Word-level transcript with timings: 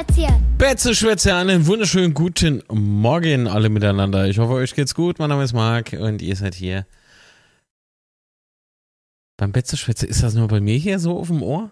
Betzeschwätzchen. 0.00 0.56
Betzeschwätze, 0.56 1.34
einen 1.34 1.66
wunderschönen 1.66 2.14
guten 2.14 2.62
Morgen 2.70 3.46
alle 3.46 3.68
miteinander. 3.68 4.28
Ich 4.28 4.38
hoffe, 4.38 4.54
euch 4.54 4.74
geht's 4.74 4.94
gut. 4.94 5.18
Mein 5.18 5.28
Name 5.28 5.44
ist 5.44 5.52
Marc 5.52 5.92
und 5.92 6.22
ihr 6.22 6.36
seid 6.36 6.54
hier. 6.54 6.86
Beim 9.36 9.52
Betzeschwätze, 9.52 10.06
ist 10.06 10.22
das 10.22 10.34
nur 10.34 10.48
bei 10.48 10.60
mir 10.60 10.76
hier 10.78 10.98
so 10.98 11.18
auf 11.18 11.28
dem 11.28 11.42
Ohr? 11.42 11.70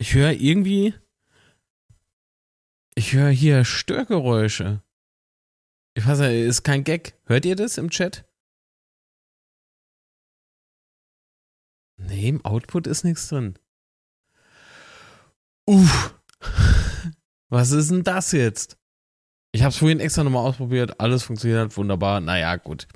Ich 0.00 0.14
höre 0.14 0.32
irgendwie. 0.32 0.94
Ich 2.96 3.12
höre 3.12 3.30
hier 3.30 3.64
Störgeräusche. 3.64 4.82
Ich 5.94 6.06
weiß 6.06 6.18
nicht, 6.20 6.44
ist 6.44 6.64
kein 6.64 6.82
Gag. 6.82 7.14
Hört 7.26 7.44
ihr 7.44 7.54
das 7.54 7.78
im 7.78 7.90
Chat? 7.90 8.24
Nee, 11.98 12.30
im 12.30 12.44
Output 12.44 12.88
ist 12.88 13.04
nichts 13.04 13.28
drin. 13.28 13.56
Uff. 15.66 16.14
Was 17.48 17.72
ist 17.72 17.90
denn 17.90 18.04
das 18.04 18.32
jetzt? 18.32 18.76
Ich 19.52 19.62
habe 19.62 19.70
es 19.70 19.76
vorhin 19.76 20.00
extra 20.00 20.22
nochmal 20.22 20.46
ausprobiert. 20.46 21.00
Alles 21.00 21.24
funktioniert 21.24 21.76
wunderbar. 21.76 22.20
Naja, 22.20 22.56
gut. 22.56 22.86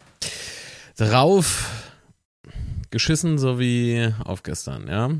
Drauf 0.97 1.85
geschissen, 2.91 3.39
so 3.39 3.59
wie 3.59 4.15
auf 4.23 4.45
gestern, 4.45 4.87
ja. 4.87 5.11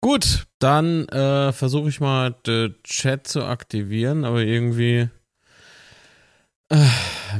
Gut, 0.00 0.46
dann 0.58 1.06
äh, 1.08 1.52
versuche 1.52 1.90
ich 1.90 2.00
mal 2.00 2.30
den 2.46 2.74
Chat 2.84 3.26
zu 3.26 3.44
aktivieren, 3.44 4.24
aber 4.24 4.40
irgendwie, 4.40 5.10
äh, 6.70 6.86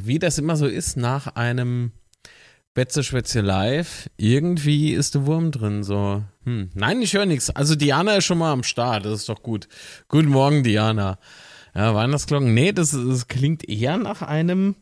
wie 0.01 0.19
das 0.19 0.39
immer 0.39 0.57
so 0.57 0.67
ist, 0.67 0.97
nach 0.97 1.29
einem 1.29 1.93
Betze 2.87 3.41
live, 3.41 4.09
irgendwie 4.19 4.93
ist 4.93 5.17
der 5.17 5.27
Wurm 5.27 5.51
drin, 5.51 5.83
so. 5.83 6.23
Hm. 6.45 6.71
Nein, 6.75 7.03
ich 7.03 7.13
höre 7.13 7.27
nichts. 7.27 7.51
Also 7.51 7.75
Diana 7.75 8.15
ist 8.15 8.25
schon 8.25 8.39
mal 8.39 8.53
am 8.53 8.63
Start, 8.63 9.05
das 9.05 9.21
ist 9.21 9.29
doch 9.29 9.43
gut. 9.43 9.67
Guten 10.07 10.29
Morgen, 10.29 10.63
Diana. 10.63 11.19
Ja, 11.75 11.93
Weihnachtsglocken. 11.97 12.55
Nee, 12.55 12.71
das, 12.71 12.93
das 12.93 13.27
klingt 13.27 13.69
eher 13.69 13.97
nach 13.97 14.23
einem 14.23 14.77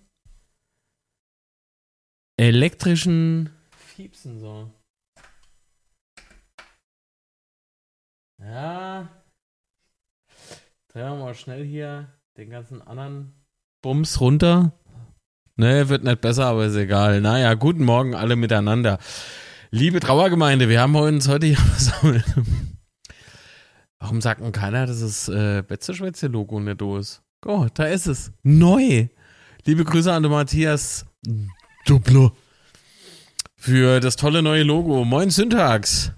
elektrischen 2.37 3.49
Fiepsen, 3.71 4.41
so. 4.41 4.71
Ja. 8.39 9.09
Drehen 10.89 11.13
wir 11.13 11.17
mal 11.17 11.35
schnell 11.35 11.65
hier 11.65 12.13
den 12.37 12.51
ganzen 12.51 12.83
anderen 12.83 13.33
Bums 13.83 14.21
runter. 14.21 14.73
Ne, 15.57 15.89
wird 15.89 16.05
nicht 16.05 16.21
besser, 16.21 16.47
aber 16.47 16.67
ist 16.67 16.77
egal. 16.77 17.23
Naja, 17.23 17.55
guten 17.55 17.85
Morgen 17.85 18.15
alle 18.15 18.37
miteinander. 18.37 18.99
Liebe 19.71 20.01
Trauergemeinde, 20.01 20.69
wir 20.69 20.83
haben 20.83 20.95
uns 20.97 21.29
heute 21.29 21.47
hier 21.47 21.57
versammelt. 21.57 22.25
Warum 23.99 24.21
sagt 24.21 24.43
denn 24.43 24.53
keiner, 24.53 24.87
dass 24.87 25.01
das 25.01 25.29
äh, 25.29 25.63
Betzeschwätze-Logo 25.67 26.61
nicht 26.61 26.81
da 26.83 26.99
ist? 26.99 27.23
Oh, 27.47 27.67
da 27.73 27.85
ist 27.85 28.07
es. 28.07 28.33
Neu. 28.43 29.09
Liebe 29.65 29.85
Grüße 29.85 30.13
an 30.13 30.23
den 30.23 30.33
Matthias 30.33 31.07
Duplo 31.87 32.33
für 33.57 34.01
das 34.01 34.17
tolle 34.17 34.43
neue 34.43 34.63
Logo. 34.63 35.05
Moin 35.05 35.31
Syntax. 35.31 36.13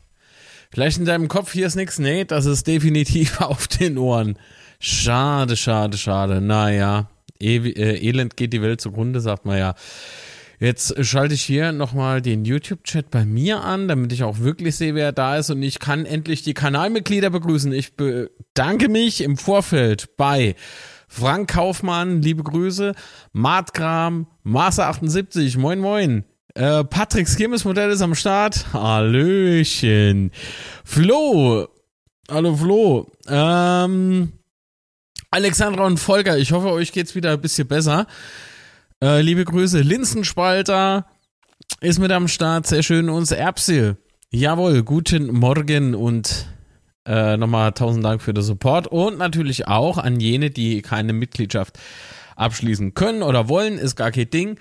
Vielleicht 0.71 0.99
in 0.99 1.05
deinem 1.05 1.29
Kopf 1.29 1.53
hier 1.53 1.67
ist 1.67 1.77
nichts. 1.77 1.99
Nee, 1.99 2.25
das 2.25 2.45
ist 2.45 2.67
definitiv 2.67 3.41
auf 3.41 3.69
den 3.69 3.99
Ohren. 3.99 4.37
Schade, 4.81 5.57
schade, 5.57 5.97
schade. 5.97 6.41
Naja, 6.41 7.09
e 7.41 7.57
äh, 7.57 8.09
Elend 8.09 8.37
geht 8.37 8.53
die 8.53 8.63
Welt 8.63 8.81
zugrunde, 8.81 9.21
sagt 9.21 9.45
man 9.45 9.59
ja. 9.59 9.75
Jetzt 10.61 11.05
schalte 11.07 11.35
ich 11.35 11.43
hier 11.43 11.71
nochmal 11.71 12.21
den 12.21 12.45
YouTube-Chat 12.45 13.11
bei 13.13 13.25
mir 13.25 13.63
an, 13.63 13.87
damit 13.87 14.13
ich 14.13 14.25
auch 14.25 14.41
wirklich 14.41 14.75
sehe, 14.75 14.97
wer 14.97 15.13
da 15.13 15.37
ist. 15.37 15.51
Und 15.51 15.63
ich 15.63 15.79
kann 15.79 16.05
endlich 16.05 16.43
die 16.43 16.55
Kanalmitglieder 16.55 17.31
begrüßen. 17.31 17.73
Ich 17.73 17.95
bedanke 17.95 18.89
mich 18.89 19.23
im 19.23 19.37
Vorfeld 19.37 20.17
bei 20.17 20.57
Frank 21.07 21.51
Kaufmann, 21.51 22.23
liebe 22.23 22.43
Grüße, 22.43 22.93
Martgram, 23.33 24.27
Master 24.43 24.89
78, 24.89 25.57
moin 25.57 25.79
moin. 25.79 26.25
Äh, 26.55 26.83
Patrick 26.83 27.29
Skimmes-Modell 27.29 27.91
ist 27.91 28.03
am 28.03 28.17
Start. 28.17 28.73
Hallöchen. 28.73 30.33
Flo. 30.85 31.69
Hallo 32.29 32.57
Flo. 32.57 33.07
Ähm, 33.29 34.33
Alexandra 35.31 35.85
und 35.85 36.01
Volker, 36.01 36.39
ich 36.39 36.53
hoffe, 36.53 36.71
euch 36.71 36.91
geht's 36.91 37.15
wieder 37.15 37.33
ein 37.33 37.41
bisschen 37.41 37.69
besser. 37.69 38.07
Äh, 39.03 39.21
liebe 39.21 39.45
Grüße. 39.45 39.81
Linsenspalter 39.83 41.05
ist 41.83 41.99
mit 41.99 42.11
am 42.13 42.29
Start. 42.29 42.67
Sehr 42.67 42.83
schön. 42.83 43.11
Und 43.11 43.31
Erbsil. 43.31 43.99
Jawohl, 44.31 44.83
guten 44.83 45.31
Morgen 45.35 45.95
und 45.95 46.47
äh, 47.07 47.37
nochmal 47.37 47.73
tausend 47.73 48.07
Dank 48.07 48.23
für 48.23 48.33
den 48.33 48.43
Support. 48.43 48.87
Und 48.87 49.19
natürlich 49.19 49.69
auch 49.69 49.99
an 49.99 50.19
jene, 50.19 50.49
die 50.49 50.81
keine 50.81 51.13
Mitgliedschaft 51.13 51.79
abschließen 52.37 52.95
können 52.95 53.23
oder 53.23 53.51
wollen. 53.51 53.77
Ist 53.77 53.97
gar 53.97 54.11
kein 54.11 54.31
Ding. 54.31 54.59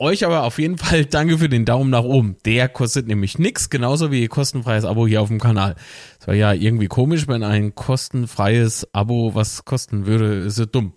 Euch 0.00 0.24
aber 0.24 0.44
auf 0.44 0.60
jeden 0.60 0.78
Fall 0.78 1.06
danke 1.06 1.38
für 1.38 1.48
den 1.48 1.64
Daumen 1.64 1.90
nach 1.90 2.04
oben. 2.04 2.36
Der 2.44 2.68
kostet 2.68 3.08
nämlich 3.08 3.38
nichts, 3.38 3.68
genauso 3.68 4.12
wie 4.12 4.28
kostenfreies 4.28 4.84
Abo 4.84 5.08
hier 5.08 5.20
auf 5.20 5.28
dem 5.28 5.40
Kanal. 5.40 5.74
Es 6.20 6.28
war 6.28 6.34
ja 6.34 6.52
irgendwie 6.52 6.86
komisch, 6.86 7.26
wenn 7.26 7.42
ein 7.42 7.74
kostenfreies 7.74 8.86
Abo 8.94 9.34
was 9.34 9.64
kosten 9.64 10.06
würde, 10.06 10.34
ist 10.34 10.58
ja 10.58 10.66
dumm. 10.66 10.94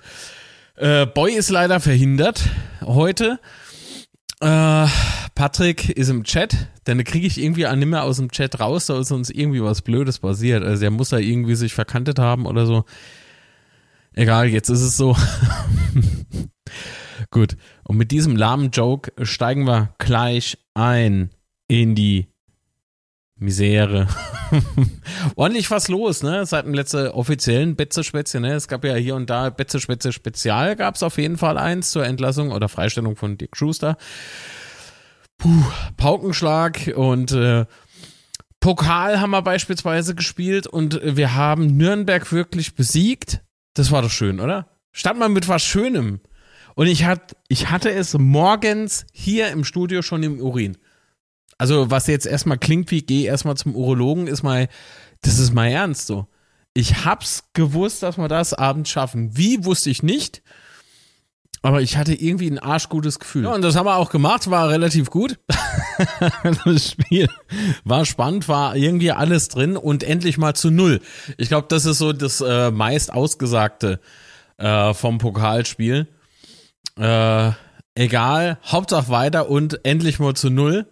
Äh, 0.75 1.07
Boy 1.07 1.33
ist 1.33 1.49
leider 1.49 1.79
verhindert 1.79 2.47
heute. 2.85 3.39
Äh, 4.39 4.85
Patrick 5.33 5.89
ist 5.89 6.09
im 6.09 6.23
Chat, 6.23 6.55
denn 6.85 7.03
kriege 7.03 7.25
ich 7.25 7.41
irgendwie 7.41 7.65
auch 7.65 7.75
nicht 7.75 7.87
mehr 7.87 8.03
aus 8.03 8.17
dem 8.17 8.29
Chat 8.29 8.59
raus, 8.59 8.85
da 8.85 8.99
ist 8.99 9.11
uns 9.11 9.31
irgendwie 9.31 9.63
was 9.63 9.81
Blödes 9.81 10.19
passiert. 10.19 10.63
Also 10.63 10.83
er 10.83 10.91
muss 10.91 11.09
da 11.09 11.17
irgendwie 11.17 11.55
sich 11.55 11.73
verkantet 11.73 12.19
haben 12.19 12.45
oder 12.45 12.67
so. 12.67 12.85
Egal, 14.13 14.47
jetzt 14.47 14.69
ist 14.69 14.81
es 14.81 14.95
so. 14.95 15.17
Gut. 17.31 17.55
Und 17.91 17.97
mit 17.97 18.11
diesem 18.11 18.37
lahmen 18.37 18.71
Joke 18.71 19.11
steigen 19.25 19.65
wir 19.65 19.93
gleich 19.97 20.57
ein 20.73 21.29
in 21.67 21.93
die 21.93 22.29
Misere. 23.37 24.07
Ordentlich 25.35 25.69
was 25.71 25.89
los, 25.89 26.23
ne? 26.23 26.45
Seit 26.45 26.65
dem 26.65 26.73
letzten 26.73 27.09
offiziellen 27.09 27.75
Betze-Spätzle, 27.75 28.39
ne? 28.39 28.53
Es 28.53 28.69
gab 28.69 28.85
ja 28.85 28.95
hier 28.95 29.15
und 29.15 29.29
da 29.29 29.49
Betze-Spätzle 29.49 30.13
Spezial, 30.13 30.77
gab 30.77 30.95
es 30.95 31.03
auf 31.03 31.17
jeden 31.17 31.37
Fall 31.37 31.57
eins 31.57 31.91
zur 31.91 32.05
Entlassung 32.05 32.53
oder 32.53 32.69
Freistellung 32.69 33.17
von 33.17 33.37
Dick 33.37 33.57
Schuster. 33.57 33.97
Puh, 35.37 35.49
Paukenschlag 35.97 36.93
und 36.95 37.33
äh, 37.33 37.65
Pokal 38.61 39.19
haben 39.19 39.31
wir 39.31 39.41
beispielsweise 39.41 40.15
gespielt 40.15 40.65
und 40.65 41.01
wir 41.03 41.35
haben 41.35 41.75
Nürnberg 41.75 42.31
wirklich 42.31 42.73
besiegt. 42.73 43.41
Das 43.73 43.91
war 43.91 44.01
doch 44.01 44.11
schön, 44.11 44.39
oder? 44.39 44.69
Stand 44.93 45.19
mal 45.19 45.27
mit 45.27 45.49
was 45.49 45.61
Schönem. 45.61 46.21
Und 46.81 46.87
ich, 46.87 47.05
hat, 47.05 47.35
ich 47.47 47.69
hatte 47.69 47.91
es 47.91 48.17
morgens 48.17 49.05
hier 49.13 49.49
im 49.49 49.65
Studio 49.65 50.01
schon 50.01 50.23
im 50.23 50.41
Urin. 50.41 50.79
Also, 51.59 51.91
was 51.91 52.07
jetzt 52.07 52.25
erstmal 52.25 52.57
klingt 52.57 52.89
wie, 52.89 53.03
geh 53.03 53.23
erstmal 53.25 53.55
zum 53.55 53.75
Urologen, 53.75 54.25
ist 54.25 54.41
mal, 54.41 54.67
das 55.21 55.37
ist 55.37 55.53
mal 55.53 55.67
ernst 55.67 56.07
so. 56.07 56.25
Ich 56.73 57.05
hab's 57.05 57.43
gewusst, 57.53 58.01
dass 58.01 58.17
wir 58.17 58.27
das 58.27 58.55
abends 58.55 58.89
schaffen. 58.89 59.37
Wie, 59.37 59.63
wusste 59.63 59.91
ich 59.91 60.01
nicht. 60.01 60.41
Aber 61.61 61.83
ich 61.83 61.97
hatte 61.97 62.15
irgendwie 62.15 62.49
ein 62.49 62.57
arschgutes 62.57 63.19
Gefühl. 63.19 63.43
Ja, 63.43 63.53
und 63.53 63.61
das 63.61 63.75
haben 63.75 63.85
wir 63.85 63.97
auch 63.97 64.09
gemacht, 64.09 64.49
war 64.49 64.69
relativ 64.69 65.11
gut. 65.11 65.37
das 66.65 66.89
Spiel 66.93 67.29
war 67.83 68.05
spannend, 68.05 68.47
war 68.47 68.75
irgendwie 68.75 69.11
alles 69.11 69.49
drin 69.49 69.77
und 69.77 70.01
endlich 70.01 70.39
mal 70.39 70.55
zu 70.55 70.71
null. 70.71 70.99
Ich 71.37 71.47
glaube, 71.47 71.67
das 71.69 71.85
ist 71.85 71.99
so 71.99 72.11
das 72.11 72.41
äh, 72.41 72.71
meist 72.71 73.13
ausgesagte 73.13 73.99
äh, 74.57 74.95
vom 74.95 75.19
Pokalspiel. 75.19 76.07
Äh, 76.97 77.51
egal, 77.95 78.57
Hauptsache 78.65 79.09
weiter 79.09 79.49
und 79.49 79.85
endlich 79.85 80.19
mal 80.19 80.35
zu 80.35 80.49
null. 80.49 80.87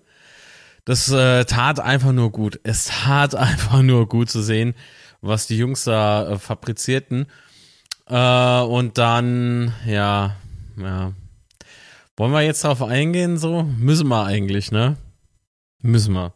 Das 0.85 1.09
äh, 1.11 1.45
tat 1.45 1.79
einfach 1.79 2.11
nur 2.11 2.31
gut. 2.31 2.59
Es 2.63 2.85
tat 2.85 3.35
einfach 3.35 3.81
nur 3.81 4.07
gut 4.07 4.29
zu 4.29 4.41
sehen, 4.41 4.73
was 5.21 5.47
die 5.47 5.57
Jungs 5.57 5.83
da 5.83 6.31
äh, 6.31 6.37
fabrizierten. 6.39 7.27
Äh, 8.07 8.61
und 8.61 8.97
dann, 8.97 9.73
ja, 9.85 10.35
ja. 10.77 11.13
Wollen 12.17 12.33
wir 12.33 12.41
jetzt 12.41 12.63
darauf 12.65 12.81
eingehen, 12.81 13.37
so? 13.37 13.63
Müssen 13.63 14.09
wir 14.09 14.25
eigentlich, 14.25 14.71
ne? 14.71 14.97
Müssen 15.81 16.13
wir. 16.13 16.33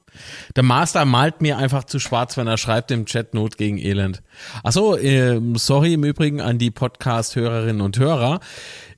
Der 0.55 0.63
Master 0.63 1.05
malt 1.05 1.41
mir 1.41 1.57
einfach 1.57 1.83
zu 1.83 1.99
schwarz, 1.99 2.37
wenn 2.37 2.47
er 2.47 2.57
schreibt 2.57 2.91
im 2.91 3.05
Chat 3.05 3.33
Not 3.33 3.57
gegen 3.57 3.77
Elend. 3.77 4.21
Achso, 4.63 4.95
äh, 4.95 5.39
sorry 5.55 5.93
im 5.93 6.03
Übrigen 6.03 6.41
an 6.41 6.57
die 6.57 6.71
Podcast-Hörerinnen 6.71 7.81
und 7.81 7.97
Hörer. 7.97 8.39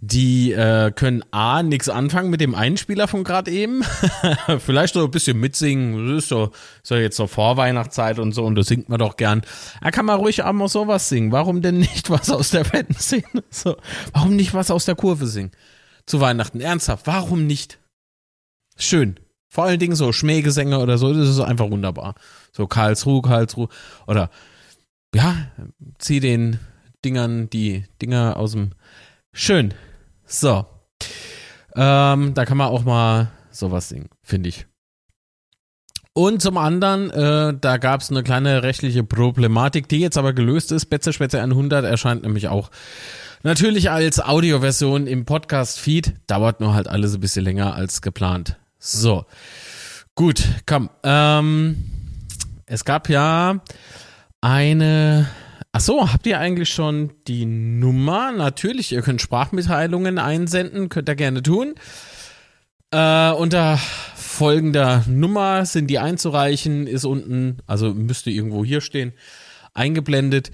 Die 0.01 0.51
äh, 0.51 0.91
können 0.91 1.23
A, 1.31 1.63
nichts 1.63 1.89
anfangen 1.89 2.29
mit 2.29 2.41
dem 2.41 2.53
Einspieler 2.53 3.07
von 3.07 3.23
gerade 3.23 3.49
eben. 3.51 3.83
Vielleicht 4.59 4.93
so 4.93 5.05
ein 5.05 5.11
bisschen 5.11 5.39
mitsingen. 5.39 6.07
Das 6.09 6.23
ist 6.23 6.29
so, 6.29 6.51
so 6.83 6.95
jetzt 6.95 7.17
so 7.17 7.27
Vorweihnachtszeit 7.27 8.19
und 8.19 8.33
so 8.33 8.45
und 8.45 8.55
das 8.55 8.67
singt 8.67 8.89
man 8.89 8.99
doch 8.99 9.17
gern. 9.17 9.41
Er 9.81 9.91
kann 9.91 10.05
mal 10.05 10.15
ruhig 10.15 10.43
auch 10.43 10.53
mal 10.53 10.67
sowas 10.67 11.09
singen. 11.09 11.31
Warum 11.31 11.61
denn 11.61 11.77
nicht 11.79 12.09
was 12.09 12.29
aus 12.29 12.51
der 12.51 12.71
Wettenszene? 12.71 13.23
So, 13.49 13.77
warum 14.11 14.35
nicht 14.35 14.53
was 14.53 14.69
aus 14.69 14.85
der 14.85 14.95
Kurve 14.95 15.27
singen? 15.27 15.51
Zu 16.05 16.19
Weihnachten. 16.19 16.59
Ernsthaft, 16.59 17.07
warum 17.07 17.47
nicht? 17.47 17.79
Schön. 18.77 19.17
Vor 19.55 19.63
allen 19.63 19.79
Dingen 19.79 19.95
so 19.95 20.11
Schmähgesänge 20.11 20.79
oder 20.79 20.97
so, 20.97 21.13
das 21.13 21.29
ist 21.29 21.39
einfach 21.39 21.71
wunderbar. 21.71 22.15
So 22.51 22.67
Karlsruhe, 22.67 23.21
Karlsruhe 23.21 23.69
oder 24.05 24.29
ja, 25.15 25.33
zieh 25.97 26.19
den 26.19 26.59
Dingern 27.05 27.49
die 27.49 27.85
Dinger 28.01 28.35
aus 28.35 28.51
dem. 28.51 28.71
Schön. 29.31 29.73
So. 30.25 30.65
Ähm, 31.73 32.33
da 32.33 32.43
kann 32.43 32.57
man 32.57 32.67
auch 32.67 32.83
mal 32.83 33.31
sowas 33.49 33.87
singen, 33.87 34.09
finde 34.23 34.49
ich. 34.49 34.65
Und 36.11 36.41
zum 36.41 36.57
anderen, 36.57 37.09
äh, 37.11 37.53
da 37.57 37.77
gab 37.77 38.01
es 38.01 38.11
eine 38.11 38.23
kleine 38.23 38.61
rechtliche 38.61 39.05
Problematik, 39.05 39.87
die 39.87 39.99
jetzt 39.99 40.17
aber 40.17 40.33
gelöst 40.33 40.73
ist. 40.73 40.87
Betze 40.87 41.13
Spätze 41.13 41.41
100 41.41 41.85
erscheint 41.85 42.23
nämlich 42.23 42.49
auch 42.49 42.71
natürlich 43.43 43.89
als 43.89 44.19
Audioversion 44.19 45.07
im 45.07 45.23
Podcast-Feed. 45.23 46.15
Dauert 46.27 46.59
nur 46.59 46.73
halt 46.73 46.89
alles 46.89 47.13
ein 47.13 47.21
bisschen 47.21 47.45
länger 47.45 47.73
als 47.73 48.01
geplant. 48.01 48.57
So. 48.85 49.25
Gut, 50.13 50.43
komm. 50.67 50.91
Ähm, 51.03 51.85
es 52.67 52.85
gab 52.85 53.09
ja 53.09 53.61
eine. 54.41 55.27
Ach 55.71 55.81
so, 55.81 56.13
habt 56.13 56.27
ihr 56.27 56.39
eigentlich 56.39 56.69
schon 56.69 57.11
die 57.27 57.45
Nummer? 57.45 58.31
Natürlich, 58.31 58.91
ihr 58.91 59.01
könnt 59.01 59.21
Sprachmitteilungen 59.21 60.19
einsenden, 60.19 60.89
könnt 60.89 61.09
ihr 61.09 61.15
gerne 61.15 61.41
tun. 61.41 61.73
Äh, 62.91 63.31
unter 63.31 63.77
folgender 64.15 65.03
Nummer 65.07 65.65
sind 65.65 65.87
die 65.87 65.97
einzureichen, 65.97 66.85
ist 66.85 67.05
unten, 67.05 67.57
also 67.65 67.91
müsste 67.91 68.29
irgendwo 68.29 68.63
hier 68.63 68.81
stehen, 68.81 69.13
eingeblendet. 69.73 70.51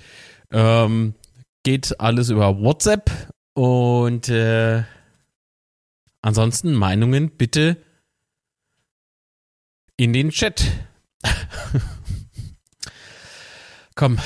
Ähm, 0.51 1.16
geht 1.63 2.00
alles 2.00 2.30
über 2.30 2.62
WhatsApp 2.62 3.12
und 3.54 4.30
äh, 4.30 4.84
ansonsten 6.22 6.74
Meinungen 6.74 7.30
bitte 7.31 7.77
in 10.01 10.13
den 10.13 10.31
Chat. 10.31 10.63
Komm, 13.95 14.18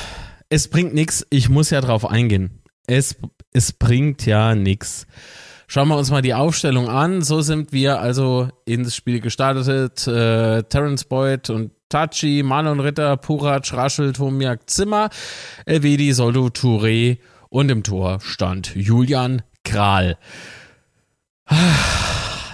es 0.48 0.70
bringt 0.70 0.94
nichts, 0.94 1.28
ich 1.30 1.50
muss 1.50 1.70
ja 1.70 1.82
drauf 1.82 2.10
eingehen. 2.10 2.62
Es, 2.88 3.18
es 3.52 3.74
bringt 3.74 4.26
ja 4.26 4.56
nichts. 4.56 5.06
Schauen 5.68 5.90
wir 5.90 5.98
uns 5.98 6.12
mal 6.12 6.22
die 6.22 6.34
Aufstellung 6.34 6.88
an. 6.88 7.22
So 7.24 7.42
sind 7.42 7.74
wir 7.74 8.00
also 8.00 8.48
ins 8.64 8.96
Spiel 8.96 9.20
gestartet. 9.20 10.08
Äh, 10.08 10.64
Terence 10.64 11.04
Boyd 11.04 11.50
und 11.50 11.72
Tachi, 11.90 12.42
Marlon 12.42 12.80
Ritter, 12.80 13.18
Purac, 13.18 13.74
Raschel, 13.74 14.14
Tomiak, 14.14 14.70
Zimmer, 14.70 15.10
Elvedi, 15.66 16.14
Soldo, 16.14 16.46
Touré 16.48 17.18
und 17.50 17.70
im 17.70 17.84
Tor 17.84 18.20
stand 18.22 18.74
Julian 18.76 19.42
Kral 19.66 20.18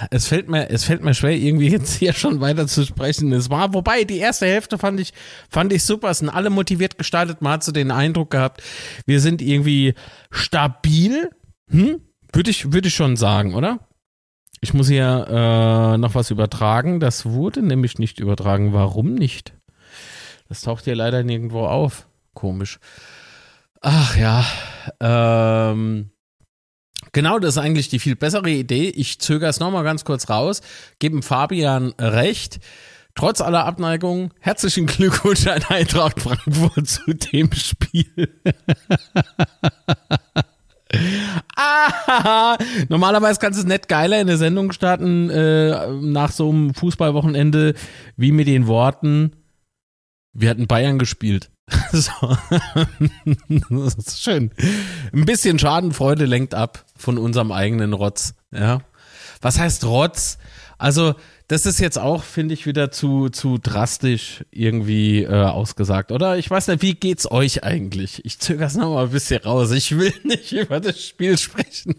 es 0.10 0.28
fällt 0.28 0.50
mir, 0.50 0.70
es 0.70 0.86
fällt 0.86 1.04
mir 1.04 1.14
schwer, 1.14 1.36
irgendwie 1.36 1.70
jetzt 1.70 1.94
hier 1.96 2.14
schon 2.14 2.42
weiter 2.42 2.68
zu 2.68 2.86
sprechen. 2.86 3.32
Es 3.34 3.50
war, 3.50 3.74
wobei 3.74 4.04
die 4.04 4.18
erste 4.18 4.46
Hälfte 4.46 4.78
fand 4.78 5.00
ich, 5.00 5.14
fand 5.50 5.72
ich 5.74 5.84
super. 5.84 6.10
Es 6.10 6.20
sind 6.20 6.30
alle 6.30 6.50
motiviert 6.50 6.98
gestartet. 6.98 7.42
Man 7.42 7.54
hat 7.54 7.64
so 7.64 7.72
den 7.72 7.92
Eindruck 7.92 8.32
gehabt, 8.32 8.64
wir 9.06 9.20
sind 9.20 9.42
irgendwie 9.42 9.94
stabil. 10.32 11.30
Hm? 11.70 12.02
Würde 12.34 12.50
ich, 12.50 12.72
würde 12.72 12.88
ich 12.88 12.96
schon 12.96 13.18
sagen, 13.18 13.56
oder? 13.56 13.80
Ich 14.62 14.74
muss 14.74 14.88
hier 14.88 15.28
äh, 15.28 15.98
noch 15.98 16.16
was 16.16 16.32
übertragen. 16.32 17.00
Das 17.00 17.26
wurde 17.26 17.62
nämlich 17.62 17.98
nicht 17.98 18.20
übertragen. 18.20 18.74
Warum 18.74 19.16
nicht? 19.16 19.54
Das 20.48 20.62
taucht 20.62 20.86
hier 20.86 20.96
leider 20.96 21.24
nirgendwo 21.24 21.66
auf. 21.66 22.08
Komisch. 22.34 22.80
Ach 23.82 24.16
ja. 24.16 24.46
Ähm, 25.00 26.11
Genau, 27.14 27.40
das 27.40 27.56
ist 27.56 27.58
eigentlich 27.58 27.90
die 27.90 28.00
viel 28.00 28.16
bessere 28.16 28.50
Idee. 28.50 28.90
Ich 28.90 29.20
zögere 29.20 29.50
es 29.50 29.60
nochmal 29.60 29.84
ganz 29.84 30.06
kurz 30.06 30.30
raus, 30.30 30.62
gebe 31.00 31.22
Fabian 31.22 31.94
recht. 32.00 32.60
Trotz 33.16 33.42
aller 33.42 33.66
Abneigung, 33.66 34.34
herzlichen 34.40 34.86
Glückwunsch 34.86 35.46
an 35.46 35.62
Eintracht 35.68 36.22
Frankfurt 36.22 36.88
zu 36.88 37.14
dem 37.14 37.52
Spiel. 37.52 38.30
ah, 41.58 42.58
normalerweise 42.88 43.40
kannst 43.42 43.60
du 43.60 43.64
es 43.64 43.68
nicht 43.68 43.90
geiler 43.90 44.22
in 44.22 44.28
der 44.28 44.38
Sendung 44.38 44.72
starten, 44.72 45.30
äh, 45.30 45.92
nach 46.02 46.32
so 46.32 46.50
einem 46.50 46.74
Fußballwochenende, 46.74 47.74
wie 48.16 48.32
mit 48.32 48.48
den 48.48 48.68
Worten, 48.68 49.34
wir 50.34 50.50
hatten 50.50 50.68
Bayern 50.68 50.98
gespielt. 50.98 51.52
So. 51.92 52.38
Das 53.70 53.96
ist 53.96 54.24
schön. 54.24 54.52
Ein 55.14 55.26
bisschen 55.26 55.60
Schadenfreude 55.60 56.26
lenkt 56.26 56.54
ab 56.54 56.86
von 56.96 57.18
unserem 57.18 57.52
eigenen 57.52 57.94
Rotz. 57.94 58.34
Ja. 58.52 58.82
Was 59.42 59.60
heißt 59.60 59.86
Rotz? 59.86 60.38
Also, 60.78 61.16
das 61.48 61.66
ist 61.66 61.80
jetzt 61.80 62.00
auch, 62.00 62.24
finde 62.24 62.54
ich, 62.54 62.66
wieder 62.66 62.92
zu, 62.92 63.30
zu 63.30 63.58
drastisch 63.58 64.46
irgendwie 64.52 65.24
äh, 65.24 65.44
ausgesagt, 65.44 66.12
oder? 66.12 66.38
Ich 66.38 66.50
weiß 66.50 66.68
nicht, 66.70 66.82
wie 66.82 66.94
geht's 66.94 67.30
euch 67.30 67.64
eigentlich? 67.64 68.26
Ich 68.26 68.40
zögere 68.40 68.68
es 68.68 68.76
nochmal 68.76 69.06
ein 69.06 69.12
bisschen 69.12 69.42
raus. 69.42 69.72
Ich 69.72 69.98
will 69.98 70.14
nicht 70.24 70.52
über 70.54 70.80
das 70.80 71.06
Spiel 71.06 71.38
sprechen. 71.38 71.96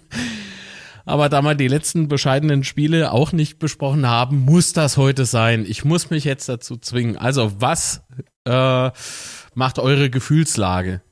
Aber 1.04 1.28
da 1.28 1.42
wir 1.42 1.54
die 1.54 1.68
letzten 1.68 2.08
bescheidenen 2.08 2.64
Spiele 2.64 3.12
auch 3.12 3.32
nicht 3.32 3.58
besprochen 3.58 4.06
haben, 4.06 4.40
muss 4.40 4.72
das 4.72 4.96
heute 4.96 5.26
sein. 5.26 5.64
Ich 5.68 5.84
muss 5.84 6.10
mich 6.10 6.24
jetzt 6.24 6.48
dazu 6.48 6.76
zwingen. 6.76 7.16
Also, 7.16 7.52
was 7.60 8.02
äh, 8.44 8.90
macht 9.54 9.78
eure 9.78 10.10
Gefühlslage? 10.10 11.02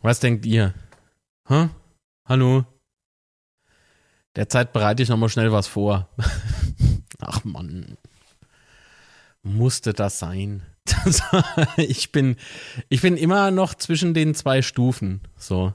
Was 0.00 0.20
denkt 0.20 0.46
ihr? 0.46 0.74
Hä? 1.48 1.70
Hallo? 2.24 2.64
Derzeit 4.36 4.72
bereite 4.72 5.02
ich 5.02 5.08
nochmal 5.08 5.28
schnell 5.28 5.50
was 5.50 5.66
vor. 5.66 6.08
Ach 7.18 7.44
Mann. 7.44 7.96
Musste 9.42 9.92
das 9.92 10.18
sein? 10.18 10.64
ich 11.76 12.12
bin, 12.12 12.36
ich 12.88 13.02
bin 13.02 13.16
immer 13.16 13.50
noch 13.50 13.74
zwischen 13.74 14.14
den 14.14 14.34
zwei 14.34 14.62
Stufen. 14.62 15.22
So. 15.36 15.74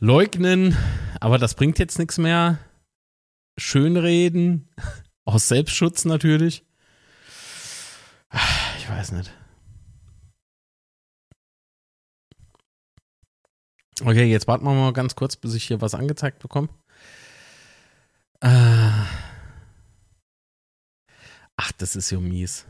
Leugnen, 0.00 0.76
aber 1.20 1.38
das 1.38 1.54
bringt 1.54 1.78
jetzt 1.78 1.98
nichts 1.98 2.18
mehr. 2.18 2.58
Schönreden, 3.58 4.68
aus 5.24 5.48
Selbstschutz 5.48 6.04
natürlich. 6.04 6.64
Ich 8.78 8.88
weiß 8.90 9.12
nicht. 9.12 9.32
Okay, 14.02 14.24
jetzt 14.24 14.46
warten 14.46 14.64
wir 14.64 14.74
mal 14.74 14.92
ganz 14.92 15.14
kurz, 15.16 15.36
bis 15.36 15.54
ich 15.54 15.64
hier 15.64 15.80
was 15.80 15.94
angezeigt 15.94 16.40
bekomme. 16.40 16.68
Äh. 18.40 18.90
Ach, 21.56 21.72
das 21.78 21.96
ist 21.96 22.10
ja 22.10 22.20
mies. 22.20 22.66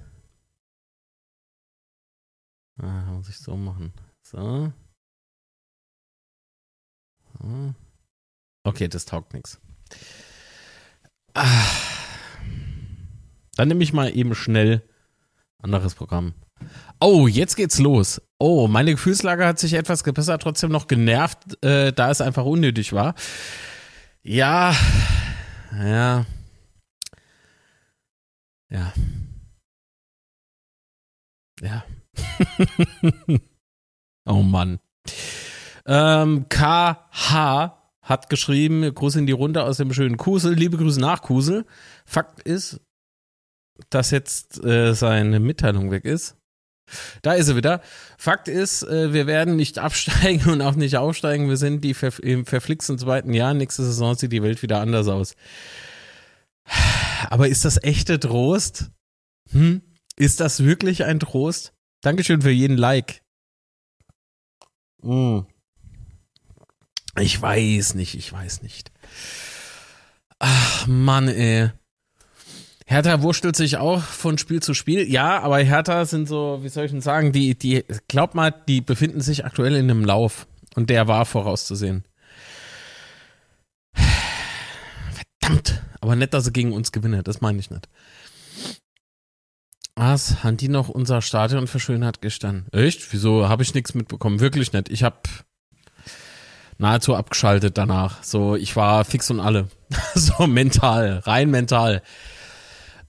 Ah, 2.79 3.13
muss 3.13 3.29
ich 3.29 3.39
so 3.39 3.57
machen. 3.57 3.93
So. 4.23 4.73
so. 7.41 7.75
Okay, 8.63 8.87
das 8.87 9.05
taugt 9.07 9.35
nichts. 9.35 9.61
Ah. 11.35 11.67
Dann 13.57 13.69
nehme 13.69 13.83
ich 13.83 13.93
mal 13.93 14.15
eben 14.15 14.35
schnell 14.35 14.83
anderes 15.59 15.95
Programm. 15.95 16.35
Oh, 17.01 17.27
jetzt 17.27 17.57
geht's 17.57 17.79
los. 17.79 18.23
Oh, 18.39 18.69
meine 18.69 18.93
Gefühlslage 18.93 19.47
hat 19.47 19.59
sich 19.59 19.75
etwas 19.75 20.05
gebessert, 20.05 20.43
trotzdem 20.43 20.71
noch 20.71 20.87
genervt, 20.87 21.63
äh, 21.63 21.93
da 21.93 22.11
es 22.11 22.21
einfach 22.21 22.45
unnötig 22.45 22.93
war. 22.93 23.15
Ja, 24.23 24.75
ja, 25.73 26.27
ja, 28.71 28.93
ja. 31.61 31.85
oh 34.27 34.43
Mann. 34.43 34.81
Ähm, 35.87 36.49
KH 36.49 37.83
hat 38.03 38.31
geschrieben, 38.31 38.95
Gruß 38.95 39.17
in 39.17 39.27
die 39.27 39.33
Runde 39.33 39.65
aus 39.65 39.77
dem 39.77 39.93
schönen 39.93 40.17
Kusel, 40.17 40.55
liebe 40.55 40.77
Grüße 40.77 41.01
nach 41.01 41.23
Kusel. 41.23 41.67
Fakt 42.05 42.41
ist, 42.41 42.81
dass 43.91 44.11
jetzt 44.11 44.63
äh, 44.65 44.95
seine 44.95 45.41
Mitteilung 45.41 45.91
weg 45.91 46.05
ist. 46.05 46.37
Da 47.23 47.33
ist 47.35 47.49
er 47.49 47.57
wieder. 47.57 47.83
Fakt 48.19 48.49
ist, 48.49 48.83
äh, 48.83 49.13
wir 49.13 49.27
werden 49.27 49.57
nicht 49.57 49.79
absteigen 49.81 50.51
und 50.51 50.63
auch 50.63 50.75
nicht 50.75 50.97
aufsteigen. 50.97 51.49
Wir 51.49 51.57
sind 51.57 51.83
die 51.83 51.95
ver 51.95 52.13
im 52.23 52.47
verflixten 52.47 52.99
zweiten 52.99 53.33
Jahr. 53.33 53.55
Nächste 53.55 53.85
Saison 53.85 54.15
sieht 54.15 54.33
die 54.33 54.43
Welt 54.43 54.63
wieder 54.63 54.81
anders 54.81 55.09
aus. 55.09 55.35
Aber 57.31 57.49
ist 57.49 57.65
das 57.65 57.83
echte 57.83 58.19
Trost? 58.21 58.91
Hm? 59.51 59.83
Ist 60.17 60.41
das 60.41 60.65
wirklich 60.65 61.05
ein 61.05 61.21
Trost? 61.21 61.73
Dankeschön 62.03 62.43
für 62.43 62.51
jeden 62.51 62.77
Like. 62.77 63.23
Hm. 65.03 65.47
Ich 67.19 67.41
weiß 67.41 67.95
nicht, 67.95 68.15
ich 68.15 68.33
weiß 68.33 68.63
nicht. 68.63 68.93
Ach, 70.39 70.87
Mann, 70.87 71.29
ey. 71.29 71.71
Hertha 72.89 73.21
wurschtelt 73.21 73.57
sich 73.57 73.79
auch 73.79 74.01
von 74.01 74.39
Spiel 74.39 74.63
zu 74.63 74.73
Spiel. 74.73 75.11
Ja, 75.11 75.41
aber 75.41 75.59
Hertha 75.59 76.05
sind 76.05 76.29
so, 76.29 76.61
wie 76.63 76.69
soll 76.69 76.85
ich 76.85 76.93
denn 76.93 77.01
sagen, 77.01 77.33
die, 77.33 77.59
die, 77.59 77.85
glaub 78.07 78.37
mal, 78.37 78.55
die 78.69 78.81
befinden 78.81 79.21
sich 79.21 79.45
aktuell 79.45 79.75
in 79.75 79.91
einem 79.91 80.05
Lauf. 80.05 80.47
Und 80.77 80.89
der 80.89 81.09
war 81.09 81.25
vorauszusehen. 81.25 82.05
Verdammt. 85.41 85.83
Aber 86.01 86.15
nicht, 86.15 86.33
dass 86.33 86.45
sie 86.45 86.53
gegen 86.53 86.73
uns 86.73 86.93
gewinnen. 86.93 87.25
Das 87.25 87.41
meine 87.41 87.59
ich 87.59 87.71
nicht. 87.71 87.89
Was? 89.97 90.45
Haben 90.45 90.57
die 90.57 90.69
noch 90.69 90.89
unser 90.89 91.23
Stadion 91.23 91.67
verschönert 91.67 92.21
gestern? 92.21 92.67
Echt? 92.71 93.13
Wieso 93.13 93.49
habe 93.49 93.65
ich 93.65 93.75
nichts 93.75 93.95
mitbekommen? 93.95 94.39
Wirklich 94.39 94.73
nicht. 94.73 94.91
Ich 94.91 95.03
habe 95.03 95.17
nahezu 96.79 97.17
abgeschaltet 97.17 97.79
danach. 97.79 98.23
So, 98.23 98.55
ich 98.55 98.77
war 98.77 99.05
fix 99.05 99.29
und 99.31 99.41
alle. 99.41 99.69
so 100.15 100.47
mental, 100.47 101.19
rein 101.25 101.51
mental. 101.51 102.03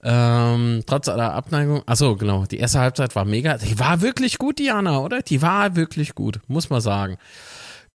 Ähm, 0.09 0.83
trotz 0.85 1.09
aller 1.09 1.33
Abneigung. 1.33 1.83
Achso, 1.85 2.15
genau. 2.15 2.45
Die 2.45 2.59
erste 2.59 2.79
Halbzeit 2.79 3.13
war 3.17 3.25
mega. 3.25 3.57
Die 3.57 3.77
war 3.77 4.01
wirklich 4.01 4.37
gut, 4.37 4.57
Diana, 4.57 4.99
oder? 4.99 5.21
Die 5.21 5.41
war 5.41 5.75
wirklich 5.75 6.15
gut, 6.15 6.39
muss 6.47 6.69
man 6.69 6.79
sagen. 6.79 7.17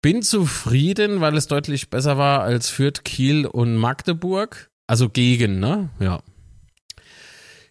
Bin 0.03 0.21
zufrieden, 0.21 1.23
weil 1.23 1.35
es 1.39 1.47
deutlich 1.47 1.89
besser 1.89 2.19
war 2.19 2.43
als 2.43 2.69
Fürth, 2.69 3.05
Kiel 3.05 3.47
und 3.47 3.77
Magdeburg. 3.77 4.69
Also 4.87 5.09
gegen, 5.09 5.59
ne? 5.59 5.89
Ja. 6.01 6.21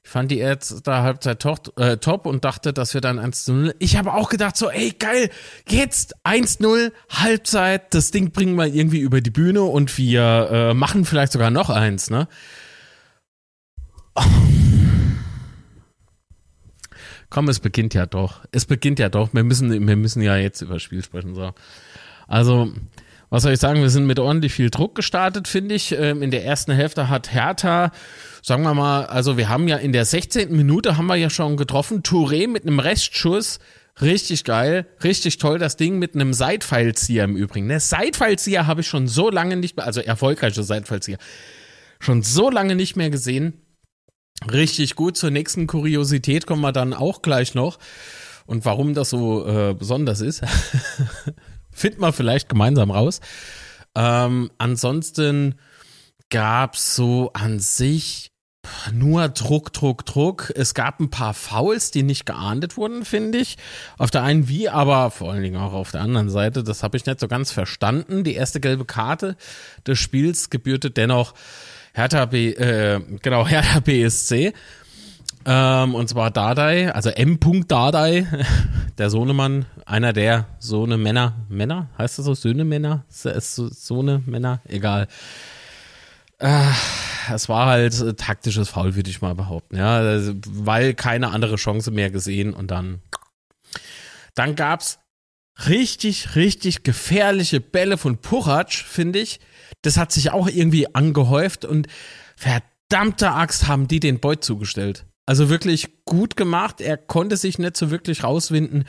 Ich 0.04 0.10
fand 0.10 0.32
die 0.32 0.40
erste 0.40 0.92
Halbzeit 0.92 1.40
top, 1.40 1.80
äh, 1.80 1.98
top 1.98 2.26
und 2.26 2.44
dachte, 2.44 2.74
dass 2.74 2.96
wir 2.96 3.02
dann 3.02 3.20
1 3.20 3.46
zu 3.46 3.54
0. 3.54 3.76
Ich 3.78 3.96
habe 3.96 4.12
auch 4.16 4.30
gedacht, 4.30 4.58
so, 4.58 4.72
ey, 4.72 4.92
geil, 4.98 5.30
jetzt 5.70 6.16
1-0, 6.26 6.92
Halbzeit, 7.10 7.94
das 7.94 8.10
Ding 8.10 8.32
bringen 8.32 8.56
wir 8.56 8.66
irgendwie 8.66 9.02
über 9.02 9.22
die 9.22 9.30
Bühne 9.30 9.62
und 9.62 9.96
wir 10.00 10.50
äh, 10.52 10.74
machen 10.74 11.06
vielleicht 11.06 11.34
sogar 11.34 11.52
noch 11.52 11.70
eins, 11.70 12.10
ne? 12.10 12.28
Komm, 17.32 17.48
es 17.48 17.62
beginnt 17.62 17.94
ja 17.94 18.06
doch. 18.06 18.42
Es 18.52 18.66
beginnt 18.66 19.00
ja 19.00 19.08
doch. 19.08 19.34
Wir 19.34 19.44
müssen, 19.44 19.88
wir 19.88 19.96
müssen 19.96 20.22
ja 20.22 20.36
jetzt 20.36 20.62
über 20.62 20.76
das 20.76 20.84
Spiel 20.84 21.02
sprechen. 21.02 21.34
So. 21.34 21.54
Also, 22.28 22.74
was 23.30 23.44
soll 23.44 23.54
ich 23.54 23.60
sagen? 23.60 23.82
Wir 23.82 23.90
sind 23.90 24.06
mit 24.06 24.20
ordentlich 24.20 24.54
viel 24.54 24.70
Druck 24.70 24.96
gestartet, 24.96 25.48
finde 25.48 25.76
ich. 25.76 25.94
Ähm, 25.94 26.22
in 26.22 26.30
der 26.30 26.44
ersten 26.44 26.74
Hälfte 26.74 27.08
hat 27.08 27.34
Hertha, 27.34 27.94
sagen 28.44 28.64
wir 28.64 28.74
mal, 28.74 29.06
also 29.06 29.38
wir 29.38 29.48
haben 29.48 29.70
ja 29.70 29.78
in 29.78 29.94
der 29.94 30.04
16. 30.04 30.54
Minute 30.54 30.98
haben 30.98 31.08
wir 31.08 31.16
ja 31.16 31.30
schon 31.30 31.56
getroffen. 31.56 32.04
Touré 32.04 32.50
mit 32.50 32.68
einem 32.68 32.80
Restschuss. 32.80 33.60
Richtig 34.02 34.44
geil, 34.44 34.88
richtig 35.04 35.38
toll, 35.38 35.60
das 35.60 35.76
Ding 35.78 36.00
mit 36.00 36.16
einem 36.16 36.34
Seitfallzieher 36.34 37.26
im 37.26 37.36
Übrigen. 37.36 37.68
Ne? 37.68 37.80
Seitfallzieher 37.80 38.66
habe 38.66 38.82
ich 38.82 38.88
schon 38.88 39.08
so 39.08 39.30
lange 39.30 39.58
nicht 39.58 39.78
mehr, 39.78 39.86
also 39.86 40.02
erfolgreiche 40.02 40.64
Seitfallzieher, 40.64 41.18
schon 42.00 42.24
so 42.24 42.50
lange 42.50 42.76
nicht 42.76 42.96
mehr 42.96 43.10
gesehen. 43.10 43.54
Richtig 44.50 44.96
gut. 44.96 45.18
Zur 45.18 45.32
nächsten 45.32 45.68
Kuriosität 45.68 46.48
kommen 46.48 46.62
wir 46.62 46.72
dann 46.72 46.94
auch 46.94 47.22
gleich 47.22 47.54
noch. 47.54 47.78
Und 48.46 48.66
warum 48.66 48.94
das 48.94 49.10
so 49.10 49.46
äh, 49.48 49.74
besonders 49.74 50.22
ist, 50.22 50.42
finden 51.72 52.02
wir 52.02 52.14
vielleicht 52.14 52.50
gemeinsam 52.50 52.92
raus. 52.92 53.20
Ähm, 53.96 54.52
ansonsten 54.58 55.56
gab 56.30 56.76
es 56.76 56.96
so 56.96 57.32
an 57.34 57.60
sich 57.60 58.32
nur 58.94 59.28
Druck, 59.30 59.74
Druck, 59.74 60.06
Druck. 60.06 60.52
Es 60.56 60.74
gab 60.74 61.00
ein 61.00 61.10
paar 61.10 61.34
Fouls, 61.34 61.92
die 61.92 62.04
nicht 62.04 62.26
geahndet 62.26 62.78
wurden, 62.78 63.06
finde 63.06 63.40
ich. 63.40 63.58
Auf 63.98 64.12
der 64.12 64.24
einen 64.24 64.48
wie, 64.48 64.70
aber 64.70 65.12
vor 65.12 65.32
allen 65.32 65.42
Dingen 65.42 65.60
auch 65.60 65.74
auf 65.74 65.92
der 65.92 66.02
anderen 66.02 66.30
Seite. 66.30 66.64
Das 66.64 66.84
habe 66.84 66.98
ich 66.98 67.06
nicht 67.06 67.20
so 67.20 67.28
ganz 67.28 67.52
verstanden. 67.52 68.24
Die 68.24 68.36
erste 68.36 68.60
gelbe 68.60 68.86
Karte 68.86 69.36
des 69.88 70.00
Spiels 70.00 70.50
gebührte 70.50 70.92
dennoch 70.92 71.34
Hertha 71.94 72.26
B, 72.26 72.50
äh, 72.52 73.02
genau, 73.22 73.48
Hertha 73.48 73.80
BSC. 73.80 74.54
Ähm, 75.44 75.96
und 75.96 76.08
zwar 76.08 76.30
Dardai, 76.30 76.92
also 76.92 77.10
M. 77.10 77.40
Dardai, 77.68 78.28
der 78.98 79.10
Sohnemann, 79.10 79.66
einer 79.86 80.14
der 80.14 80.46
Sohne 80.60 80.98
Männer, 80.98 81.88
heißt 81.98 82.20
das 82.20 82.26
so, 82.26 82.36
Söhne 82.36 82.64
Männer, 82.64 83.06
Sohne 83.10 84.22
Männer, 84.26 84.62
egal. 84.68 85.08
Äh, 86.38 86.68
es 87.34 87.50
war 87.50 87.68
halt 87.68 88.00
äh, 88.00 88.14
taktisches 88.14 88.70
Foul, 88.70 88.96
würde 88.96 89.10
ich 89.10 89.22
mal 89.22 89.34
behaupten, 89.34 89.78
ja, 89.78 89.98
also, 89.98 90.34
weil 90.48 90.94
keine 90.94 91.30
andere 91.30 91.56
Chance 91.56 91.90
mehr 91.92 92.12
gesehen 92.12 92.54
und 92.54 92.70
dann, 92.70 93.02
dann 94.36 94.56
gab's 94.56 95.00
richtig, 95.68 96.36
richtig 96.36 96.84
gefährliche 96.84 97.62
Bälle 97.62 97.98
von 97.98 98.18
Puchac, 98.18 98.72
finde 98.72 99.20
ich, 99.20 99.40
das 99.82 99.98
hat 99.98 100.12
sich 100.12 100.32
auch 100.32 100.48
irgendwie 100.48 100.94
angehäuft 100.94 101.66
und 101.66 101.88
verdammte 102.36 103.32
Axt 103.32 103.68
haben 103.68 103.88
die 103.88 104.00
den 104.00 104.20
Beut 104.20 104.44
zugestellt. 104.44 105.06
Also 105.26 105.50
wirklich 105.50 106.04
gut 106.06 106.36
gemacht. 106.36 106.82
Er 106.82 106.98
konnte 106.98 107.38
sich 107.38 107.60
nicht 107.60 107.78
so 107.78 107.92
wirklich 107.92 108.24
rauswinden. 108.24 108.86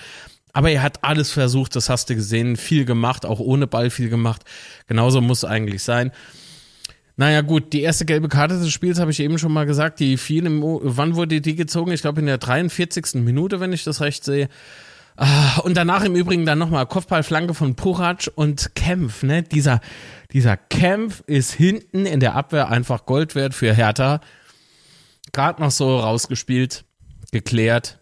Aber 0.52 0.70
er 0.70 0.82
hat 0.82 1.02
alles 1.02 1.30
versucht, 1.30 1.76
das 1.76 1.88
hast 1.88 2.10
du 2.10 2.14
gesehen, 2.14 2.56
viel 2.56 2.84
gemacht, 2.84 3.24
auch 3.24 3.40
ohne 3.40 3.66
Ball 3.66 3.90
viel 3.90 4.10
gemacht. 4.10 4.42
Genauso 4.86 5.20
muss 5.20 5.38
es 5.38 5.44
eigentlich 5.44 5.82
sein. 5.82 6.12
Naja, 7.16 7.42
gut, 7.42 7.72
die 7.72 7.82
erste 7.82 8.04
gelbe 8.04 8.28
Karte 8.28 8.58
des 8.58 8.70
Spiels 8.70 8.98
habe 8.98 9.10
ich 9.10 9.20
eben 9.20 9.38
schon 9.38 9.52
mal 9.52 9.66
gesagt. 9.66 10.00
Die 10.00 10.16
fiel 10.16 10.46
im, 10.46 10.62
wann 10.62 11.14
wurde 11.14 11.40
die 11.40 11.54
gezogen? 11.54 11.92
Ich 11.92 12.02
glaube 12.02 12.20
in 12.20 12.26
der 12.26 12.38
43. 12.38 13.22
Minute, 13.22 13.60
wenn 13.60 13.72
ich 13.72 13.84
das 13.84 14.00
recht 14.00 14.24
sehe. 14.24 14.48
Ah, 15.16 15.58
und 15.60 15.76
danach 15.76 16.04
im 16.04 16.16
Übrigen 16.16 16.46
dann 16.46 16.58
nochmal 16.58 16.86
Kopfballflanke 16.86 17.54
von 17.54 17.74
Purac 17.74 18.30
und 18.34 18.74
Kempf, 18.74 19.22
ne? 19.22 19.42
Dieser, 19.42 19.80
dieser 20.32 20.56
Kempf 20.56 21.22
ist 21.26 21.52
hinten 21.52 22.06
in 22.06 22.20
der 22.20 22.34
Abwehr 22.34 22.68
einfach 22.68 23.04
Gold 23.04 23.34
wert 23.34 23.54
für 23.54 23.74
Hertha. 23.74 24.20
Gerade 25.32 25.60
noch 25.60 25.70
so 25.70 25.98
rausgespielt, 25.98 26.84
geklärt. 27.30 27.98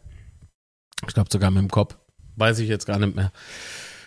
Ich 1.06 1.14
glaube 1.14 1.30
sogar 1.32 1.50
mit 1.50 1.62
dem 1.62 1.70
Kopf. 1.70 1.96
Weiß 2.36 2.58
ich 2.60 2.68
jetzt 2.68 2.86
gar 2.86 2.98
nicht 2.98 3.16
mehr. 3.16 3.32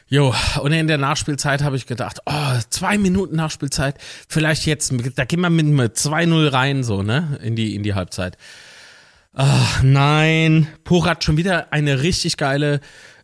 Jo, 0.08 0.34
und 0.62 0.72
in 0.72 0.88
der 0.88 0.98
Nachspielzeit 0.98 1.64
habe 1.64 1.76
ich 1.76 1.88
gedacht, 1.88 2.20
oh, 2.26 2.60
zwei 2.70 2.98
Minuten 2.98 3.36
Nachspielzeit, 3.36 3.96
vielleicht 4.28 4.66
jetzt, 4.66 4.94
da 5.16 5.26
gehen 5.26 5.42
wir 5.42 5.50
mit, 5.50 5.66
mit 5.66 5.98
2-0 5.98 6.54
rein, 6.54 6.84
so, 6.84 7.02
ne, 7.02 7.40
in 7.42 7.56
die, 7.56 7.74
in 7.74 7.84
die 7.84 7.96
Halbzeit. 7.96 8.38
Ach, 9.34 9.82
nein. 9.82 10.68
Poch 10.84 11.08
hat 11.08 11.24
schon 11.24 11.38
wieder 11.38 11.74
eine 11.74 12.04
richtig 12.04 12.38
geile 12.38 12.82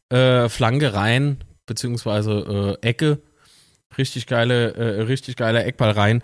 äh, 0.10 0.50
Flanke 0.50 0.94
rein, 0.96 1.44
beziehungsweise 1.68 2.78
äh, 2.82 2.88
Ecke. 2.88 3.22
Richtig 3.98 4.26
geile, 4.26 4.74
äh, 4.74 5.02
richtig 5.02 5.36
geiler 5.36 5.66
Eckball 5.66 5.92
rein. 5.92 6.24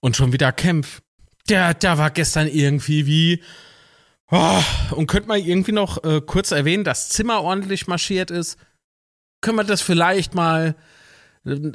Und 0.00 0.16
schon 0.16 0.32
wieder 0.32 0.52
Kämpf. 0.52 1.02
Der, 1.50 1.74
der 1.74 1.98
war 1.98 2.10
gestern 2.10 2.48
irgendwie 2.48 3.06
wie. 3.06 3.42
Oh, 4.30 4.62
und 4.92 5.06
könnte 5.06 5.28
man 5.28 5.40
irgendwie 5.40 5.72
noch 5.72 6.02
äh, 6.02 6.20
kurz 6.20 6.50
erwähnen, 6.50 6.82
dass 6.82 7.10
Zimmer 7.10 7.42
ordentlich 7.42 7.86
marschiert 7.86 8.30
ist. 8.30 8.58
Können 9.42 9.58
wir 9.58 9.64
das 9.64 9.82
vielleicht 9.82 10.34
mal. 10.34 10.76
Äh, 11.44 11.72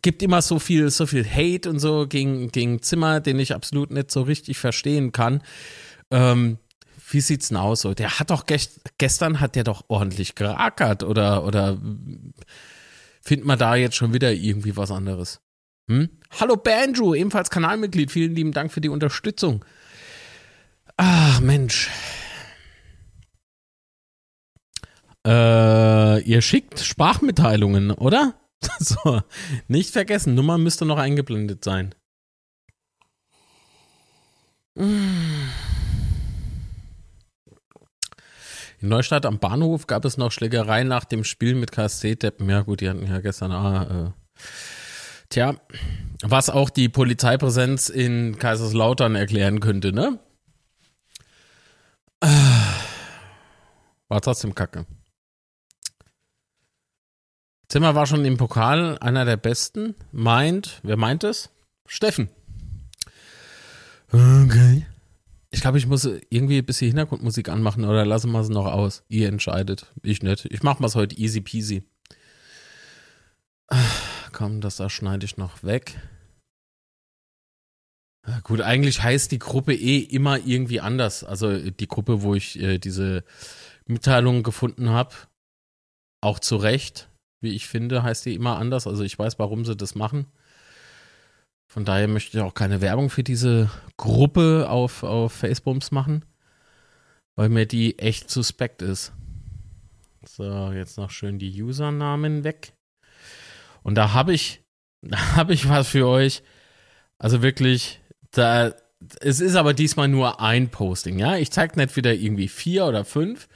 gibt 0.00 0.22
immer 0.22 0.42
so 0.42 0.58
viel, 0.58 0.90
so 0.90 1.06
viel 1.06 1.28
Hate 1.28 1.68
und 1.68 1.78
so 1.78 2.06
gegen, 2.06 2.50
gegen 2.52 2.82
Zimmer, 2.82 3.20
den 3.20 3.38
ich 3.38 3.52
absolut 3.54 3.90
nicht 3.90 4.10
so 4.10 4.22
richtig 4.22 4.58
verstehen 4.58 5.12
kann. 5.12 5.42
Ähm, 6.10 6.58
wie 7.14 7.20
sieht's 7.20 7.48
denn 7.48 7.56
aus? 7.56 7.82
Der 7.82 8.18
hat 8.18 8.30
doch 8.30 8.44
gest 8.44 8.80
gestern 8.98 9.40
hat 9.40 9.56
der 9.56 9.64
doch 9.64 9.84
ordentlich 9.88 10.34
gerackert 10.34 11.02
oder 11.02 11.44
oder 11.44 11.78
findet 13.22 13.46
man 13.46 13.58
da 13.58 13.76
jetzt 13.76 13.96
schon 13.96 14.12
wieder 14.12 14.32
irgendwie 14.32 14.76
was 14.76 14.90
anderes? 14.90 15.40
Hm? 15.88 16.10
Hallo 16.38 16.56
Banjo, 16.56 17.14
ebenfalls 17.14 17.50
Kanalmitglied. 17.50 18.10
Vielen 18.10 18.34
lieben 18.34 18.52
Dank 18.52 18.72
für 18.72 18.80
die 18.80 18.88
Unterstützung. 18.88 19.64
Ach 20.96 21.40
Mensch. 21.40 21.90
Äh, 25.26 26.20
ihr 26.22 26.42
schickt 26.42 26.80
Sprachmitteilungen, 26.80 27.92
oder? 27.92 28.34
so, 28.78 29.22
nicht 29.68 29.90
vergessen, 29.90 30.34
Nummer 30.34 30.58
müsste 30.58 30.84
noch 30.84 30.98
eingeblendet 30.98 31.64
sein. 31.64 31.94
Mmh. 34.74 35.48
In 38.73 38.73
Neustadt 38.88 39.24
am 39.24 39.38
Bahnhof 39.38 39.86
gab 39.86 40.04
es 40.04 40.16
noch 40.16 40.30
Schlägereien 40.30 40.88
nach 40.88 41.04
dem 41.04 41.24
Spiel 41.24 41.54
mit 41.54 41.72
KSC-Deppen. 41.72 42.48
Ja, 42.50 42.60
gut, 42.62 42.80
die 42.80 42.88
hatten 42.88 43.06
ja 43.06 43.20
gestern. 43.20 43.52
Ah, 43.52 44.06
äh. 44.06 44.40
Tja, 45.30 45.54
was 46.22 46.50
auch 46.50 46.70
die 46.70 46.88
Polizeipräsenz 46.88 47.88
in 47.88 48.38
Kaiserslautern 48.38 49.14
erklären 49.14 49.60
könnte, 49.60 49.92
ne? 49.92 50.18
War 54.08 54.20
trotzdem 54.20 54.54
kacke. 54.54 54.86
Zimmer 57.68 57.94
war 57.94 58.06
schon 58.06 58.24
im 58.24 58.36
Pokal 58.36 58.98
einer 58.98 59.24
der 59.24 59.36
besten. 59.36 59.94
Meint, 60.12 60.80
wer 60.82 60.96
meint 60.96 61.24
es? 61.24 61.50
Steffen. 61.86 62.28
Okay. 64.12 64.86
Ich 65.54 65.60
glaube, 65.60 65.78
ich 65.78 65.86
muss 65.86 66.04
irgendwie 66.30 66.58
ein 66.58 66.66
bisschen 66.66 66.88
Hintergrundmusik 66.88 67.48
anmachen 67.48 67.84
oder 67.84 68.04
lassen 68.04 68.32
wir 68.32 68.40
es 68.40 68.48
noch 68.48 68.66
aus. 68.66 69.04
Ihr 69.08 69.28
entscheidet. 69.28 69.86
Ich 70.02 70.20
nicht. 70.20 70.46
Ich 70.46 70.64
mache 70.64 70.84
es 70.84 70.96
heute 70.96 71.16
easy 71.16 71.40
peasy. 71.40 71.84
Komm, 74.32 74.60
das 74.60 74.76
da 74.76 74.90
schneide 74.90 75.24
ich 75.24 75.36
noch 75.36 75.62
weg. 75.62 75.96
Ja, 78.26 78.40
gut, 78.40 78.62
eigentlich 78.62 79.00
heißt 79.00 79.30
die 79.30 79.38
Gruppe 79.38 79.74
eh 79.74 79.98
immer 79.98 80.44
irgendwie 80.44 80.80
anders. 80.80 81.22
Also 81.22 81.70
die 81.70 81.88
Gruppe, 81.88 82.22
wo 82.22 82.34
ich 82.34 82.58
äh, 82.60 82.78
diese 82.78 83.22
Mitteilung 83.86 84.42
gefunden 84.42 84.90
habe, 84.90 85.14
auch 86.20 86.40
zu 86.40 86.56
Recht, 86.56 87.08
wie 87.40 87.54
ich 87.54 87.68
finde, 87.68 88.02
heißt 88.02 88.26
die 88.26 88.34
immer 88.34 88.56
anders. 88.58 88.88
Also 88.88 89.04
ich 89.04 89.16
weiß, 89.16 89.38
warum 89.38 89.64
sie 89.64 89.76
das 89.76 89.94
machen. 89.94 90.26
Von 91.74 91.84
daher 91.84 92.06
möchte 92.06 92.38
ich 92.38 92.42
auch 92.44 92.54
keine 92.54 92.80
Werbung 92.80 93.10
für 93.10 93.24
diese 93.24 93.68
Gruppe 93.96 94.68
auf, 94.70 95.02
auf 95.02 95.32
Facebooks 95.32 95.90
machen. 95.90 96.24
weil 97.34 97.48
mir 97.48 97.66
die 97.66 97.98
echt 97.98 98.30
suspekt 98.30 98.80
ist. 98.80 99.12
So, 100.24 100.70
jetzt 100.70 100.98
noch 100.98 101.10
schön 101.10 101.40
die 101.40 101.60
Usernamen 101.60 102.44
weg. 102.44 102.74
Und 103.82 103.96
da 103.96 104.12
habe 104.12 104.32
ich, 104.32 104.62
da 105.02 105.34
habe 105.34 105.52
ich 105.52 105.68
was 105.68 105.88
für 105.88 106.06
euch. 106.06 106.44
Also 107.18 107.42
wirklich, 107.42 108.00
da, 108.30 108.72
es 109.18 109.40
ist 109.40 109.56
aber 109.56 109.74
diesmal 109.74 110.06
nur 110.06 110.40
ein 110.40 110.68
Posting, 110.68 111.18
ja. 111.18 111.36
Ich 111.38 111.50
zeige 111.50 111.76
nicht 111.76 111.96
wieder 111.96 112.14
irgendwie 112.14 112.46
vier 112.46 112.86
oder 112.86 113.04
fünf. 113.04 113.48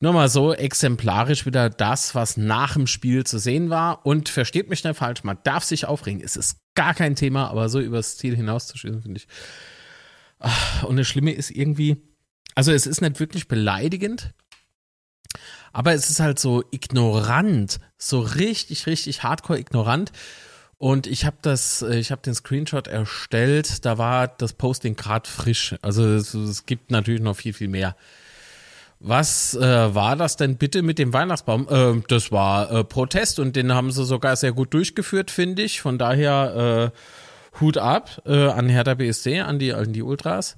Nur 0.00 0.12
mal 0.12 0.28
so 0.28 0.52
exemplarisch 0.52 1.46
wieder 1.46 1.70
das, 1.70 2.14
was 2.14 2.36
nach 2.36 2.74
dem 2.74 2.86
Spiel 2.86 3.24
zu 3.24 3.38
sehen 3.38 3.70
war. 3.70 4.04
Und 4.04 4.28
versteht 4.28 4.68
mich 4.68 4.84
nicht 4.84 4.96
falsch, 4.96 5.24
man 5.24 5.38
darf 5.44 5.64
sich 5.64 5.86
aufregen. 5.86 6.22
Es 6.22 6.36
ist 6.36 6.58
gar 6.74 6.94
kein 6.94 7.16
Thema, 7.16 7.48
aber 7.48 7.68
so 7.68 7.80
übers 7.80 8.16
Ziel 8.16 8.36
hinauszuschießen, 8.36 9.02
finde 9.02 9.18
ich. 9.18 9.28
Ah, 10.38 10.84
und 10.84 10.96
das 10.96 11.06
Schlimme 11.06 11.32
ist 11.32 11.50
irgendwie, 11.50 11.96
also 12.54 12.72
es 12.72 12.86
ist 12.86 13.00
nicht 13.00 13.20
wirklich 13.20 13.48
beleidigend, 13.48 14.34
aber 15.72 15.92
es 15.94 16.10
ist 16.10 16.20
halt 16.20 16.38
so 16.38 16.64
ignorant, 16.70 17.80
so 17.98 18.20
richtig, 18.20 18.86
richtig 18.86 19.22
hardcore 19.22 19.58
ignorant. 19.58 20.12
Und 20.78 21.06
ich 21.06 21.24
habe 21.24 21.36
das, 21.40 21.80
ich 21.82 22.10
habe 22.10 22.20
den 22.22 22.34
Screenshot 22.34 22.86
erstellt, 22.86 23.84
da 23.86 23.96
war 23.96 24.28
das 24.28 24.52
Posting 24.52 24.94
gerade 24.94 25.28
frisch. 25.28 25.74
Also 25.80 26.06
es, 26.06 26.34
es, 26.34 26.66
gibt 26.66 26.90
natürlich 26.90 27.22
noch 27.22 27.36
viel, 27.36 27.54
viel 27.54 27.68
mehr. 27.68 27.96
Was 28.98 29.54
äh, 29.54 29.94
war 29.94 30.16
das 30.16 30.36
denn 30.36 30.56
bitte 30.56 30.82
mit 30.82 30.98
dem 30.98 31.12
Weihnachtsbaum? 31.12 31.68
Äh, 31.68 32.02
das 32.08 32.32
war 32.32 32.70
äh, 32.70 32.84
Protest 32.84 33.38
und 33.38 33.54
den 33.54 33.72
haben 33.72 33.90
sie 33.90 34.04
sogar 34.04 34.36
sehr 34.36 34.52
gut 34.52 34.72
durchgeführt, 34.72 35.30
finde 35.30 35.62
ich. 35.62 35.80
Von 35.80 35.98
daher 35.98 36.92
äh, 36.94 37.60
Hut 37.60 37.78
ab 37.78 38.22
äh, 38.26 38.48
an 38.48 38.68
Hertha 38.68 38.94
BSC, 38.94 39.40
an 39.40 39.58
die, 39.58 39.72
an 39.72 39.92
die 39.92 40.02
Ultras. 40.02 40.56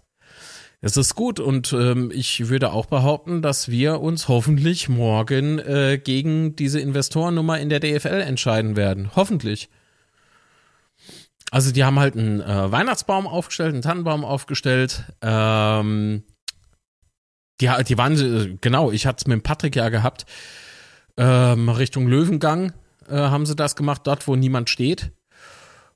Es 0.80 0.96
ist 0.96 1.16
gut 1.16 1.40
und 1.40 1.72
ähm, 1.72 2.12
ich 2.14 2.48
würde 2.48 2.72
auch 2.72 2.86
behaupten, 2.86 3.42
dass 3.42 3.68
wir 3.68 4.00
uns 4.00 4.28
hoffentlich 4.28 4.88
morgen 4.88 5.58
äh, 5.58 5.98
gegen 6.02 6.54
diese 6.54 6.78
Investorennummer 6.78 7.58
in 7.58 7.68
der 7.68 7.80
DFL 7.80 8.20
entscheiden 8.20 8.76
werden. 8.76 9.10
Hoffentlich. 9.16 9.68
Also 11.50 11.72
die 11.72 11.82
haben 11.82 11.98
halt 11.98 12.16
einen 12.16 12.40
äh, 12.40 12.70
Weihnachtsbaum 12.70 13.26
aufgestellt, 13.26 13.72
einen 13.72 13.82
Tannenbaum 13.82 14.24
aufgestellt. 14.24 15.04
Ähm, 15.20 16.22
die, 17.60 17.70
die 17.84 17.98
waren, 17.98 18.16
äh, 18.18 18.56
genau, 18.60 18.90
ich 18.90 19.06
hatte 19.06 19.22
es 19.22 19.26
mit 19.26 19.42
Patrick 19.42 19.76
ja 19.76 19.88
gehabt. 19.88 20.26
Ähm, 21.16 21.68
Richtung 21.68 22.06
Löwengang 22.06 22.72
äh, 23.08 23.16
haben 23.16 23.46
sie 23.46 23.56
das 23.56 23.76
gemacht, 23.76 24.02
dort 24.04 24.26
wo 24.28 24.36
niemand 24.36 24.70
steht. 24.70 25.10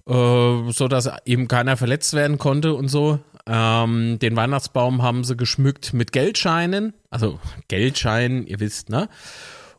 Äh, 0.09 0.73
so 0.73 0.88
dass 0.88 1.09
eben 1.25 1.47
keiner 1.47 1.76
verletzt 1.76 2.14
werden 2.14 2.38
konnte 2.38 2.75
und 2.75 2.88
so. 2.88 3.21
Ähm, 3.47 4.19
den 4.19 4.37
Weihnachtsbaum 4.37 5.02
haben 5.02 5.25
sie 5.25 5.37
geschmückt 5.37 5.92
mit 5.92 6.12
Geldscheinen, 6.12 6.95
also 7.11 7.38
Geldscheinen, 7.69 8.47
ihr 8.47 8.61
wisst, 8.61 8.88
ne? 8.88 9.09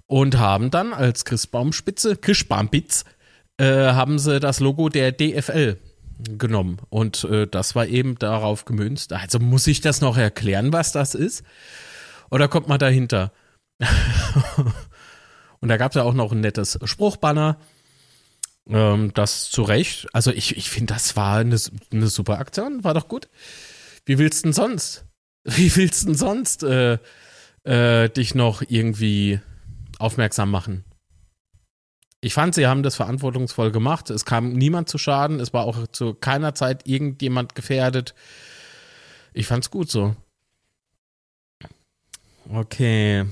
Und 0.05 0.37
haben 0.37 0.69
dann 0.69 0.93
als 0.93 1.25
Christbaumspitze, 1.25 2.17
Christbaumbitz, 2.17 3.05
äh, 3.57 3.65
haben 3.65 4.19
sie 4.19 4.39
das 4.39 4.59
Logo 4.59 4.89
der 4.89 5.11
DFL 5.11 5.77
genommen. 6.19 6.77
Und 6.89 7.23
äh, 7.25 7.47
das 7.47 7.75
war 7.75 7.87
eben 7.87 8.17
darauf 8.17 8.65
gemünzt. 8.65 9.13
Also 9.13 9.39
muss 9.39 9.67
ich 9.67 9.81
das 9.81 10.01
noch 10.01 10.17
erklären, 10.17 10.73
was 10.73 10.91
das 10.91 11.15
ist? 11.15 11.43
Oder 12.29 12.47
kommt 12.47 12.67
man 12.67 12.79
dahinter? 12.79 13.31
Und 15.59 15.69
da 15.69 15.77
gab 15.77 15.91
es 15.91 15.95
ja 15.95 16.03
auch 16.03 16.13
noch 16.13 16.31
ein 16.31 16.41
nettes 16.41 16.79
Spruchbanner. 16.83 17.57
Ähm, 18.67 19.11
das 19.13 19.49
zu 19.49 19.63
Recht. 19.63 20.07
Also 20.13 20.31
ich, 20.31 20.57
ich 20.57 20.69
finde, 20.69 20.93
das 20.93 21.15
war 21.15 21.37
eine, 21.37 21.57
eine 21.91 22.07
super 22.07 22.39
Aktion. 22.39 22.83
War 22.83 22.93
doch 22.93 23.07
gut. 23.07 23.29
Wie 24.05 24.17
willst 24.17 24.43
du 24.43 24.47
denn 24.47 24.53
sonst? 24.53 25.05
Wie 25.43 25.75
willst 25.75 26.03
du 26.03 26.07
denn 26.07 26.15
sonst 26.15 26.63
äh, 26.63 26.97
äh, 27.63 28.09
dich 28.09 28.35
noch 28.35 28.61
irgendwie 28.67 29.39
aufmerksam 29.99 30.51
machen? 30.51 30.83
Ich 32.23 32.33
fand, 32.33 32.55
sie 32.55 32.67
haben 32.67 32.83
das 32.83 32.95
verantwortungsvoll 32.95 33.73
gemacht. 33.73 34.09
Es 34.09 34.23
kam 34.23 34.53
niemand 34.53 34.87
zu 34.87 34.97
Schaden. 34.97 35.41
Es 35.41 35.51
war 35.51 35.65
auch 35.65 35.87
zu 35.87 36.13
keiner 36.13 36.55
Zeit 36.55 36.87
irgendjemand 36.87 37.53
gefährdet. 37.53 38.15
Ich 39.33 39.45
fand's 39.45 39.69
gut 39.69 39.91
so. 39.91 40.15
Okay. 42.47 43.25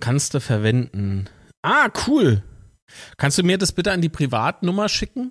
Kannst 0.00 0.34
du 0.34 0.40
verwenden. 0.40 1.28
Ah, 1.62 1.88
cool. 2.08 2.42
Kannst 3.16 3.38
du 3.38 3.44
mir 3.44 3.56
das 3.56 3.70
bitte 3.70 3.92
an 3.92 4.00
die 4.00 4.08
Privatnummer 4.08 4.88
schicken? 4.88 5.30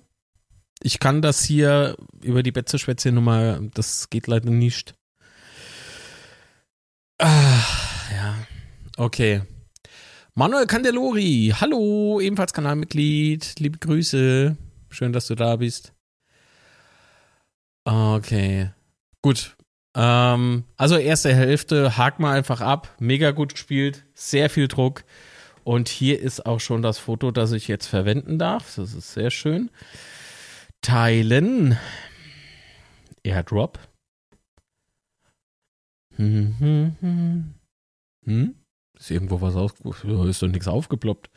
Ich 0.82 1.00
kann 1.00 1.20
das 1.20 1.44
hier 1.44 1.98
über 2.22 2.42
die 2.42 2.50
Betzeschwätzchen-Nummer, 2.50 3.60
das 3.74 4.08
geht 4.08 4.26
leider 4.26 4.48
nicht. 4.48 4.94
Ah, 7.18 7.60
ja. 8.10 8.34
Okay. 8.96 9.42
Manuel 10.34 10.66
Candelori, 10.66 11.52
hallo, 11.60 12.18
ebenfalls 12.18 12.54
Kanalmitglied. 12.54 13.58
Liebe 13.58 13.76
Grüße. 13.76 14.56
Schön, 14.88 15.12
dass 15.12 15.26
du 15.26 15.34
da 15.34 15.56
bist. 15.56 15.92
Okay. 17.84 18.70
Gut. 19.20 19.54
Ähm, 19.94 20.64
also 20.78 20.96
erste 20.96 21.34
Hälfte, 21.34 21.98
hakt 21.98 22.18
mal 22.18 22.34
einfach 22.34 22.62
ab. 22.62 22.96
Mega 22.98 23.32
gut 23.32 23.52
gespielt, 23.52 24.06
sehr 24.14 24.48
viel 24.48 24.68
Druck. 24.68 25.04
Und 25.64 25.90
hier 25.90 26.18
ist 26.18 26.46
auch 26.46 26.60
schon 26.60 26.80
das 26.80 26.98
Foto, 26.98 27.30
das 27.30 27.52
ich 27.52 27.68
jetzt 27.68 27.86
verwenden 27.86 28.38
darf. 28.38 28.76
Das 28.76 28.94
ist 28.94 29.12
sehr 29.12 29.30
schön. 29.30 29.70
Teilen. 30.80 31.78
Airdrop. 33.22 33.78
Hm, 36.16 36.56
hm, 36.58 36.96
hm. 37.00 37.54
Hm? 38.24 38.61
Ist 39.02 39.10
irgendwo 39.10 39.40
was 39.40 39.56
aufgeploppt? 39.56 40.28
Ist 40.28 40.42
doch 40.42 40.46
nichts 40.46 40.68
aufgeploppt. 40.68 41.28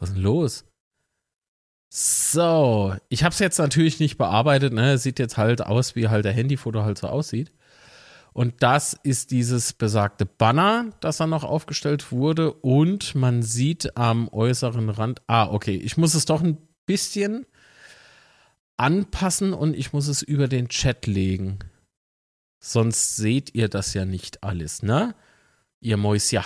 Was 0.00 0.08
ist 0.08 0.16
denn 0.16 0.24
los? 0.24 0.64
So, 1.88 2.96
ich 3.08 3.22
habe 3.22 3.32
es 3.32 3.38
jetzt 3.38 3.58
natürlich 3.58 4.00
nicht 4.00 4.18
bearbeitet. 4.18 4.72
Ne? 4.72 4.98
Sieht 4.98 5.20
jetzt 5.20 5.36
halt 5.36 5.64
aus, 5.64 5.94
wie 5.94 6.08
halt 6.08 6.24
der 6.24 6.32
Handyfoto 6.32 6.82
halt 6.82 6.98
so 6.98 7.06
aussieht. 7.06 7.52
Und 8.32 8.64
das 8.64 8.98
ist 9.04 9.30
dieses 9.30 9.74
besagte 9.74 10.26
Banner, 10.26 10.90
das 10.98 11.18
dann 11.18 11.30
noch 11.30 11.44
aufgestellt 11.44 12.10
wurde. 12.10 12.52
Und 12.52 13.14
man 13.14 13.44
sieht 13.44 13.96
am 13.96 14.28
äußeren 14.28 14.90
Rand, 14.90 15.22
ah, 15.28 15.48
okay, 15.52 15.76
ich 15.76 15.96
muss 15.96 16.14
es 16.14 16.24
doch 16.24 16.42
ein 16.42 16.58
bisschen 16.84 17.46
anpassen 18.76 19.52
und 19.52 19.76
ich 19.76 19.92
muss 19.92 20.08
es 20.08 20.20
über 20.22 20.48
den 20.48 20.68
Chat 20.68 21.06
legen. 21.06 21.60
Sonst 22.58 23.14
seht 23.14 23.54
ihr 23.54 23.68
das 23.68 23.94
ja 23.94 24.04
nicht 24.04 24.42
alles, 24.42 24.82
ne? 24.82 25.14
Ihr 25.78 25.96
Mäuschen. 25.96 26.42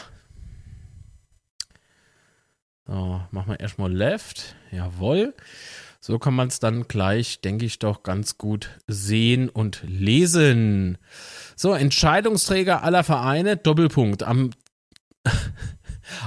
So, 2.88 3.20
machen 3.32 3.50
wir 3.50 3.60
erstmal 3.60 3.92
Left. 3.92 4.56
Jawohl. 4.70 5.34
So 6.00 6.18
kann 6.18 6.34
man 6.34 6.48
es 6.48 6.58
dann 6.58 6.88
gleich, 6.88 7.42
denke 7.42 7.66
ich, 7.66 7.78
doch 7.78 8.02
ganz 8.02 8.38
gut 8.38 8.70
sehen 8.86 9.50
und 9.50 9.82
lesen. 9.86 10.96
So, 11.54 11.74
Entscheidungsträger 11.74 12.82
aller 12.82 13.04
Vereine, 13.04 13.58
Doppelpunkt. 13.58 14.22
Am, 14.22 14.52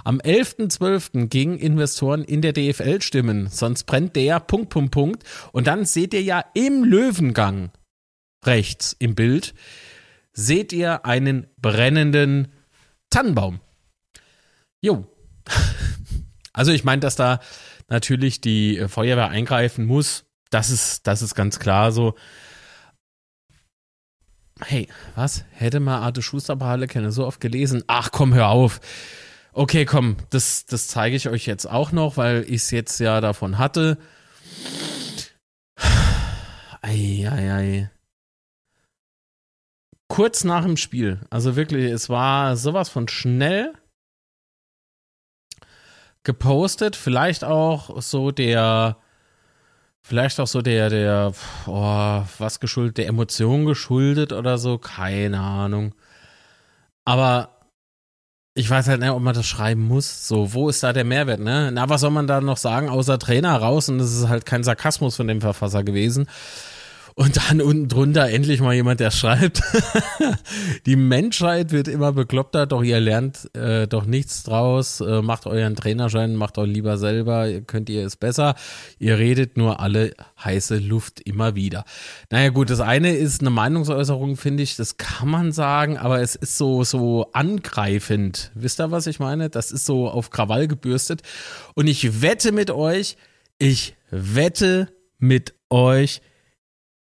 am 0.03 0.19
11.12. 0.19 1.29
gingen 1.29 1.57
Investoren 1.57 2.23
in 2.23 2.43
der 2.43 2.53
DFL 2.53 3.01
stimmen, 3.01 3.47
sonst 3.47 3.85
brennt 3.85 4.15
der 4.15 4.39
Punkt, 4.39 4.69
Punkt, 4.69 4.91
Punkt. 4.91 5.23
Und 5.53 5.65
dann 5.65 5.85
seht 5.85 6.13
ihr 6.13 6.21
ja 6.21 6.45
im 6.53 6.83
Löwengang 6.83 7.71
rechts 8.45 8.95
im 8.99 9.15
Bild, 9.15 9.55
seht 10.33 10.73
ihr 10.73 11.05
einen 11.05 11.47
brennenden 11.59 12.49
Tannenbaum. 13.09 13.61
Jo. 14.79 15.07
Also 16.53 16.71
ich 16.71 16.83
meine, 16.83 16.99
dass 16.99 17.15
da 17.15 17.39
natürlich 17.87 18.41
die 18.41 18.85
Feuerwehr 18.87 19.29
eingreifen 19.29 19.85
muss, 19.85 20.25
das 20.49 20.69
ist, 20.69 21.07
das 21.07 21.21
ist 21.21 21.33
ganz 21.33 21.59
klar 21.59 21.91
so. 21.91 22.15
Hey, 24.63 24.87
was? 25.15 25.45
Hätte 25.51 25.79
mal 25.79 25.99
Arte 25.99 26.21
Schuster 26.21 26.57
Harlequin 26.59 27.09
so 27.11 27.25
oft 27.25 27.39
gelesen? 27.39 27.83
Ach 27.87 28.11
komm, 28.11 28.33
hör 28.33 28.49
auf. 28.49 28.79
Okay, 29.53 29.85
komm, 29.85 30.17
das, 30.29 30.65
das 30.65 30.87
zeige 30.87 31.15
ich 31.15 31.27
euch 31.27 31.45
jetzt 31.45 31.65
auch 31.65 31.91
noch, 31.91 32.15
weil 32.17 32.43
ich 32.43 32.61
es 32.61 32.71
jetzt 32.71 32.99
ja 32.99 33.21
davon 33.21 33.57
hatte. 33.57 33.97
Eieiei. 36.81 37.89
Kurz 40.07 40.43
nach 40.43 40.63
dem 40.63 40.77
Spiel. 40.77 41.21
Also 41.29 41.55
wirklich, 41.55 41.91
es 41.91 42.09
war 42.09 42.55
sowas 42.57 42.89
von 42.89 43.07
schnell 43.07 43.73
gepostet. 46.23 46.95
Vielleicht 46.95 47.43
auch 47.43 48.01
so 48.01 48.31
der 48.31 48.97
Vielleicht 50.03 50.39
auch 50.39 50.47
so 50.47 50.61
der, 50.61 50.89
der, 50.89 51.31
oh, 51.67 52.23
was 52.39 52.59
geschuldet, 52.59 52.97
der 52.97 53.07
Emotion 53.07 53.65
geschuldet 53.65 54.33
oder 54.33 54.57
so, 54.57 54.77
keine 54.79 55.39
Ahnung. 55.39 55.93
Aber 57.05 57.49
ich 58.55 58.69
weiß 58.69 58.87
halt 58.87 58.99
nicht, 58.99 59.11
ob 59.11 59.21
man 59.21 59.35
das 59.35 59.45
schreiben 59.45 59.87
muss. 59.87 60.27
So, 60.27 60.53
wo 60.53 60.69
ist 60.69 60.83
da 60.83 60.91
der 60.91 61.05
Mehrwert, 61.05 61.39
ne? 61.39 61.71
Na, 61.71 61.87
was 61.87 62.01
soll 62.01 62.09
man 62.09 62.27
da 62.27 62.41
noch 62.41 62.57
sagen, 62.57 62.89
außer 62.89 63.19
Trainer 63.19 63.55
raus? 63.57 63.89
Und 63.89 63.99
das 63.99 64.11
ist 64.11 64.27
halt 64.27 64.45
kein 64.45 64.63
Sarkasmus 64.63 65.15
von 65.15 65.27
dem 65.27 65.39
Verfasser 65.39 65.83
gewesen. 65.83 66.27
Und 67.15 67.37
dann 67.37 67.61
unten 67.61 67.87
drunter 67.87 68.29
endlich 68.29 68.61
mal 68.61 68.73
jemand, 68.73 68.99
der 68.99 69.11
schreibt, 69.11 69.61
die 70.85 70.95
Menschheit 70.95 71.71
wird 71.71 71.87
immer 71.87 72.11
bekloppter, 72.13 72.65
doch 72.65 72.83
ihr 72.83 72.99
lernt 72.99 73.53
äh, 73.55 73.87
doch 73.87 74.05
nichts 74.05 74.43
draus, 74.43 75.01
äh, 75.01 75.21
macht 75.21 75.45
euren 75.45 75.75
Trainerschein, 75.75 76.35
macht 76.35 76.57
euch 76.57 76.69
lieber 76.69 76.97
selber, 76.97 77.61
könnt 77.61 77.89
ihr 77.89 78.05
es 78.05 78.15
besser. 78.15 78.55
Ihr 78.99 79.17
redet 79.17 79.57
nur 79.57 79.79
alle 79.79 80.13
heiße 80.43 80.77
Luft 80.77 81.19
immer 81.21 81.55
wieder. 81.55 81.85
Naja 82.29 82.49
gut, 82.49 82.69
das 82.69 82.79
eine 82.79 83.13
ist 83.15 83.41
eine 83.41 83.49
Meinungsäußerung, 83.49 84.37
finde 84.37 84.63
ich, 84.63 84.75
das 84.75 84.97
kann 84.97 85.29
man 85.29 85.51
sagen, 85.51 85.97
aber 85.97 86.21
es 86.21 86.35
ist 86.35 86.57
so, 86.57 86.83
so 86.83 87.29
angreifend. 87.33 88.51
Wisst 88.55 88.79
ihr, 88.79 88.91
was 88.91 89.07
ich 89.07 89.19
meine? 89.19 89.49
Das 89.49 89.71
ist 89.71 89.85
so 89.85 90.09
auf 90.09 90.29
Krawall 90.29 90.67
gebürstet. 90.67 91.21
Und 91.75 91.87
ich 91.87 92.21
wette 92.21 92.51
mit 92.51 92.71
euch, 92.71 93.17
ich 93.57 93.95
wette 94.09 94.87
mit 95.19 95.53
euch, 95.69 96.21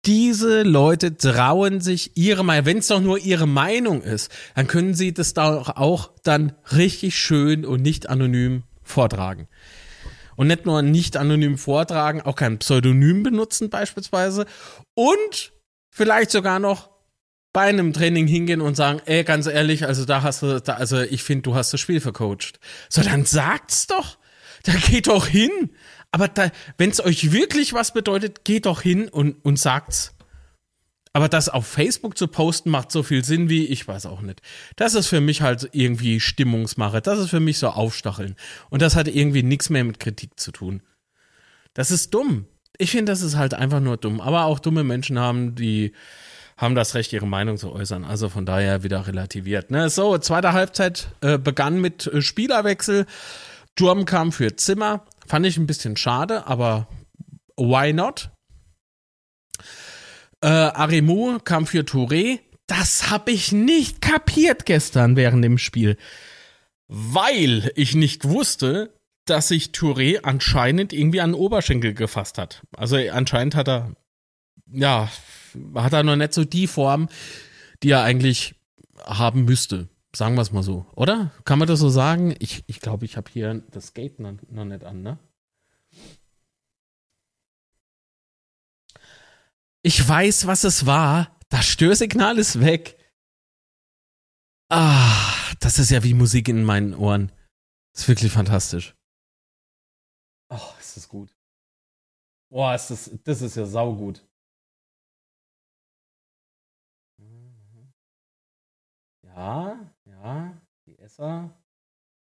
diese 0.05 0.63
Leute 0.63 1.15
trauen 1.15 1.79
sich 1.79 2.17
ihre 2.17 2.43
Meinung, 2.43 2.65
wenn 2.65 2.77
es 2.79 2.87
doch 2.87 3.01
nur 3.01 3.19
ihre 3.19 3.47
Meinung 3.47 4.01
ist, 4.01 4.31
dann 4.55 4.67
können 4.67 4.95
sie 4.95 5.13
das 5.13 5.33
doch 5.33 5.69
auch 5.75 6.11
dann 6.23 6.53
richtig 6.71 7.15
schön 7.15 7.65
und 7.65 7.81
nicht 7.81 8.09
anonym 8.09 8.63
vortragen. 8.83 9.47
Und 10.35 10.47
nicht 10.47 10.65
nur 10.65 10.81
nicht 10.81 11.17
anonym 11.17 11.57
vortragen, 11.57 12.21
auch 12.21 12.35
kein 12.35 12.57
Pseudonym 12.57 13.21
benutzen 13.21 13.69
beispielsweise 13.69 14.45
und 14.95 15.53
vielleicht 15.91 16.31
sogar 16.31 16.59
noch 16.59 16.89
bei 17.53 17.63
einem 17.63 17.93
Training 17.93 18.27
hingehen 18.27 18.61
und 18.61 18.75
sagen, 18.75 19.01
ey, 19.05 19.23
ganz 19.23 19.45
ehrlich, 19.45 19.85
also 19.85 20.05
da 20.05 20.23
hast 20.23 20.41
du, 20.41 20.61
da, 20.61 20.75
also 20.75 21.01
ich 21.01 21.23
finde, 21.23 21.43
du 21.43 21.55
hast 21.55 21.73
das 21.73 21.81
Spiel 21.81 21.99
vercoacht. 21.99 22.59
So, 22.89 23.01
dann 23.01 23.25
sagt's 23.25 23.87
doch. 23.87 24.17
Da 24.63 24.73
geht 24.73 25.07
doch 25.07 25.27
hin. 25.27 25.71
Aber 26.11 26.29
wenn 26.77 26.89
es 26.89 27.03
euch 27.03 27.31
wirklich 27.31 27.73
was 27.73 27.93
bedeutet, 27.93 28.43
geht 28.43 28.65
doch 28.65 28.81
hin 28.81 29.07
und, 29.07 29.43
und 29.45 29.57
sagt's. 29.57 30.13
Aber 31.13 31.27
das 31.27 31.49
auf 31.49 31.67
Facebook 31.67 32.17
zu 32.17 32.27
posten 32.27 32.69
macht 32.69 32.91
so 32.91 33.03
viel 33.03 33.23
Sinn 33.25 33.49
wie, 33.49 33.65
ich 33.65 33.85
weiß 33.87 34.05
auch 34.05 34.21
nicht. 34.21 34.41
Das 34.77 34.93
ist 34.93 35.07
für 35.07 35.19
mich 35.19 35.41
halt 35.41 35.69
irgendwie 35.73 36.19
Stimmungsmache. 36.19 37.01
Das 37.01 37.19
ist 37.19 37.29
für 37.29 37.41
mich 37.41 37.57
so 37.57 37.69
Aufstacheln. 37.69 38.35
Und 38.69 38.81
das 38.81 38.95
hat 38.95 39.07
irgendwie 39.07 39.43
nichts 39.43 39.69
mehr 39.69 39.83
mit 39.83 39.99
Kritik 39.99 40.39
zu 40.39 40.51
tun. 40.51 40.81
Das 41.73 41.91
ist 41.91 42.13
dumm. 42.13 42.45
Ich 42.77 42.91
finde, 42.91 43.11
das 43.11 43.21
ist 43.21 43.35
halt 43.35 43.53
einfach 43.53 43.81
nur 43.81 43.97
dumm. 43.97 44.21
Aber 44.21 44.45
auch 44.45 44.59
dumme 44.59 44.85
Menschen 44.85 45.19
haben, 45.19 45.55
die 45.55 45.91
haben 46.55 46.75
das 46.75 46.95
Recht, 46.95 47.11
ihre 47.11 47.27
Meinung 47.27 47.57
zu 47.57 47.73
äußern. 47.73 48.05
Also 48.05 48.29
von 48.29 48.45
daher 48.45 48.83
wieder 48.83 49.05
relativiert. 49.05 49.69
Ne? 49.69 49.89
So, 49.89 50.17
zweite 50.17 50.53
Halbzeit 50.53 51.09
äh, 51.21 51.37
begann 51.37 51.81
mit 51.81 52.07
äh, 52.07 52.21
Spielerwechsel. 52.21 53.05
Sturm 53.77 54.05
kam 54.05 54.31
für 54.31 54.55
Zimmer. 54.55 55.05
Fand 55.25 55.45
ich 55.45 55.57
ein 55.57 55.67
bisschen 55.67 55.97
schade, 55.97 56.47
aber 56.47 56.87
why 57.55 57.93
not? 57.93 58.31
Äh, 60.41 60.47
Aremu 60.47 61.39
kam 61.43 61.67
für 61.67 61.81
Touré. 61.81 62.39
Das 62.67 63.09
habe 63.09 63.31
ich 63.31 63.51
nicht 63.51 64.01
kapiert 64.01 64.65
gestern 64.65 65.15
während 65.15 65.43
dem 65.43 65.57
Spiel. 65.57 65.97
Weil 66.87 67.71
ich 67.75 67.95
nicht 67.95 68.25
wusste, 68.25 68.93
dass 69.25 69.49
sich 69.49 69.67
Touré 69.67 70.21
anscheinend 70.23 70.93
irgendwie 70.93 71.21
an 71.21 71.31
den 71.31 71.39
Oberschenkel 71.39 71.93
gefasst 71.93 72.37
hat. 72.37 72.63
Also 72.75 72.97
anscheinend 72.97 73.55
hat 73.55 73.69
er, 73.69 73.95
ja, 74.71 75.09
hat 75.75 75.93
er 75.93 76.03
noch 76.03 76.15
nicht 76.15 76.33
so 76.33 76.43
die 76.43 76.67
Form, 76.67 77.07
die 77.83 77.91
er 77.91 78.03
eigentlich 78.03 78.55
haben 79.05 79.45
müsste. 79.45 79.89
Sagen 80.13 80.35
wir 80.35 80.41
es 80.41 80.51
mal 80.51 80.63
so, 80.63 80.85
oder? 80.95 81.31
Kann 81.45 81.57
man 81.57 81.67
das 81.67 81.79
so 81.79 81.89
sagen? 81.89 82.35
Ich 82.39 82.55
glaube, 82.55 82.65
ich, 82.67 82.79
glaub, 82.81 83.03
ich 83.03 83.17
habe 83.17 83.31
hier 83.31 83.53
das 83.71 83.93
Gate 83.93 84.19
noch, 84.19 84.33
noch 84.49 84.65
nicht 84.65 84.83
an, 84.83 85.01
ne? 85.01 85.17
Ich 89.83 90.07
weiß, 90.07 90.47
was 90.47 90.63
es 90.63 90.85
war. 90.85 91.39
Das 91.49 91.65
Störsignal 91.65 92.37
ist 92.37 92.59
weg. 92.59 92.97
Ah, 94.69 95.53
das 95.59 95.79
ist 95.79 95.91
ja 95.91 96.03
wie 96.03 96.13
Musik 96.13 96.47
in 96.49 96.63
meinen 96.63 96.93
Ohren. 96.93 97.31
Das 97.93 98.03
ist 98.03 98.07
wirklich 98.07 98.31
fantastisch. 98.31 98.95
Oh, 100.49 100.73
ist 100.79 100.97
das 100.97 101.07
gut. 101.07 101.35
Boah, 102.49 102.75
ist 102.75 102.89
das, 102.89 103.11
das 103.23 103.41
ist 103.41 103.55
ja 103.55 103.65
saugut. 103.65 104.25
Ja, 109.23 109.90
die 110.85 110.97
Esser 110.99 111.61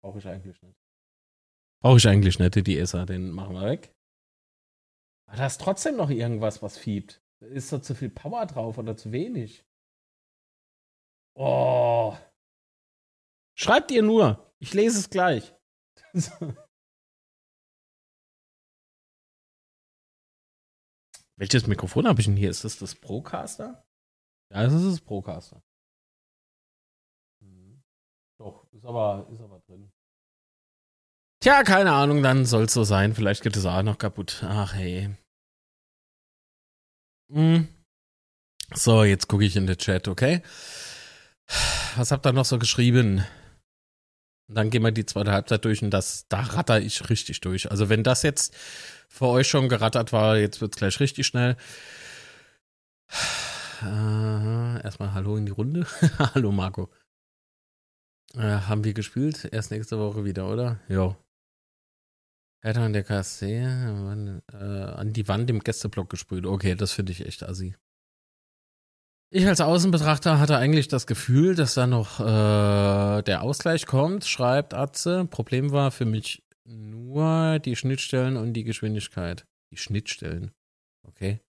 brauche 0.02 0.18
ich 0.18 0.26
eigentlich 0.28 0.62
nicht. 0.62 0.78
Brauche 1.82 1.96
ich 1.98 2.08
eigentlich 2.08 2.38
nicht, 2.38 2.66
die 2.66 2.78
Esser, 2.78 3.06
den 3.06 3.30
machen 3.30 3.54
wir 3.54 3.66
weg. 3.66 3.94
Aber 5.28 5.38
da 5.38 5.46
ist 5.46 5.60
trotzdem 5.60 5.96
noch 5.96 6.10
irgendwas, 6.10 6.62
was 6.62 6.78
fiebt. 6.78 7.22
Ist 7.40 7.72
da 7.72 7.82
zu 7.82 7.94
viel 7.94 8.10
Power 8.10 8.46
drauf 8.46 8.78
oder 8.78 8.96
zu 8.96 9.12
wenig? 9.12 9.66
Oh. 11.34 12.16
Schreibt 13.58 13.90
ihr 13.90 14.02
nur. 14.02 14.54
Ich 14.58 14.72
lese 14.74 14.98
es 14.98 15.10
gleich. 15.10 15.54
Welches 21.38 21.66
Mikrofon 21.66 22.06
habe 22.08 22.20
ich 22.20 22.26
denn 22.26 22.36
hier? 22.36 22.48
Ist 22.48 22.64
das 22.64 22.78
das 22.78 22.94
Procaster? 22.94 23.86
Ja, 24.50 24.62
das 24.62 24.72
ist 24.72 24.86
das 24.86 25.00
Procaster. 25.02 25.62
Aber, 28.86 29.26
ist 29.32 29.40
aber 29.40 29.60
drin. 29.66 29.90
Tja, 31.40 31.62
keine 31.62 31.92
Ahnung, 31.92 32.22
dann 32.22 32.46
soll 32.46 32.64
es 32.64 32.72
so 32.72 32.84
sein. 32.84 33.14
Vielleicht 33.14 33.42
geht 33.42 33.56
es 33.56 33.66
auch 33.66 33.82
noch 33.82 33.98
kaputt. 33.98 34.42
Ach 34.46 34.74
hey. 34.74 35.14
Hm. 37.32 37.68
So, 38.74 39.04
jetzt 39.04 39.28
gucke 39.28 39.44
ich 39.44 39.56
in 39.56 39.66
den 39.66 39.76
Chat, 39.76 40.08
okay? 40.08 40.42
Was 41.96 42.10
habt 42.10 42.26
ihr 42.26 42.32
noch 42.32 42.44
so 42.44 42.58
geschrieben? 42.58 43.24
dann 44.48 44.70
gehen 44.70 44.82
wir 44.82 44.92
die 44.92 45.06
zweite 45.06 45.32
Halbzeit 45.32 45.64
durch 45.64 45.82
und 45.82 45.90
das, 45.90 46.26
da 46.28 46.40
ratter 46.40 46.80
ich 46.80 47.10
richtig 47.10 47.40
durch. 47.40 47.70
Also 47.70 47.88
wenn 47.88 48.02
das 48.04 48.22
jetzt 48.22 48.54
für 49.08 49.26
euch 49.26 49.48
schon 49.48 49.68
gerattert 49.68 50.12
war, 50.12 50.36
jetzt 50.36 50.60
wird 50.60 50.74
es 50.74 50.78
gleich 50.78 51.00
richtig 51.00 51.26
schnell. 51.26 51.56
Äh, 53.82 54.82
erstmal 54.82 55.12
Hallo 55.14 55.36
in 55.36 55.46
die 55.46 55.52
Runde. 55.52 55.86
Hallo 56.18 56.52
Marco. 56.52 56.90
Äh, 58.34 58.40
haben 58.40 58.84
wir 58.84 58.94
gespielt? 58.94 59.48
Erst 59.52 59.70
nächste 59.70 59.98
Woche 59.98 60.24
wieder, 60.24 60.48
oder? 60.48 60.80
Ja. 60.88 61.16
Hertha 62.62 62.84
an 62.84 62.92
der 62.92 63.04
KSC 63.04 63.62
äh, 63.62 64.56
an 64.56 65.12
die 65.12 65.28
Wand 65.28 65.48
im 65.50 65.60
Gästeblock 65.60 66.10
gesprüht. 66.10 66.46
Okay, 66.46 66.74
das 66.74 66.92
finde 66.92 67.12
ich 67.12 67.24
echt 67.24 67.42
assi. 67.42 67.76
Ich 69.30 69.46
als 69.46 69.60
Außenbetrachter 69.60 70.38
hatte 70.38 70.56
eigentlich 70.56 70.88
das 70.88 71.06
Gefühl, 71.06 71.54
dass 71.54 71.74
da 71.74 71.86
noch 71.86 72.20
äh, 72.20 73.22
der 73.22 73.42
Ausgleich 73.42 73.86
kommt, 73.86 74.24
schreibt 74.24 74.72
Atze. 74.72 75.26
Problem 75.26 75.72
war 75.72 75.90
für 75.90 76.04
mich 76.04 76.44
nur 76.64 77.58
die 77.58 77.76
Schnittstellen 77.76 78.36
und 78.36 78.52
die 78.54 78.64
Geschwindigkeit. 78.64 79.46
Die 79.72 79.76
Schnittstellen. 79.76 80.52
Okay. 81.06 81.40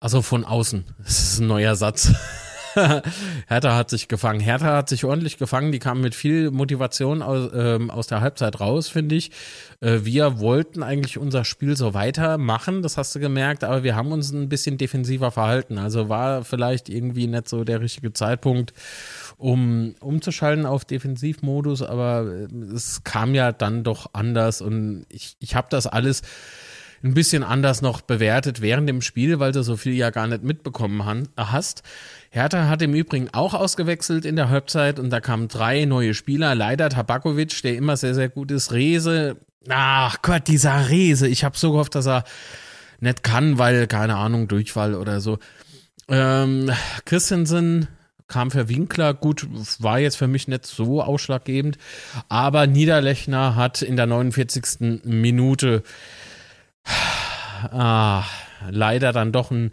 Also 0.00 0.20
von 0.20 0.44
außen. 0.44 0.84
Das 0.98 1.20
ist 1.20 1.38
ein 1.40 1.46
neuer 1.46 1.76
Satz. 1.76 2.12
Hertha 3.46 3.76
hat 3.76 3.90
sich 3.90 4.08
gefangen. 4.08 4.40
Hertha 4.40 4.76
hat 4.76 4.88
sich 4.88 5.04
ordentlich 5.04 5.38
gefangen. 5.38 5.72
Die 5.72 5.78
kamen 5.78 6.00
mit 6.00 6.14
viel 6.14 6.50
Motivation 6.50 7.22
aus, 7.22 7.50
ähm, 7.54 7.90
aus 7.90 8.06
der 8.06 8.20
Halbzeit 8.20 8.60
raus, 8.60 8.88
finde 8.88 9.14
ich. 9.14 9.30
Äh, 9.80 10.00
wir 10.02 10.40
wollten 10.40 10.82
eigentlich 10.82 11.18
unser 11.18 11.44
Spiel 11.44 11.76
so 11.76 11.94
weitermachen, 11.94 12.82
das 12.82 12.96
hast 12.96 13.14
du 13.14 13.20
gemerkt, 13.20 13.64
aber 13.64 13.82
wir 13.82 13.96
haben 13.96 14.12
uns 14.12 14.32
ein 14.32 14.48
bisschen 14.48 14.78
defensiver 14.78 15.30
verhalten. 15.30 15.78
Also 15.78 16.08
war 16.08 16.44
vielleicht 16.44 16.88
irgendwie 16.88 17.26
nicht 17.26 17.48
so 17.48 17.64
der 17.64 17.80
richtige 17.80 18.12
Zeitpunkt, 18.12 18.72
um 19.36 19.94
umzuschalten 20.00 20.66
auf 20.66 20.84
Defensivmodus, 20.84 21.82
aber 21.82 22.26
äh, 22.26 22.74
es 22.74 23.04
kam 23.04 23.34
ja 23.34 23.52
dann 23.52 23.84
doch 23.84 24.10
anders 24.12 24.60
und 24.60 25.06
ich, 25.08 25.36
ich 25.40 25.54
habe 25.54 25.68
das 25.70 25.86
alles 25.86 26.22
ein 27.04 27.12
bisschen 27.12 27.42
anders 27.42 27.82
noch 27.82 28.00
bewertet 28.00 28.62
während 28.62 28.88
dem 28.88 29.02
Spiel, 29.02 29.38
weil 29.38 29.52
du 29.52 29.62
so 29.62 29.76
viel 29.76 29.92
ja 29.92 30.08
gar 30.08 30.26
nicht 30.26 30.42
mitbekommen 30.42 31.04
hast. 31.36 31.82
Hertha 32.30 32.66
hat 32.66 32.80
im 32.80 32.94
Übrigen 32.94 33.28
auch 33.32 33.52
ausgewechselt 33.52 34.24
in 34.24 34.36
der 34.36 34.48
Halbzeit 34.48 34.98
und 34.98 35.10
da 35.10 35.20
kamen 35.20 35.48
drei 35.48 35.84
neue 35.84 36.14
Spieler. 36.14 36.54
Leider 36.54 36.88
Tabakovic, 36.88 37.62
der 37.62 37.76
immer 37.76 37.98
sehr, 37.98 38.14
sehr 38.14 38.30
gut 38.30 38.50
ist. 38.50 38.72
Rese, 38.72 39.36
ach 39.68 40.22
Gott, 40.22 40.48
dieser 40.48 40.88
Rese. 40.88 41.28
Ich 41.28 41.44
habe 41.44 41.58
so 41.58 41.72
gehofft, 41.72 41.94
dass 41.94 42.06
er 42.06 42.24
nicht 43.00 43.22
kann, 43.22 43.58
weil, 43.58 43.86
keine 43.86 44.16
Ahnung, 44.16 44.48
Durchfall 44.48 44.94
oder 44.94 45.20
so. 45.20 45.38
Ähm, 46.08 46.70
Christensen 47.04 47.86
kam 48.28 48.50
für 48.50 48.70
Winkler. 48.70 49.12
Gut, 49.12 49.46
war 49.78 49.98
jetzt 49.98 50.16
für 50.16 50.26
mich 50.26 50.48
nicht 50.48 50.64
so 50.64 51.02
ausschlaggebend. 51.02 51.76
Aber 52.30 52.66
Niederlechner 52.66 53.56
hat 53.56 53.82
in 53.82 53.96
der 53.96 54.06
49. 54.06 55.02
Minute 55.04 55.82
ah, 56.84 58.24
leider 58.70 59.12
dann 59.12 59.32
doch 59.32 59.50
ein 59.50 59.72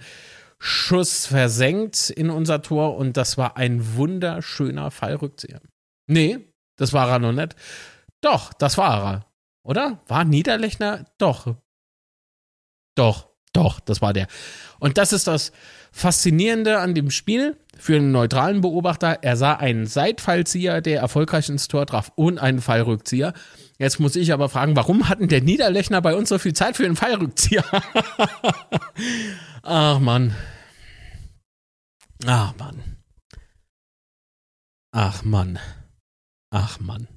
Schuss 0.59 1.25
versenkt 1.25 2.09
in 2.09 2.29
unser 2.29 2.61
Tor 2.61 2.95
und 2.97 3.17
das 3.17 3.37
war 3.37 3.57
ein 3.57 3.95
wunderschöner 3.95 4.91
Fallrückzieher. 4.91 5.59
Nee, 6.07 6.39
das 6.77 6.93
war 6.93 7.09
er 7.09 7.19
noch 7.19 7.31
nicht. 7.31 7.55
Doch, 8.21 8.53
das 8.53 8.77
war 8.77 9.13
er. 9.13 9.25
Oder? 9.63 9.99
War 10.07 10.23
Niederlechner? 10.23 11.05
Doch. 11.17 11.55
Doch. 12.95 13.31
Doch, 13.53 13.79
das 13.81 14.01
war 14.01 14.13
der. 14.13 14.27
Und 14.79 14.97
das 14.97 15.11
ist 15.11 15.27
das 15.27 15.51
Faszinierende 15.91 16.79
an 16.79 16.95
dem 16.95 17.11
Spiel 17.11 17.57
für 17.77 17.97
einen 17.97 18.11
neutralen 18.11 18.61
Beobachter. 18.61 19.19
Er 19.23 19.35
sah 19.35 19.55
einen 19.55 19.87
Seitfallzieher, 19.87 20.79
der 20.79 21.01
erfolgreich 21.01 21.49
ins 21.49 21.67
Tor 21.67 21.85
traf 21.85 22.13
und 22.15 22.39
einen 22.39 22.61
Fallrückzieher. 22.61 23.33
Jetzt 23.81 23.99
muss 23.99 24.15
ich 24.15 24.31
aber 24.31 24.47
fragen, 24.47 24.75
warum 24.75 25.09
hatten 25.09 25.27
der 25.27 25.41
Niederlechner 25.41 26.03
bei 26.03 26.13
uns 26.13 26.29
so 26.29 26.37
viel 26.37 26.53
Zeit 26.53 26.77
für 26.77 26.85
einen 26.85 26.95
Fallrückzieher? 26.95 27.63
Ach 29.63 29.97
Mann. 29.97 30.35
Ach 32.27 32.53
Mann. 32.57 32.97
Ach 34.91 35.23
Mann. 35.23 35.57
Ach 36.51 36.79
Mann. 36.79 37.07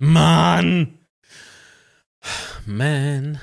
Mann. 0.00 0.98
Man. 2.66 3.40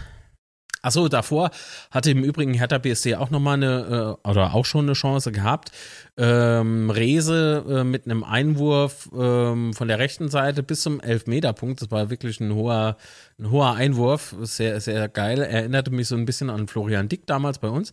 Achso, 0.82 1.08
davor 1.08 1.52
hatte 1.91 2.12
im 2.12 2.24
Übrigen 2.24 2.54
Hertha 2.54 2.80
BSC 2.80 3.15
auch 3.15 3.30
nochmal 3.30 3.56
eine, 3.56 4.17
äh, 4.26 4.30
oder 4.30 4.56
auch 4.56 4.65
schon 4.65 4.86
eine 4.86 4.94
Chance 4.94 5.32
gehabt. 5.32 5.72
Ähm, 6.17 6.89
Rese 6.89 7.63
äh, 7.70 7.84
mit 7.84 8.06
einem 8.06 8.24
Einwurf 8.24 9.10
ähm, 9.13 9.74
von 9.74 9.88
der 9.88 10.00
rechten 10.00 10.30
Seite 10.30 10.63
bis 10.63 10.82
zum 10.82 11.00
Elfmeterpunkt. 11.00 11.82
Das 11.82 11.91
war 11.91 12.10
wirklich 12.10 12.39
ein 12.39 12.54
hoher, 12.54 12.98
ein 13.39 13.52
hoher 13.52 13.74
Einwurf. 13.74 14.36
Sehr, 14.41 14.82
sehr 14.82 15.08
geil. 15.08 15.41
Erinnerte 15.41 15.91
mich 15.91 16.08
so 16.08 16.15
ein 16.15 16.26
bisschen 16.26 16.50
an 16.50 16.67
Florian 16.67 17.10
Dick 17.10 17.28
damals 17.28 17.60
bei 17.60 17.70
uns. 17.70 17.91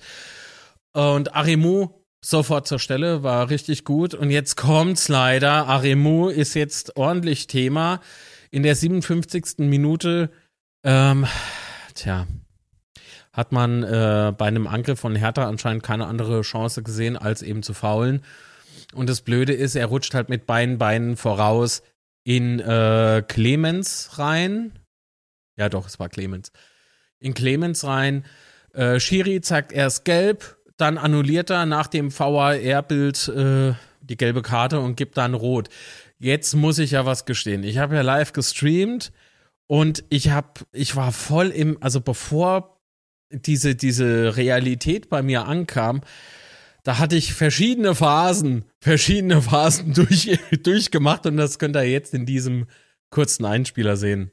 Und 0.92 1.35
Arimu 1.35 1.90
sofort 2.20 2.66
zur 2.66 2.79
Stelle, 2.79 3.22
war 3.22 3.51
richtig 3.51 3.85
gut. 3.85 4.14
Und 4.14 4.31
jetzt 4.31 4.57
kommt's 4.57 5.09
leider. 5.09 5.66
Arimu 5.66 6.29
ist 6.29 6.55
jetzt 6.55 6.96
ordentlich 6.96 7.46
Thema. 7.46 8.01
In 8.51 8.62
der 8.62 8.74
57. 8.74 9.59
Minute, 9.59 10.31
ähm, 10.85 11.27
tja, 11.94 12.27
hat 13.38 13.53
man 13.53 13.85
äh, 13.85 14.33
bei 14.37 14.46
einem 14.46 14.66
Angriff 14.66 14.98
von 14.98 15.14
Hertha 15.14 15.46
anscheinend 15.46 15.85
keine 15.85 16.09
andere 16.09 16.40
Chance 16.40 16.83
gesehen, 16.83 17.16
als 17.16 17.40
eben 17.40 17.62
zu 17.62 17.72
faulen. 17.72 18.24
Und 18.94 19.09
das 19.09 19.20
Blöde 19.20 19.53
ist, 19.53 19.77
er 19.77 19.87
rutscht 19.87 20.12
halt 20.12 20.29
mit 20.29 20.44
beiden 20.44 20.77
Beinen 20.77 21.16
voraus 21.16 21.85
in 22.24 22.59
äh, 22.59 23.22
Clemens 23.29 24.18
rein. 24.18 24.72
Ja, 25.57 25.68
doch, 25.68 25.87
es 25.87 26.01
war 26.01 26.09
Clemens. 26.09 26.51
In 27.20 27.33
Clemens 27.33 27.85
rein. 27.85 28.24
Äh, 28.72 28.98
Schiri 28.98 29.40
zeigt 29.40 29.70
erst 29.70 30.05
gelb, 30.05 30.57
dann 30.77 30.98
annulliert 30.98 31.51
er 31.51 31.64
nach 31.64 31.87
dem 31.87 32.11
VAR-Bild 32.11 33.29
äh, 33.29 33.74
die 34.01 34.16
gelbe 34.16 34.42
Karte 34.42 34.81
und 34.81 34.96
gibt 34.96 35.16
dann 35.16 35.35
rot. 35.35 35.68
Jetzt 36.18 36.57
muss 36.57 36.81
ich 36.81 36.90
ja 36.90 37.07
was 37.07 37.24
gestehen. 37.24 37.62
Ich 37.62 37.79
habe 37.79 37.94
ja 37.94 38.03
live 38.03 38.33
gestreamt 38.33 39.12
und 39.68 40.03
ich 40.09 40.31
habe, 40.31 40.48
ich 40.72 40.96
war 40.96 41.12
voll 41.12 41.51
im, 41.51 41.81
also 41.81 42.01
bevor 42.01 42.78
diese, 43.31 43.75
diese 43.75 44.37
Realität 44.37 45.09
bei 45.09 45.23
mir 45.23 45.47
ankam, 45.47 46.03
da 46.85 46.99
hatte 46.99 47.17
ich 47.17 47.35
verschiedene 47.35 47.95
Phasen, 47.95 48.64
verschiedene 48.81 49.43
Phasen 49.43 49.95
durch, 49.95 50.38
durchgemacht 50.62 51.27
und 51.27 51.37
das 51.37 51.59
könnt 51.59 51.77
ihr 51.77 51.85
jetzt 51.85 52.14
in 52.14 52.27
diesem 52.27 52.67
kurzen 53.11 53.45
Einspieler 53.45 53.97
sehen. 53.97 54.31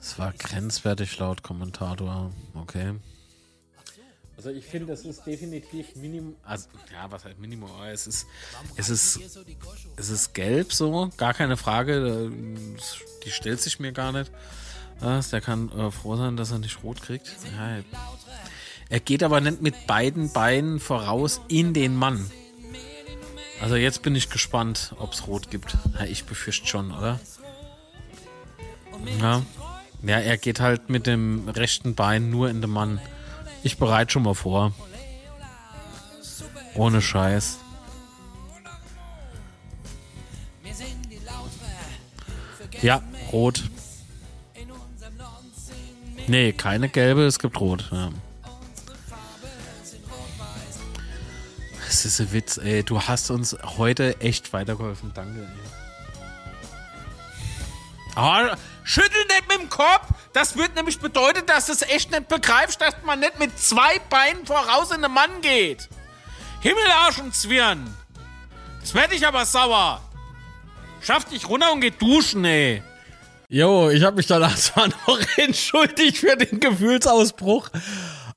Es 0.00 0.18
war 0.18 0.32
grenzwertig 0.32 1.18
laut 1.18 1.42
Kommentator. 1.42 2.32
Okay. 2.54 2.94
Also 4.36 4.50
ich 4.50 4.64
finde, 4.64 4.86
das 4.86 5.04
ist 5.04 5.26
definitiv 5.26 5.96
Minimum. 5.96 6.36
Also, 6.44 6.68
ja, 6.92 7.10
was 7.10 7.24
heißt 7.24 7.40
Minimum? 7.40 7.68
Es 7.92 8.06
ist, 8.06 8.26
es 8.76 8.88
ist, 8.88 9.20
es 9.96 10.10
ist 10.10 10.32
gelb 10.32 10.72
so, 10.72 11.10
gar 11.16 11.34
keine 11.34 11.56
Frage. 11.56 12.30
Die 13.24 13.30
stellt 13.30 13.60
sich 13.60 13.80
mir 13.80 13.90
gar 13.92 14.12
nicht. 14.12 14.30
Was? 15.00 15.30
Der 15.30 15.40
kann 15.40 15.70
äh, 15.72 15.90
froh 15.90 16.16
sein, 16.16 16.36
dass 16.36 16.50
er 16.50 16.58
nicht 16.58 16.82
rot 16.82 17.02
kriegt. 17.02 17.28
Ja, 17.56 17.82
er 18.90 19.00
geht 19.00 19.22
aber 19.22 19.40
nicht 19.40 19.60
mit 19.60 19.86
beiden 19.86 20.32
Beinen 20.32 20.80
voraus 20.80 21.40
in 21.48 21.74
den 21.74 21.94
Mann. 21.94 22.30
Also 23.60 23.76
jetzt 23.76 24.02
bin 24.02 24.14
ich 24.14 24.30
gespannt, 24.30 24.94
ob 24.98 25.12
es 25.12 25.26
rot 25.26 25.50
gibt. 25.50 25.76
Ja, 25.98 26.04
ich 26.04 26.24
befürchte 26.24 26.66
schon, 26.66 26.92
oder? 26.92 27.20
Ja. 29.20 29.42
ja, 30.02 30.18
er 30.18 30.36
geht 30.38 30.60
halt 30.60 30.88
mit 30.88 31.06
dem 31.06 31.48
rechten 31.48 31.94
Bein 31.94 32.30
nur 32.30 32.48
in 32.50 32.60
den 32.60 32.70
Mann. 32.70 33.00
Ich 33.62 33.78
bereite 33.78 34.12
schon 34.12 34.22
mal 34.22 34.34
vor. 34.34 34.72
Ohne 36.74 37.02
Scheiß. 37.02 37.58
Ja, 42.80 43.02
rot. 43.32 43.64
Nee, 46.28 46.52
keine 46.52 46.88
gelbe, 46.90 47.22
es 47.22 47.38
gibt 47.38 47.58
rot. 47.58 47.88
Ja. 47.90 48.10
Das 51.86 52.04
ist 52.04 52.20
ein 52.20 52.32
Witz, 52.32 52.58
ey. 52.58 52.84
Du 52.84 53.02
hast 53.02 53.30
uns 53.30 53.56
heute 53.78 54.20
echt 54.20 54.52
weitergeholfen. 54.52 55.10
Danke. 55.14 55.50
Oh, 58.14 58.56
schüttel 58.84 59.24
nicht 59.24 59.48
mit 59.48 59.58
dem 59.58 59.70
Kopf. 59.70 60.06
Das 60.34 60.56
wird 60.56 60.74
nämlich 60.74 60.98
bedeuten, 60.98 61.46
dass 61.46 61.66
du 61.66 61.72
es 61.72 61.82
echt 61.82 62.10
nicht 62.10 62.28
begreifst, 62.28 62.80
dass 62.80 62.94
man 63.04 63.20
nicht 63.20 63.38
mit 63.38 63.58
zwei 63.58 63.98
Beinen 64.10 64.44
voraus 64.44 64.90
in 64.90 65.00
den 65.00 65.12
Mann 65.12 65.40
geht. 65.40 65.88
Himmelarsch 66.60 67.20
und 67.20 67.34
Zwirn. 67.34 67.96
Jetzt 68.80 68.94
werd 68.94 69.12
ich 69.12 69.26
aber 69.26 69.46
sauer. 69.46 70.02
Schaff 71.00 71.24
dich 71.24 71.48
runter 71.48 71.72
und 71.72 71.80
geh 71.80 71.90
duschen, 71.90 72.44
ey. 72.44 72.82
Jo, 73.50 73.88
ich 73.88 74.02
habe 74.02 74.16
mich 74.16 74.26
danach 74.26 74.56
zwar 74.56 74.88
noch 74.88 75.18
entschuldigt 75.38 76.18
für 76.18 76.36
den 76.36 76.60
Gefühlsausbruch, 76.60 77.70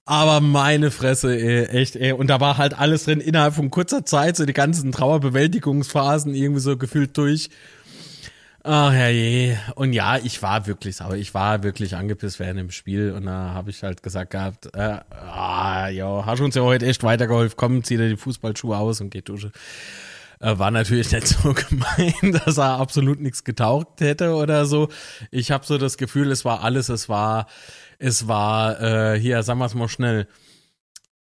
aber 0.05 0.39
meine 0.39 0.89
Fresse, 0.89 1.37
ey, 1.37 1.65
echt, 1.65 1.97
ey. 1.97 2.13
Und 2.13 2.27
da 2.27 2.39
war 2.39 2.57
halt 2.57 2.79
alles 2.79 3.03
drin 3.03 3.19
innerhalb 3.19 3.53
von 3.53 3.69
kurzer 3.69 4.05
Zeit, 4.05 4.37
so 4.37 4.45
die 4.45 4.53
ganzen 4.53 4.93
Trauerbewältigungsphasen 4.93 6.33
irgendwie 6.33 6.61
so 6.61 6.77
gefühlt 6.77 7.17
durch. 7.17 7.49
Ach 8.63 8.93
herrje. 8.93 9.57
Und 9.75 9.91
ja, 9.91 10.17
ich 10.17 10.41
war 10.43 10.67
wirklich 10.67 10.95
sauer. 10.95 11.15
Ich 11.15 11.33
war 11.33 11.63
wirklich 11.63 11.95
angepisst 11.95 12.39
während 12.39 12.59
dem 12.59 12.71
Spiel. 12.71 13.11
Und 13.11 13.25
da 13.25 13.53
habe 13.53 13.71
ich 13.71 13.81
halt 13.81 14.03
gesagt 14.03 14.31
gehabt, 14.31 14.67
äh, 14.75 14.99
ah, 15.09 15.89
jo, 15.89 16.23
hast 16.25 16.41
uns 16.41 16.55
ja 16.55 16.61
heute 16.61 16.85
echt 16.85 17.03
weitergeholfen. 17.03 17.57
Komm, 17.57 17.83
zieh 17.83 17.97
dir 17.97 18.07
die 18.07 18.17
Fußballschuhe 18.17 18.77
aus 18.77 19.01
und 19.01 19.09
geh 19.09 19.21
duschen. 19.21 19.51
Äh, 20.41 20.57
war 20.57 20.71
natürlich 20.71 21.11
nicht 21.11 21.27
so 21.27 21.53
gemein, 21.69 22.39
dass 22.43 22.57
er 22.57 22.79
absolut 22.79 23.21
nichts 23.21 23.43
getaugt 23.43 24.01
hätte 24.01 24.33
oder 24.33 24.65
so. 24.65 24.89
Ich 25.29 25.51
habe 25.51 25.65
so 25.65 25.77
das 25.77 25.97
Gefühl, 25.97 26.31
es 26.31 26.43
war 26.45 26.63
alles, 26.63 26.89
es 26.89 27.07
war, 27.07 27.45
es 27.99 28.27
war, 28.27 28.81
äh, 28.81 29.19
hier, 29.19 29.43
sagen 29.43 29.59
wir 29.59 29.65
es 29.67 29.75
mal 29.75 29.87
schnell, 29.87 30.27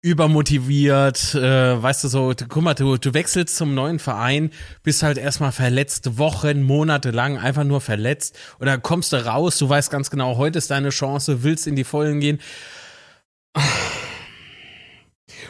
übermotiviert, 0.01 1.35
äh, 1.35 1.81
weißt 1.81 2.05
du 2.05 2.09
so, 2.09 2.33
du, 2.33 2.47
guck 2.49 2.63
mal, 2.63 2.75
du, 2.75 2.97
du 2.97 3.15
wechselst 3.15 3.55
zum 3.55 3.75
neuen 3.75 4.01
Verein, 4.01 4.51
bist 4.83 5.05
halt 5.05 5.17
erstmal 5.17 5.53
verletzt, 5.53 6.19
Wochen, 6.19 6.63
Monate 6.63 7.13
lang, 7.13 7.39
einfach 7.39 7.63
nur 7.65 7.81
verletzt 7.81 8.37
dann 8.59 8.83
kommst 8.83 9.13
du 9.13 9.25
raus, 9.25 9.59
du 9.59 9.69
weißt 9.69 9.91
ganz 9.91 10.11
genau, 10.11 10.39
heute 10.39 10.59
ist 10.59 10.71
deine 10.73 10.89
Chance, 10.89 11.45
willst 11.45 11.69
in 11.69 11.77
die 11.77 11.85
Vollen 11.85 12.19
gehen. 12.19 12.41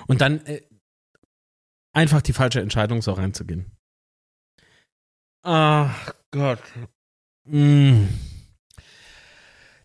Und 0.07 0.21
dann 0.21 0.45
äh, 0.47 0.61
einfach 1.93 2.23
die 2.23 2.33
falsche 2.33 2.61
Entscheidung, 2.61 3.03
so 3.03 3.13
reinzugehen. 3.13 3.71
Ach 5.43 6.15
Gott. 6.31 6.63
Mm. 7.45 8.07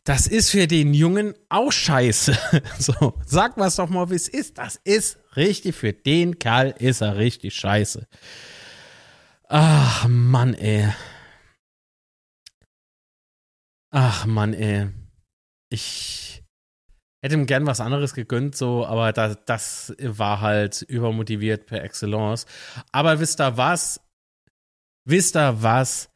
Das 0.03 0.25
ist 0.25 0.51
für 0.51 0.67
den 0.67 0.93
Jungen 0.93 1.33
auch 1.49 1.71
scheiße. 1.71 2.37
So, 2.79 3.19
sag 3.25 3.57
was 3.57 3.75
doch 3.75 3.89
mal, 3.89 4.09
wie 4.09 4.15
es 4.15 4.29
ist. 4.29 4.57
Das 4.57 4.79
ist 4.83 5.17
richtig, 5.35 5.75
für 5.75 5.91
den 5.91 6.39
Kerl 6.39 6.73
ist 6.79 7.01
er 7.01 7.17
richtig 7.17 7.55
scheiße. 7.55 8.07
Ach 9.49 10.07
Mann, 10.07 10.53
ey. 10.53 10.93
Ach 13.91 14.25
Mann, 14.25 14.53
ey. 14.53 14.89
Ich 15.69 16.26
hätte 17.21 17.35
ihm 17.35 17.45
gern 17.45 17.65
was 17.65 17.81
anderes 17.81 18.13
gegönnt, 18.13 18.55
so, 18.55 18.85
aber 18.85 19.11
das, 19.11 19.37
das 19.45 19.95
war 19.99 20.41
halt 20.41 20.83
übermotiviert 20.83 21.65
per 21.65 21.83
Excellence. 21.83 22.45
Aber 22.91 23.19
wisst 23.19 23.41
ihr 23.41 23.57
was? 23.57 23.99
Wisst 25.05 25.35
ihr 25.35 25.61
was? 25.61 26.09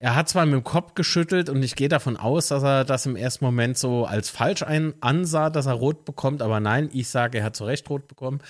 Er 0.00 0.14
hat 0.14 0.28
zwar 0.28 0.46
mit 0.46 0.54
dem 0.54 0.64
Kopf 0.64 0.94
geschüttelt 0.94 1.48
und 1.48 1.62
ich 1.62 1.74
gehe 1.74 1.88
davon 1.88 2.16
aus, 2.16 2.48
dass 2.48 2.62
er 2.62 2.84
das 2.84 3.04
im 3.06 3.16
ersten 3.16 3.44
Moment 3.44 3.76
so 3.76 4.04
als 4.04 4.30
falsch 4.30 4.62
ein 4.62 4.94
ansah, 5.00 5.50
dass 5.50 5.66
er 5.66 5.72
rot 5.72 6.04
bekommt, 6.04 6.40
aber 6.40 6.60
nein, 6.60 6.88
ich 6.92 7.08
sage, 7.08 7.38
er 7.38 7.44
hat 7.44 7.56
zu 7.56 7.64
Recht 7.64 7.90
rot 7.90 8.06
bekommen. 8.06 8.40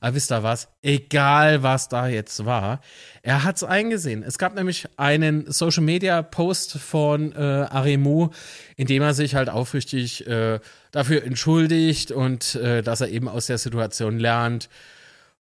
Aber 0.00 0.14
wisst 0.14 0.32
ihr 0.32 0.42
was? 0.42 0.68
Egal, 0.82 1.62
was 1.62 1.88
da 1.88 2.06
jetzt 2.06 2.44
war, 2.44 2.80
er 3.22 3.44
hat 3.44 3.56
es 3.56 3.64
eingesehen. 3.64 4.22
Es 4.22 4.38
gab 4.38 4.54
nämlich 4.54 4.86
einen 4.96 5.50
Social 5.50 5.82
Media 5.82 6.22
Post 6.22 6.78
von 6.78 7.32
äh, 7.32 7.36
Aremu, 7.36 8.30
in 8.76 8.86
dem 8.86 9.02
er 9.02 9.14
sich 9.14 9.34
halt 9.34 9.48
aufrichtig 9.48 10.26
äh, 10.26 10.60
dafür 10.90 11.24
entschuldigt 11.24 12.10
und 12.12 12.54
äh, 12.56 12.82
dass 12.82 13.00
er 13.00 13.08
eben 13.08 13.28
aus 13.28 13.46
der 13.46 13.58
Situation 13.58 14.18
lernt. 14.18 14.68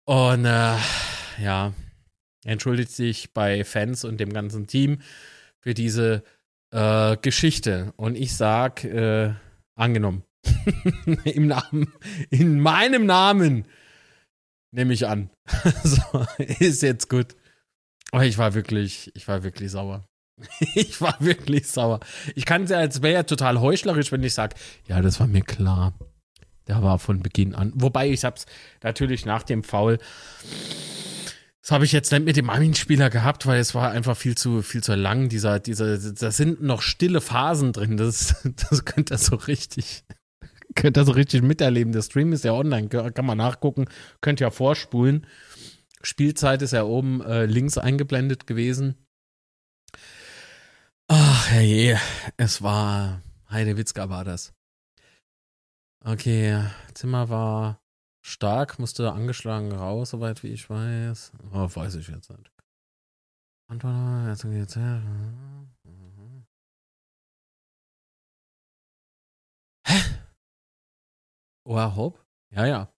Und 0.05 0.45
äh, 0.45 0.75
ja, 1.41 1.73
er 2.43 2.51
entschuldigt 2.51 2.91
sich 2.91 3.33
bei 3.33 3.63
Fans 3.63 4.05
und 4.05 4.19
dem 4.19 4.31
ganzen 4.31 4.67
Team 4.67 4.99
für 5.59 5.73
diese 5.73 6.23
äh, 6.71 7.17
Geschichte. 7.17 7.93
Und 7.97 8.15
ich 8.15 8.35
sag, 8.35 8.83
äh, 8.83 9.33
angenommen. 9.75 10.23
Im 11.25 11.47
Namen, 11.47 11.91
in 12.29 12.59
meinem 12.59 13.05
Namen. 13.05 13.65
Nehme 14.75 14.93
ich 14.93 15.07
an. 15.07 15.29
so, 15.83 16.25
ist 16.37 16.81
jetzt 16.81 17.09
gut. 17.09 17.37
Aber 18.11 18.25
ich 18.25 18.37
war 18.37 18.53
wirklich, 18.55 19.09
ich 19.15 19.25
war 19.25 19.41
wirklich 19.43 19.71
sauer. 19.71 20.05
ich 20.75 20.99
war 20.99 21.15
wirklich 21.21 21.67
sauer. 21.67 22.01
Ich 22.35 22.45
kann 22.45 22.63
es 22.63 22.71
ja 22.71 22.79
als 22.79 23.01
wäre 23.01 23.13
ja 23.13 23.23
total 23.23 23.61
heuchlerisch, 23.61 24.11
wenn 24.11 24.21
ich 24.21 24.33
sage, 24.33 24.55
ja, 24.85 25.01
das 25.01 25.21
war 25.21 25.27
mir 25.27 25.43
klar. 25.43 25.93
Der 26.67 26.83
war 26.83 26.99
von 26.99 27.21
Beginn 27.21 27.55
an. 27.55 27.71
Wobei 27.75 28.09
ich 28.09 28.25
hab's 28.25 28.47
natürlich 28.83 29.25
nach 29.25 29.43
dem 29.43 29.63
Foul. 29.63 29.97
Das 31.61 31.71
habe 31.71 31.85
ich 31.85 31.93
jetzt 31.93 32.11
nicht 32.11 32.25
mit 32.25 32.35
dem 32.35 32.49
Armin-Spieler 32.49 33.09
gehabt, 33.09 33.45
weil 33.45 33.61
es 33.61 33.75
war 33.75 33.91
einfach 33.91 34.17
viel 34.17 34.35
zu, 34.35 34.61
viel 34.61 34.83
zu 34.83 34.93
lang. 34.95 35.29
Dieser, 35.29 35.61
dieser, 35.61 35.97
da 35.97 36.31
sind 36.31 36.61
noch 36.61 36.81
stille 36.81 37.21
Phasen 37.21 37.71
drin. 37.71 37.95
Das, 37.95 38.35
das 38.69 38.83
könnte 38.83 39.13
er 39.13 39.19
so 39.19 39.37
richtig, 39.37 40.03
könnte 40.81 41.01
er 41.01 41.05
so 41.05 41.13
richtig 41.13 41.41
miterleben. 41.41 41.93
Der 41.93 42.01
Stream 42.01 42.33
ist 42.33 42.43
ja 42.43 42.53
online, 42.53 42.89
kann 42.89 43.25
man 43.25 43.37
nachgucken, 43.37 43.85
könnt 44.21 44.39
ja 44.39 44.49
vorspulen. 44.49 45.25
Spielzeit 46.01 46.61
ist 46.61 46.73
ja 46.73 46.83
oben 46.83 47.21
äh, 47.21 47.45
links 47.45 47.77
eingeblendet 47.77 48.45
gewesen. 48.45 48.95
Ach, 51.07 51.49
herrje, 51.49 51.99
es 52.37 52.61
war 52.61 53.21
Heidewitzka 53.49 54.09
war 54.09 54.23
das. 54.23 54.53
Okay, 56.03 56.63
Zimmer 56.93 57.29
war 57.29 57.79
stark, 58.21 58.79
musste 58.79 59.11
angeschlagen 59.11 59.71
raus, 59.71 60.11
soweit 60.11 60.43
wie 60.43 60.49
ich 60.49 60.69
weiß. 60.69 61.31
Oh, 61.51 61.69
weiß 61.73 61.95
ich 61.95 62.07
jetzt 62.07 62.29
nicht. 62.29 62.51
Antwort, 63.67 64.27
jetzt 64.27 64.43
geht's 64.43 64.75
her. 64.75 65.01
Hope? 71.95 72.19
Ja, 72.51 72.65
ja. 72.65 72.91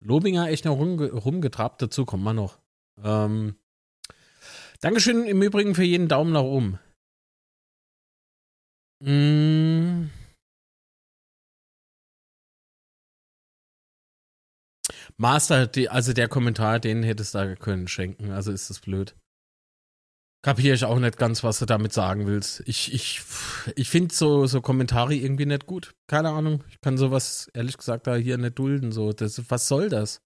Lobinger 0.00 0.48
echt 0.48 0.64
noch 0.64 0.76
rumge 0.76 1.10
rumgetrabt, 1.12 1.82
dazu 1.82 2.04
kommt 2.04 2.22
man 2.22 2.36
noch. 2.36 2.60
Ähm, 3.02 3.56
Dankeschön 4.80 5.24
im 5.24 5.42
Übrigen 5.42 5.74
für 5.74 5.82
jeden 5.82 6.08
Daumen 6.08 6.32
nach 6.32 6.42
oben. 6.42 6.78
Mm. 9.00 10.10
Master, 15.16 15.70
also 15.88 16.12
der 16.12 16.28
Kommentar, 16.28 16.78
den 16.78 17.02
hättest 17.02 17.34
du 17.34 17.38
da 17.38 17.56
können 17.56 17.88
schenken. 17.88 18.30
Also 18.30 18.52
ist 18.52 18.70
das 18.70 18.80
blöd. 18.80 19.16
Kapiere 20.46 20.76
ich 20.76 20.84
auch 20.84 21.00
nicht 21.00 21.18
ganz, 21.18 21.42
was 21.42 21.58
du 21.58 21.66
damit 21.66 21.92
sagen 21.92 22.28
willst. 22.28 22.62
Ich, 22.66 22.94
ich, 22.94 23.20
ich 23.74 23.90
finde 23.90 24.14
so, 24.14 24.46
so 24.46 24.60
Kommentare 24.60 25.12
irgendwie 25.12 25.44
nicht 25.44 25.66
gut. 25.66 25.96
Keine 26.06 26.28
Ahnung. 26.28 26.62
Ich 26.70 26.80
kann 26.80 26.96
sowas, 26.96 27.50
ehrlich 27.52 27.76
gesagt, 27.76 28.06
da 28.06 28.14
hier 28.14 28.38
nicht 28.38 28.56
dulden. 28.56 28.92
So. 28.92 29.12
Das, 29.12 29.50
was 29.50 29.66
soll 29.66 29.88
das? 29.88 30.20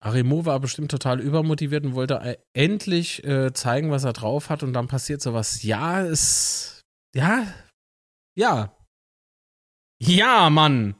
Arimo 0.00 0.46
war 0.46 0.58
bestimmt 0.58 0.90
total 0.90 1.20
übermotiviert 1.20 1.84
und 1.84 1.94
wollte 1.94 2.14
äh, 2.14 2.38
endlich 2.54 3.22
äh, 3.24 3.52
zeigen, 3.52 3.90
was 3.90 4.04
er 4.04 4.14
drauf 4.14 4.48
hat 4.48 4.62
und 4.62 4.72
dann 4.72 4.88
passiert 4.88 5.20
sowas. 5.20 5.62
Ja, 5.62 6.00
es. 6.00 6.80
Ja. 7.14 7.46
Ja. 8.38 8.74
Ja, 10.00 10.48
Mann. 10.48 10.94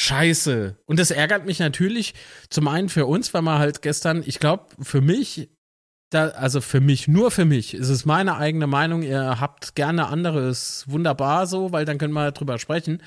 Scheiße. 0.00 0.78
Und 0.86 0.98
das 0.98 1.10
ärgert 1.10 1.44
mich 1.44 1.58
natürlich 1.58 2.14
zum 2.48 2.68
einen 2.68 2.88
für 2.88 3.04
uns, 3.04 3.34
weil 3.34 3.42
man 3.42 3.58
halt 3.58 3.82
gestern, 3.82 4.22
ich 4.24 4.38
glaube, 4.40 4.64
für 4.80 5.02
mich, 5.02 5.50
da, 6.08 6.28
also 6.28 6.62
für 6.62 6.80
mich, 6.80 7.06
nur 7.06 7.30
für 7.30 7.44
mich, 7.44 7.74
ist 7.74 7.90
es 7.90 8.06
meine 8.06 8.38
eigene 8.38 8.66
Meinung. 8.66 9.02
Ihr 9.02 9.38
habt 9.40 9.74
gerne 9.74 10.06
anderes 10.06 10.86
wunderbar 10.88 11.46
so, 11.46 11.70
weil 11.72 11.84
dann 11.84 11.98
können 11.98 12.14
wir 12.14 12.32
drüber 12.32 12.58
sprechen. 12.58 13.02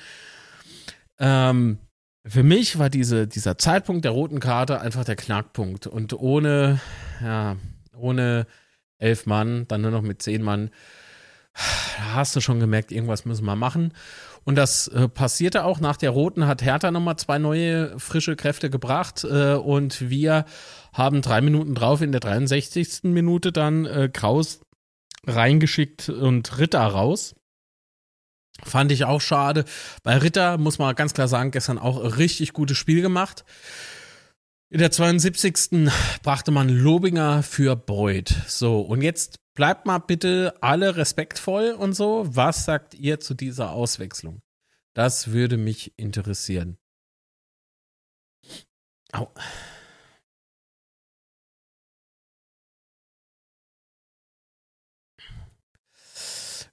Ähm, 1.18 1.78
für 2.24 2.44
mich 2.44 2.78
war 2.78 2.90
diese, 2.90 3.26
dieser 3.26 3.58
Zeitpunkt 3.58 4.04
der 4.04 4.12
roten 4.12 4.38
Karte 4.38 4.80
einfach 4.80 5.04
der 5.04 5.16
Knackpunkt. 5.16 5.88
Und 5.88 6.12
ohne, 6.12 6.80
ja, 7.20 7.56
ohne 7.96 8.46
elf 8.98 9.26
Mann, 9.26 9.66
dann 9.66 9.80
nur 9.80 9.90
noch 9.90 10.02
mit 10.02 10.22
zehn 10.22 10.42
Mann, 10.42 10.70
hast 11.54 12.36
du 12.36 12.40
schon 12.40 12.60
gemerkt, 12.60 12.92
irgendwas 12.92 13.24
müssen 13.24 13.46
wir 13.46 13.56
machen. 13.56 13.92
Und 14.44 14.56
das 14.56 14.88
äh, 14.88 15.08
passierte 15.08 15.64
auch. 15.64 15.80
Nach 15.80 15.96
der 15.96 16.10
roten 16.10 16.46
hat 16.46 16.62
Hertha 16.62 16.90
nochmal 16.90 17.16
zwei 17.16 17.38
neue 17.38 17.98
frische 17.98 18.36
Kräfte 18.36 18.70
gebracht. 18.70 19.24
Äh, 19.24 19.54
und 19.54 20.10
wir 20.10 20.44
haben 20.92 21.22
drei 21.22 21.40
Minuten 21.40 21.74
drauf 21.74 22.02
in 22.02 22.12
der 22.12 22.20
63. 22.20 23.04
Minute 23.04 23.52
dann 23.52 23.86
äh, 23.86 24.10
Kraus 24.12 24.60
reingeschickt 25.26 26.08
und 26.08 26.58
Ritter 26.58 26.84
raus. 26.86 27.34
Fand 28.62 28.92
ich 28.92 29.04
auch 29.04 29.20
schade. 29.20 29.64
Bei 30.02 30.16
Ritter 30.16 30.58
muss 30.58 30.78
man 30.78 30.94
ganz 30.94 31.14
klar 31.14 31.28
sagen, 31.28 31.50
gestern 31.50 31.78
auch 31.78 32.00
ein 32.00 32.10
richtig 32.12 32.52
gutes 32.52 32.78
Spiel 32.78 33.02
gemacht. 33.02 33.44
In 34.70 34.78
der 34.78 34.90
72. 34.90 35.90
brachte 36.22 36.50
man 36.50 36.68
Lobinger 36.68 37.42
für 37.42 37.76
Beuth. 37.76 38.34
So, 38.46 38.80
und 38.80 39.02
jetzt 39.02 39.38
bleibt 39.54 39.86
mal 39.86 39.98
bitte 39.98 40.54
alle 40.60 40.96
respektvoll 40.96 41.70
und 41.70 41.94
so. 41.94 42.24
Was 42.28 42.64
sagt 42.64 42.94
ihr 42.94 43.20
zu 43.20 43.34
dieser 43.34 43.70
Auswechslung? 43.72 44.42
Das 44.94 45.32
würde 45.32 45.56
mich 45.56 45.92
interessieren. 45.98 46.78
Au. 49.12 49.28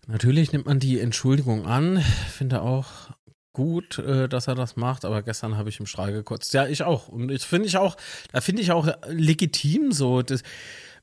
Natürlich 0.07 0.51
nimmt 0.51 0.65
man 0.65 0.79
die 0.79 0.99
Entschuldigung 0.99 1.65
an. 1.65 1.99
Finde 1.99 2.61
auch 2.63 3.11
gut, 3.53 3.99
äh, 3.99 4.27
dass 4.27 4.47
er 4.47 4.55
das 4.55 4.75
macht, 4.75 5.05
aber 5.05 5.21
gestern 5.21 5.57
habe 5.57 5.69
ich 5.69 5.79
im 5.79 5.85
Strahl 5.85 6.11
gekotzt. 6.11 6.53
Ja, 6.53 6.67
ich 6.67 6.83
auch. 6.83 7.07
Und 7.07 7.31
ich 7.31 7.43
finde 7.43 7.67
ich 7.67 7.77
auch, 7.77 7.97
da 8.31 8.41
finde 8.41 8.61
ich 8.61 8.71
auch 8.71 8.87
legitim 9.07 9.91
so. 9.91 10.21
Das, 10.21 10.43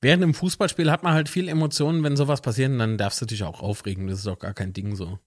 während 0.00 0.22
im 0.22 0.34
Fußballspiel 0.34 0.90
hat 0.90 1.02
man 1.02 1.14
halt 1.14 1.28
viel 1.28 1.48
Emotionen, 1.48 2.02
wenn 2.02 2.16
sowas 2.16 2.40
passiert, 2.40 2.78
dann 2.78 2.98
darfst 2.98 3.20
du 3.20 3.26
dich 3.26 3.44
auch 3.44 3.60
aufregen. 3.60 4.06
Das 4.06 4.18
ist 4.18 4.26
doch 4.26 4.38
gar 4.38 4.54
kein 4.54 4.72
Ding 4.72 4.96
so. 4.96 5.18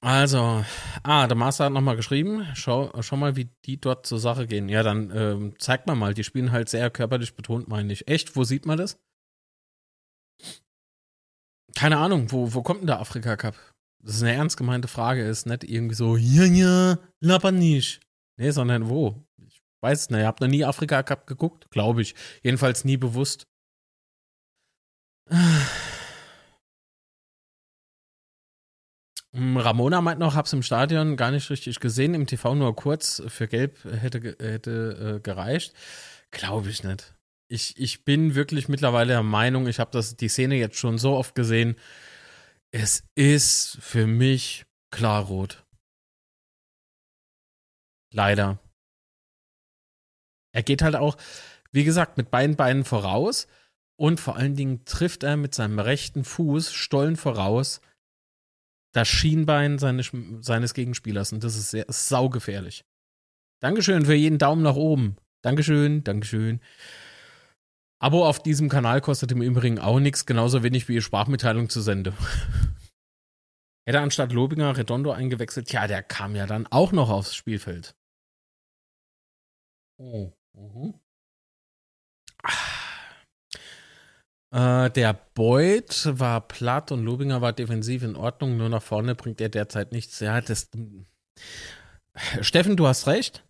Also, 0.00 0.64
ah, 1.02 1.26
der 1.26 1.36
Master 1.36 1.64
hat 1.64 1.72
nochmal 1.72 1.96
geschrieben. 1.96 2.46
Schau, 2.54 2.92
schau 3.02 3.16
mal, 3.16 3.34
wie 3.34 3.50
die 3.64 3.80
dort 3.80 4.06
zur 4.06 4.18
Sache 4.18 4.46
gehen. 4.46 4.68
Ja, 4.68 4.82
dann 4.82 5.10
ähm, 5.10 5.54
zeigt 5.58 5.86
man 5.86 5.98
mal. 5.98 6.14
Die 6.14 6.22
spielen 6.22 6.52
halt 6.52 6.68
sehr 6.68 6.90
körperlich 6.90 7.34
betont, 7.34 7.66
meine 7.68 7.92
ich. 7.92 8.06
Echt? 8.06 8.36
Wo 8.36 8.44
sieht 8.44 8.66
man 8.66 8.78
das? 8.78 9.00
Keine 11.74 11.98
Ahnung, 11.98 12.30
wo, 12.30 12.54
wo 12.54 12.62
kommt 12.62 12.80
denn 12.80 12.86
der 12.86 13.00
Afrika 13.00 13.36
Cup? 13.36 13.56
Das 14.02 14.16
ist 14.16 14.22
eine 14.22 14.32
ernst 14.32 14.56
gemeinte 14.56 14.86
Frage, 14.86 15.26
ist 15.26 15.46
nicht 15.46 15.64
irgendwie 15.64 15.94
so, 15.94 16.16
ja, 16.16 16.44
ja, 16.44 16.98
lapper 17.20 17.50
nicht. 17.50 18.00
Nee, 18.38 18.50
sondern 18.50 18.88
wo? 18.88 19.25
Weiß 19.86 20.00
es 20.00 20.10
nicht. 20.10 20.20
Ihr 20.20 20.26
habt 20.26 20.40
noch 20.40 20.48
nie 20.48 20.64
Afrika 20.64 21.02
Cup 21.02 21.26
geguckt? 21.26 21.70
Glaube 21.70 22.02
ich. 22.02 22.14
Jedenfalls 22.42 22.84
nie 22.84 22.96
bewusst. 22.96 23.46
Ramona 29.32 30.00
meint 30.00 30.18
noch, 30.18 30.34
hab's 30.34 30.52
im 30.52 30.62
Stadion 30.62 31.16
gar 31.16 31.30
nicht 31.30 31.50
richtig 31.50 31.80
gesehen, 31.80 32.14
im 32.14 32.26
TV 32.26 32.54
nur 32.54 32.74
kurz, 32.74 33.22
für 33.28 33.48
Gelb 33.48 33.76
hätte, 33.84 34.36
hätte 34.40 35.16
äh, 35.16 35.20
gereicht. 35.20 35.74
Glaube 36.30 36.70
ich 36.70 36.84
nicht 36.84 37.16
ich, 37.48 37.76
ich 37.78 38.04
bin 38.04 38.34
wirklich 38.34 38.68
mittlerweile 38.68 39.14
der 39.14 39.22
Meinung, 39.22 39.66
ich 39.66 39.78
habe 39.78 40.00
die 40.02 40.28
Szene 40.28 40.56
jetzt 40.56 40.78
schon 40.78 40.98
so 40.98 41.14
oft 41.16 41.34
gesehen, 41.34 41.76
es 42.72 43.04
ist 43.14 43.78
für 43.80 44.06
mich 44.06 44.66
klar 44.90 45.24
rot. 45.24 45.64
Leider. 48.12 48.58
Er 50.56 50.62
geht 50.62 50.80
halt 50.80 50.96
auch, 50.96 51.18
wie 51.70 51.84
gesagt, 51.84 52.16
mit 52.16 52.30
beiden 52.30 52.56
Beinen 52.56 52.84
voraus 52.84 53.46
und 53.96 54.20
vor 54.20 54.36
allen 54.36 54.56
Dingen 54.56 54.86
trifft 54.86 55.22
er 55.22 55.36
mit 55.36 55.54
seinem 55.54 55.78
rechten 55.78 56.24
Fuß 56.24 56.72
Stollen 56.72 57.16
voraus 57.16 57.82
das 58.92 59.06
Schienbein 59.06 59.78
seines, 59.78 60.10
seines 60.40 60.72
Gegenspielers 60.72 61.34
und 61.34 61.44
das 61.44 61.56
ist 61.56 61.72
sehr 61.72 61.84
saugefährlich. 61.88 62.86
Dankeschön 63.60 64.06
für 64.06 64.14
jeden 64.14 64.38
Daumen 64.38 64.62
nach 64.62 64.76
oben. 64.76 65.16
Dankeschön, 65.42 66.02
Dankeschön. 66.04 66.60
Abo 67.98 68.26
auf 68.26 68.42
diesem 68.42 68.70
Kanal 68.70 69.02
kostet 69.02 69.32
im 69.32 69.42
Übrigen 69.42 69.78
auch 69.78 70.00
nichts, 70.00 70.24
genauso 70.24 70.62
wenig 70.62 70.88
wie 70.88 71.02
Sprachmitteilung 71.02 71.68
zu 71.68 71.82
Sende. 71.82 72.14
Hätte 73.86 74.00
anstatt 74.00 74.32
Lobinger 74.32 74.74
Redondo 74.74 75.12
eingewechselt, 75.12 75.70
ja, 75.70 75.86
der 75.86 76.02
kam 76.02 76.34
ja 76.34 76.46
dann 76.46 76.66
auch 76.66 76.92
noch 76.92 77.10
aufs 77.10 77.34
Spielfeld. 77.34 77.94
Oh. 79.98 80.35
Mhm. 80.56 80.94
Äh, 84.52 84.90
der 84.90 85.12
Beuth 85.34 86.08
war 86.18 86.40
platt 86.46 86.92
und 86.92 87.04
Lobinger 87.04 87.40
war 87.40 87.52
defensiv 87.52 88.02
in 88.02 88.16
Ordnung, 88.16 88.56
nur 88.56 88.68
nach 88.68 88.82
vorne 88.82 89.14
bringt 89.14 89.40
er 89.40 89.48
derzeit 89.48 89.92
nichts. 89.92 90.20
Ja, 90.20 90.40
das. 90.40 90.70
Steffen, 92.40 92.76
du 92.76 92.86
hast 92.86 93.06
recht 93.06 93.46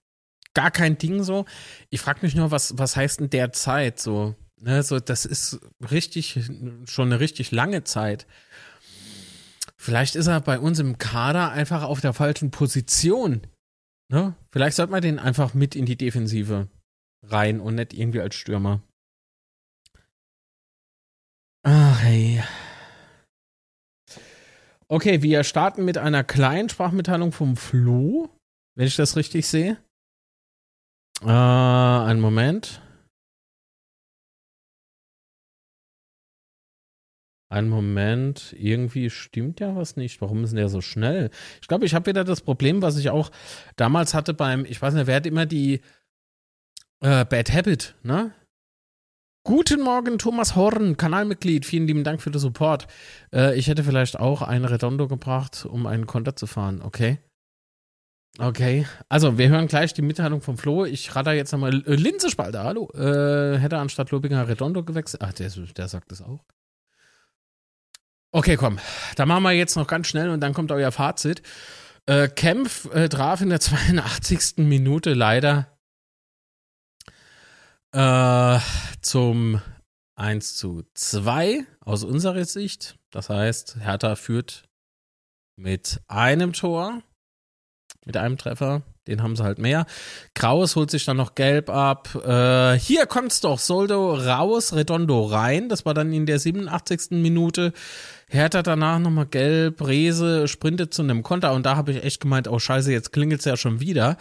gar 0.56 0.70
kein 0.70 0.96
Ding 0.96 1.22
so. 1.22 1.44
Ich 1.90 2.00
frage 2.00 2.20
mich 2.22 2.34
nur, 2.34 2.50
was, 2.50 2.78
was 2.78 2.96
heißt 2.96 3.20
denn 3.20 3.30
derzeit 3.30 4.00
so? 4.00 4.34
Ne, 4.58 4.82
so, 4.82 4.98
das 4.98 5.26
ist 5.26 5.60
richtig, 5.90 6.40
schon 6.86 7.08
eine 7.08 7.20
richtig 7.20 7.52
lange 7.52 7.84
Zeit. 7.84 8.26
Vielleicht 9.76 10.16
ist 10.16 10.28
er 10.28 10.40
bei 10.40 10.58
uns 10.58 10.78
im 10.78 10.96
Kader 10.96 11.50
einfach 11.50 11.82
auf 11.82 12.00
der 12.00 12.14
falschen 12.14 12.50
Position. 12.50 13.42
Ne? 14.10 14.34
Vielleicht 14.50 14.76
sollte 14.76 14.92
man 14.92 15.02
den 15.02 15.18
einfach 15.18 15.52
mit 15.52 15.76
in 15.76 15.84
die 15.84 15.96
Defensive 15.96 16.68
rein 17.22 17.60
und 17.60 17.76
nicht 17.76 17.92
irgendwie 17.92 18.20
als 18.20 18.34
Stürmer. 18.34 18.82
Ach, 21.64 22.00
hey. 22.02 22.42
Okay, 24.88 25.22
wir 25.22 25.42
starten 25.42 25.84
mit 25.84 25.98
einer 25.98 26.22
kleinen 26.22 26.68
Sprachmitteilung 26.68 27.32
vom 27.32 27.56
Flo, 27.56 28.30
wenn 28.76 28.86
ich 28.86 28.94
das 28.94 29.16
richtig 29.16 29.46
sehe. 29.48 29.78
Äh, 31.22 31.26
einen 31.26 32.20
Moment. 32.20 32.80
Einen 37.48 37.68
Moment, 37.68 38.54
irgendwie 38.58 39.08
stimmt 39.08 39.60
ja 39.60 39.76
was 39.76 39.96
nicht. 39.96 40.20
Warum 40.20 40.44
ist 40.44 40.50
denn 40.50 40.58
der 40.58 40.68
so 40.68 40.80
schnell? 40.80 41.30
Ich 41.60 41.68
glaube, 41.68 41.86
ich 41.86 41.94
habe 41.94 42.06
wieder 42.06 42.24
das 42.24 42.40
Problem, 42.40 42.82
was 42.82 42.96
ich 42.96 43.10
auch 43.10 43.30
damals 43.76 44.14
hatte 44.14 44.34
beim, 44.34 44.64
ich 44.64 44.82
weiß 44.82 44.94
nicht, 44.94 45.06
wer 45.06 45.16
hat 45.16 45.26
immer 45.26 45.46
die 45.46 45.80
äh, 47.00 47.24
Bad 47.24 47.52
Habit, 47.52 47.94
ne? 48.02 48.32
Guten 49.44 49.80
Morgen, 49.80 50.18
Thomas 50.18 50.56
Horn, 50.56 50.96
Kanalmitglied. 50.96 51.64
Vielen 51.64 51.86
lieben 51.86 52.02
Dank 52.02 52.20
für 52.20 52.32
den 52.32 52.40
Support. 52.40 52.88
Äh, 53.32 53.56
ich 53.56 53.68
hätte 53.68 53.84
vielleicht 53.84 54.18
auch 54.18 54.42
einen 54.42 54.64
Redondo 54.64 55.06
gebracht, 55.06 55.64
um 55.64 55.86
einen 55.86 56.06
Konter 56.06 56.34
zu 56.34 56.48
fahren, 56.48 56.82
okay? 56.82 57.20
Okay, 58.38 58.86
also 59.08 59.38
wir 59.38 59.48
hören 59.48 59.66
gleich 59.66 59.94
die 59.94 60.02
Mitteilung 60.02 60.42
vom 60.42 60.58
Flo. 60.58 60.84
Ich 60.84 61.14
rate 61.14 61.30
jetzt 61.30 61.52
nochmal 61.52 61.82
äh, 61.86 61.94
Linsespalter, 61.94 62.64
hallo. 62.64 62.90
Äh, 62.90 63.58
hätte 63.58 63.78
anstatt 63.78 64.10
Lobinger 64.10 64.48
Redondo 64.48 64.82
gewechselt. 64.82 65.22
Ach, 65.24 65.32
der, 65.32 65.48
der 65.48 65.88
sagt 65.88 66.10
das 66.10 66.22
auch. 66.22 66.44
Okay, 68.32 68.56
komm. 68.56 68.78
Da 69.14 69.24
machen 69.24 69.44
wir 69.44 69.52
jetzt 69.52 69.76
noch 69.76 69.86
ganz 69.86 70.08
schnell 70.08 70.28
und 70.28 70.40
dann 70.40 70.52
kommt 70.52 70.72
euer 70.72 70.92
Fazit. 70.92 71.42
Äh, 72.04 72.28
Kempf 72.28 72.92
äh, 72.92 73.08
traf 73.08 73.40
in 73.40 73.48
der 73.48 73.60
82. 73.60 74.58
Minute 74.58 75.14
leider 75.14 75.75
äh, 77.96 78.58
zum 79.00 79.60
1 80.16 80.56
zu 80.56 80.84
2 80.94 81.64
aus 81.80 82.04
unserer 82.04 82.44
Sicht. 82.44 82.96
Das 83.10 83.30
heißt, 83.30 83.78
Hertha 83.80 84.16
führt 84.16 84.64
mit 85.58 86.00
einem 86.06 86.52
Tor, 86.52 87.02
mit 88.04 88.16
einem 88.18 88.36
Treffer. 88.36 88.82
Den 89.06 89.22
haben 89.22 89.36
sie 89.36 89.44
halt 89.44 89.58
mehr. 89.58 89.86
Kraus 90.34 90.74
holt 90.74 90.90
sich 90.90 91.04
dann 91.04 91.16
noch 91.16 91.36
gelb 91.36 91.70
ab. 91.70 92.14
Äh, 92.26 92.78
hier 92.78 93.06
kommt's 93.06 93.40
doch. 93.40 93.58
Soldo 93.58 94.14
raus, 94.14 94.74
Redondo 94.74 95.24
rein. 95.24 95.68
Das 95.68 95.86
war 95.86 95.94
dann 95.94 96.12
in 96.12 96.26
der 96.26 96.40
87. 96.40 97.12
Minute. 97.12 97.72
Hertha 98.28 98.62
danach 98.62 98.98
nochmal 98.98 99.26
gelb, 99.26 99.86
Rese 99.86 100.48
sprintet 100.48 100.92
zu 100.92 101.02
einem 101.02 101.22
Konter 101.22 101.52
und 101.52 101.64
da 101.64 101.76
habe 101.76 101.92
ich 101.92 102.02
echt 102.02 102.20
gemeint, 102.20 102.48
oh 102.48 102.58
scheiße, 102.58 102.90
jetzt 102.90 103.12
klingelt's 103.12 103.44
ja 103.44 103.56
schon 103.56 103.78
wieder. 103.78 104.16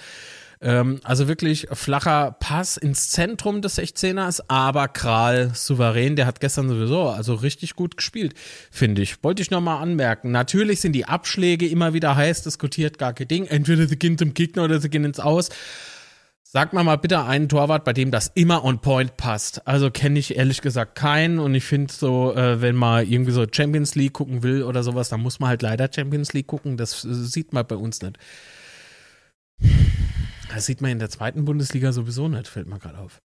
Ähm, 0.62 1.00
also 1.04 1.28
wirklich 1.28 1.68
flacher 1.72 2.36
Pass 2.40 2.78
ins 2.78 3.10
Zentrum 3.10 3.62
des 3.62 3.78
16ers, 3.78 4.42
aber 4.48 4.88
Kral 4.88 5.52
souverän, 5.54 6.16
der 6.16 6.26
hat 6.26 6.40
gestern 6.40 6.70
sowieso 6.70 7.10
also 7.10 7.36
richtig 7.36 7.76
gut 7.76 7.98
gespielt, 7.98 8.34
finde 8.72 9.02
ich. 9.02 9.24
Wollte 9.24 9.42
ich 9.42 9.52
nochmal 9.52 9.82
anmerken. 9.82 10.32
Natürlich 10.32 10.82
sind 10.82 10.94
die 10.94 11.06
Abschläge 11.06 11.68
immer 11.68 11.94
wieder 11.94 12.16
heiß 12.16 12.44
diskutiert, 12.44 12.98
gar 12.98 13.14
kein 13.14 13.28
Ding. 13.28 13.46
Entweder 13.46 13.88
sie 13.88 13.98
gehen 13.98 14.18
zum 14.18 14.34
Gegner 14.34 14.64
oder 14.64 14.80
sie 14.80 14.90
gehen 14.90 15.04
ins 15.04 15.20
Aus. 15.20 15.50
Sag 16.56 16.72
mal 16.72 16.84
mal 16.84 16.96
bitte 16.96 17.22
einen 17.22 17.50
Torwart, 17.50 17.84
bei 17.84 17.92
dem 17.92 18.12
das 18.12 18.32
immer 18.34 18.64
on 18.64 18.80
point 18.80 19.18
passt. 19.18 19.68
Also 19.68 19.92
kenne 19.92 20.18
ich 20.20 20.38
ehrlich 20.38 20.62
gesagt 20.62 20.96
keinen 20.96 21.38
und 21.38 21.54
ich 21.54 21.66
finde 21.66 21.92
so, 21.92 22.34
äh, 22.34 22.62
wenn 22.62 22.78
man 22.78 23.06
irgendwie 23.06 23.34
so 23.34 23.46
Champions 23.52 23.96
League 23.96 24.14
gucken 24.14 24.42
will 24.42 24.64
oder 24.64 24.82
sowas, 24.82 25.10
dann 25.10 25.20
muss 25.20 25.42
man 25.42 25.50
halt 25.50 25.62
leider 25.64 25.90
Champions 25.94 26.32
League 26.32 26.48
gucken. 26.48 26.78
Das 26.78 27.04
äh, 27.04 27.14
sieht 27.14 27.52
man 27.52 27.68
bei 27.68 27.76
uns 27.76 28.02
nicht. 28.02 28.18
Das 30.54 30.66
sieht 30.66 30.82
man 30.82 30.92
in 30.92 31.00
der 31.00 31.10
zweiten 31.10 31.46
Bundesliga 31.46 31.92
sowieso 31.92 32.28
nicht, 32.28 32.48
fällt 32.48 32.68
mir 32.68 32.80
gerade 32.80 33.00
auf. 33.00 33.22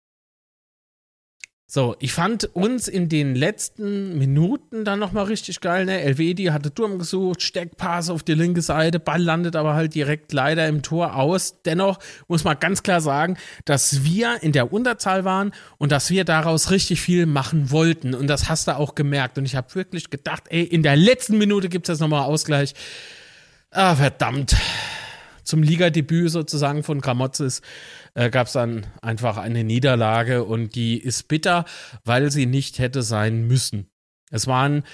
So, 1.72 1.94
ich 2.00 2.12
fand 2.12 2.46
uns 2.56 2.88
in 2.88 3.08
den 3.08 3.36
letzten 3.36 4.18
Minuten 4.18 4.84
dann 4.84 4.98
nochmal 4.98 5.26
richtig 5.26 5.60
geil. 5.60 5.84
Ne? 5.84 6.00
Elvedi 6.00 6.46
hatte 6.46 6.74
Turm 6.74 6.98
gesucht, 6.98 7.42
Steckpass 7.42 8.10
auf 8.10 8.24
die 8.24 8.34
linke 8.34 8.60
Seite, 8.60 8.98
Ball 8.98 9.22
landet 9.22 9.54
aber 9.54 9.74
halt 9.74 9.94
direkt 9.94 10.32
leider 10.32 10.66
im 10.66 10.82
Tor 10.82 11.14
aus. 11.14 11.62
Dennoch 11.64 12.00
muss 12.26 12.42
man 12.42 12.58
ganz 12.58 12.82
klar 12.82 13.00
sagen, 13.00 13.36
dass 13.66 14.02
wir 14.02 14.42
in 14.42 14.50
der 14.50 14.72
Unterzahl 14.72 15.24
waren 15.24 15.52
und 15.78 15.92
dass 15.92 16.10
wir 16.10 16.24
daraus 16.24 16.72
richtig 16.72 17.00
viel 17.00 17.26
machen 17.26 17.70
wollten. 17.70 18.14
Und 18.14 18.26
das 18.26 18.48
hast 18.48 18.66
du 18.66 18.76
auch 18.76 18.96
gemerkt. 18.96 19.38
Und 19.38 19.44
ich 19.44 19.54
habe 19.54 19.72
wirklich 19.76 20.10
gedacht, 20.10 20.46
ey, 20.48 20.64
in 20.64 20.82
der 20.82 20.96
letzten 20.96 21.38
Minute 21.38 21.68
gibt 21.68 21.88
es 21.88 21.94
jetzt 21.94 22.00
nochmal 22.00 22.24
Ausgleich. 22.24 22.74
Ah, 23.70 23.94
verdammt 23.94 24.56
zum 25.50 25.62
Ligadebüt 25.62 26.30
sozusagen 26.30 26.82
von 26.82 27.00
Gramozis 27.00 27.60
äh, 28.14 28.30
gab 28.30 28.46
es 28.46 28.54
dann 28.54 28.86
einfach 29.02 29.36
eine 29.36 29.64
Niederlage 29.64 30.44
und 30.44 30.74
die 30.76 30.96
ist 30.98 31.28
bitter, 31.28 31.64
weil 32.04 32.30
sie 32.30 32.46
nicht 32.46 32.78
hätte 32.78 33.02
sein 33.02 33.46
müssen. 33.46 33.90
Es 34.30 34.46
waren, 34.46 34.84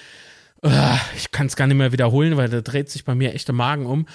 äh, 0.63 0.97
ich 1.17 1.31
kann 1.31 1.47
es 1.47 1.57
gar 1.57 1.67
nicht 1.67 1.77
mehr 1.77 1.93
wiederholen, 1.93 2.37
weil 2.39 2.49
da 2.49 2.63
dreht 2.63 2.89
sich 2.91 3.05
bei 3.05 3.15
mir 3.15 3.35
echt 3.35 3.49
der 3.49 3.55
Magen 3.55 3.87
um. 3.87 4.07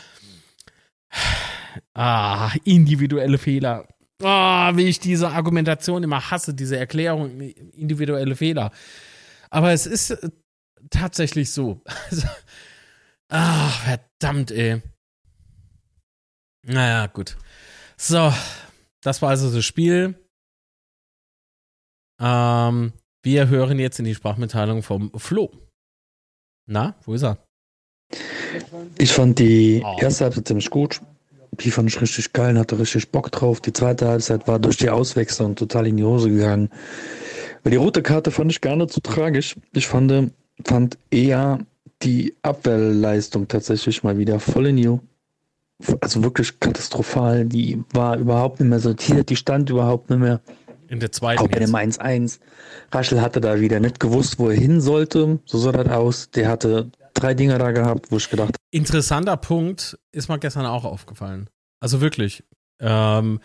Ah, 1.94 2.52
individuelle 2.64 3.38
Fehler. 3.38 3.88
Ah, 4.24 4.76
wie 4.76 4.88
ich 4.88 5.00
diese 5.00 5.30
Argumentation 5.30 6.04
immer 6.04 6.32
hasse, 6.32 6.54
diese 6.54 6.78
Erklärung, 6.78 7.40
individuelle 7.40 8.36
Fehler. 8.36 8.72
Aber 9.52 9.72
es 9.72 9.86
ist 9.86 10.12
äh, 10.12 10.30
tatsächlich 10.90 11.52
so. 11.52 11.82
ah, 13.30 13.70
verdammt, 13.70 14.50
ey. 14.52 14.82
Naja, 16.64 17.08
gut. 17.08 17.38
So, 17.98 18.32
das 19.02 19.22
war 19.22 19.30
also 19.30 19.54
das 19.54 19.66
Spiel. 19.66 20.16
Ähm, 22.20 22.94
wir 23.24 23.48
hören 23.50 23.80
jetzt 23.80 24.00
in 24.00 24.06
die 24.06 24.16
Sprachmitteilung 24.16 24.84
vom 24.84 25.12
Flo. 25.18 25.52
Na, 26.68 26.96
wo 27.04 27.14
ist 27.14 27.24
er? 27.24 27.38
Ich 28.98 29.12
fand 29.12 29.40
die 29.40 29.82
oh. 29.84 29.98
erste 30.00 30.26
Halbzeit 30.26 30.48
ziemlich 30.48 30.70
gut. 30.70 31.02
Die 31.60 31.72
fand 31.72 31.90
ich 31.90 32.00
richtig 32.00 32.32
geil, 32.34 32.58
hatte 32.58 32.80
richtig 32.80 33.12
Bock 33.12 33.32
drauf. 33.32 33.60
Die 33.60 33.74
zweite 33.74 34.08
Halbzeit 34.08 34.48
war 34.48 34.60
durch 34.60 34.78
die 34.78 34.90
Auswechslung 34.90 35.56
total 35.56 35.88
in 35.88 35.98
die 35.98 36.04
Hose 36.04 36.30
gegangen. 36.30 36.70
Weil 37.64 37.72
die 37.72 37.78
rote 37.78 38.02
Karte 38.02 38.32
fand 38.32 38.52
ich 38.52 38.62
gar 38.62 38.76
nicht 38.76 38.92
so 38.92 39.02
tragisch. 39.02 39.56
Ich 39.74 39.88
fand, 39.88 40.32
fand 40.66 40.98
eher 41.10 41.60
die 42.04 42.36
Abwehrleistung 42.42 43.48
tatsächlich 43.48 44.04
mal 44.04 44.18
wieder 44.18 44.40
voll 44.40 44.68
in 44.68 44.78
die 44.78 44.88
also 46.02 46.24
wirklich 46.24 46.60
katastrophal. 46.60 47.46
Die 47.46 47.84
war 47.94 48.18
überhaupt 48.18 48.60
nicht 48.60 48.70
mehr 48.70 48.80
sortiert, 48.80 49.30
die 49.30 49.36
stand 49.36 49.70
überhaupt 49.70 50.10
nicht 50.10 50.20
mehr. 50.20 50.42
In 50.88 51.00
der 51.00 51.12
zweiten. 51.14 51.42
Auch 51.42 51.48
bei 51.48 51.60
dem 51.60 51.74
1-1. 51.74 52.40
Raschel 52.92 53.22
hatte 53.22 53.40
da 53.40 53.62
wieder 53.62 53.80
nicht 53.80 54.02
gewusst, 54.02 54.40
wo 54.40 54.50
er 54.50 54.58
hin 54.58 54.82
sollte. 54.82 55.40
So 55.46 55.58
sah 55.58 55.72
das 55.72 55.88
aus. 55.88 56.32
Der 56.32 56.50
hatte 56.50 56.92
drei 57.14 57.34
Dinger 57.34 57.58
da 57.58 57.72
gehabt, 57.72 58.12
wo 58.12 58.18
ich 58.18 58.30
gedacht 58.30 58.58
Interessanter 58.72 59.38
Punkt 59.38 59.98
ist 60.12 60.30
mir 60.30 60.40
gestern 60.40 60.66
auch 60.66 60.84
aufgefallen. 60.84 61.50
Also 61.80 62.02
wirklich. 62.02 62.44
Ähm, 62.80 63.40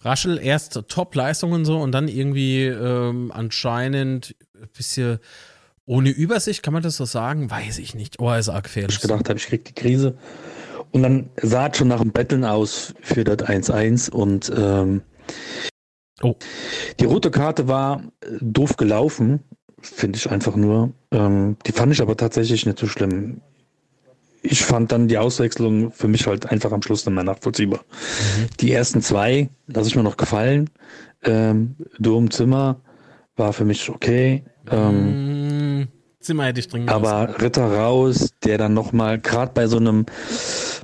Raschel 0.00 0.38
erst 0.38 0.80
Top-Leistungen 0.88 1.64
so 1.64 1.80
und 1.80 1.92
dann 1.92 2.08
irgendwie 2.08 2.66
ähm, 2.66 3.32
anscheinend 3.34 4.36
ein 4.54 4.68
bisschen 4.76 5.18
ohne 5.86 6.10
Übersicht, 6.10 6.62
kann 6.62 6.74
man 6.74 6.82
das 6.82 6.96
so 6.96 7.04
sagen? 7.04 7.50
Weiß 7.50 7.78
ich 7.78 7.94
nicht. 7.94 8.20
Oh, 8.20 8.32
ist 8.32 8.48
arg 8.48 8.64
gefährlich. 8.64 8.96
Ich 8.96 9.02
gedacht 9.02 9.28
habe, 9.28 9.38
ich 9.38 9.46
krieg 9.46 9.64
die 9.64 9.74
Krise. 9.74 10.16
Und 10.92 11.02
dann 11.02 11.30
sah 11.40 11.68
es 11.68 11.78
schon 11.78 11.88
nach 11.88 12.00
dem 12.00 12.12
Betteln 12.12 12.44
aus 12.44 12.94
für 13.00 13.24
das 13.24 13.38
1-1 13.38 14.10
und 14.10 14.52
ähm, 14.54 15.02
oh. 16.22 16.34
die 17.00 17.06
rote 17.06 17.30
Karte 17.30 17.66
war 17.66 18.02
äh, 18.20 18.36
doof 18.40 18.76
gelaufen, 18.76 19.40
finde 19.80 20.18
ich 20.18 20.30
einfach 20.30 20.54
nur. 20.54 20.92
Ähm, 21.10 21.56
die 21.66 21.72
fand 21.72 21.92
ich 21.92 22.02
aber 22.02 22.16
tatsächlich 22.16 22.66
nicht 22.66 22.78
so 22.78 22.86
schlimm. 22.86 23.40
Ich 24.42 24.62
fand 24.62 24.92
dann 24.92 25.08
die 25.08 25.18
Auswechslung 25.18 25.92
für 25.92 26.08
mich 26.08 26.26
halt 26.26 26.46
einfach 26.46 26.72
am 26.72 26.82
Schluss 26.82 27.04
dann 27.04 27.14
mal 27.14 27.24
nachvollziehbar. 27.24 27.80
Mhm. 27.80 28.46
Die 28.60 28.72
ersten 28.72 29.00
zwei 29.00 29.48
lasse 29.68 29.88
ich 29.88 29.96
mir 29.96 30.02
noch 30.02 30.16
gefallen. 30.18 30.68
Ähm, 31.22 31.76
Dom 31.98 32.30
Zimmer 32.30 32.80
war 33.36 33.52
für 33.52 33.64
mich 33.64 33.88
okay. 33.88 34.44
Ähm, 34.70 35.28
mhm. 35.28 35.31
Zimmer 36.22 36.44
hätte 36.44 36.60
ich 36.60 36.68
dringend 36.68 36.90
Aber 36.90 37.40
Ritter 37.40 37.64
raus, 37.64 38.30
der 38.44 38.58
dann 38.58 38.74
nochmal, 38.74 39.18
gerade 39.18 39.52
bei 39.52 39.66
so 39.66 39.76
einem, 39.76 40.06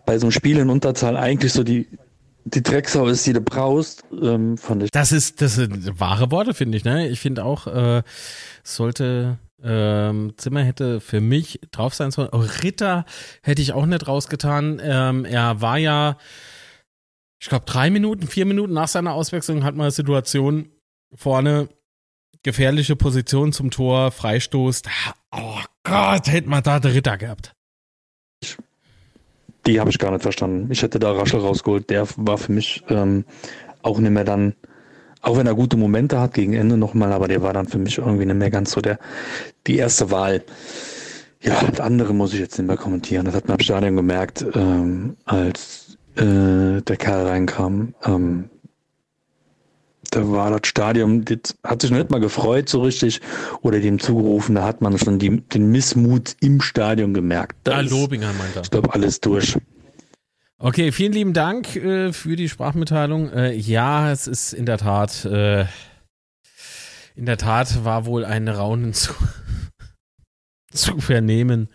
bei 0.05 0.18
so 0.18 0.26
einem 0.26 0.32
Spiel 0.32 0.59
in 0.59 0.70
Unterzahl 0.70 1.16
eigentlich 1.16 1.53
so 1.53 1.64
die, 1.64 1.89
die 2.45 2.62
Drecksau 2.62 3.07
ist, 3.07 3.26
die 3.26 3.32
du 3.32 3.41
brauchst, 3.41 4.05
ähm, 4.12 4.57
fand 4.57 4.82
ich. 4.82 4.91
Das 4.91 5.12
ist, 5.12 5.41
das 5.41 5.55
sind 5.55 6.01
wahre 6.01 6.30
Worte, 6.30 6.55
finde 6.55 6.76
ich, 6.76 6.84
ne? 6.84 7.09
Ich 7.09 7.20
finde 7.20 7.45
auch, 7.45 7.66
äh, 7.66 8.03
sollte, 8.62 9.39
ähm, 9.62 10.34
Zimmer 10.36 10.62
hätte 10.62 11.01
für 11.01 11.20
mich 11.20 11.61
drauf 11.70 11.95
sein 11.95 12.11
sollen. 12.11 12.30
Oh, 12.32 12.45
Ritter 12.62 13.05
hätte 13.43 13.62
ich 13.62 13.72
auch 13.72 13.86
nicht 13.86 14.07
rausgetan. 14.07 14.80
Ähm, 14.82 15.24
er 15.24 15.61
war 15.61 15.78
ja, 15.78 16.16
ich 17.41 17.49
glaube, 17.49 17.66
drei 17.66 17.91
Minuten, 17.91 18.26
vier 18.26 18.47
Minuten 18.47 18.72
nach 18.72 18.89
seiner 18.89 19.14
Auswechslung 19.14 19.64
hat 19.64 19.74
man 19.74 19.84
eine 19.84 19.91
Situation 19.91 20.70
vorne 21.14 21.68
gefährliche 22.43 22.97
Position 22.97 23.53
zum 23.53 23.70
Tor, 23.70 24.11
Freistoß. 24.11 24.82
Oh 25.32 25.59
Gott, 25.84 26.26
hätte 26.26 26.49
man 26.49 26.62
da 26.62 26.80
den 26.80 26.93
Ritter 26.93 27.16
gehabt. 27.16 27.53
Die 29.66 29.80
habe 29.80 29.91
ich 29.91 29.99
gar 29.99 30.11
nicht 30.11 30.22
verstanden. 30.22 30.70
Ich 30.70 30.82
hätte 30.82 30.99
da 30.99 31.12
Raschel 31.12 31.41
rausgeholt. 31.41 31.91
Der 31.91 32.07
war 32.16 32.39
für 32.39 32.53
mich 32.53 32.82
ähm, 32.89 33.24
auch 33.82 33.99
nicht 33.99 34.11
mehr 34.11 34.24
dann, 34.24 34.55
auch 35.20 35.36
wenn 35.36 35.47
er 35.47 35.55
gute 35.55 35.76
Momente 35.76 36.20
hat 36.20 36.34
gegen 36.34 36.55
Ende 36.55 36.76
nochmal, 36.76 37.12
aber 37.12 37.28
der 37.28 37.43
war 37.43 37.53
dann 37.53 37.66
für 37.68 37.78
mich 37.78 37.99
irgendwie 37.99 38.24
nicht 38.24 38.36
mehr 38.36 38.51
ganz 38.51 38.70
so 38.70 38.80
der, 38.80 38.99
die 39.66 39.76
erste 39.76 40.11
Wahl. 40.11 40.43
Ja, 41.41 41.62
das 41.62 41.80
andere 41.80 42.14
muss 42.14 42.32
ich 42.32 42.41
jetzt 42.41 42.59
nicht 42.59 42.66
mehr 42.66 42.76
kommentieren. 42.76 43.24
Das 43.26 43.34
hat 43.34 43.47
man 43.47 43.59
im 43.59 43.64
Stadion 43.64 43.97
gemerkt, 43.97 44.45
ähm, 44.55 45.16
als 45.24 45.99
äh, 46.16 46.80
der 46.82 46.97
Kerl 46.97 47.26
reinkam. 47.26 47.95
Ähm, 48.05 48.51
da 50.18 50.30
war 50.30 50.50
das 50.50 50.68
Stadion, 50.68 51.24
das 51.24 51.56
hat 51.64 51.82
sich 51.82 51.90
noch 51.90 51.98
nicht 51.98 52.10
mal 52.10 52.20
gefreut 52.20 52.68
so 52.68 52.82
richtig 52.82 53.20
oder 53.62 53.80
dem 53.80 53.98
zugerufen, 53.98 54.54
da 54.54 54.64
hat 54.64 54.80
man 54.80 54.98
schon 54.98 55.18
die, 55.18 55.40
den 55.40 55.70
Missmut 55.70 56.36
im 56.40 56.60
Stadion 56.60 57.14
gemerkt. 57.14 57.56
Da 57.64 57.80
Lobinger 57.80 58.32
meint 58.32 58.56
er. 58.56 58.62
Ich 58.62 58.70
glaube, 58.70 58.92
alles 58.92 59.20
durch. 59.20 59.56
Okay, 60.58 60.90
vielen 60.90 61.12
lieben 61.12 61.32
Dank 61.34 61.76
äh, 61.76 62.12
für 62.12 62.34
die 62.34 62.48
Sprachmitteilung. 62.48 63.30
Äh, 63.30 63.54
ja, 63.54 64.10
es 64.10 64.26
ist 64.26 64.52
in 64.52 64.66
der 64.66 64.78
Tat, 64.78 65.24
äh, 65.24 65.66
in 67.14 67.26
der 67.26 67.36
Tat 67.36 67.84
war 67.84 68.06
wohl 68.06 68.24
ein 68.24 68.48
Raunen 68.48 68.92
zu, 68.92 69.12
zu 70.72 70.98
vernehmen 70.98 71.68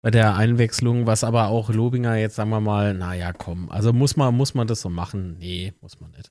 bei 0.00 0.12
der 0.12 0.36
Einwechslung, 0.36 1.06
was 1.06 1.24
aber 1.24 1.48
auch 1.48 1.70
Lobinger 1.70 2.14
jetzt, 2.16 2.36
sagen 2.36 2.50
wir 2.50 2.60
mal, 2.60 2.94
naja, 2.94 3.32
komm, 3.32 3.68
also 3.68 3.92
muss 3.92 4.16
man, 4.16 4.34
muss 4.34 4.54
man 4.54 4.68
das 4.68 4.80
so 4.80 4.88
machen? 4.88 5.36
Nee, 5.38 5.74
muss 5.80 6.00
man 6.00 6.12
nicht. 6.12 6.30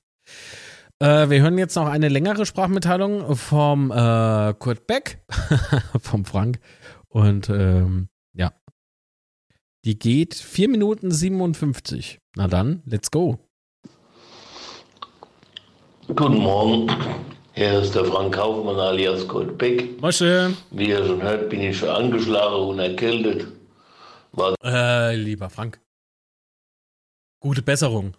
Äh, 1.02 1.30
wir 1.30 1.40
hören 1.40 1.56
jetzt 1.56 1.76
noch 1.76 1.86
eine 1.86 2.08
längere 2.08 2.44
Sprachmitteilung 2.44 3.34
vom 3.34 3.90
äh, 3.90 4.52
Kurt 4.58 4.86
Beck, 4.86 5.24
vom 5.98 6.26
Frank. 6.26 6.60
Und 7.08 7.48
ähm, 7.48 8.08
ja, 8.34 8.52
die 9.86 9.98
geht 9.98 10.34
4 10.34 10.68
Minuten 10.68 11.10
57. 11.10 12.20
Na 12.36 12.48
dann, 12.48 12.82
let's 12.84 13.10
go. 13.10 13.38
Guten 16.06 16.38
Morgen. 16.38 16.94
Hier 17.54 17.80
ist 17.80 17.94
der 17.94 18.04
Frank 18.04 18.34
Kaufmann 18.34 18.78
alias 18.78 19.26
Kurt 19.26 19.56
Beck. 19.56 19.98
Mosche. 20.02 20.54
Wie 20.70 20.90
ihr 20.90 21.06
schon 21.06 21.22
hört, 21.22 21.48
bin 21.48 21.62
ich 21.62 21.78
schon 21.78 21.88
angeschlagen 21.88 22.68
und 22.68 22.78
erkältet. 22.78 23.46
War 24.32 24.54
äh, 24.62 25.16
lieber 25.16 25.48
Frank. 25.48 25.80
Gute 27.40 27.62
Besserung 27.62 28.14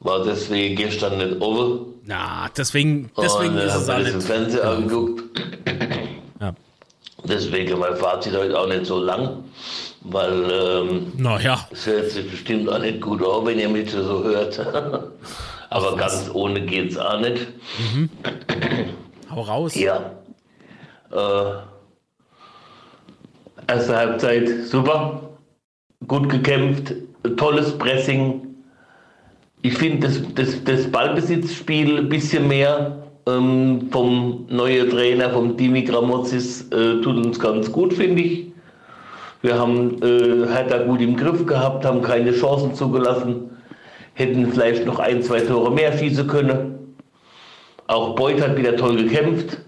war 0.00 0.24
deswegen 0.24 0.76
gestern 0.76 1.18
nicht 1.18 1.40
offen. 1.40 1.86
Na, 2.04 2.48
deswegen, 2.56 3.10
deswegen 3.16 3.54
und, 3.54 3.58
ist 3.60 3.74
es 3.74 3.88
alles. 3.88 4.14
im 4.14 4.20
Fernsehen 4.20 4.60
ja. 4.62 4.72
angeguckt. 4.72 5.22
Ja. 6.40 6.54
Deswegen 7.24 7.78
mein 7.78 7.96
Fazit 7.96 8.34
heute 8.34 8.58
auch 8.58 8.66
nicht 8.66 8.86
so 8.86 8.98
lang, 8.98 9.44
weil 10.00 10.50
ähm, 10.50 11.12
naja. 11.16 11.68
es 11.70 11.86
hört 11.86 12.10
sich 12.10 12.30
bestimmt 12.30 12.68
auch 12.70 12.78
nicht 12.78 13.00
gut 13.00 13.22
an, 13.22 13.46
wenn 13.46 13.58
ihr 13.58 13.68
mich 13.68 13.90
so 13.90 14.24
hört. 14.24 14.58
Aber 15.70 15.92
Ach, 15.92 15.96
ganz 15.96 16.30
ohne 16.32 16.64
geht's 16.64 16.96
auch 16.96 17.20
nicht. 17.20 17.46
Mhm. 17.94 18.10
Hau 19.30 19.42
raus. 19.42 19.74
Ja. 19.74 20.12
Äh, 21.12 21.52
erste 23.68 23.96
Halbzeit 23.96 24.48
super, 24.66 25.30
gut 26.08 26.28
gekämpft, 26.28 26.94
tolles 27.36 27.76
Pressing, 27.78 28.49
ich 29.62 29.74
finde 29.74 30.08
das, 30.08 30.22
das, 30.34 30.64
das 30.64 30.90
Ballbesitzspiel 30.90 31.98
ein 31.98 32.08
bisschen 32.08 32.48
mehr 32.48 33.10
ähm, 33.26 33.88
vom 33.90 34.46
neuen 34.48 34.88
Trainer, 34.90 35.30
vom 35.30 35.56
Dimi 35.56 35.82
Gramozis, 35.82 36.62
äh, 36.70 37.00
tut 37.02 37.16
uns 37.16 37.38
ganz 37.38 37.70
gut, 37.70 37.92
finde 37.92 38.22
ich. 38.22 38.52
Wir 39.42 39.58
haben 39.58 40.02
äh, 40.02 40.46
Hertha 40.48 40.78
gut 40.84 41.00
im 41.00 41.16
Griff 41.16 41.46
gehabt, 41.46 41.84
haben 41.84 42.02
keine 42.02 42.32
Chancen 42.32 42.74
zugelassen, 42.74 43.50
hätten 44.14 44.50
vielleicht 44.52 44.86
noch 44.86 44.98
ein, 44.98 45.22
zwei 45.22 45.40
Tore 45.40 45.70
mehr 45.70 45.96
schießen 45.96 46.26
können. 46.26 46.96
Auch 47.86 48.14
Beuth 48.14 48.40
hat 48.40 48.56
wieder 48.56 48.76
toll 48.76 48.96
gekämpft 48.96 49.58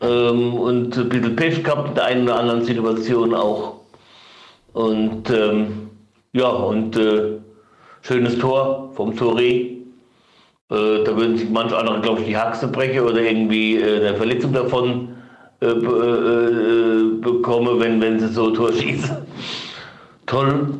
ähm, 0.00 0.54
und 0.54 0.96
ein 0.96 1.08
bisschen 1.08 1.36
Pech 1.36 1.62
gehabt 1.62 1.90
in 1.90 1.94
der 1.94 2.04
einen 2.06 2.24
oder 2.24 2.38
anderen 2.38 2.64
Situation 2.64 3.34
auch. 3.34 3.80
Und 4.72 5.30
ähm, 5.30 5.90
ja, 6.32 6.48
und 6.48 6.96
äh, 6.96 7.38
Schönes 8.06 8.38
Tor 8.38 8.90
vom 8.92 9.16
Touré. 9.16 9.78
Äh, 10.70 11.04
da 11.04 11.16
würden 11.16 11.38
sich 11.38 11.48
manche 11.48 11.74
andere, 11.74 12.02
glaube 12.02 12.20
ich, 12.20 12.26
die 12.26 12.36
Haxe 12.36 12.68
brechen 12.68 13.00
oder 13.00 13.22
irgendwie 13.22 13.78
äh, 13.78 14.06
eine 14.06 14.14
Verletzung 14.14 14.52
davon 14.52 15.08
äh, 15.62 15.68
äh, 15.68 15.70
äh, 15.70 17.18
bekommen, 17.22 17.80
wenn, 17.80 18.02
wenn 18.02 18.20
sie 18.20 18.28
so 18.28 18.50
Tor 18.50 18.72
schießen. 18.78 19.16
Toll. 20.26 20.74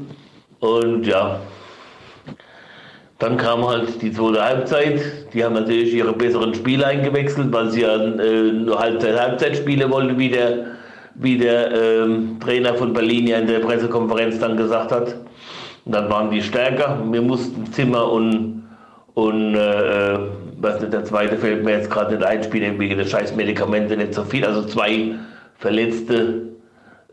Und 0.60 1.06
ja, 1.06 1.40
dann 3.18 3.38
kam 3.38 3.66
halt 3.66 4.02
die 4.02 4.12
zweite 4.12 4.44
Halbzeit. 4.44 5.32
Die 5.32 5.42
haben 5.42 5.54
natürlich 5.54 5.94
ihre 5.94 6.12
besseren 6.12 6.52
Spiele 6.52 6.86
eingewechselt, 6.86 7.50
weil 7.50 7.70
sie 7.70 7.82
ja 7.82 7.94
äh, 7.96 8.52
nur 8.52 8.78
Halbzeit, 8.78 9.18
Halbzeit 9.18 9.56
spielen 9.56 9.90
wollten, 9.90 10.18
wie 10.18 10.28
der, 10.28 10.66
wie 11.14 11.38
der 11.38 11.72
ähm, 11.72 12.38
Trainer 12.38 12.74
von 12.74 12.92
Berlin 12.92 13.28
ja 13.28 13.38
in 13.38 13.46
der 13.46 13.60
Pressekonferenz 13.60 14.38
dann 14.38 14.58
gesagt 14.58 14.92
hat. 14.92 15.16
Und 15.84 15.94
dann 15.94 16.10
waren 16.10 16.30
die 16.30 16.42
stärker. 16.42 16.98
Wir 17.10 17.22
mussten 17.22 17.66
Zimmer 17.72 18.10
und, 18.10 18.64
und 19.14 19.54
äh, 19.54 20.18
was 20.58 20.80
nicht, 20.80 20.92
der 20.92 21.04
zweite 21.04 21.36
fällt 21.36 21.64
mir 21.64 21.72
jetzt 21.72 21.90
gerade 21.90 22.16
nicht 22.16 22.26
einspielen, 22.26 22.78
wegen 22.78 22.96
der 22.96 23.04
scheiß 23.04 23.36
Medikamente 23.36 23.96
nicht 23.96 24.14
so 24.14 24.24
viel. 24.24 24.44
Also 24.44 24.64
zwei 24.64 25.14
Verletzte 25.58 26.54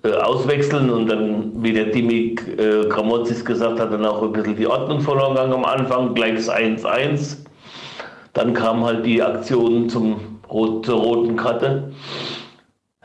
äh, 0.04 0.14
auswechseln 0.14 0.90
und 0.90 1.08
dann, 1.08 1.52
wie 1.62 1.74
der 1.74 1.86
Dimi 1.86 2.36
äh, 2.58 2.88
Gramozis 2.88 3.44
gesagt 3.44 3.80
hat, 3.80 3.92
dann 3.92 4.06
auch 4.06 4.24
ein 4.24 4.32
bisschen 4.32 4.56
die 4.56 4.68
Ordnung 4.68 5.02
verloren 5.02 5.36
gegangen 5.36 5.54
am 5.54 5.66
Anfang, 5.66 6.14
gleich 6.14 6.36
das 6.36 6.50
1-1. 6.50 7.38
Dann 8.34 8.54
kam 8.54 8.86
halt 8.86 9.06
die 9.06 9.22
Aktion 9.22 9.90
zum, 9.90 10.40
zur 10.50 10.96
roten 10.96 11.36
Karte. 11.36 11.92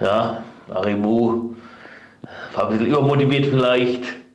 Ja, 0.01 0.43
Arimu 0.73 1.55
war 2.55 2.65
ein 2.65 2.71
bisschen 2.71 2.87
übermotiviert 2.87 3.47
vielleicht 3.47 4.26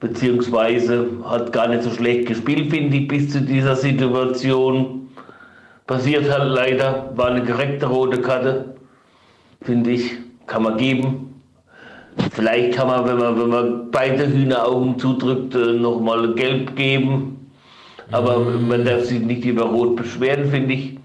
beziehungsweise 0.00 1.08
hat 1.24 1.52
gar 1.52 1.68
nicht 1.68 1.82
so 1.82 1.90
schlecht 1.90 2.26
gespielt, 2.26 2.70
finde 2.70 2.96
ich, 2.96 3.08
bis 3.08 3.30
zu 3.30 3.40
dieser 3.40 3.76
Situation. 3.76 5.08
Passiert 5.86 6.30
halt 6.30 6.50
leider, 6.50 7.12
war 7.14 7.28
eine 7.28 7.44
korrekte 7.44 7.86
rote 7.86 8.20
Karte, 8.20 8.76
finde 9.62 9.90
ich, 9.90 10.12
kann 10.46 10.64
man 10.64 10.76
geben. 10.76 11.42
Vielleicht 12.32 12.74
kann 12.76 12.88
man, 12.88 13.06
wenn 13.06 13.18
man, 13.18 13.40
wenn 13.40 13.48
man 13.48 13.90
beide 13.90 14.26
Hühneraugen 14.26 14.98
zudrückt, 14.98 15.54
äh, 15.54 15.72
nochmal 15.74 16.34
gelb 16.34 16.74
geben. 16.74 17.50
Aber 18.10 18.38
man 18.38 18.84
darf 18.84 19.04
sich 19.04 19.20
nicht 19.20 19.44
über 19.44 19.64
Rot 19.64 19.96
beschweren, 19.96 20.50
finde 20.50 20.74
ich. 20.74 20.98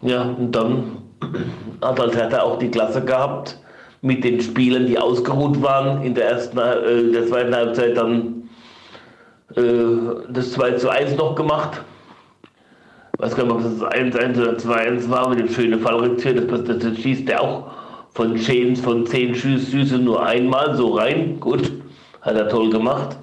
Ja, 0.00 0.22
und 0.22 0.52
dann 0.52 0.98
hat 1.82 1.98
halt 1.98 2.16
Hertha 2.16 2.42
auch 2.42 2.58
die 2.58 2.70
Klasse 2.70 3.04
gehabt 3.04 3.58
mit 4.00 4.24
den 4.24 4.40
Spielern, 4.40 4.86
die 4.86 4.98
ausgeruht 4.98 5.60
waren, 5.62 6.02
in 6.02 6.14
der 6.14 6.30
ersten, 6.30 6.58
äh, 6.58 7.12
der 7.12 7.26
zweiten 7.26 7.54
Halbzeit 7.54 7.96
dann 7.96 8.48
äh, 9.56 9.62
das 10.30 10.52
2 10.52 10.72
zu 10.72 10.88
1 10.88 11.16
noch 11.16 11.34
gemacht. 11.34 11.82
Ich 13.14 13.24
weiß 13.24 13.34
gar 13.34 13.44
nicht, 13.44 13.54
ob 13.54 13.62
das 13.62 13.82
1-1 13.82 14.40
oder 14.40 14.52
2-1 14.52 15.10
war 15.10 15.28
mit 15.28 15.40
dem 15.40 15.48
schönen 15.48 15.80
Fallrückzieher. 15.80 16.34
Das, 16.34 16.64
das, 16.64 16.78
das 16.78 16.98
schießt 16.98 17.28
der 17.28 17.42
auch 17.42 17.72
von 18.14 18.36
Chains 18.36 18.80
von 18.80 19.06
10 19.06 19.34
Schüsse 19.34 19.98
nur 19.98 20.24
einmal 20.24 20.76
so 20.76 20.94
rein. 20.94 21.40
Gut, 21.40 21.72
hat 22.22 22.36
er 22.36 22.48
toll 22.48 22.70
gemacht. 22.70 23.16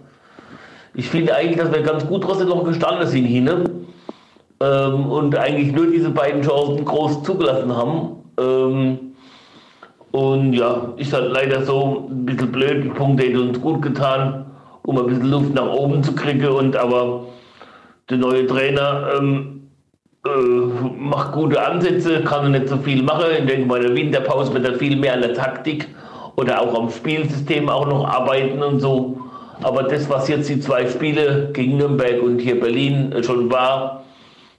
Ich 0.94 1.10
finde 1.10 1.36
eigentlich, 1.36 1.58
dass 1.58 1.72
wir 1.72 1.82
ganz 1.82 2.06
gut 2.08 2.24
trotzdem 2.24 2.50
noch 2.50 2.64
gestanden 2.64 3.08
sind 3.08 3.26
hier. 3.26 3.64
Ähm, 4.62 5.06
und 5.08 5.38
eigentlich 5.38 5.74
nur 5.74 5.88
diese 5.88 6.10
beiden 6.10 6.42
Chancen 6.42 6.86
groß 6.86 7.24
zugelassen 7.24 7.76
haben. 7.76 8.24
Ähm, 8.40 9.05
und 10.16 10.54
ja, 10.54 10.94
ist 10.96 11.12
halt 11.12 11.34
leider 11.34 11.64
so 11.64 12.08
ein 12.10 12.26
bisschen 12.26 12.50
blöd. 12.50 12.86
Die 12.86 12.90
Punkte 12.90 13.26
hätten 13.26 13.50
uns 13.50 13.60
gut 13.60 13.82
getan, 13.82 14.46
um 14.84 14.98
ein 14.98 15.08
bisschen 15.08 15.30
Luft 15.30 15.54
nach 15.54 15.68
oben 15.68 16.02
zu 16.04 16.16
kriegen. 16.16 16.48
Und 16.48 16.78
aber 16.78 17.26
der 18.10 18.18
neue 18.20 18.48
Trainer 18.48 19.10
ähm, 19.18 19.68
äh, 20.26 20.30
macht 20.98 21.34
gute 21.34 21.62
Ansätze, 21.62 22.22
kann 22.22 22.50
nicht 22.50 22.70
so 22.70 22.78
viel 22.78 23.04
machen. 23.04 23.26
Ich 23.38 23.46
denke, 23.46 23.68
bei 23.68 23.80
der 23.80 23.94
Winterpause 23.94 24.54
wird 24.54 24.66
er 24.66 24.76
viel 24.76 24.96
mehr 24.96 25.16
an 25.16 25.22
der 25.22 25.34
Taktik 25.34 25.90
oder 26.38 26.62
auch 26.62 26.74
am 26.80 26.90
Spielsystem 26.90 27.68
auch 27.68 27.86
noch 27.86 28.08
arbeiten 28.08 28.64
und 28.64 28.80
so. 28.80 29.20
Aber 29.64 29.84
das, 29.84 30.10
was 30.10 30.30
jetzt 30.30 30.48
die 30.48 30.62
zwei 30.62 30.88
Spiele 30.88 31.50
gegen 31.52 31.76
Nürnberg 31.76 32.22
und 32.24 32.40
hier 32.40 32.58
Berlin 32.58 33.14
schon 33.22 33.52
war, 33.52 34.06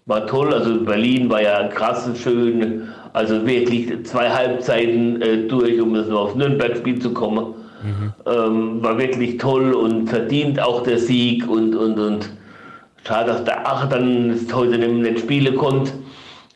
war 0.05 0.27
toll. 0.27 0.53
Also 0.53 0.85
Berlin 0.85 1.31
war 1.31 1.41
ja 1.41 1.67
krass 1.69 2.11
schön 2.23 2.89
also 3.17 3.47
wirklich 3.47 4.05
zwei 4.05 4.29
Halbzeiten 4.29 5.23
äh, 5.23 5.49
durch, 5.49 5.81
um 5.81 5.95
das 5.95 6.07
nur 6.07 6.21
auf 6.21 6.35
Nürnberg-Spiel 6.35 6.99
zu 6.99 7.15
kommen. 7.15 7.55
Mhm. 7.83 8.13
Ähm, 8.27 8.83
war 8.83 8.99
wirklich 8.99 9.39
toll 9.39 9.73
und 9.73 10.09
verdient 10.09 10.61
auch 10.61 10.83
der 10.83 10.99
Sieg 10.99 11.49
und, 11.49 11.75
und, 11.75 11.99
und 11.99 12.31
schade, 13.07 13.33
dass 13.33 13.45
der 13.45 13.67
Ach 13.67 13.89
dann 13.89 14.39
heute 14.53 14.77
nicht 14.77 15.21
spielen 15.21 15.57
konnte. 15.57 15.93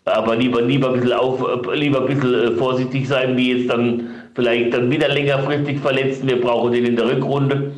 Aber 0.05 0.37
lieber, 0.37 0.61
lieber 0.61 0.89
ein 0.89 1.01
bisschen, 1.01 1.15
auf, 1.15 1.43
lieber 1.73 2.03
ein 2.03 2.07
bisschen 2.09 2.35
äh, 2.35 2.51
vorsichtig 2.51 3.09
sein, 3.09 3.39
wie 3.39 3.53
jetzt 3.53 3.71
dann 3.71 4.11
vielleicht 4.35 4.75
dann 4.75 4.91
wieder 4.91 5.09
längerfristig 5.09 5.81
verletzen. 5.81 6.29
Wir 6.29 6.43
brauchen 6.43 6.73
den 6.73 6.85
in 6.85 6.97
der 6.97 7.09
Rückrunde. 7.09 7.73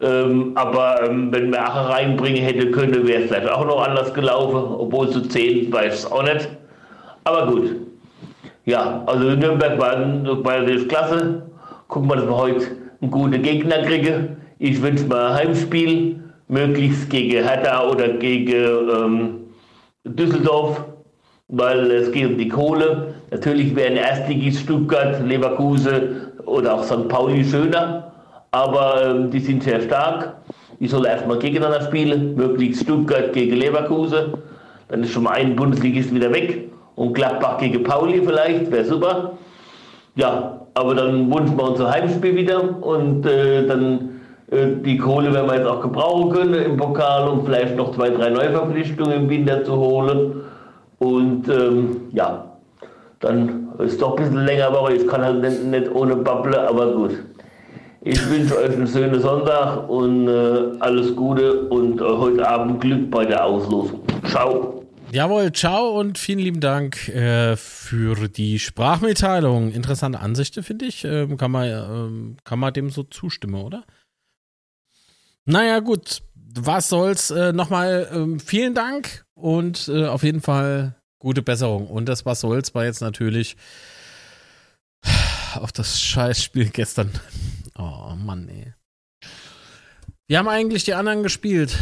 Ähm, 0.00 0.52
aber 0.56 1.04
ähm, 1.08 1.30
wenn 1.30 1.52
wir 1.52 1.64
Ache 1.64 1.88
reinbringen 1.88 2.42
hätte 2.42 2.72
können, 2.72 3.06
wäre 3.06 3.22
es 3.22 3.28
vielleicht 3.28 3.48
auch 3.48 3.64
noch 3.64 3.86
anders 3.86 4.12
gelaufen. 4.12 4.56
Obwohl 4.56 5.08
zu 5.08 5.20
10 5.20 5.72
weiß 5.72 5.94
es 6.00 6.10
auch 6.10 6.24
nicht. 6.24 6.48
Aber 7.22 7.46
gut. 7.46 7.87
Ja, 8.68 9.02
also 9.06 9.30
Nürnberg 9.30 9.78
war, 9.80 9.96
war 10.44 10.64
klasse. 10.88 11.42
Gucken 11.88 12.10
wir, 12.10 12.16
dass 12.16 12.26
wir 12.26 12.36
heute 12.36 12.66
einen 13.00 13.10
guten 13.10 13.42
Gegner 13.42 13.78
kriegen. 13.78 14.36
Ich 14.58 14.82
wünsche 14.82 15.06
mir 15.06 15.28
ein 15.28 15.34
Heimspiel, 15.36 16.22
möglichst 16.48 17.08
gegen 17.08 17.42
Hertha 17.42 17.88
oder 17.88 18.08
gegen 18.08 18.90
ähm, 18.90 19.34
Düsseldorf, 20.04 20.84
weil 21.48 21.90
es 21.92 22.12
geht 22.12 22.26
um 22.26 22.36
die 22.36 22.48
Kohle. 22.48 23.14
Natürlich 23.30 23.74
wären 23.74 23.96
Erstligist 23.96 24.60
Stuttgart, 24.64 25.18
Leverkusen 25.26 26.26
oder 26.44 26.74
auch 26.74 26.84
St. 26.84 27.08
Pauli 27.08 27.42
schöner, 27.46 28.12
aber 28.50 29.02
ähm, 29.02 29.30
die 29.30 29.40
sind 29.40 29.62
sehr 29.62 29.80
stark. 29.80 30.34
Die 30.78 30.88
sollen 30.88 31.06
erstmal 31.06 31.38
gegeneinander 31.38 31.86
spielen, 31.86 32.34
möglichst 32.34 32.82
Stuttgart 32.82 33.32
gegen 33.32 33.56
Leverkusen. 33.56 34.34
Dann 34.88 35.04
ist 35.04 35.12
schon 35.12 35.22
mal 35.22 35.36
ein 35.36 35.56
Bundesligist 35.56 36.14
wieder 36.14 36.30
weg. 36.30 36.67
Und 36.98 37.14
Gladbach 37.14 37.58
gegen 37.58 37.84
Pauli 37.84 38.20
vielleicht, 38.24 38.72
wäre 38.72 38.84
super. 38.84 39.38
Ja, 40.16 40.62
aber 40.74 40.96
dann 40.96 41.32
wünschen 41.32 41.56
wir 41.56 41.70
unser 41.70 41.92
Heimspiel 41.92 42.34
wieder 42.34 42.82
und 42.82 43.24
äh, 43.24 43.64
dann 43.68 44.20
äh, 44.50 44.66
die 44.84 44.98
Kohle 44.98 45.32
werden 45.32 45.48
wir 45.48 45.58
jetzt 45.58 45.68
auch 45.68 45.80
gebrauchen 45.80 46.30
können 46.30 46.54
im 46.54 46.76
Pokal, 46.76 47.28
um 47.28 47.44
vielleicht 47.44 47.76
noch 47.76 47.94
zwei, 47.94 48.10
drei 48.10 48.30
Neuverpflichtungen 48.30 49.12
im 49.12 49.30
Winter 49.30 49.62
zu 49.62 49.76
holen. 49.76 50.40
Und 50.98 51.48
ähm, 51.48 52.08
ja, 52.12 52.46
dann 53.20 53.68
ist 53.78 54.02
doch 54.02 54.16
ein 54.16 54.24
bisschen 54.24 54.44
länger 54.44 54.72
Woche. 54.72 54.94
Ich 54.94 55.06
kann 55.06 55.22
halt 55.22 55.40
nicht, 55.40 55.64
nicht 55.64 55.94
ohne 55.94 56.16
Babble, 56.16 56.68
aber 56.68 56.94
gut. 56.94 57.12
Ich 58.00 58.28
wünsche 58.28 58.56
euch 58.56 58.72
einen 58.72 58.88
schönen 58.88 59.20
Sonntag 59.20 59.88
und 59.88 60.26
äh, 60.26 60.72
alles 60.80 61.14
Gute 61.14 61.68
und 61.68 62.00
äh, 62.00 62.04
heute 62.04 62.48
Abend 62.48 62.80
Glück 62.80 63.08
bei 63.08 63.24
der 63.24 63.44
Auslosung. 63.44 64.00
Ciao. 64.24 64.77
Jawohl, 65.10 65.52
ciao 65.52 65.98
und 65.98 66.18
vielen 66.18 66.38
lieben 66.38 66.60
Dank 66.60 67.08
äh, 67.08 67.56
für 67.56 68.28
die 68.28 68.58
Sprachmitteilung. 68.58 69.72
Interessante 69.72 70.20
Ansichten, 70.20 70.62
finde 70.62 70.84
ich. 70.84 71.04
Ähm, 71.04 71.38
kann, 71.38 71.50
man, 71.50 71.66
ähm, 71.66 72.36
kann 72.44 72.58
man 72.58 72.74
dem 72.74 72.90
so 72.90 73.04
zustimmen, 73.04 73.54
oder? 73.54 73.84
Naja, 75.46 75.80
gut. 75.80 76.22
Was 76.34 76.90
soll's? 76.90 77.30
Äh, 77.30 77.52
Nochmal 77.52 78.08
ähm, 78.12 78.38
vielen 78.38 78.74
Dank 78.74 79.24
und 79.34 79.88
äh, 79.88 80.06
auf 80.06 80.22
jeden 80.24 80.42
Fall 80.42 80.94
gute 81.18 81.42
Besserung. 81.42 81.86
Und 81.86 82.06
das 82.06 82.26
Was 82.26 82.40
soll's 82.40 82.74
war 82.74 82.84
jetzt 82.84 83.00
natürlich 83.00 83.56
auf 85.54 85.72
das 85.72 86.00
Scheißspiel 86.00 86.68
gestern. 86.68 87.10
Oh 87.78 88.14
Mann, 88.14 88.48
ey. 88.48 88.74
Wir 90.26 90.38
haben 90.38 90.48
eigentlich 90.48 90.84
die 90.84 90.94
anderen 90.94 91.22
gespielt. 91.22 91.78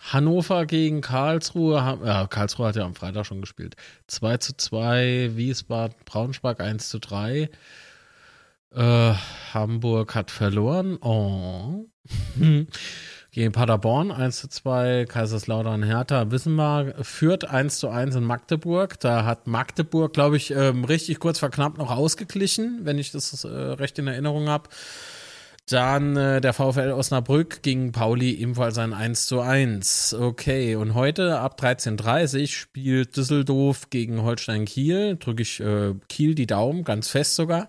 Hannover 0.00 0.66
gegen 0.66 1.00
Karlsruhe. 1.00 1.76
Ja, 2.04 2.26
Karlsruhe 2.26 2.68
hat 2.68 2.76
ja 2.76 2.84
am 2.84 2.94
Freitag 2.94 3.26
schon 3.26 3.40
gespielt. 3.40 3.76
2 4.06 4.36
zu 4.38 4.56
2, 4.56 5.32
Wiesbaden, 5.36 5.96
Braunschweig 6.04 6.60
1 6.60 6.88
zu 6.88 6.98
3. 6.98 7.50
Äh, 8.72 9.14
Hamburg 9.52 10.14
hat 10.14 10.30
verloren. 10.30 10.98
Oh. 11.02 11.86
gegen 13.30 13.52
Paderborn 13.52 14.10
1 14.10 14.40
zu 14.40 14.48
2, 14.48 15.06
Kaiserslautern 15.08 15.82
Hertha, 15.82 16.30
wissen 16.30 16.56
wir, 16.56 16.94
führt 17.02 17.44
1 17.44 17.78
zu 17.78 17.88
1 17.88 18.16
in 18.16 18.24
Magdeburg. 18.24 18.98
Da 19.00 19.24
hat 19.24 19.46
Magdeburg, 19.46 20.12
glaube 20.12 20.36
ich, 20.36 20.50
ähm, 20.50 20.84
richtig 20.84 21.20
kurz 21.20 21.38
vor 21.38 21.50
knapp 21.50 21.78
noch 21.78 21.90
ausgeglichen, 21.90 22.80
wenn 22.82 22.98
ich 22.98 23.12
das 23.12 23.44
äh, 23.44 23.48
recht 23.48 23.98
in 23.98 24.08
Erinnerung 24.08 24.48
habe. 24.48 24.68
Dann 25.70 26.16
äh, 26.16 26.40
der 26.40 26.52
VfL 26.52 26.90
Osnabrück 26.90 27.62
gegen 27.62 27.92
Pauli 27.92 28.34
ebenfalls 28.34 28.76
ein 28.76 28.92
1 28.92 29.26
zu 29.26 29.40
1. 29.40 30.14
Okay, 30.14 30.74
und 30.74 30.94
heute 30.94 31.38
ab 31.38 31.60
13.30 31.60 32.40
Uhr 32.40 32.46
spielt 32.48 33.16
Düsseldorf 33.16 33.88
gegen 33.88 34.22
Holstein 34.22 34.64
Kiel. 34.64 35.16
Drücke 35.16 35.42
ich 35.42 35.60
äh, 35.60 35.94
Kiel 36.08 36.34
die 36.34 36.48
Daumen, 36.48 36.82
ganz 36.82 37.08
fest 37.08 37.36
sogar. 37.36 37.68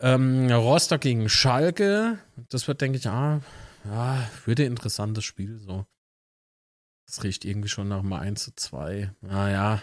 Ähm, 0.00 0.50
Rostock 0.50 1.02
gegen 1.02 1.28
Schalke. 1.28 2.18
Das 2.48 2.68
wird, 2.68 2.80
denke 2.80 2.96
ich, 2.96 3.06
ah, 3.06 3.42
ja, 3.84 4.26
würde 4.46 4.64
interessantes 4.64 5.24
Spiel 5.24 5.58
so. 5.58 5.84
Das 7.06 7.22
riecht 7.22 7.44
irgendwie 7.44 7.68
schon 7.68 7.88
nach 7.88 8.00
mal 8.02 8.20
1 8.20 8.44
zu 8.44 8.54
2. 8.56 9.12
Naja. 9.20 9.82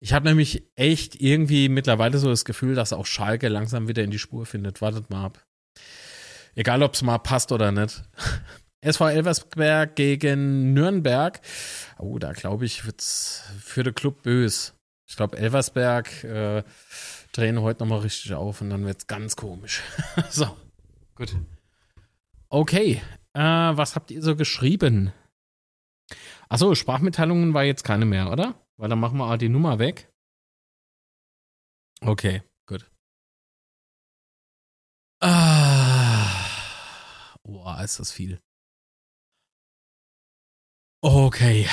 Ich 0.00 0.14
habe 0.14 0.28
nämlich 0.28 0.62
echt 0.76 1.20
irgendwie 1.20 1.68
mittlerweile 1.68 2.16
so 2.16 2.30
das 2.30 2.46
Gefühl, 2.46 2.74
dass 2.74 2.94
auch 2.94 3.04
Schalke 3.04 3.48
langsam 3.48 3.86
wieder 3.86 4.02
in 4.02 4.10
die 4.10 4.18
Spur 4.18 4.46
findet. 4.46 4.80
Wartet 4.80 5.10
mal 5.10 5.26
ab. 5.26 5.44
Egal, 6.54 6.82
ob 6.82 6.94
es 6.94 7.02
mal 7.02 7.18
passt 7.18 7.52
oder 7.52 7.72
nicht. 7.72 8.02
SV 8.80 9.08
Elversberg 9.08 9.96
gegen 9.96 10.72
Nürnberg. 10.72 11.40
Oh, 11.98 12.18
da 12.18 12.32
glaube 12.32 12.64
ich, 12.64 12.86
wird 12.86 13.00
es 13.00 13.42
für 13.60 13.82
den 13.82 13.94
Club 13.94 14.22
bös. 14.22 14.74
Ich 15.08 15.16
glaube, 15.16 15.38
Elversberg 15.38 16.24
äh, 16.24 16.62
drehen 17.32 17.60
heute 17.60 17.82
nochmal 17.82 18.00
richtig 18.00 18.34
auf 18.34 18.60
und 18.60 18.70
dann 18.70 18.84
wird 18.84 18.98
es 18.98 19.06
ganz 19.06 19.36
komisch. 19.36 19.82
so, 20.30 20.56
gut. 21.14 21.34
Okay, 22.50 23.02
äh, 23.34 23.40
was 23.40 23.94
habt 23.94 24.10
ihr 24.10 24.22
so 24.22 24.36
geschrieben? 24.36 25.12
Achso, 26.48 26.74
Sprachmitteilungen 26.74 27.54
war 27.54 27.64
jetzt 27.64 27.84
keine 27.84 28.04
mehr, 28.04 28.30
oder? 28.30 28.54
Weil 28.76 28.88
dann 28.88 29.00
machen 29.00 29.18
wir 29.18 29.38
die 29.38 29.48
Nummer 29.48 29.78
weg. 29.78 30.10
Okay, 32.00 32.42
gut. 32.66 32.90
Ah. 35.20 35.67
Boah, 37.48 37.82
ist 37.82 37.98
das 37.98 38.12
viel. 38.12 38.38
Okay. 41.00 41.66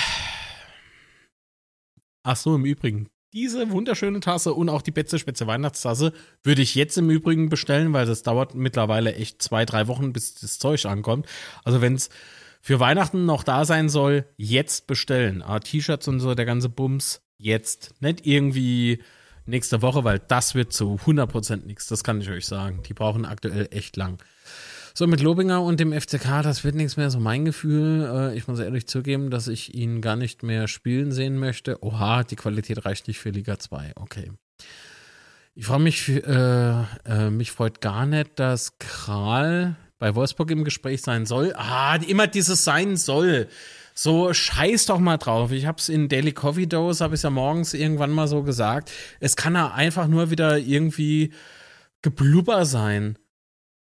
Ach 2.23 2.37
so, 2.37 2.55
im 2.55 2.63
Übrigen, 2.63 3.09
diese 3.33 3.69
wunderschöne 3.71 4.21
Tasse 4.21 4.53
und 4.53 4.69
auch 4.69 4.81
die 4.81 4.91
Betze 4.91 5.19
Spitze 5.19 5.47
Weihnachtstasse 5.47 6.13
würde 6.43 6.61
ich 6.61 6.75
jetzt 6.75 6.97
im 6.97 7.09
Übrigen 7.09 7.49
bestellen, 7.49 7.91
weil 7.91 8.05
das 8.05 8.23
dauert 8.23 8.55
mittlerweile 8.55 9.15
echt 9.15 9.41
zwei, 9.41 9.65
drei 9.65 9.87
Wochen, 9.87 10.13
bis 10.13 10.35
das 10.35 10.59
Zeug 10.59 10.85
ankommt. 10.85 11.27
Also 11.65 11.81
wenn 11.81 11.95
es 11.95 12.09
für 12.61 12.79
Weihnachten 12.79 13.25
noch 13.25 13.43
da 13.43 13.65
sein 13.65 13.89
soll, 13.89 14.25
jetzt 14.37 14.87
bestellen. 14.87 15.41
Ah, 15.41 15.59
T-Shirts 15.59 16.07
und 16.07 16.21
so, 16.21 16.35
der 16.35 16.45
ganze 16.45 16.69
Bums, 16.69 17.21
jetzt. 17.37 17.93
Nicht 17.99 18.25
irgendwie 18.25 19.03
nächste 19.45 19.81
Woche, 19.81 20.05
weil 20.05 20.19
das 20.19 20.55
wird 20.55 20.71
zu 20.71 20.95
100% 21.05 21.65
nichts. 21.65 21.87
Das 21.87 22.05
kann 22.05 22.21
ich 22.21 22.29
euch 22.29 22.45
sagen. 22.45 22.81
Die 22.87 22.93
brauchen 22.93 23.25
aktuell 23.25 23.67
echt 23.71 23.97
lang. 23.97 24.23
So, 24.97 25.07
mit 25.07 25.19
Lobinger 25.19 25.61
und 25.61 25.81
dem 25.81 25.91
FCK, 25.91 26.41
das 26.41 26.63
wird 26.63 26.75
nichts 26.75 26.95
mehr 26.95 27.09
so 27.09 27.19
mein 27.19 27.43
Gefühl. 27.43 28.31
Äh, 28.31 28.37
ich 28.37 28.47
muss 28.47 28.59
ehrlich 28.59 28.87
zugeben, 28.87 29.29
dass 29.29 29.49
ich 29.49 29.75
ihn 29.75 29.99
gar 29.99 30.15
nicht 30.15 30.41
mehr 30.41 30.69
spielen 30.69 31.11
sehen 31.11 31.37
möchte. 31.37 31.83
Oha, 31.83 32.23
die 32.23 32.37
Qualität 32.37 32.85
reicht 32.85 33.09
nicht 33.09 33.19
für 33.19 33.29
Liga 33.29 33.59
2. 33.59 33.91
Okay. 33.95 34.31
Ich 35.53 35.65
freue 35.65 35.81
mich, 35.81 36.07
äh, 36.07 36.83
äh, 37.03 37.29
mich 37.29 37.51
freut 37.51 37.81
gar 37.81 38.05
nicht, 38.05 38.39
dass 38.39 38.79
Kral 38.79 39.75
bei 39.99 40.15
Wolfsburg 40.15 40.49
im 40.51 40.63
Gespräch 40.63 41.01
sein 41.01 41.25
soll. 41.25 41.53
Ah, 41.57 41.97
immer 42.07 42.27
dieses 42.27 42.63
sein 42.63 42.95
soll. 42.95 43.49
So, 43.93 44.33
scheiß 44.33 44.85
doch 44.85 44.99
mal 44.99 45.17
drauf. 45.17 45.51
Ich 45.51 45.65
hab's 45.65 45.89
in 45.89 46.07
Daily 46.07 46.31
Coffee 46.31 46.67
Dose, 46.67 47.03
habe 47.03 47.15
ich 47.15 47.21
ja 47.21 47.29
morgens 47.29 47.73
irgendwann 47.73 48.11
mal 48.11 48.29
so 48.29 48.43
gesagt. 48.43 48.93
Es 49.19 49.35
kann 49.35 49.55
ja 49.55 49.73
einfach 49.73 50.07
nur 50.07 50.31
wieder 50.31 50.57
irgendwie 50.57 51.33
Geblubber 52.01 52.63
sein. 52.63 53.17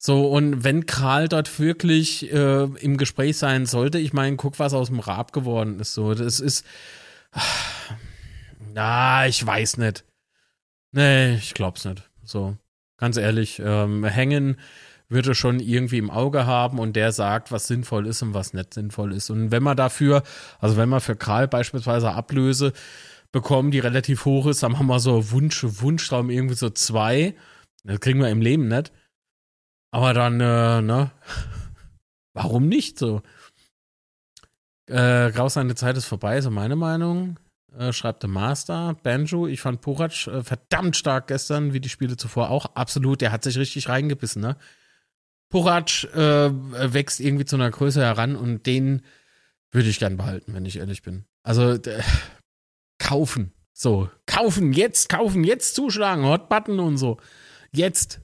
So, 0.03 0.25
und 0.29 0.63
wenn 0.63 0.87
Kral 0.87 1.27
dort 1.27 1.59
wirklich 1.59 2.33
äh, 2.33 2.63
im 2.63 2.97
Gespräch 2.97 3.37
sein 3.37 3.67
sollte, 3.67 3.99
ich 3.99 4.13
meine, 4.13 4.35
guck, 4.35 4.57
was 4.57 4.73
aus 4.73 4.87
dem 4.87 4.99
Rab 4.99 5.31
geworden 5.31 5.79
ist. 5.79 5.93
So, 5.93 6.15
das 6.15 6.39
ist. 6.39 6.65
Ah, 8.73 9.25
ich 9.27 9.45
weiß 9.45 9.77
nicht. 9.77 10.05
Nee, 10.91 11.35
ich 11.35 11.53
glaub's 11.53 11.85
nicht. 11.85 12.09
So, 12.23 12.55
ganz 12.97 13.17
ehrlich, 13.17 13.61
ähm, 13.63 14.05
hängen 14.05 14.57
wird 15.09 15.27
er 15.27 15.35
schon 15.35 15.59
irgendwie 15.59 15.97
im 15.97 16.09
Auge 16.09 16.45
haben 16.45 16.79
und 16.79 16.95
der 16.95 17.11
sagt, 17.11 17.51
was 17.51 17.67
sinnvoll 17.67 18.07
ist 18.07 18.21
und 18.21 18.33
was 18.33 18.53
nicht 18.53 18.73
sinnvoll 18.73 19.13
ist. 19.13 19.29
Und 19.29 19.51
wenn 19.51 19.61
man 19.61 19.75
dafür, 19.75 20.23
also 20.59 20.77
wenn 20.77 20.87
man 20.87 21.01
für 21.01 21.17
Kral 21.17 21.49
beispielsweise 21.49 22.13
Ablöse 22.13 22.71
bekommen, 23.33 23.71
die 23.71 23.79
relativ 23.79 24.23
hoch 24.23 24.47
ist, 24.47 24.63
dann 24.63 24.79
haben 24.79 24.87
wir 24.87 24.99
so 24.99 25.31
Wunsch, 25.31 25.63
Wunschtraum 25.63 26.29
irgendwie 26.29 26.55
so 26.55 26.69
zwei. 26.69 27.35
Das 27.83 27.99
kriegen 27.99 28.19
wir 28.19 28.29
im 28.29 28.41
Leben 28.41 28.67
nicht 28.67 28.91
aber 29.91 30.13
dann, 30.13 30.39
äh, 30.39 30.81
ne? 30.81 31.11
Warum 32.33 32.67
nicht 32.67 32.97
so? 32.97 33.21
Äh, 34.87 35.31
Graus, 35.31 35.53
seine 35.53 35.75
Zeit 35.75 35.97
ist 35.97 36.05
vorbei, 36.05 36.41
so 36.41 36.49
meine 36.49 36.75
Meinung. 36.75 37.37
Äh, 37.77 37.93
schreibt 37.93 38.23
der 38.23 38.29
Master. 38.29 38.95
Banjo, 39.03 39.47
ich 39.47 39.61
fand 39.61 39.81
Porac 39.81 40.27
äh, 40.27 40.43
verdammt 40.43 40.97
stark 40.97 41.27
gestern, 41.27 41.73
wie 41.73 41.79
die 41.79 41.89
Spiele 41.89 42.17
zuvor 42.17 42.49
auch. 42.49 42.75
Absolut, 42.75 43.21
der 43.21 43.31
hat 43.31 43.43
sich 43.43 43.57
richtig 43.57 43.87
reingebissen, 43.87 44.41
ne? 44.41 44.57
Porac 45.49 46.05
äh, 46.13 46.49
wächst 46.93 47.19
irgendwie 47.19 47.45
zu 47.45 47.57
einer 47.57 47.71
Größe 47.71 48.01
heran 48.01 48.35
und 48.35 48.65
den 48.65 49.01
würde 49.71 49.89
ich 49.89 49.99
gern 49.99 50.17
behalten, 50.17 50.53
wenn 50.53 50.65
ich 50.65 50.77
ehrlich 50.77 51.01
bin. 51.01 51.25
Also, 51.43 51.77
kaufen. 52.99 53.53
So, 53.73 54.09
kaufen, 54.25 54.73
jetzt 54.73 55.09
kaufen, 55.09 55.43
jetzt 55.43 55.75
zuschlagen, 55.75 56.25
Hot 56.25 56.49
Button 56.49 56.79
und 56.79 56.97
so. 56.97 57.17
Jetzt. 57.71 58.21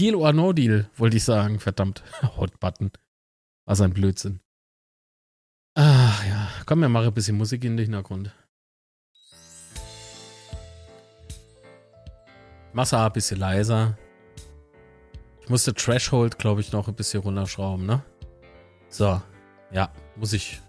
Deal 0.00 0.14
or 0.14 0.32
no 0.32 0.54
deal, 0.54 0.88
wollte 0.96 1.18
ich 1.18 1.24
sagen. 1.24 1.60
Verdammt. 1.60 2.02
Hot 2.38 2.58
Button. 2.58 2.90
Was 3.66 3.82
ein 3.82 3.92
Blödsinn. 3.92 4.40
Ach 5.74 6.26
ja, 6.26 6.48
komm, 6.64 6.80
wir 6.80 6.88
machen 6.88 7.08
ein 7.08 7.12
bisschen 7.12 7.36
Musik 7.36 7.64
in 7.64 7.76
den 7.76 7.84
Hintergrund. 7.84 8.34
Mach's 12.72 12.94
ein 12.94 13.12
bisschen 13.12 13.40
leiser. 13.40 13.98
Ich 15.42 15.50
musste 15.50 15.74
Threshold, 15.74 16.38
glaube 16.38 16.62
ich, 16.62 16.72
noch 16.72 16.88
ein 16.88 16.94
bisschen 16.94 17.20
runterschrauben, 17.20 17.84
ne? 17.84 18.02
So, 18.88 19.20
ja, 19.70 19.92
muss 20.16 20.32
ich. 20.32 20.62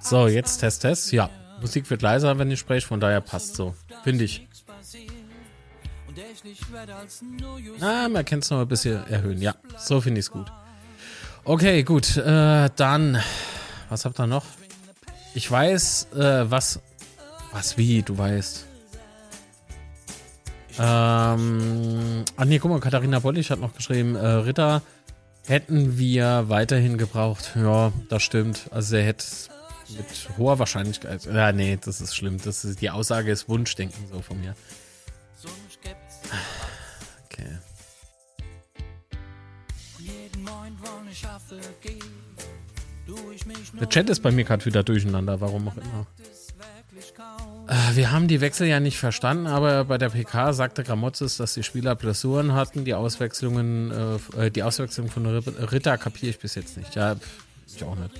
So, 0.00 0.26
jetzt 0.26 0.58
Test, 0.58 0.82
Test. 0.82 1.12
Ja, 1.12 1.30
Musik 1.60 1.88
wird 1.90 2.02
leiser, 2.02 2.38
wenn 2.38 2.50
ich 2.50 2.58
spreche, 2.58 2.86
von 2.86 3.00
daher 3.00 3.20
passt 3.20 3.54
so. 3.54 3.74
Finde 4.02 4.24
ich. 4.24 4.46
Ah, 7.80 8.08
man 8.08 8.24
kann 8.24 8.40
es 8.40 8.50
noch 8.50 8.60
ein 8.60 8.68
bisschen 8.68 9.06
erhöhen. 9.08 9.40
Ja, 9.40 9.54
so 9.78 10.00
finde 10.00 10.20
ich 10.20 10.26
es 10.26 10.30
gut. 10.30 10.50
Okay, 11.44 11.82
gut. 11.82 12.16
Äh, 12.16 12.70
dann, 12.76 13.22
was 13.88 14.04
habt 14.04 14.18
ihr 14.18 14.26
noch? 14.26 14.44
Ich 15.34 15.50
weiß, 15.50 16.08
äh, 16.14 16.50
was. 16.50 16.80
Was 17.52 17.76
wie, 17.76 18.02
du 18.02 18.16
weißt. 18.16 18.66
Ähm, 20.78 22.24
ah 22.36 22.44
nee, 22.44 22.58
guck 22.58 22.70
mal, 22.70 22.80
Katharina 22.80 23.18
Bollig 23.18 23.50
hat 23.50 23.60
noch 23.60 23.74
geschrieben, 23.74 24.14
äh, 24.14 24.26
Ritter 24.26 24.82
hätten 25.46 25.98
wir 25.98 26.48
weiterhin 26.48 26.98
gebraucht. 26.98 27.52
Ja, 27.54 27.92
das 28.08 28.22
stimmt. 28.22 28.68
Also 28.70 28.96
er 28.96 29.04
hätte 29.04 29.24
mit 29.96 30.38
hoher 30.38 30.58
Wahrscheinlichkeit. 30.58 31.24
Ja, 31.26 31.52
nee, 31.52 31.78
das 31.80 32.00
ist 32.00 32.14
schlimm. 32.14 32.38
Das 32.42 32.64
ist, 32.64 32.80
die 32.80 32.90
Aussage 32.90 33.30
ist 33.30 33.48
Wunschdenken 33.48 34.06
so 34.10 34.20
von 34.20 34.40
mir. 34.40 34.54
Okay. 37.26 37.58
Der 43.80 43.88
Chat 43.88 44.10
ist 44.10 44.20
bei 44.20 44.30
mir 44.30 44.44
gerade 44.44 44.64
wieder 44.64 44.82
durcheinander, 44.82 45.40
warum 45.40 45.68
auch 45.68 45.76
immer. 45.76 46.06
Äh, 47.70 47.96
wir 47.96 48.10
haben 48.10 48.26
die 48.26 48.40
Wechsel 48.40 48.66
ja 48.66 48.80
nicht 48.80 48.98
verstanden, 48.98 49.46
aber 49.46 49.84
bei 49.84 49.96
der 49.96 50.10
PK 50.10 50.52
sagte 50.52 50.82
Gramozis, 50.82 51.36
dass 51.36 51.54
die 51.54 51.62
Spieler 51.62 51.94
Blessuren 51.94 52.52
hatten. 52.52 52.84
Die 52.84 52.94
Auswechslungen, 52.94 53.92
äh, 54.36 54.46
äh 54.46 54.50
die 54.50 54.64
Auswechslung 54.64 55.08
von 55.08 55.24
Ritter 55.26 55.96
kapiere 55.96 56.30
ich 56.30 56.38
bis 56.40 56.56
jetzt 56.56 56.76
nicht. 56.76 56.96
Ja, 56.96 57.14
ich 57.72 57.84
auch 57.84 57.94
nicht. 57.94 58.10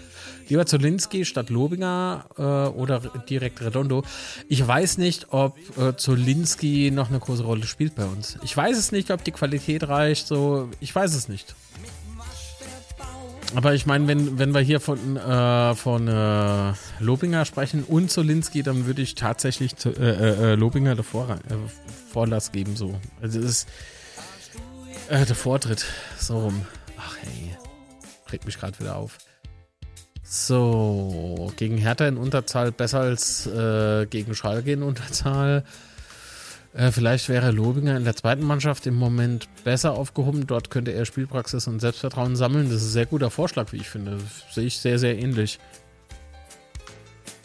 Lieber 0.49 0.67
Zolinski 0.67 1.25
statt 1.25 1.51
Lobinger 1.51 2.27
äh, 2.39 2.43
oder 2.43 3.01
direkt 3.29 3.61
Redondo. 3.61 4.05
Ich 4.49 4.65
weiß 4.67 4.99
nicht, 4.99 5.33
ob 5.33 5.57
äh, 5.77 5.97
Zolinski 5.97 6.93
noch 6.93 7.09
eine 7.09 7.19
große 7.19 7.43
Rolle 7.43 7.67
spielt 7.67 7.97
bei 7.97 8.05
uns. 8.05 8.39
Ich 8.43 8.57
weiß 8.57 8.79
es 8.79 8.93
nicht, 8.93 9.11
ob 9.11 9.25
die 9.25 9.33
Qualität 9.33 9.89
reicht. 9.89 10.29
So, 10.29 10.69
ich 10.79 10.95
weiß 10.95 11.15
es 11.15 11.29
nicht. 11.29 11.57
Aber 13.55 13.75
ich 13.75 13.85
meine, 13.87 14.07
wenn, 14.07 14.39
wenn 14.39 14.55
wir 14.55 14.61
hier 14.61 14.81
von, 14.81 15.17
äh, 15.17 15.75
von 15.75 16.07
äh, 16.07 16.73
Lobinger 17.01 17.45
sprechen 17.45 17.85
und 17.85 18.11
Zolinski, 18.11 18.63
dann 18.63 18.87
würde 18.87 19.03
ich 19.03 19.15
tatsächlich 19.15 19.77
zu, 19.77 19.91
äh, 19.91 20.11
äh, 20.11 20.53
äh 20.53 20.55
Lobinger 20.55 20.95
der 20.95 21.05
Vor 21.05 21.39
Vorlass 22.13 22.53
geben. 22.53 22.77
So. 22.77 22.99
Also 23.21 23.41
das 23.41 23.51
ist 23.51 23.69
der 25.11 25.27
Vortritt. 25.35 25.85
So 26.19 26.39
rum. 26.39 26.67
Ach 26.97 27.17
hey. 27.23 27.57
Regt 28.31 28.47
mich 28.47 28.59
gerade 28.59 28.79
wieder 28.79 28.97
auf. 28.97 29.19
So, 30.23 31.53
gegen 31.57 31.77
Hertha 31.77 32.07
in 32.07 32.17
Unterzahl 32.17 32.71
besser 32.71 33.01
als 33.01 33.47
äh, 33.47 34.07
gegen 34.07 34.37
Schalke 34.37 34.71
in 34.71 34.85
Unterzahl. 34.85 35.65
Äh, 36.73 36.93
vielleicht 36.93 37.29
wäre 37.29 37.51
Lobinger 37.51 37.97
in 37.97 38.05
der 38.05 38.15
zweiten 38.15 38.45
Mannschaft 38.45 38.87
im 38.87 38.95
Moment 38.95 39.49
besser 39.65 39.93
aufgehoben. 39.93 40.47
Dort 40.47 40.71
könnte 40.71 40.93
er 40.93 41.05
Spielpraxis 41.05 41.67
und 41.67 41.81
Selbstvertrauen 41.81 42.37
sammeln. 42.37 42.67
Das 42.71 42.83
ist 42.83 42.89
ein 42.89 42.93
sehr 42.93 43.07
guter 43.07 43.31
Vorschlag, 43.31 43.73
wie 43.73 43.79
ich 43.79 43.89
finde. 43.89 44.13
Das 44.13 44.55
sehe 44.55 44.67
ich 44.67 44.79
sehr, 44.79 44.99
sehr 44.99 45.19
ähnlich. 45.19 45.59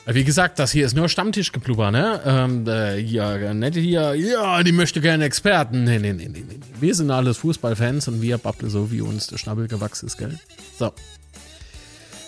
Äh, 0.05 0.13
wie 0.13 0.23
gesagt, 0.23 0.59
das 0.59 0.71
hier 0.71 0.85
ist 0.85 0.95
nur 0.95 1.09
Stammtischgeblubber, 1.09 1.89
ne? 1.89 2.21
Ähm, 2.25 2.67
äh, 2.67 2.99
ja, 2.99 3.53
nette 3.53 3.79
hier, 3.79 4.13
ja, 4.13 4.61
die 4.61 4.71
möchte 4.71 5.01
gerne 5.01 5.25
Experten. 5.25 5.83
Nee, 5.83 5.99
nee, 5.99 6.13
nee, 6.13 6.29
nee, 6.29 6.43
nee. 6.47 6.59
Wir 6.79 6.93
sind 6.93 7.09
alles 7.09 7.37
Fußballfans 7.37 8.07
und 8.07 8.21
wir 8.21 8.37
babbeln 8.37 8.69
so, 8.69 8.91
wie 8.91 9.01
uns 9.01 9.27
der 9.27 9.37
Schnabel 9.37 9.67
gewachsen 9.67 10.05
ist, 10.05 10.17
gell? 10.17 10.39
So. 10.77 10.93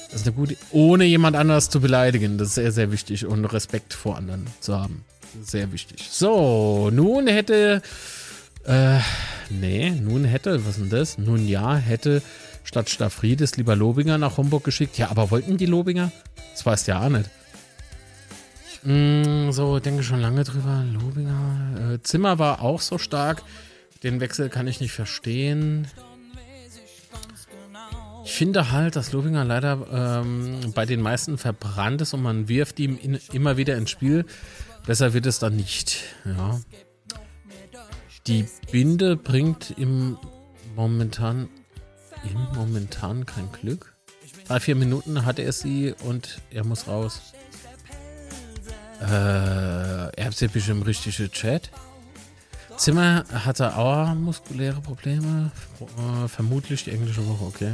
Das 0.09 0.21
ist 0.21 0.27
eine 0.27 0.35
gute, 0.35 0.55
ohne 0.71 1.03
jemand 1.03 1.35
anders 1.35 1.69
zu 1.69 1.81
beleidigen. 1.81 2.37
Das 2.37 2.49
ist 2.49 2.55
sehr, 2.55 2.71
sehr 2.71 2.91
wichtig 2.91 3.25
und 3.25 3.45
Respekt 3.45 3.93
vor 3.93 4.17
anderen 4.17 4.47
zu 4.61 4.79
haben. 4.79 5.03
Sehr 5.41 5.71
wichtig. 5.71 6.07
So, 6.09 6.89
nun 6.91 7.27
hätte, 7.27 7.81
äh, 8.65 8.99
nee, 9.49 9.91
nun 9.91 10.25
hätte, 10.25 10.65
was 10.65 10.77
ist 10.77 10.81
denn 10.81 10.89
das? 10.89 11.17
Nun 11.17 11.47
ja, 11.47 11.75
hätte 11.75 12.21
statt 12.63 12.89
Staffrides 12.89 13.57
lieber 13.57 13.75
Lobinger 13.75 14.17
nach 14.17 14.37
Homburg 14.37 14.63
geschickt. 14.63 14.97
Ja, 14.97 15.09
aber 15.09 15.31
wollten 15.31 15.57
die 15.57 15.65
Lobinger? 15.65 16.11
Das 16.51 16.65
weißt 16.65 16.87
ja 16.87 17.01
auch 17.01 17.09
nicht. 17.09 17.29
Mm, 18.83 19.51
so, 19.51 19.79
denke 19.79 20.03
schon 20.03 20.19
lange 20.19 20.43
drüber. 20.43 20.83
Lobinger. 20.93 21.93
Äh, 21.95 22.01
Zimmer 22.03 22.39
war 22.39 22.61
auch 22.61 22.81
so 22.81 22.97
stark. 22.97 23.43
Den 24.03 24.19
Wechsel 24.19 24.49
kann 24.49 24.67
ich 24.67 24.79
nicht 24.79 24.91
verstehen. 24.91 25.87
Ich 28.25 28.33
finde 28.33 28.71
halt, 28.71 28.95
dass 28.95 29.13
Lobinger 29.13 29.45
leider 29.45 29.87
ähm, 29.91 30.73
bei 30.75 30.85
den 30.85 31.01
meisten 31.01 31.37
verbrannt 31.37 32.01
ist 32.01 32.13
und 32.13 32.21
man 32.21 32.49
wirft 32.49 32.79
ihm 32.79 32.97
in, 33.01 33.17
immer 33.31 33.55
wieder 33.57 33.77
ins 33.77 33.89
Spiel. 33.89 34.25
Besser 34.87 35.13
wird 35.13 35.25
es 35.25 35.37
dann 35.39 35.57
nicht. 35.57 35.97
Ja. 36.23 36.61
Die 38.25 38.47
Binde 38.71 39.17
bringt 39.17 39.71
im 39.77 40.17
momentan 40.75 41.49
im 42.23 42.47
momentan 42.55 43.25
kein 43.25 43.51
Glück. 43.51 43.95
Drei, 44.47 44.61
vier 44.61 44.75
Minuten 44.75 45.25
hatte 45.25 45.41
er 45.41 45.51
sie 45.51 45.93
und 46.05 46.41
er 46.51 46.63
muss 46.63 46.87
raus. 46.87 47.33
Äh, 49.01 49.05
er 49.05 50.25
hat 50.25 50.39
ja 50.39 50.47
bestimmt 50.47 50.85
richtige 50.87 51.29
Chat. 51.29 51.69
Zimmer 52.77 53.25
hatte 53.33 53.75
auch 53.75 54.13
muskuläre 54.15 54.79
Probleme. 54.79 55.51
Äh, 55.81 56.27
vermutlich 56.29 56.85
die 56.85 56.91
englische 56.91 57.27
Woche, 57.27 57.43
okay. 57.43 57.73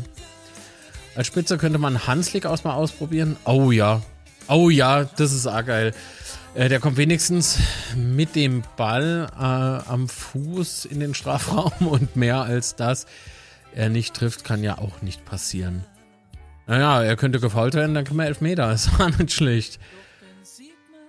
Als 1.16 1.28
Spitze 1.28 1.59
könnte 1.59 1.78
man 1.78 2.07
Hanslik 2.07 2.47
aus 2.47 2.64
mal 2.64 2.74
ausprobieren. 2.74 3.38
Oh 3.45 3.72
ja. 3.72 4.01
Oh 4.47 4.72
ja, 4.72 5.03
das 5.03 5.32
ist 5.32 5.45
auch 5.45 5.64
geil. 5.64 5.93
Äh, 6.55 6.69
der 6.69 6.79
kommt 6.79 6.97
wenigstens 6.97 7.59
mit 7.95 8.35
dem 8.35 8.63
Ball 8.77 9.27
äh, 9.33 9.89
am 9.89 10.07
Fuß 10.07 10.85
in 10.85 10.99
den 10.99 11.13
Strafraum 11.15 11.87
und 11.87 12.15
mehr 12.15 12.41
als 12.41 12.75
das 12.75 13.07
er 13.75 13.89
nicht 13.89 14.13
trifft, 14.13 14.43
kann 14.43 14.63
ja 14.63 14.77
auch 14.77 15.01
nicht 15.01 15.25
passieren. 15.25 15.83
Naja, 16.67 17.03
er 17.03 17.15
könnte 17.15 17.39
gefault 17.39 17.73
werden, 17.73 17.95
dann 17.95 18.05
können 18.05 18.19
wir 18.19 18.25
elf 18.25 18.41
Meter. 18.41 18.67
Das 18.69 18.99
war 18.99 19.09
nicht 19.09 19.33
schlecht. 19.33 19.79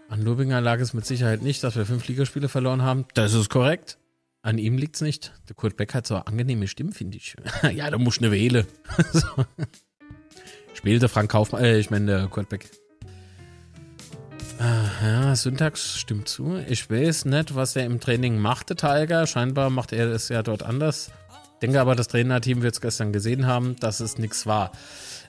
An 0.09 0.23
Lobinger 0.23 0.61
lag 0.61 0.81
es 0.81 0.95
mit 0.95 1.05
Sicherheit 1.05 1.43
nicht, 1.43 1.63
dass 1.63 1.77
wir 1.77 1.87
fünf 1.87 2.07
Ligaspiele 2.09 2.49
verloren 2.49 2.83
haben. 2.83 3.05
Das 3.15 3.35
ist 3.35 3.51
korrekt. 3.51 3.99
An 4.43 4.59
ihm 4.59 4.77
liegt 4.77 4.97
es 4.97 5.03
nicht. 5.03 5.33
Der 5.49 5.57
Kurt 5.57 5.77
Beck 5.77 5.95
hat 5.95 6.07
so 6.07 6.15
eine 6.15 6.27
angenehme 6.27 6.69
Stimme, 6.69 6.93
finde 6.93 7.17
ich. 7.17 7.35
ja, 7.75 7.91
da 7.91 7.99
muss 7.99 8.19
eine 8.19 8.31
wählen. 8.31 8.67
so. 9.13 9.27
Spielte 10.75 11.09
Frank 11.09 11.31
Kaufmann, 11.31 11.65
äh, 11.65 11.79
ich 11.79 11.91
meine 11.91 12.29
Kurt 12.29 12.49
Beck. 12.49 12.69
Ja, 15.03 15.35
Syntax 15.35 15.99
stimmt 15.99 16.29
zu. 16.29 16.59
Ich 16.69 16.89
weiß 16.91 17.25
nicht, 17.27 17.55
was 17.55 17.77
er 17.77 17.85
im 17.85 18.01
Training 18.01 18.39
machte, 18.39 18.77
Tiger. 18.77 19.27
Scheinbar 19.27 19.71
macht 19.71 19.93
er 19.93 20.09
es 20.09 20.29
ja 20.29 20.43
dort 20.43 20.63
anders. 20.63 21.11
Denke 21.63 21.81
aber, 21.81 21.95
das 21.95 22.09
Trainerteam 22.09 22.63
wird 22.63 22.75
es 22.75 22.81
gestern 22.81 23.13
gesehen 23.13 23.47
haben, 23.47 23.77
dass 23.81 24.01
es 24.01 24.19
nichts 24.19 24.47
war. 24.47 24.73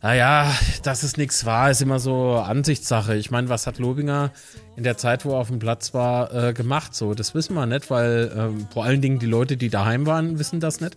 Naja, 0.02 0.52
dass 0.84 1.04
es 1.04 1.18
nichts 1.18 1.46
war, 1.46 1.72
ist 1.72 1.82
immer 1.82 2.00
so 2.00 2.36
Ansichtssache. 2.36 3.16
Ich 3.16 3.32
meine, 3.32 3.50
was 3.50 3.68
hat 3.68 3.80
Lobinger 3.80 4.32
in 4.76 4.84
der 4.84 4.98
Zeit, 4.98 5.26
wo 5.26 5.32
er 5.32 5.38
auf 5.38 5.48
dem 5.48 5.60
Platz 5.60 5.94
war, 5.94 6.34
äh, 6.34 6.54
gemacht? 6.54 6.94
So, 6.94 7.14
das 7.14 7.34
wissen 7.34 7.54
wir 7.54 7.66
nicht, 7.66 7.90
weil 7.90 8.32
äh, 8.60 8.74
vor 8.74 8.86
allen 8.86 9.02
Dingen 9.02 9.20
die 9.20 9.26
Leute, 9.26 9.58
die 9.58 9.70
daheim 9.70 10.06
waren, 10.06 10.38
wissen 10.38 10.60
das 10.60 10.82
nicht. 10.82 10.96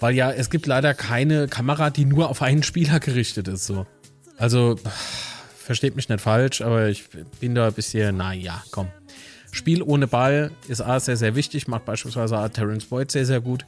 Weil 0.00 0.14
ja, 0.14 0.30
es 0.30 0.50
gibt 0.50 0.66
leider 0.66 0.94
keine 0.94 1.48
Kamera, 1.48 1.90
die 1.90 2.04
nur 2.04 2.28
auf 2.28 2.42
einen 2.42 2.62
Spieler 2.62 3.00
gerichtet 3.00 3.48
ist. 3.48 3.66
So. 3.66 3.86
Also, 4.36 4.76
versteht 5.68 5.96
mich 5.96 6.08
nicht 6.08 6.22
falsch, 6.22 6.62
aber 6.62 6.88
ich 6.88 7.10
bin 7.40 7.54
da 7.54 7.66
ein 7.66 7.74
bisschen, 7.74 8.16
naja, 8.16 8.64
komm. 8.70 8.88
Spiel 9.52 9.82
ohne 9.82 10.06
Ball 10.06 10.50
ist 10.66 10.80
A 10.80 10.98
sehr, 10.98 11.18
sehr 11.18 11.34
wichtig, 11.34 11.68
macht 11.68 11.84
beispielsweise 11.84 12.38
A 12.38 12.48
Terence 12.48 12.86
Boyd 12.86 13.10
sehr, 13.10 13.26
sehr 13.26 13.42
gut. 13.42 13.66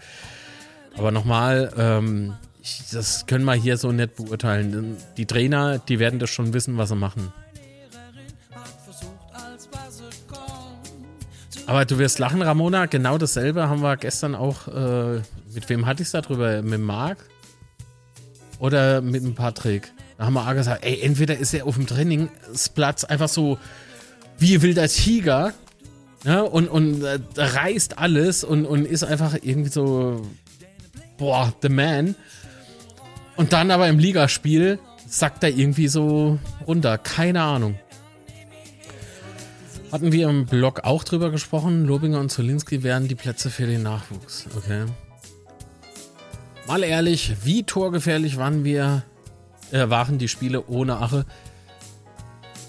Aber 0.96 1.10
nochmal, 1.10 1.70
ähm, 1.76 2.32
das 2.90 3.26
können 3.26 3.44
wir 3.44 3.52
hier 3.52 3.76
so 3.76 3.92
nicht 3.92 4.16
beurteilen. 4.16 4.96
Die 5.18 5.26
Trainer, 5.26 5.78
die 5.78 5.98
werden 5.98 6.18
das 6.18 6.30
schon 6.30 6.54
wissen, 6.54 6.78
was 6.78 6.88
sie 6.88 6.96
machen. 6.96 7.34
Aber 11.66 11.84
du 11.84 11.98
wirst 11.98 12.18
lachen, 12.18 12.40
Ramona. 12.40 12.86
Genau 12.86 13.18
dasselbe 13.18 13.68
haben 13.68 13.82
wir 13.82 13.98
gestern 13.98 14.34
auch. 14.34 14.68
Äh, 14.68 15.20
mit 15.52 15.68
wem 15.68 15.84
hatte 15.84 16.00
ich 16.00 16.08
es 16.08 16.12
darüber? 16.12 16.62
Mit 16.62 16.80
Marc? 16.80 17.18
Oder 18.58 19.02
mit 19.02 19.22
dem 19.22 19.34
Patrick? 19.34 19.92
Da 20.20 20.26
haben 20.26 20.34
wir 20.34 20.46
auch 20.46 20.52
gesagt, 20.52 20.84
ey, 20.84 21.00
entweder 21.00 21.38
ist 21.38 21.54
er 21.54 21.66
auf 21.66 21.76
dem 21.76 21.86
Trainingsplatz 21.86 23.04
einfach 23.04 23.30
so 23.30 23.58
wie 24.36 24.60
wilder 24.60 24.86
Tiger 24.86 25.54
ja, 26.26 26.42
und, 26.42 26.68
und 26.68 27.02
äh, 27.02 27.18
reißt 27.38 27.96
alles 27.96 28.44
und, 28.44 28.66
und 28.66 28.84
ist 28.84 29.02
einfach 29.02 29.38
irgendwie 29.40 29.70
so, 29.70 30.28
boah, 31.16 31.54
the 31.62 31.70
man. 31.70 32.14
Und 33.36 33.54
dann 33.54 33.70
aber 33.70 33.88
im 33.88 33.98
Ligaspiel 33.98 34.78
sackt 35.08 35.42
er 35.42 35.56
irgendwie 35.56 35.88
so 35.88 36.38
runter. 36.66 36.98
Keine 36.98 37.40
Ahnung. 37.40 37.78
Hatten 39.90 40.12
wir 40.12 40.28
im 40.28 40.44
Blog 40.44 40.80
auch 40.84 41.02
drüber 41.02 41.30
gesprochen. 41.30 41.86
Lobinger 41.86 42.20
und 42.20 42.30
Zolinski 42.30 42.82
wären 42.82 43.08
die 43.08 43.14
Plätze 43.14 43.48
für 43.48 43.66
den 43.66 43.84
Nachwuchs. 43.84 44.48
Okay. 44.54 44.84
Mal 46.66 46.84
ehrlich, 46.84 47.36
wie 47.42 47.62
torgefährlich 47.62 48.36
waren 48.36 48.64
wir, 48.64 49.02
äh, 49.72 49.90
waren 49.90 50.18
die 50.18 50.28
Spiele 50.28 50.66
ohne 50.66 50.98
Ache? 50.98 51.24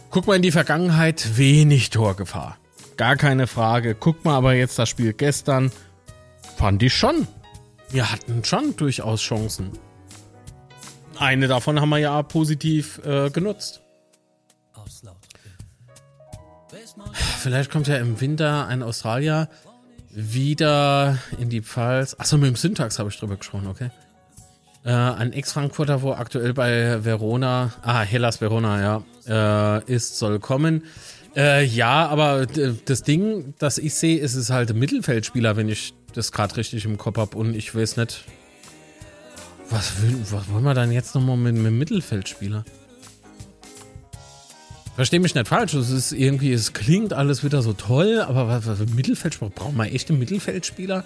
Guck 0.09 0.27
mal 0.27 0.35
in 0.35 0.41
die 0.41 0.51
Vergangenheit, 0.51 1.37
wenig 1.37 1.89
Torgefahr. 1.89 2.57
Gar 2.97 3.15
keine 3.15 3.47
Frage. 3.47 3.95
Guck 3.95 4.25
mal 4.25 4.35
aber 4.35 4.53
jetzt 4.53 4.77
das 4.77 4.89
Spiel 4.89 5.13
gestern. 5.13 5.71
Fand 6.57 6.83
ich 6.83 6.93
schon. 6.93 7.27
Wir 7.89 8.11
hatten 8.11 8.43
schon 8.43 8.75
durchaus 8.75 9.21
Chancen. 9.21 9.71
Eine 11.17 11.47
davon 11.47 11.79
haben 11.79 11.89
wir 11.89 11.97
ja 11.97 12.21
positiv 12.23 12.99
äh, 13.05 13.29
genutzt. 13.29 13.81
Vielleicht 17.39 17.71
kommt 17.71 17.87
ja 17.87 17.97
im 17.97 18.21
Winter 18.21 18.67
ein 18.67 18.83
Australier 18.83 19.49
wieder 20.11 21.17
in 21.39 21.49
die 21.49 21.61
Pfalz. 21.61 22.15
Achso, 22.19 22.37
mit 22.37 22.47
dem 22.47 22.55
Syntax 22.55 22.99
habe 22.99 23.09
ich 23.09 23.17
drüber 23.17 23.37
gesprochen, 23.37 23.67
okay. 23.67 23.89
Äh, 24.83 24.91
ein 24.91 25.31
Ex-Frankfurter, 25.33 26.01
wo 26.01 26.13
aktuell 26.13 26.53
bei 26.53 27.03
Verona, 27.03 27.73
ah, 27.83 28.01
Hellas 28.01 28.41
Verona, 28.41 29.03
ja, 29.27 29.79
äh, 29.79 29.93
ist, 29.93 30.17
soll 30.17 30.39
kommen. 30.39 30.83
Äh, 31.35 31.63
ja, 31.63 32.07
aber 32.07 32.45
das 32.45 33.03
Ding, 33.03 33.53
das 33.59 33.77
ich 33.77 33.93
sehe, 33.93 34.19
ist 34.19 34.35
es 34.35 34.49
halt 34.49 34.73
Mittelfeldspieler, 34.73 35.55
wenn 35.55 35.69
ich 35.69 35.93
das 36.13 36.31
gerade 36.31 36.57
richtig 36.57 36.83
im 36.85 36.97
Kopf 36.97 37.17
habe 37.17 37.37
und 37.37 37.55
ich 37.55 37.73
weiß 37.73 37.97
nicht, 37.97 38.25
was, 39.69 40.01
will, 40.01 40.17
was 40.31 40.49
wollen 40.51 40.63
wir 40.63 40.73
dann 40.73 40.91
jetzt 40.91 41.15
nochmal 41.15 41.37
mit 41.37 41.55
einem 41.55 41.77
Mittelfeldspieler? 41.77 42.65
Versteh 44.95 45.19
mich 45.19 45.33
nicht 45.35 45.47
falsch, 45.47 45.73
es 45.73 45.89
ist 45.89 46.11
irgendwie, 46.11 46.51
es 46.51 46.73
klingt 46.73 47.13
alles 47.13 47.45
wieder 47.45 47.61
so 47.61 47.71
toll, 47.71 48.19
aber 48.19 48.47
was, 48.49 48.67
was 48.67 48.79
Mittelfeldspieler, 48.89 49.51
brauchen 49.51 49.77
wir 49.77 49.85
echt 49.85 50.09
einen 50.09 50.19
Mittelfeldspieler? 50.19 51.05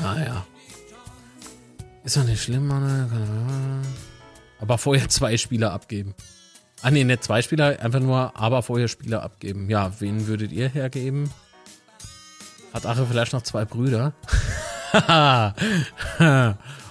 Naja. 0.00 0.44
Ist 2.06 2.16
doch 2.16 2.22
nicht 2.22 2.40
schlimm, 2.40 2.68
Mann. 2.68 3.82
Aber 4.60 4.78
vorher 4.78 5.08
zwei 5.08 5.36
Spieler 5.36 5.72
abgeben. 5.72 6.14
Ah 6.80 6.92
nee, 6.92 7.02
nicht 7.02 7.24
zwei 7.24 7.42
Spieler, 7.42 7.80
einfach 7.80 7.98
nur, 7.98 8.30
aber 8.36 8.62
vorher 8.62 8.86
Spieler 8.86 9.24
abgeben. 9.24 9.68
Ja, 9.68 9.90
wen 9.98 10.28
würdet 10.28 10.52
ihr 10.52 10.68
hergeben? 10.68 11.28
Hat 12.72 12.86
Ache 12.86 13.06
vielleicht 13.10 13.32
noch 13.32 13.42
zwei 13.42 13.64
Brüder? 13.64 14.12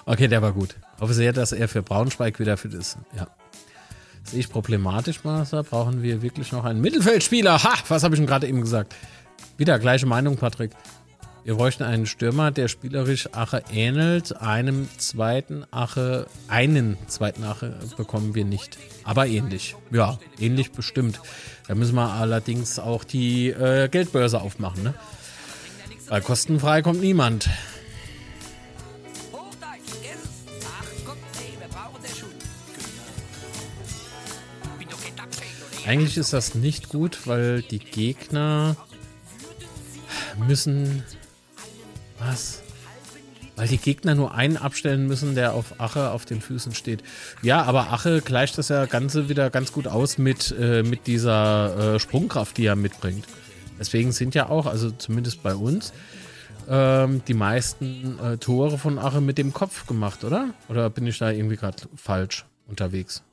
okay, 0.05 0.28
der 0.28 0.41
war 0.41 0.51
gut. 0.51 0.76
Hoffe 0.99 1.13
sehr, 1.13 1.32
dass 1.32 1.53
er 1.53 1.70
für 1.70 1.82
Braunschweig 1.82 2.38
wieder 2.41 2.57
fit 2.57 2.74
ist. 2.74 2.97
Ja. 3.16 3.28
Sehe 4.26 4.41
ich 4.41 4.49
problematisch, 4.49 5.24
Master. 5.24 5.63
Brauchen 5.63 6.03
wir 6.03 6.22
wirklich 6.24 6.51
noch 6.51 6.66
einen 6.66 6.82
Mittelfeldspieler? 6.82 7.63
Ha! 7.63 7.74
Was 7.88 8.03
habe 8.03 8.16
ich 8.16 8.20
denn 8.20 8.28
gerade 8.28 8.47
eben 8.47 8.59
gesagt? 8.59 8.93
Wieder 9.55 9.80
gleiche 9.80 10.07
Meinung, 10.07 10.36
Patrick. 10.36 10.72
Wir 11.46 11.54
bräuchten 11.54 11.84
einen 11.84 12.08
Stürmer, 12.08 12.50
der 12.50 12.68
spielerisch 12.68 13.30
Ache 13.34 13.62
ähnelt. 13.72 14.36
Einem 14.41 14.89
zweiten 14.98 15.64
Ache, 15.70 16.26
einen 16.48 16.98
zweiten 17.06 17.43
Ache 17.43 17.78
bekommen 17.98 18.34
wir 18.34 18.46
nicht. 18.46 18.80
Aber 19.04 19.28
ähnlich. 19.28 19.76
Ja, 19.91 20.18
ähnlich 20.39 20.72
bestimmt. 20.72 21.22
Da 21.68 21.76
müssen 21.76 21.93
wir 21.93 22.10
allerdings 22.10 22.80
auch 22.80 23.04
die 23.04 23.50
äh, 23.50 23.89
Geldbörse 23.89 24.41
aufmachen, 24.41 24.82
ne? 24.82 24.96
Weil 26.08 26.22
kostenfrei 26.22 26.82
kommt 26.82 27.02
niemand. 27.02 27.48
Eigentlich 35.86 36.18
ist 36.18 36.34
das 36.34 36.56
nicht 36.56 36.89
gut, 36.89 37.28
weil 37.28 37.62
die 37.62 37.78
Gegner 37.78 38.76
müssen. 40.48 41.04
Was? 42.20 42.61
Weil 43.55 43.68
die 43.68 43.78
Gegner 43.78 44.16
nur 44.16 44.34
einen 44.34 44.57
abstellen 44.57 45.07
müssen, 45.07 45.36
der 45.36 45.53
auf 45.53 45.80
Ache 45.80 46.11
auf 46.11 46.26
den 46.26 46.41
Füßen 46.41 46.76
steht. 46.76 47.03
Ja, 47.41 47.63
aber 47.63 47.93
Ache 47.93 48.22
gleicht 48.22 48.57
das 48.57 48.68
ja 48.70 48.86
Ganze 48.86 49.30
wieder 49.30 49.49
ganz 49.49 49.72
gut 49.72 49.88
aus 49.88 50.18
mit, 50.18 50.53
äh, 50.59 50.84
mit 50.84 51.07
dieser 51.07 51.95
äh, 51.95 51.99
Sprungkraft, 51.99 52.57
die 52.57 52.66
er 52.66 52.76
mitbringt. 52.76 53.26
Deswegen 53.80 54.11
sind 54.11 54.36
ja 54.36 54.49
auch, 54.49 54.66
also 54.66 54.91
zumindest 54.91 55.41
bei 55.43 55.55
uns, 55.55 55.93
ähm, 56.68 57.22
die 57.28 57.34
meisten 57.34 58.20
äh, 58.20 58.38
Tore 58.38 58.78
von 58.78 58.99
Ache 58.99 59.22
mit 59.22 59.38
dem 59.38 59.53
Kopf 59.53 59.88
gemacht, 59.88 60.24
oder? 60.24 60.53
Oder 60.68 60.89
bin 60.89 61.07
ich 61.07 61.18
da 61.18 61.30
irgendwie 61.30 61.57
gerade 61.57 61.78
falsch 61.95 62.45
unterwegs? 62.68 63.24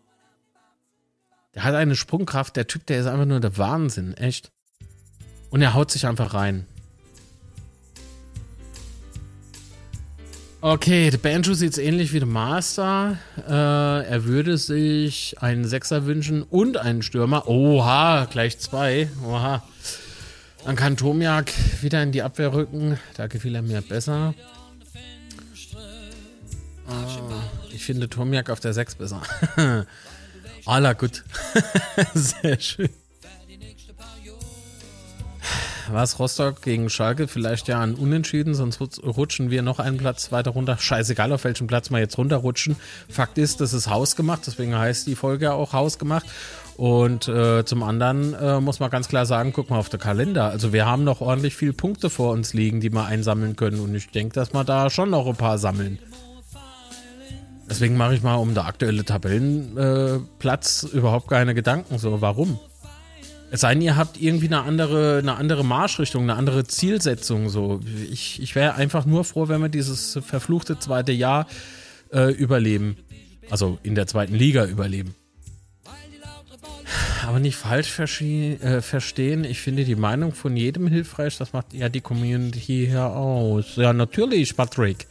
Der 1.55 1.65
hat 1.65 1.75
eine 1.75 1.97
Sprungkraft, 1.97 2.57
der 2.57 2.67
Typ, 2.67 2.87
der 2.87 3.01
ist 3.01 3.07
einfach 3.07 3.27
nur 3.27 3.41
der 3.41 3.59
Wahnsinn, 3.59 4.15
echt. 4.15 4.51
Und 5.51 5.63
er 5.63 5.75
haut 5.75 5.91
sich 5.91 6.07
einfach 6.07 6.33
rein. 6.35 6.67
Okay, 10.65 11.11
der 11.11 11.19
Banjo 11.19 11.55
sieht 11.55 11.77
ähnlich 11.77 12.13
wie 12.13 12.21
der 12.21 12.29
Master. 12.29 13.19
Äh, 13.49 13.53
er 13.53 14.25
würde 14.27 14.57
sich 14.57 15.35
einen 15.41 15.65
Sechser 15.65 16.07
wünschen 16.07 16.45
und 16.45 16.77
einen 16.77 17.03
Stürmer. 17.03 17.49
Oha, 17.49 18.29
gleich 18.31 18.61
zwei. 18.61 19.09
Oha. 19.27 19.65
Dann 20.65 20.77
kann 20.77 20.97
Tomiak 20.97 21.53
wieder 21.81 22.01
in 22.01 22.13
die 22.13 22.23
Abwehr 22.23 22.53
rücken. 22.53 22.97
Da 23.17 23.27
gefiel 23.27 23.57
er 23.57 23.63
mir 23.63 23.83
besser. 23.83 24.35
Äh, 26.89 27.75
ich 27.75 27.85
finde 27.85 28.09
Tomiak 28.09 28.49
auf 28.49 28.61
der 28.61 28.73
6 28.73 28.95
besser. 28.95 29.21
Aller 30.65 30.95
gut. 30.95 31.25
Sehr 32.15 32.61
schön. 32.61 33.02
Was 35.93 36.19
Rostock 36.19 36.63
gegen 36.63 36.89
Schalke? 36.89 37.29
Vielleicht 37.29 37.69
ja 37.69 37.81
ein 37.81 37.95
Unentschieden, 37.95 38.55
sonst 38.55 38.81
rutschen 38.81 39.51
wir 39.51 39.61
noch 39.61 39.79
einen 39.79 39.99
Platz 39.99 40.33
weiter 40.33 40.53
runter. 40.53 40.79
Scheißegal, 40.79 41.31
auf 41.33 41.45
welchem 41.45 41.67
Platz 41.67 41.91
wir 41.91 41.99
jetzt 41.99 42.17
runterrutschen. 42.17 42.77
Fakt 43.11 43.37
ist, 43.37 43.61
das 43.61 43.75
ist 43.75 43.91
hausgemacht, 43.91 44.47
deswegen 44.47 44.75
heißt 44.75 45.07
die 45.07 45.15
Folge 45.15 45.53
auch 45.53 45.75
hausgemacht. 45.75 46.25
Und 46.79 47.29
äh, 47.29 47.65
zum 47.67 47.83
anderen 47.83 48.33
äh, 48.35 48.59
muss 48.61 48.81
man 48.81 48.91
ganz 48.91 49.09
klar 49.09 49.27
sagen, 49.27 49.53
guck 49.53 49.69
mal 49.69 49.79
auf 49.79 49.91
den 49.91 50.01
Kalender. 50.01 50.45
Also 50.47 50.73
wir 50.73 50.87
haben 50.87 51.05
noch 51.05 51.21
ordentlich 51.21 51.55
viele 51.57 51.75
Punkte 51.75 52.09
vor 52.09 52.33
uns 52.33 52.55
liegen, 52.55 52.81
die 52.81 52.91
wir 52.91 53.05
einsammeln 53.05 53.55
können. 53.57 53.79
Und 53.79 53.95
ich 53.95 54.09
denke, 54.11 54.35
dass 54.35 54.55
wir 54.55 54.65
da 54.65 54.89
schon 54.89 55.11
noch 55.11 55.27
ein 55.27 55.37
paar 55.37 55.59
sammeln. 55.59 55.99
Deswegen 57.69 57.97
mache 57.97 58.15
ich 58.15 58.23
mal 58.23 58.37
um 58.37 58.55
der 58.55 58.65
aktuelle 58.65 59.05
Tabellenplatz 59.05 60.85
äh, 60.85 60.97
überhaupt 60.97 61.29
keine 61.29 61.55
Gedanken. 61.55 61.99
So, 61.99 62.21
warum? 62.23 62.59
Es 63.53 63.61
sei 63.61 63.75
denn, 63.75 63.83
ihr 63.83 63.97
habt 63.97 64.19
irgendwie 64.19 64.47
eine 64.47 64.63
andere, 64.63 65.19
eine 65.19 65.37
andere 65.37 65.63
Marschrichtung, 65.63 66.23
eine 66.23 66.37
andere 66.37 66.65
Zielsetzung. 66.65 67.51
So, 67.51 67.81
ich, 68.11 68.41
ich 68.41 68.55
wäre 68.55 68.77
einfach 68.77 69.05
nur 69.05 69.25
froh, 69.25 69.47
wenn 69.49 69.61
wir 69.61 69.69
dieses 69.69 70.19
verfluchte 70.25 70.79
zweite 70.79 71.13
Jahr 71.13 71.47
äh, 72.15 72.33
überleben. 72.33 72.97
Also 73.51 73.79
in 73.83 73.95
der 73.95 74.07
zweiten 74.07 74.35
Liga 74.35 74.65
überleben. 74.65 75.15
Aber 77.27 77.41
nicht 77.41 77.57
falsch 77.57 78.01
äh, 78.01 78.81
verstehen. 78.81 79.45
Ich 79.45 79.61
finde 79.61 79.85
die 79.85 79.97
Meinung 79.97 80.33
von 80.33 80.57
jedem 80.57 80.87
hilfreich. 80.87 81.37
Das 81.37 81.53
macht 81.53 81.75
ja 81.75 81.91
die 81.91 82.01
Community 82.01 82.87
hier 82.89 83.05
aus. 83.05 83.77
Ja, 83.77 83.93
natürlich, 83.93 84.57
Patrick. 84.57 85.07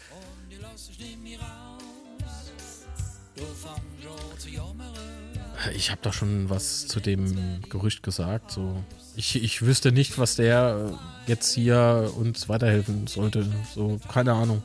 Ich 5.76 5.92
habe 5.92 6.02
doch 6.02 6.14
schon 6.14 6.50
was 6.50 6.88
zu 6.88 7.00
dem 7.00 7.62
Gerücht 7.70 8.04
gesagt. 8.04 8.52
So, 8.52 8.84
ich, 9.16 9.42
ich 9.42 9.62
wüsste 9.62 9.92
nicht, 9.92 10.18
was 10.18 10.36
der 10.36 10.98
jetzt 11.28 11.54
hier 11.54 12.12
uns 12.16 12.50
weiterhelfen 12.50 13.08
sollte. 13.08 13.46
So, 13.74 14.00
keine 14.12 14.34
Ahnung. 14.34 14.64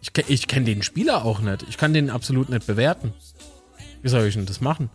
Ich, 0.00 0.10
ich 0.28 0.48
kenne 0.48 0.66
den 0.66 0.82
Spieler 0.82 1.24
auch 1.24 1.40
nicht. 1.40 1.64
Ich 1.68 1.76
kann 1.76 1.92
den 1.92 2.10
absolut 2.10 2.48
nicht 2.48 2.66
bewerten. 2.66 3.12
Wie 4.02 4.08
soll 4.08 4.26
ich 4.26 4.34
denn 4.34 4.46
das 4.46 4.60
machen? 4.60 4.90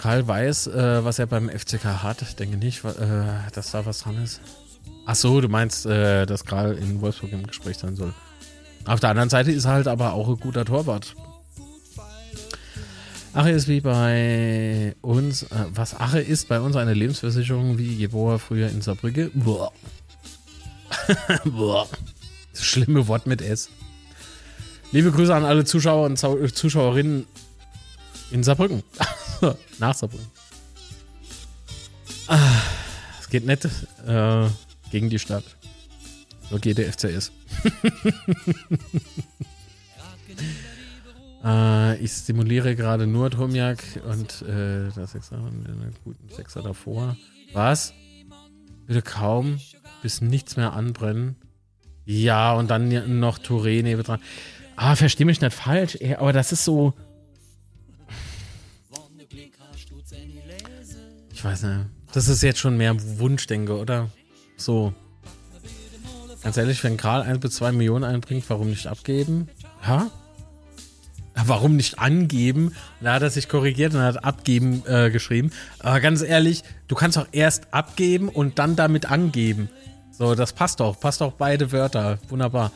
Karl 0.00 0.26
weiß, 0.26 0.68
äh, 0.68 1.04
was 1.04 1.18
er 1.18 1.26
beim 1.26 1.50
FCK 1.50 2.02
hat. 2.02 2.22
Ich 2.22 2.34
denke 2.34 2.56
nicht, 2.56 2.84
äh, 2.84 3.24
dass 3.52 3.72
da 3.72 3.84
was 3.84 4.00
dran 4.00 4.22
ist. 4.22 4.40
Ach 5.04 5.14
so, 5.14 5.40
du 5.40 5.48
meinst, 5.48 5.84
äh, 5.84 6.24
dass 6.24 6.46
Karl 6.46 6.74
in 6.74 7.02
Wolfsburg 7.02 7.32
im 7.32 7.46
Gespräch 7.46 7.76
sein 7.76 7.96
soll. 7.96 8.14
Auf 8.86 9.00
der 9.00 9.10
anderen 9.10 9.28
Seite 9.28 9.52
ist 9.52 9.66
er 9.66 9.72
halt 9.72 9.88
aber 9.88 10.14
auch 10.14 10.28
ein 10.28 10.36
guter 10.36 10.64
Torwart. 10.64 11.14
Ache 13.32 13.50
ist 13.50 13.68
wie 13.68 13.80
bei 13.80 14.96
uns, 15.02 15.44
äh, 15.44 15.66
was 15.72 15.94
Ache 15.94 16.18
ist 16.18 16.48
bei 16.48 16.60
uns 16.60 16.74
eine 16.74 16.94
Lebensversicherung 16.94 17.78
wie 17.78 17.92
Jeboa 17.94 18.38
früher 18.38 18.68
in 18.68 18.82
Saarbrücke. 18.82 19.30
Boah. 19.34 19.72
Boah. 21.44 21.88
Das 22.52 22.64
schlimme 22.64 23.06
Wort 23.06 23.26
mit 23.26 23.40
S. 23.40 23.70
Liebe 24.90 25.12
Grüße 25.12 25.32
an 25.32 25.44
alle 25.44 25.64
Zuschauer 25.64 26.06
und 26.06 26.18
Zuschauerinnen 26.18 27.24
in 28.32 28.42
Saarbrücken. 28.42 28.82
Nach 29.78 29.94
Saarbrücken. 29.94 30.26
Ah, 32.26 32.62
es 33.20 33.28
geht 33.28 33.46
nicht 33.46 33.64
äh, 34.06 34.48
gegen 34.90 35.08
die 35.08 35.20
Stadt. 35.20 35.44
Nur 36.50 36.58
geht 36.58 36.78
der 36.78 36.92
FCS. 36.92 37.30
äh, 41.44 41.96
ich 41.98 42.12
stimuliere 42.12 42.76
gerade 42.76 43.06
nur 43.06 43.30
Tomiak 43.30 44.00
und 44.08 44.42
äh, 44.42 44.90
das 44.94 45.12
Sechser 45.12 45.36
und 45.36 45.66
einen 45.66 45.94
guten 46.04 46.28
Sechser 46.28 46.62
davor. 46.62 47.16
Was? 47.52 47.92
Würde 48.86 49.02
kaum 49.02 49.60
bis 50.02 50.20
nichts 50.20 50.56
mehr 50.56 50.72
anbrennen. 50.72 51.36
Ja, 52.04 52.54
und 52.54 52.70
dann 52.70 53.20
noch 53.20 53.38
Touré 53.38 53.82
neben 53.82 54.02
dran. 54.02 54.20
Ah, 54.76 54.96
versteh 54.96 55.24
mich 55.24 55.40
nicht 55.40 55.52
falsch, 55.52 55.98
aber 56.18 56.32
das 56.32 56.52
ist 56.52 56.64
so. 56.64 56.94
Ich 61.32 61.44
weiß 61.44 61.62
nicht. 61.62 61.86
Das 62.12 62.28
ist 62.28 62.42
jetzt 62.42 62.58
schon 62.58 62.76
mehr 62.76 62.96
Wunschdenke, 63.18 63.76
oder? 63.78 64.10
So. 64.56 64.92
Ganz 66.42 66.56
ehrlich, 66.56 66.82
wenn 66.82 66.96
Karl 66.96 67.22
1 67.22 67.40
bis 67.40 67.54
2 67.56 67.72
Millionen 67.72 68.04
einbringt, 68.04 68.44
warum 68.48 68.70
nicht 68.70 68.86
abgeben? 68.86 69.48
Ja? 69.86 70.10
Warum 71.46 71.76
nicht 71.76 71.98
angeben? 71.98 72.74
Da 73.00 73.14
hat 73.14 73.22
er 73.22 73.30
sich 73.30 73.48
korrigiert 73.48 73.94
und 73.94 74.00
hat 74.00 74.24
abgeben 74.24 74.82
äh, 74.86 75.10
geschrieben. 75.10 75.50
Aber 75.78 76.00
ganz 76.00 76.22
ehrlich, 76.22 76.62
du 76.88 76.94
kannst 76.94 77.18
auch 77.18 77.26
erst 77.32 77.72
abgeben 77.72 78.28
und 78.28 78.58
dann 78.58 78.76
damit 78.76 79.10
angeben. 79.10 79.68
So, 80.20 80.34
das 80.34 80.52
passt 80.52 80.80
doch. 80.80 81.00
Passt 81.00 81.22
auch 81.22 81.32
beide 81.32 81.72
Wörter. 81.72 82.18
Wunderbar. 82.28 82.72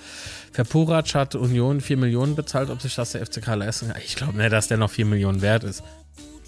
Für 0.53 0.65
Purac 0.65 1.15
hat 1.15 1.35
Union 1.35 1.81
4 1.81 1.97
Millionen 1.99 2.37
bezahlt, 2.37 2.71
ob 2.71 2.81
sich 2.81 2.95
das 2.95 3.13
der 3.13 3.27
FCK 3.27 3.49
leisten 3.55 3.89
kann. 3.89 4.01
Ich 4.05 4.17
glaube 4.17 4.39
nicht, 4.39 4.53
dass 4.53 4.69
der 4.69 4.79
noch 4.79 4.91
4 4.91 5.05
Millionen 5.05 5.43
wert 5.43 5.65
ist. 5.65 5.83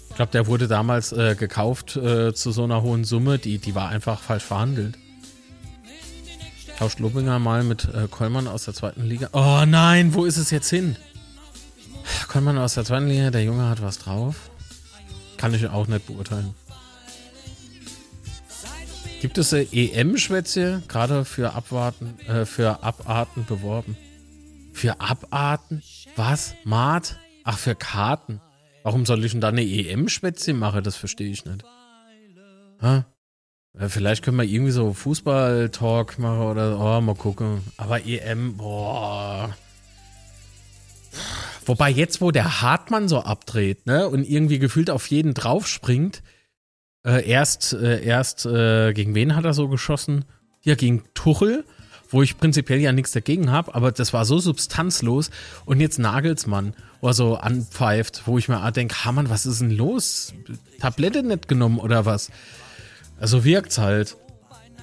Ich 0.09 0.15
glaube, 0.15 0.31
der 0.31 0.47
wurde 0.47 0.67
damals 0.67 1.11
äh, 1.11 1.35
gekauft 1.37 1.95
äh, 1.97 2.33
zu 2.33 2.51
so 2.51 2.63
einer 2.63 2.81
hohen 2.81 3.03
Summe. 3.03 3.37
Die, 3.37 3.59
die 3.59 3.75
war 3.75 3.89
einfach 3.89 4.21
falsch 4.21 4.43
verhandelt. 4.43 4.97
Tauscht 6.79 6.99
Lobinger 6.99 7.37
mal 7.37 7.63
mit 7.63 7.85
äh, 7.93 8.07
Kollmann 8.09 8.47
aus 8.47 8.65
der 8.65 8.73
zweiten 8.73 9.03
Liga. 9.03 9.29
Oh 9.33 9.65
nein, 9.67 10.15
wo 10.15 10.25
ist 10.25 10.37
es 10.37 10.49
jetzt 10.49 10.69
hin? 10.69 10.95
Kollmann 12.27 12.57
aus 12.57 12.75
der 12.75 12.85
zweiten 12.85 13.07
Liga, 13.07 13.31
der 13.31 13.43
Junge 13.43 13.69
hat 13.69 13.81
was 13.81 13.99
drauf. 13.99 14.49
Kann 15.37 15.53
ich 15.53 15.67
auch 15.67 15.87
nicht 15.87 16.07
beurteilen. 16.07 16.53
Gibt 19.21 19.37
es 19.37 19.53
eine 19.53 19.67
EM-Schwätze 19.71 20.83
gerade 20.87 21.25
für 21.25 21.53
Abwarten, 21.53 22.19
äh, 22.27 22.45
für 22.45 22.83
Abarten 22.83 23.45
beworben? 23.45 23.97
Für 24.73 24.99
Abarten? 25.01 25.81
Was? 26.15 26.53
Maat? 26.63 27.17
Ach, 27.43 27.57
für 27.57 27.73
Karten. 27.73 28.41
Warum 28.83 29.05
soll 29.05 29.25
ich 29.25 29.31
denn 29.31 29.41
da 29.41 29.47
eine 29.47 29.63
EM-Schwätze 29.63 30.53
machen? 30.53 30.83
Das 30.83 30.95
verstehe 30.95 31.29
ich 31.29 31.45
nicht. 31.45 31.63
Hä? 32.79 33.03
Vielleicht 33.89 34.23
können 34.23 34.37
wir 34.37 34.43
irgendwie 34.43 34.71
so 34.71 34.93
Fußball-Talk 34.93 36.19
machen 36.19 36.41
oder 36.41 36.79
oh, 36.79 37.01
mal 37.01 37.15
gucken. 37.15 37.61
Aber 37.77 38.05
EM, 38.05 38.57
boah. 38.57 39.55
Wobei 41.67 41.89
jetzt, 41.89 42.21
wo 42.21 42.31
der 42.31 42.61
Hartmann 42.61 43.09
so 43.09 43.19
abdreht, 43.19 43.85
ne, 43.85 44.07
und 44.07 44.23
irgendwie 44.23 44.57
gefühlt 44.57 44.89
auf 44.89 45.07
jeden 45.07 45.33
draufspringt, 45.33 46.23
äh, 47.05 47.27
erst, 47.27 47.73
äh, 47.73 48.01
erst 48.03 48.45
äh, 48.45 48.93
gegen 48.93 49.15
wen 49.15 49.35
hat 49.35 49.45
er 49.45 49.53
so 49.53 49.67
geschossen? 49.67 50.25
Ja, 50.63 50.75
gegen 50.75 51.03
Tuchel, 51.13 51.65
wo 52.09 52.21
ich 52.21 52.37
prinzipiell 52.37 52.79
ja 52.79 52.93
nichts 52.93 53.11
dagegen 53.11 53.51
habe, 53.51 53.75
aber 53.75 53.91
das 53.91 54.13
war 54.13 54.23
so 54.23 54.39
substanzlos. 54.39 55.29
Und 55.65 55.81
jetzt 55.81 55.99
Nagelsmann, 55.99 56.73
wo 57.01 57.07
er 57.07 57.13
so 57.13 57.35
anpfeift, 57.35 58.23
wo 58.25 58.37
ich 58.37 58.47
mir 58.47 58.71
denke, 58.71 58.95
Mann, 59.11 59.29
was 59.29 59.45
ist 59.45 59.61
denn 59.61 59.71
los? 59.71 60.33
Tablette 60.79 61.21
nicht 61.21 61.47
genommen 61.49 61.79
oder 61.79 62.05
was? 62.05 62.31
Also 63.19 63.43
wirkt's 63.43 63.77
halt. 63.77 64.15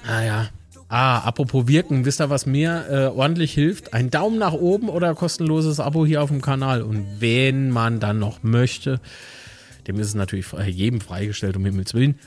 Naja. 0.05 0.49
Ah, 0.51 0.64
apropos 0.93 1.67
wirken, 1.67 2.05
wisst 2.05 2.21
ihr, 2.21 2.29
was 2.29 2.45
mir 2.45 2.85
äh, 2.89 3.05
ordentlich 3.07 3.53
hilft? 3.53 3.93
Ein 3.93 4.11
Daumen 4.11 4.37
nach 4.37 4.53
oben 4.53 4.89
oder 4.89 5.15
kostenloses 5.15 5.79
Abo 5.79 6.05
hier 6.05 6.21
auf 6.21 6.29
dem 6.29 6.41
Kanal. 6.41 6.83
Und 6.83 7.05
wenn 7.19 7.71
man 7.71 7.99
dann 7.99 8.19
noch 8.19 8.43
möchte, 8.43 8.99
dem 9.87 9.99
ist 9.99 10.07
es 10.07 10.15
natürlich 10.15 10.51
jedem 10.67 11.01
freigestellt, 11.01 11.55
um 11.57 11.65
Himmels 11.65 11.93
Willen. 11.93 12.19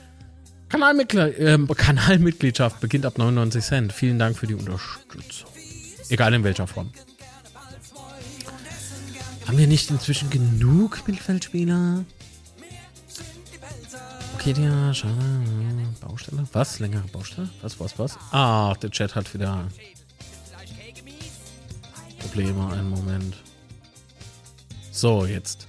Kanalmitglied, 0.69 1.39
äh, 1.39 1.57
Kanalmitgliedschaft 1.75 2.79
beginnt 2.79 3.05
ab 3.05 3.17
99 3.17 3.63
Cent. 3.63 3.93
Vielen 3.93 4.19
Dank 4.19 4.37
für 4.37 4.45
die 4.45 4.53
Unterstützung. 4.53 5.49
Egal 6.09 6.33
in 6.33 6.43
welcher 6.43 6.67
Form. 6.67 6.91
Haben 9.47 9.57
wir 9.57 9.67
nicht 9.67 9.89
inzwischen 9.89 10.29
genug 10.29 11.07
Mittelfeldspieler? 11.07 12.05
Okay, 14.39 14.55
ja, 14.57 14.93
schade. 14.93 15.13
Baustelle? 15.99 16.47
Was? 16.53 16.79
Längere 16.79 17.03
Baustelle? 17.11 17.49
Was, 17.61 17.77
was, 17.77 17.99
was? 17.99 18.17
Ah, 18.31 18.73
der 18.81 18.89
Chat 18.89 19.13
hat 19.13 19.33
wieder 19.33 19.67
Probleme. 22.19 22.71
Einen 22.71 22.89
Moment. 22.89 23.35
So, 24.93 25.25
jetzt. 25.25 25.67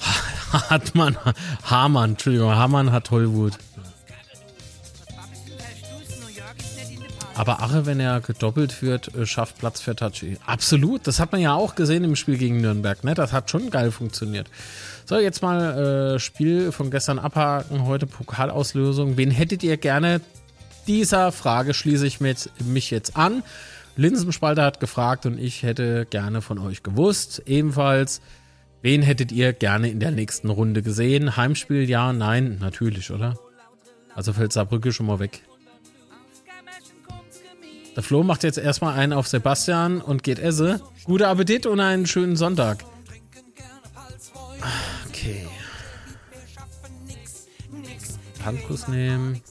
Hartmann, 0.52 1.16
Hamann, 1.64 2.10
Entschuldigung, 2.10 2.52
Hamann 2.52 2.92
hat 2.92 3.10
Hollywood. 3.10 3.54
Aber 7.34 7.60
Ache, 7.62 7.86
wenn 7.86 8.00
er 8.00 8.20
gedoppelt 8.20 8.82
wird, 8.82 9.14
äh, 9.14 9.24
schafft 9.26 9.58
Platz 9.58 9.80
für 9.80 9.94
Tachi. 9.94 10.38
Absolut, 10.44 11.06
das 11.06 11.20
hat 11.20 11.30
man 11.30 11.40
ja 11.40 11.54
auch 11.54 11.76
gesehen 11.76 12.02
im 12.02 12.16
Spiel 12.16 12.36
gegen 12.36 12.60
Nürnberg. 12.60 13.04
Ne? 13.04 13.14
Das 13.14 13.32
hat 13.32 13.48
schon 13.48 13.70
geil 13.70 13.92
funktioniert. 13.92 14.48
So, 15.08 15.18
jetzt 15.18 15.40
mal 15.40 16.16
äh, 16.16 16.18
Spiel 16.18 16.70
von 16.70 16.90
gestern 16.90 17.18
abhaken, 17.18 17.86
heute 17.86 18.06
Pokalauslösung. 18.06 19.16
Wen 19.16 19.30
hättet 19.30 19.62
ihr 19.62 19.78
gerne? 19.78 20.20
Dieser 20.86 21.32
Frage 21.32 21.72
schließe 21.72 22.06
ich 22.06 22.20
mit 22.20 22.50
mich 22.66 22.90
jetzt 22.90 23.16
an. 23.16 23.42
Linsenspalter 23.96 24.62
hat 24.62 24.80
gefragt 24.80 25.24
und 25.24 25.38
ich 25.38 25.62
hätte 25.62 26.06
gerne 26.10 26.42
von 26.42 26.58
euch 26.58 26.82
gewusst. 26.82 27.42
Ebenfalls, 27.46 28.20
wen 28.82 29.00
hättet 29.00 29.32
ihr 29.32 29.54
gerne 29.54 29.88
in 29.88 29.98
der 29.98 30.10
nächsten 30.10 30.50
Runde 30.50 30.82
gesehen? 30.82 31.38
Heimspiel, 31.38 31.88
ja, 31.88 32.12
nein, 32.12 32.58
natürlich, 32.60 33.10
oder? 33.10 33.38
Also 34.14 34.34
fällt 34.34 34.52
Saarbrücke 34.52 34.92
schon 34.92 35.06
mal 35.06 35.20
weg. 35.20 35.40
Der 37.96 38.02
Flo 38.02 38.24
macht 38.24 38.44
jetzt 38.44 38.58
erstmal 38.58 38.94
einen 38.94 39.14
auf 39.14 39.26
Sebastian 39.26 40.02
und 40.02 40.22
geht 40.22 40.38
esse. 40.38 40.82
Gute 41.04 41.28
Appetit 41.28 41.64
und 41.64 41.80
einen 41.80 42.04
schönen 42.04 42.36
Sonntag. 42.36 42.84
Okay. 45.28 45.46
Handkuss 48.44 48.88
nehmen. 48.88 49.42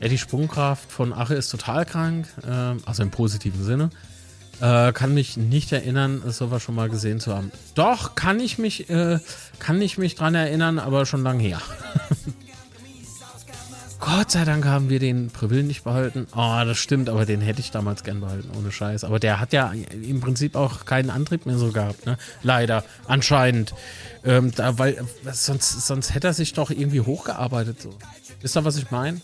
Ja, 0.00 0.08
die 0.08 0.18
Sprungkraft 0.18 0.90
von 0.90 1.12
Ache 1.12 1.34
ist 1.34 1.48
total 1.48 1.84
krank, 1.86 2.28
äh, 2.44 2.74
also 2.84 3.02
im 3.02 3.10
positiven 3.10 3.64
Sinne. 3.64 3.90
Äh, 4.60 4.92
kann 4.92 5.14
mich 5.14 5.36
nicht 5.36 5.72
erinnern, 5.72 6.22
sowas 6.26 6.62
schon 6.62 6.74
mal 6.74 6.88
gesehen 6.88 7.18
zu 7.18 7.34
haben. 7.34 7.50
Doch, 7.74 8.14
kann 8.14 8.38
ich 8.38 8.58
mich, 8.58 8.88
äh, 8.90 9.18
kann 9.58 9.80
ich 9.82 9.98
mich 9.98 10.14
dran 10.14 10.34
erinnern, 10.34 10.78
aber 10.78 11.06
schon 11.06 11.22
lange 11.22 11.42
her. 11.42 11.60
Gott 14.04 14.32
sei 14.32 14.44
Dank 14.44 14.64
haben 14.64 14.90
wir 14.90 14.98
den 14.98 15.30
Preville 15.30 15.62
nicht 15.62 15.84
behalten. 15.84 16.26
Oh, 16.34 16.60
das 16.64 16.76
stimmt, 16.76 17.08
aber 17.08 17.24
den 17.24 17.40
hätte 17.40 17.60
ich 17.60 17.70
damals 17.70 18.02
gern 18.02 18.20
behalten, 18.20 18.50
ohne 18.58 18.72
Scheiß. 18.72 19.04
Aber 19.04 19.20
der 19.20 19.38
hat 19.38 19.52
ja 19.52 19.72
im 19.92 20.20
Prinzip 20.20 20.56
auch 20.56 20.84
keinen 20.84 21.08
Antrieb 21.08 21.46
mehr 21.46 21.56
so 21.56 21.70
gehabt, 21.70 22.04
ne? 22.04 22.18
Leider, 22.42 22.82
anscheinend. 23.06 23.74
Ähm, 24.24 24.50
da, 24.56 24.76
weil, 24.76 25.04
sonst, 25.30 25.86
sonst 25.86 26.14
hätte 26.14 26.26
er 26.26 26.34
sich 26.34 26.52
doch 26.52 26.70
irgendwie 26.70 27.00
hochgearbeitet, 27.00 27.80
so. 27.80 27.96
Wisst 28.40 28.56
ihr, 28.56 28.64
was 28.64 28.76
ich 28.76 28.90
meine? 28.90 29.20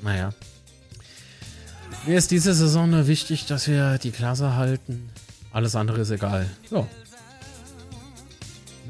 Naja. 0.00 0.30
Mir 2.06 2.16
ist 2.16 2.30
diese 2.30 2.54
Saison 2.54 2.88
nur 2.88 3.08
wichtig, 3.08 3.46
dass 3.46 3.66
wir 3.66 3.98
die 3.98 4.12
Klasse 4.12 4.54
halten. 4.54 5.10
Alles 5.52 5.74
andere 5.74 6.02
ist 6.02 6.12
egal. 6.12 6.48
So, 6.70 6.86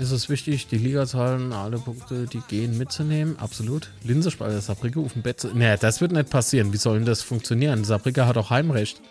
ist 0.01 0.13
es 0.13 0.31
wichtig, 0.31 0.67
die 0.67 0.79
Ligazahlen, 0.79 1.53
alle 1.53 1.79
Punkte, 1.79 2.27
die 2.27 2.41
gehen, 2.49 2.79
mitzunehmen. 2.79 3.39
Absolut. 3.39 3.91
Linsespalter, 4.03 4.59
Saarbrücke 4.61 4.99
auf 4.99 5.13
dem 5.13 5.21
Bett. 5.21 5.47
Naja, 5.55 5.77
das 5.77 6.01
wird 6.01 6.13
nicht 6.13 6.31
passieren. 6.31 6.73
Wie 6.73 6.79
soll 6.79 6.97
denn 6.97 7.07
das 7.07 7.21
funktionieren? 7.23 7.85
Saarbrücke 7.85 8.27
hat 8.27 8.39
auch 8.39 8.49
Heimrecht. 8.49 9.03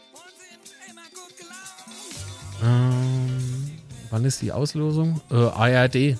Ähm, 2.64 3.72
wann 4.10 4.26
ist 4.26 4.42
die 4.42 4.52
Auslosung? 4.52 5.22
Äh, 5.30 5.36
ARD. 5.36 6.18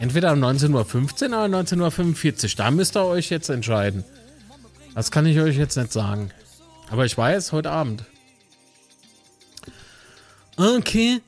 Entweder 0.00 0.32
um 0.32 0.42
19.15 0.42 1.30
Uhr 1.30 1.44
oder 1.44 1.58
19.45 1.60 2.44
Uhr. 2.44 2.50
Da 2.56 2.70
müsst 2.72 2.96
ihr 2.96 3.04
euch 3.04 3.30
jetzt 3.30 3.48
entscheiden. 3.48 4.02
Das 4.96 5.12
kann 5.12 5.24
ich 5.24 5.38
euch 5.38 5.56
jetzt 5.56 5.76
nicht 5.76 5.92
sagen. 5.92 6.32
Aber 6.90 7.06
ich 7.06 7.16
weiß, 7.16 7.52
heute 7.52 7.70
Abend. 7.70 8.04
Okay. 10.56 11.20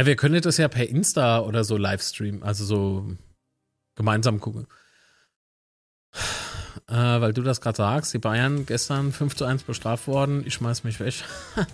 Ja, 0.00 0.06
wir 0.06 0.16
können 0.16 0.40
das 0.40 0.56
ja 0.56 0.66
per 0.66 0.88
Insta 0.88 1.40
oder 1.40 1.62
so 1.62 1.76
livestreamen. 1.76 2.42
Also 2.42 2.64
so 2.64 3.04
gemeinsam 3.96 4.40
gucken. 4.40 4.66
Äh, 6.88 6.94
weil 6.94 7.34
du 7.34 7.42
das 7.42 7.60
gerade 7.60 7.76
sagst, 7.76 8.14
die 8.14 8.18
Bayern 8.18 8.64
gestern 8.64 9.12
5 9.12 9.36
zu 9.36 9.44
1 9.44 9.64
bestraft 9.64 10.08
worden. 10.08 10.42
Ich 10.46 10.54
schmeiß 10.54 10.84
mich 10.84 11.00
weg. 11.00 11.22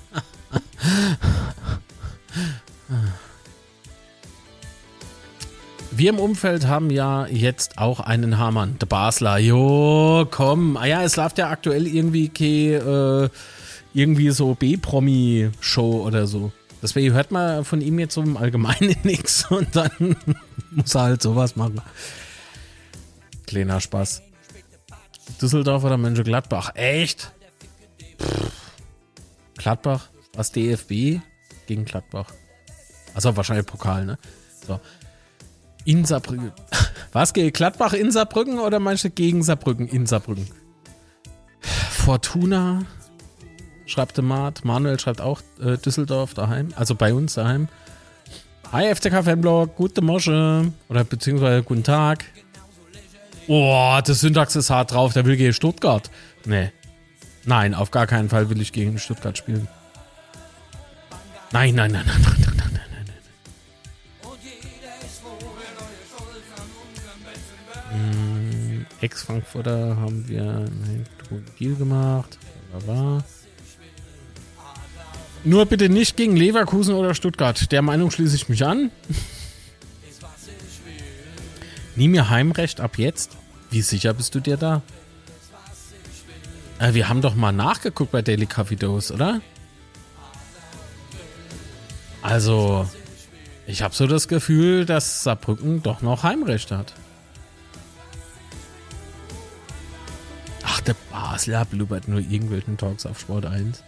Wir 5.93 6.11
im 6.11 6.19
Umfeld 6.19 6.67
haben 6.67 6.91
ja 6.91 7.29
jetzt 7.29 7.79
auch 7.79 8.01
einen 8.01 8.39
Hamann, 8.39 8.77
der 8.81 8.87
Basler. 8.87 9.39
Jo, 9.39 10.27
komm. 10.29 10.77
Ah 10.77 10.87
ja, 10.87 11.05
es 11.05 11.15
läuft 11.15 11.39
ja 11.39 11.49
aktuell 11.49 11.87
irgendwie 11.87 12.29
ke, 12.29 12.75
äh, 12.75 13.29
irgendwie 13.95 14.31
so 14.31 14.57
B-Promi-Show 14.57 16.03
oder 16.05 16.27
so. 16.27 16.51
Deswegen 16.87 17.15
hört 17.15 17.33
man 17.33 17.65
von 17.65 17.81
ihm 17.81 17.99
jetzt 17.99 18.15
so 18.15 18.23
im 18.23 18.37
Allgemeinen 18.37 18.95
nichts 19.03 19.51
und 19.51 19.75
dann 19.75 19.91
muss 20.71 20.95
er 20.95 21.03
halt 21.03 21.21
sowas 21.21 21.57
machen. 21.57 21.83
Kleiner 23.45 23.81
Spaß. 23.81 24.23
Düsseldorf 25.43 25.83
oder 25.83 25.97
Mönchengladbach? 25.97 26.77
Echt? 26.77 27.33
Pff. 28.23 28.53
Gladbach? 29.57 30.11
Was 30.35 30.53
DFB? 30.53 31.21
Gegen 31.67 31.87
Gladbach. 31.87 32.33
Also 33.15 33.37
wahrscheinlich 33.37 33.67
Pokal, 33.67 34.07
ne? 34.07 34.17
So. 34.65 34.79
In 35.85 36.05
Saarbrücken. 36.05 36.53
Was, 37.13 37.33
gegen 37.33 37.53
Gladbach 37.53 37.95
in 37.95 38.13
Saarbrücken 38.13 38.61
oder 38.61 38.79
du 38.79 39.11
gegen 39.11 39.43
Saarbrücken 39.43 39.89
in 39.89 40.07
Saarbrücken? 40.07 40.49
Fortuna, 41.91 42.87
schreibt 43.87 44.17
der 44.17 44.25
Mart. 44.25 44.65
Manuel 44.65 45.01
schreibt 45.01 45.21
auch 45.21 45.41
äh, 45.61 45.79
Düsseldorf 45.79 46.35
daheim. 46.35 46.69
Also 46.77 46.95
bei 46.95 47.15
uns 47.15 47.35
daheim. 47.35 47.69
Hi 48.73 48.93
FCK 48.95 49.25
Fanblog, 49.25 49.77
gute 49.77 50.03
Mosche. 50.03 50.73
Oder 50.89 51.05
beziehungsweise 51.05 51.63
guten 51.63 51.85
Tag. 51.85 52.25
Oh, 53.49 53.99
das 54.05 54.21
Syntax 54.21 54.57
ist 54.57 54.71
hart 54.71 54.93
drauf. 54.93 55.13
Der 55.13 55.25
will 55.25 55.37
gegen 55.37 55.53
Stuttgart. 55.53 56.11
Nee. 56.45 56.73
Nein, 57.45 57.75
auf 57.75 57.93
gar 57.93 58.09
keinen 58.09 58.29
Fall 58.29 58.51
will 58.51 58.61
ich 58.61 58.73
gegen 58.73 58.99
Stuttgart 58.99 59.39
spielen. 59.39 59.69
Nein, 61.53 61.77
nein, 61.77 61.93
nein, 61.93 62.05
nein, 62.07 62.23
nein, 62.23 62.35
nein, 62.41 62.57
nein, 62.57 62.81
nein, 62.91 63.05
nein. 67.93 68.13
Hm, 68.13 68.87
Ex-Frankfurter 69.01 69.97
haben 69.97 70.27
wir 70.27 70.43
ein 70.43 71.07
Deal 71.61 71.77
gemacht. 71.77 72.37
Wunderbar. 72.73 73.23
Nur 75.47 75.65
bitte 75.67 75.89
nicht 75.89 76.17
gegen 76.17 76.37
Leverkusen 76.37 76.97
oder 76.97 77.15
Stuttgart. 77.15 77.71
Der 77.71 77.81
Meinung 77.81 78.11
schließe 78.11 78.35
ich 78.35 78.49
mich 78.49 78.67
an. 78.67 78.91
Nie 81.95 82.09
mir 82.09 82.31
Heimrecht 82.31 82.81
ab 82.81 82.99
jetzt. 82.99 83.37
Wie 83.71 83.81
sicher 83.81 84.13
bist 84.13 84.35
du 84.35 84.41
dir 84.41 84.57
da? 84.57 84.83
Äh, 86.81 86.95
wir 86.95 87.09
haben 87.09 87.23
doch 87.23 87.37
mal 87.37 87.53
nachgeguckt 87.53 88.11
bei 88.11 88.23
Daily 88.23 88.47
Coffee 88.47 88.75
Dose, 88.75 89.15
oder? 89.15 89.41
Also, 92.23 92.91
ich 93.69 93.83
habe 93.83 93.95
so 93.95 94.09
das 94.09 94.27
Gefühl, 94.27 94.85
dass 94.85 95.23
Saarbrücken 95.23 95.81
doch 95.81 96.03
noch 96.03 96.25
Heimrecht 96.25 96.73
hat. 96.73 96.93
Ach, 100.65 100.81
der 100.81 100.97
Basler 101.13 101.65
blubbert 101.65 102.09
nur 102.09 102.19
irgendwelchen 102.19 102.77
Talks 102.77 103.07
auf 103.07 103.21
Sport 103.21 103.47
1. 103.47 103.85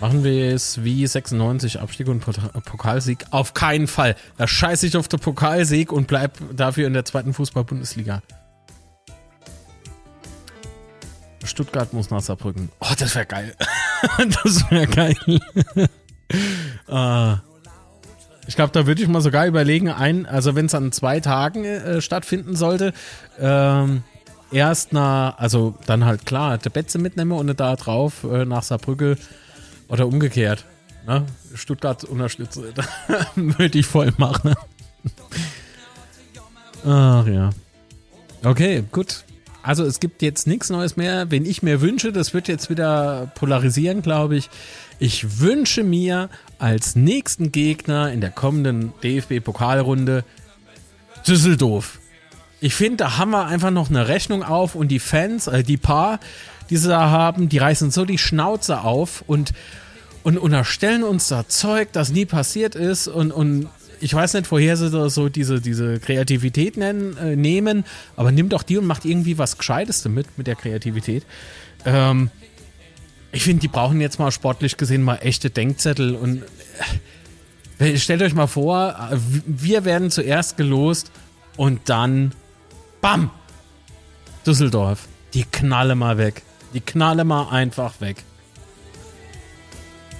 Machen 0.00 0.24
wir 0.24 0.54
es 0.54 0.84
wie 0.84 1.06
96 1.06 1.80
Abstieg 1.80 2.08
und 2.08 2.20
Pokalsieg? 2.20 3.24
Auf 3.30 3.54
keinen 3.54 3.86
Fall. 3.86 4.16
Da 4.36 4.46
scheiße 4.46 4.86
ich 4.86 4.96
auf 4.96 5.08
den 5.08 5.20
Pokalsieg 5.20 5.92
und 5.92 6.06
bleib 6.06 6.38
dafür 6.54 6.86
in 6.86 6.92
der 6.92 7.04
zweiten 7.04 7.32
Fußball-Bundesliga. 7.32 8.22
Stuttgart 11.44 11.92
muss 11.92 12.10
nach 12.10 12.20
Saarbrücken. 12.20 12.70
Oh, 12.80 12.92
das 12.98 13.14
wäre 13.14 13.26
geil. 13.26 13.54
das 14.44 14.70
wäre 14.70 14.86
geil. 14.86 15.16
uh, 16.88 17.36
ich 18.46 18.56
glaube, 18.56 18.72
da 18.72 18.86
würde 18.86 19.02
ich 19.02 19.08
mal 19.08 19.20
sogar 19.20 19.46
überlegen, 19.46 19.88
ein, 19.88 20.26
also 20.26 20.54
wenn 20.54 20.66
es 20.66 20.74
an 20.74 20.92
zwei 20.92 21.20
Tagen 21.20 21.64
äh, 21.64 22.00
stattfinden 22.00 22.56
sollte, 22.56 22.92
ähm, 23.38 24.02
erst 24.50 24.92
nach, 24.92 25.38
also 25.38 25.74
dann 25.86 26.04
halt 26.04 26.26
klar, 26.26 26.58
der 26.58 26.70
Betze 26.70 26.98
mitnehmen 26.98 27.32
und 27.32 27.58
da 27.58 27.76
drauf 27.76 28.24
äh, 28.24 28.44
nach 28.44 28.62
Saarbrücke 28.62 29.16
oder 29.88 30.06
umgekehrt. 30.06 30.64
Ne? 31.06 31.26
Stuttgart 31.54 32.04
unterstütze. 32.04 32.72
Würde 33.34 33.78
ich 33.78 33.86
voll 33.86 34.12
machen. 34.16 34.54
Ach 36.84 37.26
ja. 37.26 37.50
Okay, 38.42 38.84
gut. 38.90 39.24
Also 39.62 39.84
es 39.84 39.98
gibt 39.98 40.20
jetzt 40.20 40.46
nichts 40.46 40.68
Neues 40.68 40.96
mehr. 40.96 41.30
Wenn 41.30 41.46
ich 41.46 41.62
mir 41.62 41.80
wünsche, 41.80 42.12
das 42.12 42.34
wird 42.34 42.48
jetzt 42.48 42.68
wieder 42.68 43.32
polarisieren, 43.34 44.02
glaube 44.02 44.36
ich. 44.36 44.50
Ich 44.98 45.40
wünsche 45.40 45.82
mir 45.82 46.28
als 46.58 46.96
nächsten 46.96 47.50
Gegner 47.50 48.12
in 48.12 48.20
der 48.20 48.30
kommenden 48.30 48.92
DFB-Pokalrunde 49.02 50.24
Düsseldorf. 51.26 51.98
Ich 52.60 52.74
finde, 52.74 52.98
da 52.98 53.18
haben 53.18 53.30
wir 53.30 53.46
einfach 53.46 53.70
noch 53.70 53.88
eine 53.88 54.08
Rechnung 54.08 54.42
auf 54.42 54.74
und 54.74 54.88
die 54.88 54.98
Fans, 54.98 55.46
äh, 55.46 55.62
die 55.62 55.76
paar, 55.76 56.20
die 56.70 56.76
sie 56.76 56.88
da 56.88 57.10
haben, 57.10 57.48
die 57.48 57.58
reißen 57.58 57.90
so 57.90 58.04
die 58.04 58.18
Schnauze 58.18 58.82
auf 58.82 59.24
und, 59.26 59.52
und 60.22 60.38
unterstellen 60.38 61.04
uns 61.04 61.28
da 61.28 61.48
Zeug, 61.48 61.88
das 61.92 62.10
nie 62.10 62.24
passiert 62.24 62.74
ist 62.74 63.08
und, 63.08 63.32
und 63.32 63.68
ich 64.00 64.12
weiß 64.12 64.34
nicht, 64.34 64.50
woher 64.50 64.76
sie 64.76 64.90
da 64.90 65.08
so 65.08 65.28
diese, 65.28 65.60
diese 65.60 65.98
Kreativität 65.98 66.76
nennen, 66.76 67.16
äh, 67.16 67.36
nehmen, 67.36 67.84
aber 68.16 68.32
nimmt 68.32 68.52
doch 68.52 68.62
die 68.62 68.76
und 68.78 68.86
macht 68.86 69.04
irgendwie 69.04 69.38
was 69.38 69.56
Gescheites 69.56 70.02
damit, 70.02 70.36
mit 70.36 70.46
der 70.46 70.56
Kreativität. 70.56 71.24
Ähm, 71.84 72.30
ich 73.32 73.44
finde, 73.44 73.60
die 73.60 73.68
brauchen 73.68 74.00
jetzt 74.00 74.18
mal 74.18 74.30
sportlich 74.30 74.76
gesehen 74.76 75.02
mal 75.02 75.16
echte 75.16 75.50
Denkzettel 75.50 76.14
und 76.14 76.42
äh, 77.78 77.96
stellt 77.96 78.22
euch 78.22 78.34
mal 78.34 78.46
vor, 78.46 79.10
wir 79.46 79.84
werden 79.84 80.10
zuerst 80.10 80.56
gelost 80.56 81.10
und 81.56 81.88
dann 81.88 82.32
BAM! 83.00 83.30
Düsseldorf. 84.46 85.08
Die 85.32 85.44
knalle 85.44 85.94
mal 85.94 86.18
weg. 86.18 86.42
Die 86.74 86.80
knalle 86.80 87.24
mal 87.24 87.50
einfach 87.50 88.00
weg. 88.00 88.16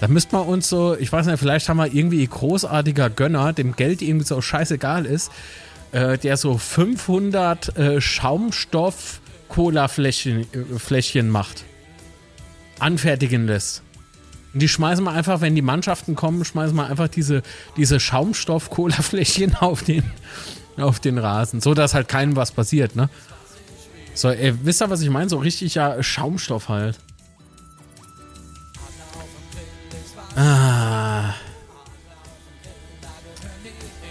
Da 0.00 0.08
müsste 0.08 0.34
man 0.36 0.46
uns 0.46 0.68
so, 0.68 0.96
ich 0.96 1.12
weiß 1.12 1.26
nicht, 1.26 1.38
vielleicht 1.38 1.68
haben 1.68 1.76
wir 1.78 1.92
irgendwie 1.92 2.26
großartiger 2.26 3.10
Gönner, 3.10 3.52
dem 3.52 3.76
Geld 3.76 4.02
irgendwie 4.02 4.26
so 4.26 4.40
scheißegal 4.40 5.06
ist, 5.06 5.30
äh, 5.92 6.18
der 6.18 6.36
so 6.36 6.58
500 6.58 7.76
äh, 7.76 8.00
Schaumstoff-Cola-Fläschchen 8.00 10.46
äh, 10.52 11.22
macht. 11.22 11.62
Anfertigen 12.78 13.46
lässt. 13.46 13.82
Und 14.52 14.60
die 14.60 14.68
schmeißen 14.68 15.02
wir 15.04 15.12
einfach, 15.12 15.40
wenn 15.40 15.54
die 15.54 15.62
Mannschaften 15.62 16.16
kommen, 16.16 16.44
schmeißen 16.44 16.76
wir 16.76 16.86
einfach 16.86 17.08
diese, 17.08 17.42
diese 17.76 17.98
Schaumstoff-Cola-Fläschchen 17.98 19.54
auf 19.60 19.82
den, 19.82 20.04
auf 20.76 21.00
den 21.00 21.18
Rasen. 21.18 21.60
So, 21.60 21.74
dass 21.74 21.94
halt 21.94 22.08
keinem 22.08 22.36
was 22.36 22.52
passiert, 22.52 22.94
ne? 22.96 23.08
So, 24.14 24.30
ihr 24.30 24.64
wisst 24.64 24.80
ihr, 24.80 24.90
was 24.90 25.00
ich 25.00 25.10
meine? 25.10 25.28
So 25.28 25.38
richtig 25.38 25.74
ja 25.74 26.00
Schaumstoff 26.02 26.68
halt. 26.68 26.98
Ah. 30.36 31.34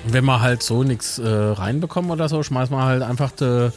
Wenn 0.06 0.26
man 0.26 0.42
halt 0.42 0.62
so 0.62 0.84
nichts 0.84 1.18
äh, 1.20 1.28
reinbekommen 1.28 2.12
oder 2.12 2.28
so, 2.28 2.44
schmeißt 2.44 2.72
man 2.72 2.84
halt 2.84 3.02
einfach, 3.02 3.32
de, 3.32 3.72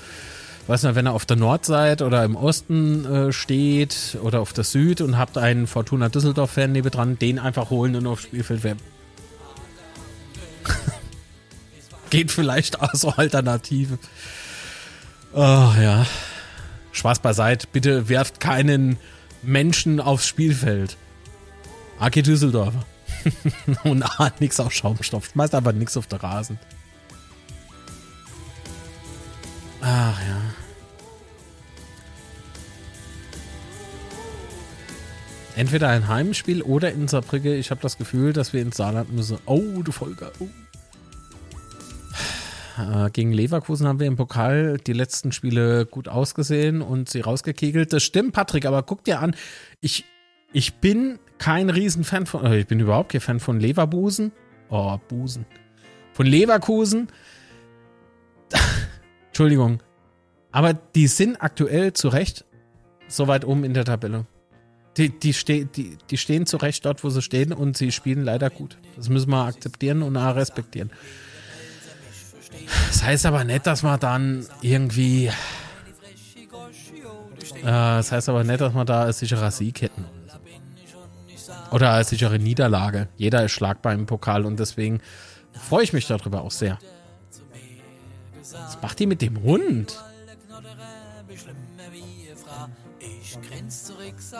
weiß 0.66 0.82
nicht, 0.82 0.96
wenn 0.96 1.06
er 1.06 1.12
auf 1.12 1.24
der 1.24 1.36
Nordseite 1.36 2.04
oder 2.04 2.24
im 2.24 2.34
Osten 2.34 3.04
äh, 3.04 3.32
steht 3.32 4.18
oder 4.20 4.40
auf 4.40 4.52
der 4.52 4.64
Süd 4.64 5.00
und 5.00 5.16
habt 5.18 5.38
einen 5.38 5.68
Fortuna 5.68 6.08
Düsseldorf-Fan 6.08 6.72
nebendran, 6.72 7.16
den 7.18 7.38
einfach 7.38 7.70
holen 7.70 7.94
und 7.94 8.08
aufs 8.08 8.24
Spielfeld 8.24 8.64
werfen. 8.64 8.82
Geht 12.10 12.32
vielleicht 12.32 12.82
auch 12.82 12.94
so 12.94 13.10
Oh 15.38 15.74
ja. 15.78 16.06
Spaß 16.92 17.18
beiseite. 17.18 17.66
Bitte 17.70 18.08
werft 18.08 18.40
keinen 18.40 18.96
Menschen 19.42 20.00
aufs 20.00 20.26
Spielfeld. 20.26 20.96
AK 22.00 22.24
Düsseldorf. 22.24 22.72
Und 23.84 24.02
A, 24.02 24.32
nix 24.40 24.58
auf 24.60 24.72
Schaumstoff. 24.72 25.34
Meist 25.34 25.54
aber 25.54 25.74
nix 25.74 25.94
auf 25.98 26.06
der 26.06 26.22
Rasen. 26.22 26.58
Ach 29.82 30.18
ja. 30.22 30.40
Entweder 35.54 35.90
ein 35.90 36.08
Heimspiel 36.08 36.62
oder 36.62 36.92
in 36.92 37.08
Saarbrücke. 37.08 37.54
Ich 37.56 37.70
habe 37.70 37.82
das 37.82 37.98
Gefühl, 37.98 38.32
dass 38.32 38.54
wir 38.54 38.62
ins 38.62 38.78
Saarland 38.78 39.12
müssen. 39.12 39.36
Oh, 39.44 39.82
du 39.82 39.92
Folger. 39.92 40.32
Oh. 40.38 40.48
Äh, 42.76 43.10
gegen 43.10 43.32
Leverkusen 43.32 43.86
haben 43.86 44.00
wir 44.00 44.06
im 44.06 44.16
Pokal 44.16 44.78
die 44.78 44.92
letzten 44.92 45.32
Spiele 45.32 45.86
gut 45.86 46.08
ausgesehen 46.08 46.82
und 46.82 47.08
sie 47.08 47.20
rausgekegelt. 47.20 47.92
Das 47.92 48.02
stimmt, 48.02 48.32
Patrick, 48.32 48.66
aber 48.66 48.82
guck 48.82 49.04
dir 49.04 49.20
an, 49.20 49.34
ich, 49.80 50.04
ich 50.52 50.74
bin 50.74 51.18
kein 51.38 51.70
Riesenfan 51.70 52.26
von, 52.26 52.44
äh, 52.44 52.58
ich 52.60 52.66
bin 52.66 52.80
überhaupt 52.80 53.12
kein 53.12 53.20
Fan 53.20 53.40
von 53.40 53.60
Leverbusen. 53.60 54.32
Oh, 54.68 54.98
Busen. 55.08 55.46
Von 56.12 56.26
Leverkusen. 56.26 57.08
Entschuldigung. 59.28 59.82
Aber 60.50 60.74
die 60.74 61.06
sind 61.06 61.36
aktuell 61.36 61.92
zu 61.92 62.08
Recht 62.08 62.44
so 63.08 63.28
weit 63.28 63.44
oben 63.44 63.64
in 63.64 63.74
der 63.74 63.84
Tabelle. 63.84 64.26
Die, 64.96 65.10
die, 65.10 65.34
ste 65.34 65.66
die, 65.66 65.98
die 66.10 66.16
stehen 66.16 66.46
zu 66.46 66.56
Recht 66.56 66.84
dort, 66.84 67.04
wo 67.04 67.10
sie 67.10 67.20
stehen 67.20 67.52
und 67.52 67.76
sie 67.76 67.92
spielen 67.92 68.24
leider 68.24 68.48
gut. 68.48 68.78
Das 68.96 69.08
müssen 69.08 69.30
wir 69.30 69.44
akzeptieren 69.44 70.02
und 70.02 70.16
respektieren. 70.16 70.90
Das 72.88 73.02
heißt 73.02 73.26
aber 73.26 73.44
nicht, 73.44 73.66
dass 73.66 73.82
man 73.82 74.00
dann 74.00 74.46
irgendwie. 74.62 75.26
Äh, 75.26 75.32
das 77.62 78.12
heißt 78.12 78.28
aber 78.28 78.44
nicht, 78.44 78.60
dass 78.60 78.74
man 78.74 78.86
da 78.86 79.04
einen 79.04 79.12
sicherer 79.12 79.50
Sieg 79.50 79.82
hätten. 79.82 80.04
Oder 81.70 81.92
eine 81.94 82.04
sichere 82.04 82.38
Niederlage. 82.38 83.08
Jeder 83.16 83.44
ist 83.44 83.52
schlagbar 83.52 83.92
im 83.92 84.06
Pokal 84.06 84.44
und 84.46 84.58
deswegen 84.58 85.00
freue 85.52 85.84
ich 85.84 85.92
mich 85.92 86.06
darüber 86.06 86.42
auch 86.42 86.50
sehr. 86.50 86.78
Was 88.52 88.80
macht 88.80 88.98
die 88.98 89.06
mit 89.06 89.22
dem 89.22 89.42
Hund? 89.42 89.96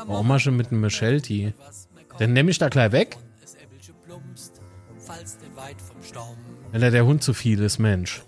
Warum 0.07 0.29
mal 0.29 0.39
schon 0.39 0.57
mit 0.57 0.69
einem 0.69 0.81
Michelti? 0.81 1.53
Den 2.19 2.33
nehme 2.33 2.51
ich 2.51 2.59
da 2.59 2.69
gleich 2.69 2.93
weg. 2.93 3.19
Wenn 6.73 6.83
er 6.83 6.91
der 6.91 7.05
Hund 7.05 7.23
zu 7.23 7.35
viel 7.35 7.61
ist, 7.61 7.79
Mensch. 7.79 8.23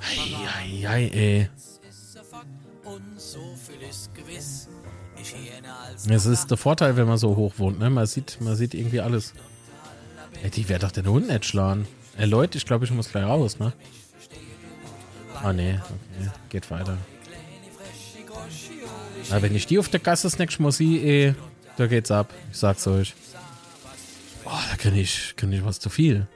Eieiei, 0.00 1.08
ey. 1.08 1.48
Es 6.08 6.26
ist 6.26 6.50
der 6.50 6.56
Vorteil, 6.56 6.96
wenn 6.96 7.06
man 7.06 7.18
so 7.18 7.36
hoch 7.36 7.54
wohnt, 7.58 7.78
ne? 7.78 7.90
Man 7.90 8.06
sieht, 8.06 8.40
man 8.40 8.56
sieht 8.56 8.74
irgendwie 8.74 9.00
alles. 9.00 9.34
Ey, 10.42 10.50
die 10.50 10.68
wäre 10.68 10.80
doch 10.80 10.92
den 10.92 11.08
Hund 11.08 11.28
nicht 11.28 11.44
schlagen. 11.44 11.86
Ey, 12.16 12.26
Leute, 12.26 12.58
ich 12.58 12.66
glaube, 12.66 12.84
ich 12.84 12.90
muss 12.90 13.10
gleich 13.10 13.24
raus, 13.24 13.58
ne? 13.58 13.72
Ah, 15.42 15.52
ne, 15.52 15.82
okay. 15.84 16.30
Geht 16.48 16.70
weiter. 16.70 16.96
Aber 19.30 19.42
wenn 19.42 19.54
ich 19.54 19.66
die 19.66 19.78
auf 19.78 19.88
der 19.88 20.00
Gasse 20.00 20.28
nächste 20.38 20.62
Mal 20.62 20.72
sehe, 20.72 21.28
eh, 21.28 21.34
da 21.76 21.86
geht's 21.86 22.10
ab. 22.10 22.32
Ich 22.50 22.58
sag's 22.58 22.86
euch. 22.86 23.14
Oh, 24.44 24.50
da 24.70 24.76
kann 24.76 24.96
ich, 24.96 25.34
kann 25.36 25.52
ich 25.52 25.64
was 25.64 25.78
zu 25.78 25.90
viel. 25.90 26.26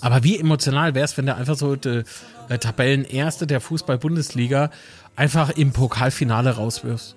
Aber 0.00 0.24
wie 0.24 0.38
emotional 0.38 0.94
wäre 0.94 1.04
es, 1.04 1.16
wenn 1.16 1.26
der 1.26 1.36
einfach 1.36 1.56
so 1.56 1.76
der 1.76 2.04
Tabellenerste 2.48 3.46
der 3.46 3.60
Fußball-Bundesliga 3.60 4.70
einfach 5.16 5.50
im 5.50 5.72
Pokalfinale 5.72 6.56
rauswirfst? 6.56 7.16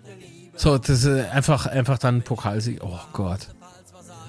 So, 0.56 0.78
das 0.78 1.04
ist 1.04 1.30
einfach, 1.32 1.66
einfach 1.66 1.98
dann 1.98 2.22
Pokalsieg. 2.22 2.82
Oh 2.82 3.00
Gott. 3.12 3.50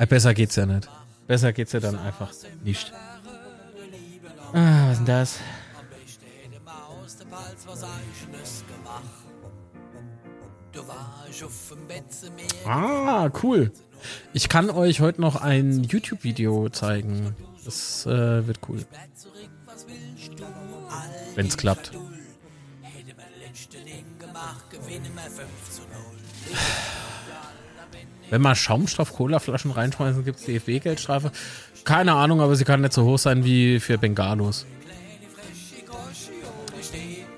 Besser 0.09 0.35
geht's 0.35 0.57
ja 0.57 0.67
nicht. 0.67 0.89
Besser 1.27 1.53
geht's 1.53 1.73
ja 1.73 1.81
dann 1.81 1.99
einfach 1.99 2.33
nicht. 2.65 2.93
Ah, 4.53 4.89
was 4.89 4.93
ist 4.93 4.99
denn 4.99 5.07
das? 5.07 5.39
Ah, 12.65 13.31
cool. 13.43 13.73
Ich 14.33 14.49
kann 14.49 14.71
euch 14.71 15.01
heute 15.01 15.21
noch 15.21 15.37
ein 15.37 15.85
YouTube-Video 15.85 16.69
zeigen. 16.69 17.35
Das 17.65 18.07
äh, 18.07 18.47
wird 18.47 18.61
cool. 18.69 18.85
Wenn 21.35 21.47
es 21.47 21.57
klappt. 21.57 21.93
Wenn 28.31 28.43
man 28.43 28.57
Schaumstoff-Cola-Flaschen 28.57 29.71
reinschmeißen, 29.71 30.25
gibt 30.25 30.41
es 30.41 30.47
DFB-Geldstrafe. 30.47 31.31
Keine 31.85 32.15
Ahnung, 32.15 32.41
aber 32.41 32.57
sie 32.57 32.65
kann 32.65 32.81
nicht 32.81 32.93
so 32.93 33.05
hoch 33.05 33.19
sein 33.19 33.45
wie 33.45 33.79
für 33.79 33.99
Bengalos. 33.99 34.67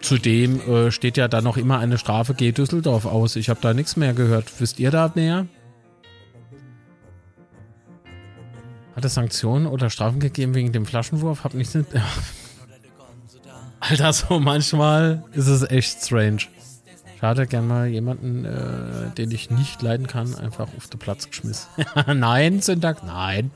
Zudem 0.00 0.60
äh, 0.60 0.90
steht 0.90 1.18
ja 1.18 1.28
da 1.28 1.42
noch 1.42 1.58
immer 1.58 1.78
eine 1.78 1.98
Strafe 1.98 2.32
G 2.32 2.52
Düsseldorf 2.52 3.04
aus. 3.04 3.36
Ich 3.36 3.50
habe 3.50 3.60
da 3.60 3.74
nichts 3.74 3.96
mehr 3.96 4.14
gehört. 4.14 4.50
Wisst 4.58 4.78
ihr 4.78 4.90
da 4.90 5.12
mehr? 5.14 5.46
Hat 8.98 9.04
es 9.04 9.14
Sanktionen 9.14 9.68
oder 9.68 9.90
Strafen 9.90 10.18
gegeben 10.18 10.56
wegen 10.56 10.72
dem 10.72 10.84
Flaschenwurf? 10.84 11.44
Hab 11.44 11.54
nicht. 11.54 11.72
Alter, 13.78 14.12
so 14.12 14.40
manchmal 14.40 15.22
ist 15.34 15.46
es 15.46 15.62
echt 15.70 16.04
strange. 16.04 16.40
Schade, 17.20 17.46
gern 17.46 17.68
mal 17.68 17.86
jemanden, 17.86 18.44
äh, 18.44 19.14
den 19.16 19.30
ich 19.30 19.50
nicht 19.50 19.82
leiden 19.82 20.08
kann, 20.08 20.34
einfach 20.34 20.66
auf 20.76 20.88
den 20.88 20.98
Platz 20.98 21.28
geschmissen. 21.28 21.68
nein, 22.12 22.60
Syntax, 22.60 23.04
nein. 23.04 23.52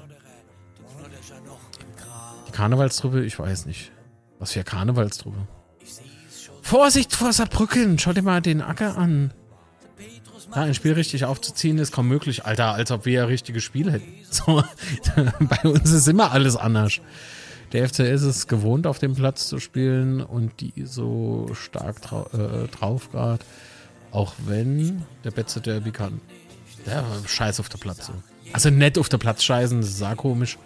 Die 2.46 2.52
Karnevalstruppe, 2.52 3.24
ich 3.24 3.36
weiß 3.36 3.66
nicht. 3.66 3.90
Was 4.38 4.52
für 4.52 4.62
Karnevalstruppe? 4.62 5.48
Vorsicht 6.60 7.16
vor 7.16 7.32
Saarbrücken! 7.32 7.98
Schau 7.98 8.12
dir 8.12 8.22
mal 8.22 8.42
den 8.42 8.62
Acker 8.62 8.96
an. 8.96 9.32
Ja, 10.54 10.62
ein 10.62 10.74
Spiel 10.74 10.92
richtig 10.92 11.24
aufzuziehen 11.24 11.78
ist 11.78 11.92
kaum 11.92 12.08
möglich, 12.08 12.44
Alter, 12.44 12.74
als 12.74 12.90
ob 12.90 13.06
wir 13.06 13.12
ja 13.12 13.24
richtige 13.24 13.60
Spiele 13.60 13.92
hätten. 13.92 14.12
So, 14.30 14.64
bei 15.40 15.68
uns 15.68 15.90
ist 15.90 16.08
immer 16.08 16.32
alles 16.32 16.56
anders. 16.56 17.00
Der 17.72 17.88
FCS 17.88 18.00
ist 18.00 18.22
es 18.22 18.46
gewohnt, 18.48 18.86
auf 18.86 18.98
dem 18.98 19.14
Platz 19.14 19.48
zu 19.48 19.58
spielen 19.58 20.20
und 20.20 20.60
die 20.60 20.72
so 20.84 21.50
stark 21.54 22.00
drau 22.02 22.26
äh, 22.32 22.68
drauf 22.68 23.10
gerade. 23.10 23.44
Auch 24.10 24.34
wenn 24.46 25.02
der 25.24 25.30
Betze 25.30 25.60
Derby 25.60 25.90
kann. 25.90 26.20
Der 26.86 27.04
scheiß 27.26 27.60
auf 27.60 27.68
der 27.68 27.78
Platz. 27.78 28.06
So. 28.06 28.12
Also 28.52 28.68
nett 28.70 28.98
auf 28.98 29.08
der 29.08 29.18
Platz 29.18 29.42
scheißen, 29.42 29.80
das 29.80 29.90
ist 29.90 30.02
auch 30.02 30.16
komisch. 30.16 30.58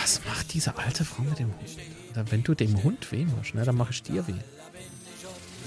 Was 0.00 0.20
macht 0.24 0.52
diese 0.52 0.76
alte 0.76 1.04
Frau 1.04 1.22
mit 1.22 1.38
dem 1.38 1.48
Hund? 1.48 2.30
Wenn 2.30 2.42
du 2.42 2.54
dem 2.54 2.82
Hund 2.82 3.10
weh 3.12 3.24
machst, 3.24 3.54
ne, 3.54 3.64
dann 3.64 3.76
mache 3.76 3.92
ich 3.92 4.02
dir 4.02 4.26
weh. 4.26 4.34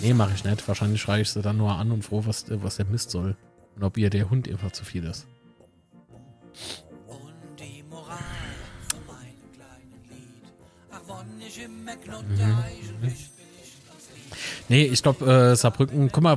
Nee, 0.03 0.13
mache 0.13 0.33
ich 0.35 0.43
nicht. 0.43 0.67
Wahrscheinlich 0.67 1.01
schreie 1.01 1.21
ich 1.21 1.29
sie 1.29 1.41
dann 1.41 1.55
nur 1.57 1.71
an 1.71 1.91
und 1.91 2.03
froh, 2.03 2.23
was, 2.25 2.45
was 2.49 2.75
der 2.75 2.85
Mist 2.85 3.09
soll. 3.09 3.37
Und 3.75 3.83
ob 3.83 3.97
ihr 3.97 4.09
der 4.09 4.29
Hund 4.29 4.49
einfach 4.49 4.71
zu 4.71 4.83
viel 4.83 5.05
ist. 5.05 5.25
Mhm. 12.27 13.13
Nee, 14.69 14.83
ich 14.85 15.03
glaube, 15.03 15.25
äh, 15.25 15.55
Saarbrücken, 15.55 16.11
guck 16.11 16.23
mal, 16.23 16.35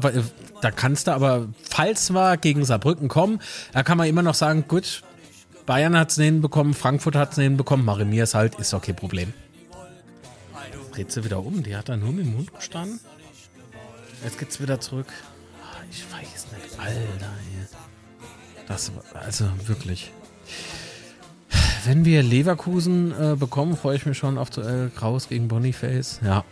da 0.61 0.71
kannst 0.71 1.07
du 1.07 1.13
aber, 1.13 1.49
falls 1.69 2.13
wir 2.13 2.37
gegen 2.37 2.65
Saarbrücken 2.65 3.09
kommen, 3.09 3.41
da 3.73 3.83
kann 3.83 3.99
man 3.99 4.09
immer 4.09 4.23
noch 4.23 4.35
sagen, 4.35 4.65
gut, 4.69 5.03
Bayern 5.65 5.97
hat 5.97 6.11
es 6.11 6.17
hinbekommen, 6.17 6.75
Frankfurt 6.75 7.17
hat 7.17 7.33
es 7.33 7.39
hinbekommen, 7.39 7.85
Marimier 7.85 8.25
ist 8.25 8.35
halt, 8.35 8.57
ist 8.57 8.75
okay, 8.75 8.93
Problem. 8.93 9.33
Dreht 10.93 11.13
sie 11.13 11.25
wieder 11.25 11.45
um, 11.45 11.63
die 11.63 11.77
hat 11.77 11.89
da 11.89 11.97
nur 11.97 12.13
mit 12.13 12.27
dem 12.27 12.35
Mund 12.35 12.55
gestanden. 12.55 13.01
Jetzt 14.25 14.39
geht's 14.39 14.61
wieder 14.61 14.81
zurück. 14.81 15.07
Ah, 15.63 15.83
ich 15.91 16.05
weiß 16.05 16.47
nicht, 16.53 16.79
Alter. 16.79 17.31
Das, 18.67 18.93
also 19.15 19.49
wirklich. 19.67 20.13
Wenn 21.85 22.05
wir 22.05 22.23
Leverkusen 22.23 23.13
äh, 23.13 23.37
bekommen, 23.37 23.77
freue 23.77 23.97
ich 23.97 24.07
mich 24.07 24.19
schon 24.19 24.39
auf 24.39 24.51
Duell 24.51 24.91
Kraus 24.95 25.29
gegen 25.29 25.47
Boniface. 25.47 26.21
Ja. 26.25 26.45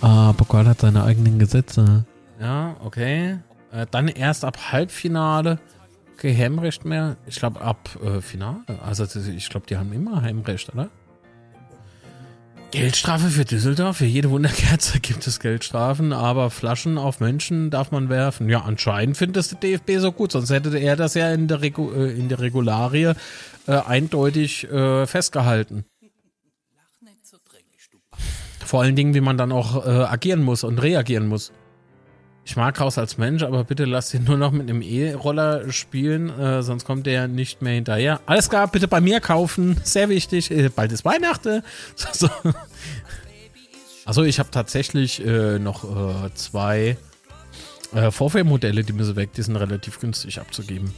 Ah, 0.00 0.32
Pokal 0.32 0.66
hat 0.66 0.80
seine 0.80 1.04
eigenen 1.04 1.38
Gesetze. 1.38 2.04
Ja, 2.40 2.76
okay. 2.84 3.38
Äh, 3.70 3.86
dann 3.90 4.08
erst 4.08 4.44
ab 4.44 4.72
Halbfinale 4.72 5.60
kein 6.16 6.36
Heimrecht 6.36 6.84
mehr. 6.84 7.16
Ich 7.26 7.36
glaube 7.36 7.60
ab 7.60 7.88
äh, 8.02 8.20
Finale. 8.20 8.62
Also 8.84 9.04
ich 9.04 9.48
glaube, 9.48 9.66
die 9.66 9.76
haben 9.76 9.92
immer 9.92 10.22
Heimrecht, 10.22 10.74
oder? 10.74 10.90
Geldstrafe 12.70 13.28
für 13.28 13.46
Düsseldorf. 13.46 13.96
Für 13.96 14.04
jede 14.04 14.30
Wunderkerze 14.30 15.00
gibt 15.02 15.26
es 15.26 15.40
Geldstrafen, 15.40 16.12
aber 16.12 16.50
Flaschen 16.50 16.98
auf 16.98 17.18
Menschen 17.20 17.70
darf 17.70 17.90
man 17.90 18.10
werfen. 18.10 18.48
Ja, 18.48 18.62
anscheinend 18.62 19.16
findet 19.16 19.36
es 19.38 19.48
der 19.48 19.58
DFB 19.58 19.98
so 19.98 20.12
gut, 20.12 20.32
sonst 20.32 20.50
hätte 20.50 20.76
er 20.76 20.96
das 20.96 21.14
ja 21.14 21.32
in 21.32 21.48
der, 21.48 21.62
Regu 21.62 21.90
äh, 21.92 22.12
in 22.12 22.28
der 22.28 22.40
Regularie 22.40 23.14
äh, 23.66 23.72
eindeutig 23.72 24.70
äh, 24.70 25.06
festgehalten. 25.06 25.86
Vor 28.64 28.82
allen 28.82 28.96
Dingen, 28.96 29.14
wie 29.14 29.22
man 29.22 29.38
dann 29.38 29.50
auch 29.50 29.86
äh, 29.86 29.88
agieren 29.88 30.42
muss 30.42 30.62
und 30.62 30.82
reagieren 30.82 31.26
muss. 31.26 31.52
Ich 32.48 32.56
mag 32.56 32.80
Raus 32.80 32.96
als 32.96 33.18
Mensch, 33.18 33.42
aber 33.42 33.62
bitte 33.62 33.84
lass 33.84 34.14
ihn 34.14 34.24
nur 34.24 34.38
noch 34.38 34.52
mit 34.52 34.70
einem 34.70 34.80
E-Roller 34.80 35.70
spielen, 35.70 36.30
äh, 36.30 36.62
sonst 36.62 36.86
kommt 36.86 37.04
der 37.04 37.28
nicht 37.28 37.60
mehr 37.60 37.74
hinterher. 37.74 38.22
Alles 38.24 38.48
klar, 38.48 38.68
bitte 38.68 38.88
bei 38.88 39.02
mir 39.02 39.20
kaufen. 39.20 39.78
Sehr 39.84 40.08
wichtig. 40.08 40.50
Äh, 40.50 40.70
bald 40.74 40.90
ist 40.90 41.04
Weihnachten. 41.04 41.62
So, 41.94 42.08
so. 42.26 42.54
Also 44.06 44.22
ich 44.22 44.38
habe 44.38 44.50
tatsächlich 44.50 45.22
äh, 45.26 45.58
noch 45.58 45.84
äh, 46.24 46.32
zwei 46.32 46.96
äh, 47.92 48.10
Vorfellmodelle, 48.10 48.82
die 48.82 48.94
müssen 48.94 49.16
weg, 49.16 49.34
die 49.34 49.42
sind 49.42 49.56
relativ 49.56 50.00
günstig 50.00 50.40
abzugeben. 50.40 50.94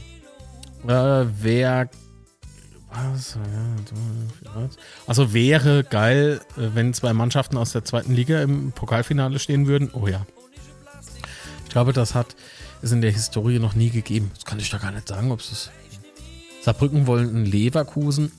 Äh, 0.87 1.25
wer? 1.41 1.89
Also 5.05 5.33
wäre 5.33 5.83
geil, 5.83 6.39
äh, 6.55 6.69
wenn 6.73 6.93
zwei 6.93 7.11
Mannschaften 7.11 7.57
aus 7.57 7.73
der 7.73 7.83
zweiten 7.83 8.15
Liga 8.15 8.41
im 8.41 8.71
Pokalfinale 8.71 9.37
stehen 9.37 9.67
würden. 9.67 9.89
Oh 9.91 10.07
ja. 10.07 10.25
Ich 11.71 11.73
glaube, 11.73 11.93
das 11.93 12.15
hat 12.15 12.35
es 12.81 12.91
in 12.91 12.99
der 12.99 13.13
Historie 13.13 13.57
noch 13.57 13.75
nie 13.75 13.91
gegeben. 13.91 14.29
Das 14.35 14.43
kann 14.43 14.59
ich 14.59 14.69
da 14.69 14.77
gar 14.77 14.91
nicht 14.91 15.07
sagen, 15.07 15.31
ob 15.31 15.39
es 15.39 15.53
ist. 15.53 15.71
Saarbrücken 16.61 17.07
wollen 17.07 17.29
einen 17.29 17.45
Leverkusen. 17.45 18.33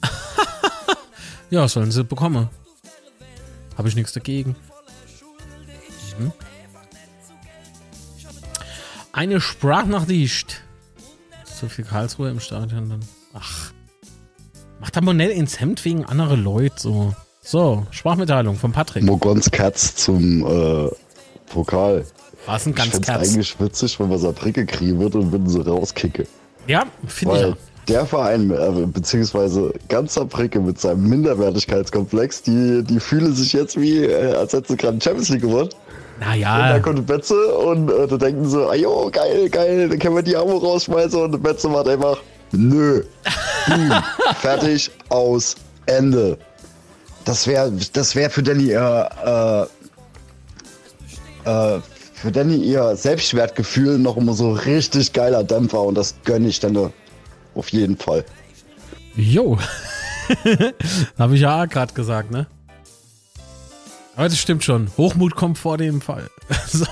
ja, 1.50 1.66
sollen 1.66 1.90
sie 1.90 2.04
bekommen. 2.04 2.50
Habe 3.78 3.88
ich 3.88 3.96
nichts 3.96 4.12
dagegen. 4.12 4.54
Mhm. 6.18 6.32
Eine 9.12 9.40
Sprachnachricht. 9.40 10.60
So 11.46 11.70
viel 11.70 11.86
Karlsruhe 11.86 12.28
im 12.28 12.38
Stadion 12.38 12.90
dann. 12.90 13.00
Ach. 13.32 13.72
Macht 14.78 14.94
er 14.96 15.02
Monell 15.02 15.30
ins 15.30 15.58
Hemd 15.58 15.82
wegen 15.86 16.04
anderer 16.04 16.36
Leute 16.36 16.74
so. 16.76 17.14
So, 17.40 17.86
Sprachmitteilung 17.92 18.56
von 18.56 18.72
Patrick. 18.72 19.04
Mogons 19.04 19.50
Katz 19.50 19.94
zum 19.96 20.44
äh, 20.46 20.90
Pokal. 21.46 22.04
Was 22.46 22.66
ein 22.66 22.74
ganz 22.74 22.94
ich 22.94 23.02
Katz. 23.02 23.28
eigentlich 23.28 23.60
witzig, 23.60 23.98
wenn 24.00 24.08
man 24.08 24.18
Saarbrücke 24.18 24.66
kriegen 24.66 24.98
wird 24.98 25.14
und 25.14 25.32
wenn 25.32 25.46
sie 25.48 25.60
rauskicke. 25.60 26.26
Ja, 26.66 26.86
finde 27.06 27.36
ich 27.36 27.44
auch. 27.44 27.56
Der 27.88 28.06
Verein, 28.06 28.50
äh, 28.50 28.86
beziehungsweise 28.86 29.72
ganz 29.88 30.14
Saarbrücke 30.14 30.60
mit 30.60 30.80
seinem 30.80 31.08
Minderwertigkeitskomplex, 31.08 32.42
die, 32.42 32.84
die 32.84 33.00
fühlen 33.00 33.34
sich 33.34 33.52
jetzt 33.52 33.80
wie, 33.80 34.04
äh, 34.04 34.34
als 34.34 34.52
hätten 34.52 34.68
sie 34.68 34.76
gerade 34.76 35.00
Champions 35.00 35.30
League 35.30 35.42
gewonnen. 35.42 35.70
Naja. 36.20 36.54
Und 36.54 36.70
da 36.70 36.78
kommt 36.78 37.06
Betze 37.06 37.54
und 37.56 37.90
äh, 37.90 38.06
da 38.06 38.16
denken 38.16 38.48
sie, 38.48 38.64
ah 38.64 38.74
jo, 38.74 39.10
geil, 39.10 39.48
geil, 39.50 39.88
dann 39.88 39.98
können 39.98 40.14
wir 40.14 40.22
die 40.22 40.36
Amo 40.36 40.58
rausschmeißen 40.58 41.20
und 41.20 41.42
Betze 41.42 41.68
macht 41.68 41.88
einfach, 41.88 42.18
nö. 42.52 43.02
Boom, 43.66 43.92
fertig, 44.40 44.90
aus, 45.08 45.56
Ende. 45.86 46.38
Das 47.24 47.46
wäre 47.46 47.72
das 47.92 48.14
wär 48.14 48.30
für 48.30 48.42
Danny 48.42 48.70
äh, 48.70 49.66
äh, 51.44 51.80
für 52.22 52.30
Danny 52.30 52.54
ihr 52.54 52.94
Selbstwertgefühl 52.94 53.98
noch 53.98 54.16
immer 54.16 54.34
so 54.34 54.52
richtig 54.52 55.12
geiler 55.12 55.42
Dämpfer 55.42 55.82
und 55.82 55.96
das 55.96 56.14
gönne 56.22 56.46
ich 56.46 56.60
dann 56.60 56.92
auf 57.56 57.68
jeden 57.70 57.96
Fall. 57.96 58.24
Jo. 59.16 59.58
Habe 61.18 61.34
ich 61.34 61.40
ja 61.40 61.66
gerade 61.66 61.92
gesagt, 61.94 62.30
ne? 62.30 62.46
Aber 64.14 64.28
das 64.28 64.38
stimmt 64.38 64.62
schon. 64.62 64.88
Hochmut 64.96 65.34
kommt 65.34 65.58
vor 65.58 65.78
dem 65.78 66.00
Fall. 66.00 66.30
so, 66.68 66.86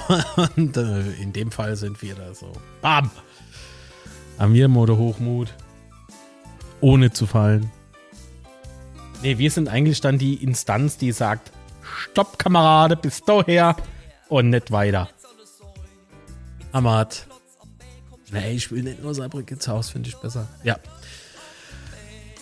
und 0.57 0.77
äh, 0.77 1.13
in 1.23 1.33
dem 1.33 1.53
Fall 1.53 1.77
sind 1.77 2.03
wir 2.03 2.17
da 2.17 2.35
so. 2.35 2.51
Bam! 2.83 3.09
Amir-Mode 4.37 4.99
Hochmut. 4.99 5.55
Ohne 6.81 7.13
zu 7.13 7.27
fallen. 7.29 7.71
Ne, 9.23 9.39
wir 9.39 9.51
sind 9.53 9.69
eigentlich 9.69 10.01
dann 10.01 10.19
die 10.19 10.43
Instanz, 10.43 10.97
die 10.97 11.13
sagt: 11.13 11.53
Stopp, 11.83 12.37
Kamerade, 12.37 12.97
bis 12.97 13.23
daher 13.23 13.77
und 14.29 14.51
nicht 14.51 14.73
weiter. 14.73 15.09
Amat. 16.73 17.27
Nee, 18.33 18.53
ich 18.53 18.71
will 18.71 18.83
nicht 18.83 19.03
nur 19.03 19.15
Saarbrück 19.15 19.51
ins 19.51 19.67
Haus, 19.67 19.91
finde 19.91 20.09
ich 20.09 20.17
besser. 20.17 20.47
Ja. 20.63 20.79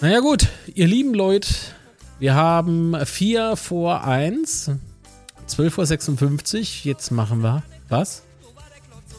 Naja, 0.00 0.20
gut, 0.20 0.46
ihr 0.74 0.86
lieben 0.86 1.14
Leute, 1.14 1.48
wir 2.18 2.34
haben 2.34 2.94
4 3.04 3.56
vor 3.56 4.04
1. 4.04 4.70
12.56 5.48 6.56
Uhr. 6.58 6.64
Jetzt 6.84 7.10
machen 7.10 7.42
wir 7.42 7.62
was? 7.88 8.22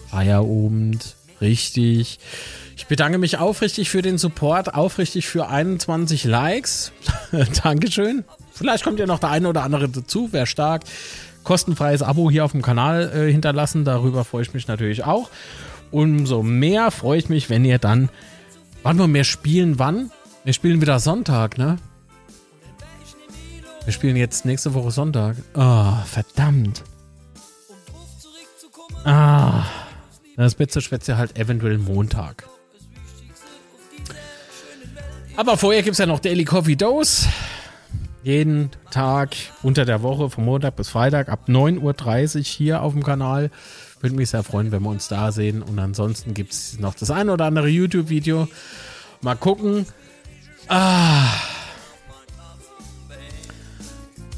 Feierabend. 0.10 1.16
Richtig. 1.42 2.20
Ich 2.76 2.88
bedanke 2.88 3.18
mich 3.18 3.38
aufrichtig 3.38 3.90
für 3.90 4.02
den 4.02 4.18
Support, 4.18 4.74
aufrichtig 4.74 5.28
für 5.28 5.48
21 5.48 6.24
Likes. 6.26 6.92
Dankeschön. 7.64 8.24
Vielleicht 8.52 8.84
kommt 8.84 9.00
ja 9.00 9.06
noch 9.06 9.20
der 9.20 9.30
eine 9.30 9.50
oder 9.50 9.64
andere 9.64 9.90
dazu, 9.90 10.32
wäre 10.34 10.46
stark. 10.46 10.84
Kostenfreies 11.50 12.04
Abo 12.04 12.30
hier 12.30 12.46
auf 12.46 12.52
dem 12.52 12.62
Kanal 12.62 13.12
äh, 13.12 13.32
hinterlassen, 13.32 13.84
darüber 13.84 14.24
freue 14.24 14.44
ich 14.44 14.54
mich 14.54 14.68
natürlich 14.68 15.04
auch. 15.04 15.32
Umso 15.90 16.44
mehr 16.44 16.92
freue 16.92 17.18
ich 17.18 17.28
mich, 17.28 17.50
wenn 17.50 17.66
ihr 17.66 17.80
dann. 17.80 18.10
Wann 18.84 19.00
wir 19.00 19.08
mehr 19.08 19.24
spielen? 19.24 19.80
Wann? 19.80 20.12
Wir 20.44 20.54
spielen 20.54 20.80
wieder 20.80 21.00
Sonntag, 21.00 21.58
ne? 21.58 21.78
Wir 23.84 23.92
spielen 23.92 24.16
jetzt 24.16 24.46
nächste 24.46 24.76
Woche 24.76 24.92
Sonntag. 24.92 25.38
Oh, 25.56 25.94
verdammt. 26.06 26.84
Ah. 29.04 29.64
Das 30.38 30.54
Betze 30.54 30.82
schwätzt 30.82 31.08
ja 31.08 31.18
halt 31.18 31.36
eventuell 31.36 31.80
Montag. 31.80 32.48
Aber 35.36 35.58
vorher 35.58 35.82
gibt 35.82 35.94
es 35.94 35.98
ja 35.98 36.06
noch 36.06 36.20
Daily 36.20 36.46
Coffee 36.46 36.76
Dose. 36.76 37.28
Jeden 38.22 38.70
Tag 38.92 39.36
unter 39.64 39.86
der 39.86 40.02
Woche, 40.04 40.30
von 40.30 40.44
Montag 40.44 40.76
bis 40.76 40.90
Freitag, 40.90 41.30
ab 41.30 41.48
9.30 41.48 42.38
Uhr 42.38 42.44
hier 42.44 42.82
auf 42.82 42.94
dem 42.94 43.04
Kanal. 43.04 43.50
Würde 44.02 44.16
mich 44.16 44.30
sehr 44.30 44.44
freuen, 44.44 44.72
wenn 44.72 44.84
wir 44.84 44.90
uns 44.90 45.08
da 45.08 45.32
sehen. 45.32 45.62
Und 45.62 45.80
ansonsten 45.80 46.34
gibt 46.34 46.54
es 46.54 46.80
noch 46.80 46.96
das 46.96 47.12
ein 47.12 47.30
oder 47.30 47.46
andere 47.46 47.70
YouTube-Video. 47.70 48.48
Mal 49.22 49.36
gucken. 49.36 49.86
Ah. 50.68 51.28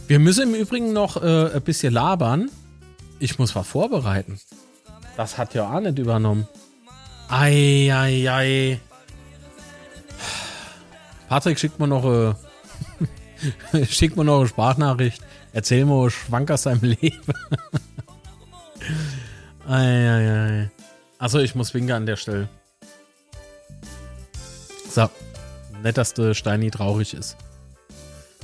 Wir 0.07 0.19
müssen 0.19 0.53
im 0.53 0.59
Übrigen 0.59 0.93
noch 0.93 1.21
äh, 1.21 1.55
ein 1.55 1.61
bisschen 1.61 1.93
labern. 1.93 2.49
Ich 3.19 3.39
muss 3.39 3.55
was 3.55 3.67
vorbereiten. 3.67 4.39
Das 5.17 5.37
hat 5.37 5.53
ja 5.53 5.71
auch 5.71 5.79
nicht 5.79 5.99
übernommen. 5.99 6.47
Ei, 7.29 7.89
ei, 7.93 8.31
ei. 8.31 8.79
Patrick 11.29 11.59
schickt 11.59 11.79
mir 11.79 11.87
noch, 11.87 12.05
äh, 12.05 12.33
schickt 13.89 14.17
mir 14.17 14.23
noch 14.23 14.39
eine 14.39 14.47
Sprachnachricht. 14.47 15.21
Erzähl 15.53 15.85
mir 15.85 16.09
Schwank 16.09 16.51
aus 16.51 16.63
seinem 16.63 16.81
Leben. 16.81 17.21
ei, 19.67 20.09
ei, 20.09 20.31
ei. 20.31 20.71
Achso, 21.17 21.39
ich 21.39 21.55
muss 21.55 21.73
winken 21.73 21.91
an 21.91 22.05
der 22.05 22.15
Stelle. 22.15 22.47
So. 24.89 25.09
Nett, 25.83 25.97
dass 25.97 26.13
der 26.13 26.33
Steini 26.33 26.69
traurig 26.69 27.13
ist. 27.13 27.37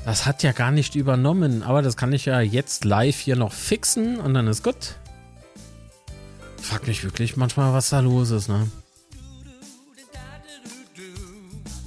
Das 0.05 0.25
hat 0.25 0.41
ja 0.41 0.53
gar 0.53 0.71
nicht 0.71 0.95
übernommen, 0.95 1.63
aber 1.63 1.81
das 1.81 1.97
kann 1.97 2.13
ich 2.13 2.25
ja 2.25 2.39
jetzt 2.39 2.85
live 2.85 3.19
hier 3.19 3.35
noch 3.35 3.51
fixen 3.51 4.19
und 4.19 4.33
dann 4.33 4.47
ist 4.47 4.63
gut. 4.63 4.95
Frag 6.61 6.87
mich 6.87 7.03
wirklich 7.03 7.35
manchmal, 7.35 7.73
was 7.73 7.89
da 7.89 7.99
los 7.99 8.31
ist, 8.31 8.47
ne? 8.47 8.69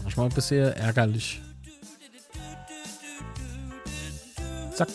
Manchmal 0.02 0.26
ein 0.26 0.34
bisschen 0.34 0.72
ärgerlich. 0.74 1.40
Zack. 4.80 4.88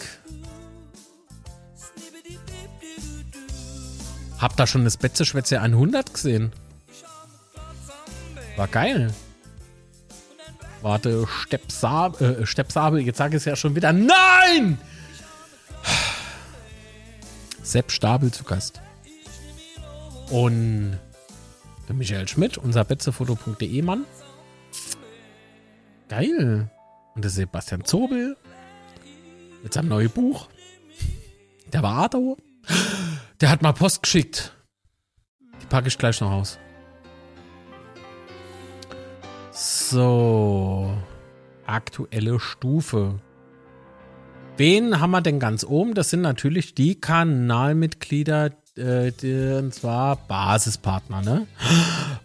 Hab 4.40 4.58
da 4.58 4.66
schon 4.66 4.84
das 4.84 4.98
Betzeschwätze 4.98 5.62
100 5.62 6.12
gesehen. 6.12 6.52
War 8.56 8.68
geil. 8.68 9.14
Warte, 10.82 11.28
äh, 11.52 12.46
Steppsabel, 12.48 13.02
jetzt 13.02 13.18
sage 13.18 13.38
ich 13.38 13.42
es 13.42 13.46
ja 13.46 13.56
schon 13.56 13.76
wieder. 13.76 13.94
Nein! 13.94 14.80
Sepp 17.62 17.92
Stabel 17.92 18.32
zu 18.32 18.44
Gast. 18.44 18.82
Und 20.32 20.98
der 21.88 21.96
Michael 21.96 22.28
Schmidt, 22.28 22.58
unser 22.58 22.86
betzefoto.de 22.86 23.82
Mann. 23.84 24.06
Geil. 26.10 26.72
Und 27.14 27.24
der 27.24 27.30
Sebastian 27.30 27.86
Zobel 27.86 28.36
mit 29.66 29.74
seinem 29.74 29.90
neuen 29.90 30.12
Buch. 30.12 30.48
Der 31.74 31.82
war 31.82 31.96
Arthur. 31.96 32.38
Der 33.42 33.50
hat 33.50 33.64
mal 33.64 33.74
Post 33.74 34.04
geschickt. 34.04 34.54
Die 35.60 35.66
packe 35.66 35.88
ich 35.88 35.98
gleich 35.98 36.22
noch 36.22 36.32
aus. 36.32 36.60
So. 39.52 40.96
Aktuelle 41.66 42.40
Stufe. 42.40 43.20
Wen 44.56 45.02
haben 45.02 45.12
wir 45.12 45.22
denn 45.22 45.40
ganz 45.40 45.64
oben? 45.64 45.96
Das 45.96 46.12
sind 46.12 46.22
natürlich 46.22 46.76
die 46.76 47.02
Kanalmitglieder, 47.02 48.52
äh, 48.78 49.12
die, 49.12 49.58
und 49.58 49.74
zwar 49.74 50.16
Basispartner, 50.16 51.24
ne? 51.24 51.48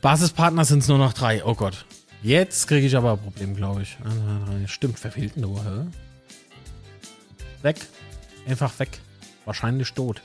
Basispartner 0.03 0.67
sind 0.67 0.81
es 0.81 0.89
nur 0.89 0.99
noch 0.99 1.15
drei. 1.15 1.43
Oh 1.43 1.55
Gott. 1.55 1.87
Jetzt 2.23 2.69
kriege 2.69 2.87
ich 2.87 2.95
aber 2.95 3.13
ein 3.13 3.19
Problem, 3.19 3.57
glaube 3.57 3.81
ich. 3.81 3.97
Stimmt, 4.67 4.99
verfehlt 4.99 5.39
nur. 5.39 5.65
Hä? 5.65 5.87
Weg. 7.63 7.87
Einfach 8.47 8.79
weg. 8.79 9.01
Wahrscheinlich 9.45 9.93
tot. 9.93 10.23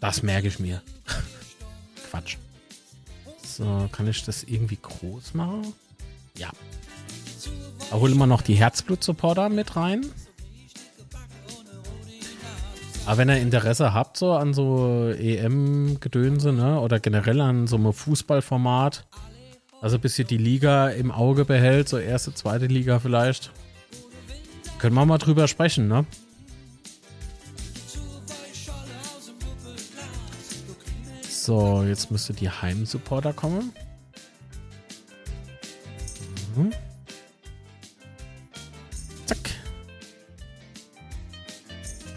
Das 0.00 0.22
merke 0.22 0.48
ich 0.48 0.58
mir. 0.58 0.82
Quatsch. 2.10 2.36
So, 3.42 3.88
kann 3.90 4.06
ich 4.06 4.22
das 4.24 4.42
irgendwie 4.42 4.78
groß 4.80 5.32
machen? 5.32 5.72
Ja. 6.36 6.50
Da 7.90 7.96
holen 7.96 8.16
wir 8.18 8.26
noch 8.26 8.42
die 8.42 8.54
Herzblut-Supporter 8.54 9.48
mit 9.48 9.76
rein. 9.76 10.04
Aber 13.06 13.18
wenn 13.18 13.28
ihr 13.28 13.36
Interesse 13.36 13.92
habt, 13.92 14.16
so 14.16 14.32
an 14.32 14.54
so 14.54 15.10
EM-Gedönse, 15.10 16.52
ne, 16.52 16.80
oder 16.80 17.00
generell 17.00 17.40
an 17.40 17.66
so 17.66 17.76
einem 17.76 17.92
Fußballformat, 17.92 19.04
also 19.82 19.98
bis 19.98 20.18
ihr 20.18 20.24
die 20.24 20.38
Liga 20.38 20.88
im 20.88 21.10
Auge 21.10 21.44
behält, 21.44 21.88
so 21.88 21.98
erste, 21.98 22.32
zweite 22.32 22.66
Liga 22.66 22.98
vielleicht, 22.98 23.50
können 24.78 24.94
wir 24.94 25.04
mal 25.04 25.18
drüber 25.18 25.48
sprechen, 25.48 25.86
ne? 25.86 26.06
So, 31.28 31.82
jetzt 31.82 32.10
müsste 32.10 32.32
die 32.32 32.48
Heimsupporter 32.48 33.34
kommen. 33.34 33.72
Mhm. 36.56 36.72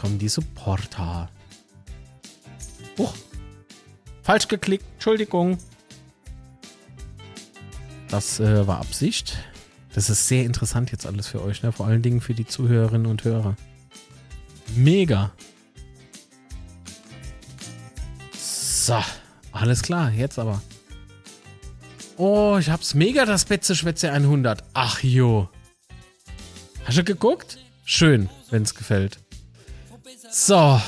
Kommen 0.07 0.19
die 0.19 0.29
Supporter. 0.29 1.29
Huch. 2.97 3.13
Falsch 4.23 4.47
geklickt. 4.47 4.85
Entschuldigung. 4.93 5.57
Das 8.07 8.39
äh, 8.39 8.65
war 8.65 8.79
Absicht. 8.79 9.37
Das 9.93 10.09
ist 10.09 10.29
sehr 10.29 10.45
interessant 10.45 10.93
jetzt 10.93 11.05
alles 11.05 11.27
für 11.27 11.43
euch, 11.43 11.61
ne? 11.61 11.73
Vor 11.73 11.87
allen 11.87 12.03
Dingen 12.03 12.21
für 12.21 12.33
die 12.33 12.45
Zuhörerinnen 12.45 13.05
und 13.05 13.25
Hörer. 13.25 13.57
Mega. 14.77 15.33
So, 18.31 19.03
alles 19.51 19.81
klar, 19.81 20.09
jetzt 20.09 20.39
aber. 20.39 20.61
Oh, 22.15 22.55
ich 22.57 22.69
hab's 22.69 22.93
mega, 22.93 23.25
das 23.25 23.43
Betze 23.43 23.75
Schwätze 23.75 24.09
100. 24.09 24.63
Ach 24.73 25.03
jo. 25.03 25.49
Hast 26.85 26.97
du 26.97 27.03
geguckt? 27.03 27.57
Schön, 27.83 28.29
wenn's 28.51 28.73
gefällt. 28.73 29.19
So. 30.29 30.81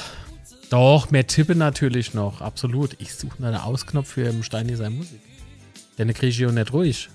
Doch, 0.70 1.10
mehr 1.10 1.26
Tippe 1.26 1.56
natürlich 1.56 2.14
noch. 2.14 2.42
Absolut. 2.42 2.96
Ich 3.00 3.16
suche 3.16 3.44
einen 3.44 3.56
Ausknopf 3.56 4.10
für 4.10 4.32
Steini 4.44 4.76
seine 4.76 4.92
Musik. 4.92 5.20
Denn 5.98 6.14
kriege 6.14 6.28
ich 6.28 6.38
hier 6.38 6.52
nicht 6.52 6.74
ruhig. 6.74 7.10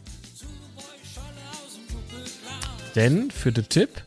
Denn 2.94 3.30
für 3.30 3.52
den 3.52 3.68
Tipp 3.68 4.02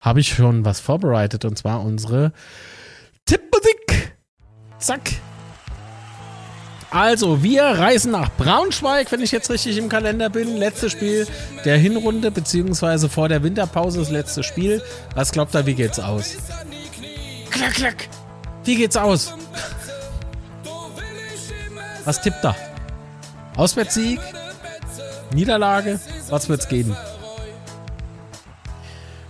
habe 0.00 0.20
ich 0.20 0.28
schon 0.28 0.64
was 0.64 0.80
vorbereitet 0.80 1.44
und 1.44 1.58
zwar 1.58 1.82
unsere 1.82 2.32
Tippmusik. 3.24 4.16
Zack. 4.78 5.12
Also, 6.90 7.42
wir 7.42 7.62
reisen 7.62 8.12
nach 8.12 8.30
Braunschweig, 8.36 9.10
wenn 9.12 9.22
ich 9.22 9.32
jetzt 9.32 9.48
richtig 9.48 9.78
im 9.78 9.88
Kalender 9.88 10.28
bin. 10.28 10.58
Letztes 10.58 10.92
Spiel 10.92 11.26
der 11.64 11.78
Hinrunde, 11.78 12.30
beziehungsweise 12.30 13.08
vor 13.08 13.28
der 13.28 13.42
Winterpause 13.42 14.00
das 14.00 14.10
letzte 14.10 14.42
Spiel. 14.42 14.82
Was 15.14 15.32
glaubt 15.32 15.54
ihr, 15.54 15.64
wie 15.64 15.74
geht's 15.74 15.98
aus? 15.98 16.36
Klack, 17.62 17.74
klack. 17.74 18.08
Wie 18.64 18.74
geht's 18.74 18.96
aus? 18.96 19.32
Was 22.04 22.20
tippt 22.20 22.44
er? 22.44 22.56
Auswärtssieg? 23.56 24.18
Niederlage? 25.32 26.00
Was 26.28 26.48
wird's 26.48 26.66
geben? 26.66 26.96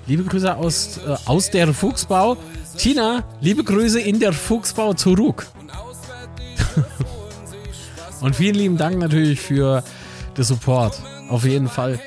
Liebe 0.06 0.24
Grüße 0.24 0.56
aus, 0.56 0.96
äh, 1.06 1.14
aus 1.26 1.50
der 1.50 1.74
Fuchsbau. 1.74 2.38
Tina, 2.78 3.22
liebe 3.42 3.64
Grüße 3.64 4.00
in 4.00 4.18
der 4.18 4.32
Fuchsbau 4.32 4.94
zurück. 4.94 5.46
Und 8.22 8.34
vielen 8.34 8.54
lieben 8.54 8.78
Dank 8.78 8.96
natürlich 8.96 9.42
für 9.42 9.84
den 10.38 10.44
Support. 10.44 10.98
Auf 11.28 11.44
jeden 11.44 11.68
Fall. 11.68 12.00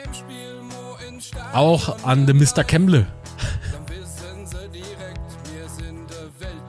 Auch 1.53 2.03
an 2.03 2.25
den 2.25 2.37
Mr. 2.37 2.63
Kemble. 2.63 3.05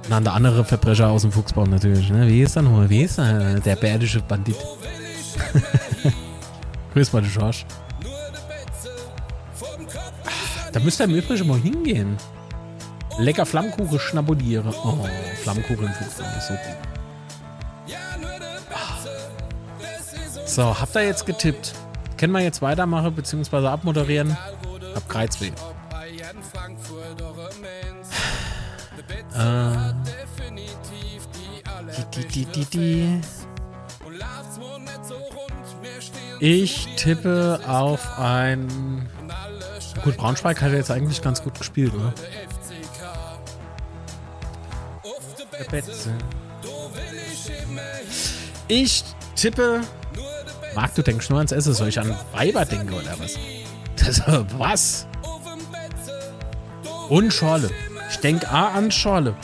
Na, 0.08 0.20
der 0.20 0.34
andere 0.34 0.64
Verbrecher 0.64 1.08
aus 1.08 1.22
dem 1.22 1.32
Fuchsbau 1.32 1.64
natürlich. 1.64 2.10
Ne? 2.10 2.28
Wie 2.28 2.42
ist 2.42 2.56
er 2.56 2.62
nochmal? 2.62 2.88
Wie 2.88 3.02
ist 3.02 3.18
er? 3.18 3.60
Der 3.60 3.76
bärdische 3.76 4.20
Bandit. 4.20 4.56
Grüß 6.94 7.12
mal, 7.12 7.22
George. 7.22 7.64
Da 10.72 10.80
müsst 10.80 11.00
ihr 11.00 11.04
im 11.04 11.14
Übrigen 11.14 11.46
mal 11.48 11.58
hingehen. 11.58 12.16
Lecker 13.18 13.46
Flammkuchen 13.46 13.98
schnabuliere. 13.98 14.72
Oh, 14.84 15.06
Flammkuchen 15.42 15.86
im 15.86 15.92
Fuchsbau 15.92 16.24
ist 16.36 16.48
so 16.48 16.54
gut. 16.54 16.96
So, 20.46 20.78
habt 20.80 20.94
ihr 20.94 21.04
jetzt 21.04 21.26
getippt? 21.26 21.74
Können 22.16 22.32
wir 22.32 22.40
jetzt 22.40 22.62
weitermachen 22.62 23.14
bzw. 23.14 23.66
abmoderieren? 23.66 24.36
Hab 24.94 25.08
Kreuzweh. 25.08 25.52
Äh, 29.36 29.92
die, 32.14 32.24
die, 32.26 32.44
die, 32.46 32.64
die. 32.64 33.20
Ich 36.40 36.88
tippe 36.96 37.60
auf 37.66 38.18
ein. 38.18 39.08
Gut, 40.02 40.16
Braunschweig 40.16 40.60
hat 40.60 40.72
jetzt 40.72 40.90
eigentlich 40.90 41.22
ganz 41.22 41.42
gut 41.42 41.58
gespielt, 41.58 41.94
oder? 41.94 42.12
Ich 48.68 49.04
tippe 49.34 49.82
Marc, 50.76 50.94
du 50.94 51.02
denkst 51.02 51.30
nur 51.30 51.38
ans 51.38 51.52
Essen. 51.52 51.72
Soll 51.72 51.88
ich 51.88 51.98
an 51.98 52.14
Weiber 52.32 52.66
denken 52.66 52.92
oder 52.92 53.18
was? 53.18 53.38
Das, 53.96 54.22
was? 54.58 55.06
Und 57.08 57.32
Schorle. 57.32 57.70
Ich 58.10 58.18
denke 58.18 58.48
A 58.48 58.68
an 58.68 58.90
Schorle. 58.90 59.34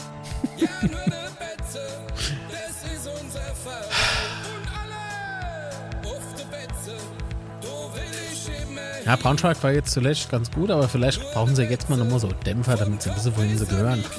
Ja, 9.05 9.17
Braunschweig 9.17 9.61
war 9.61 9.71
jetzt 9.71 9.91
zuletzt 9.91 10.29
ganz 10.31 10.49
gut, 10.49 10.71
aber 10.71 10.87
vielleicht 10.87 11.21
brauchen 11.33 11.55
sie 11.55 11.63
jetzt 11.63 11.89
mal 11.89 11.97
nochmal 11.97 12.19
so 12.19 12.29
Dämpfer, 12.29 12.77
damit 12.77 13.01
sie 13.01 13.13
wissen, 13.13 13.35
wohin 13.35 13.57
sie 13.57 13.65
gehören. 13.65 14.03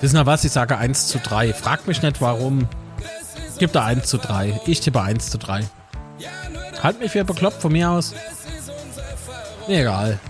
Wissen 0.00 0.16
ihr 0.16 0.26
was? 0.26 0.42
Ich 0.42 0.50
sage 0.50 0.76
1 0.78 1.06
zu 1.06 1.18
3. 1.20 1.54
Fragt 1.54 1.86
mich 1.86 2.02
nicht 2.02 2.20
warum. 2.20 2.66
Gibt 3.58 3.76
da 3.76 3.84
1 3.84 4.08
zu 4.08 4.18
3. 4.18 4.60
Ich 4.66 4.80
tippe 4.80 5.00
1 5.00 5.30
zu 5.30 5.38
3. 5.38 5.64
Halt 6.82 6.98
mich 6.98 7.12
für 7.12 7.24
bekloppt 7.24 7.62
von 7.62 7.70
mir 7.70 7.88
aus. 7.88 8.12
Egal. 9.72 10.20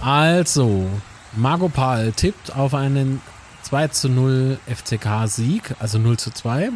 Also, 0.00 0.88
Margot 1.36 1.70
Pahl 1.70 2.12
tippt 2.12 2.56
auf 2.56 2.72
einen 2.72 3.20
2 3.62 3.88
zu 3.88 4.08
0 4.08 4.58
FCK 4.66 5.28
Sieg, 5.28 5.76
also 5.80 5.98
0 5.98 6.16
zu 6.16 6.30
2. 6.30 6.70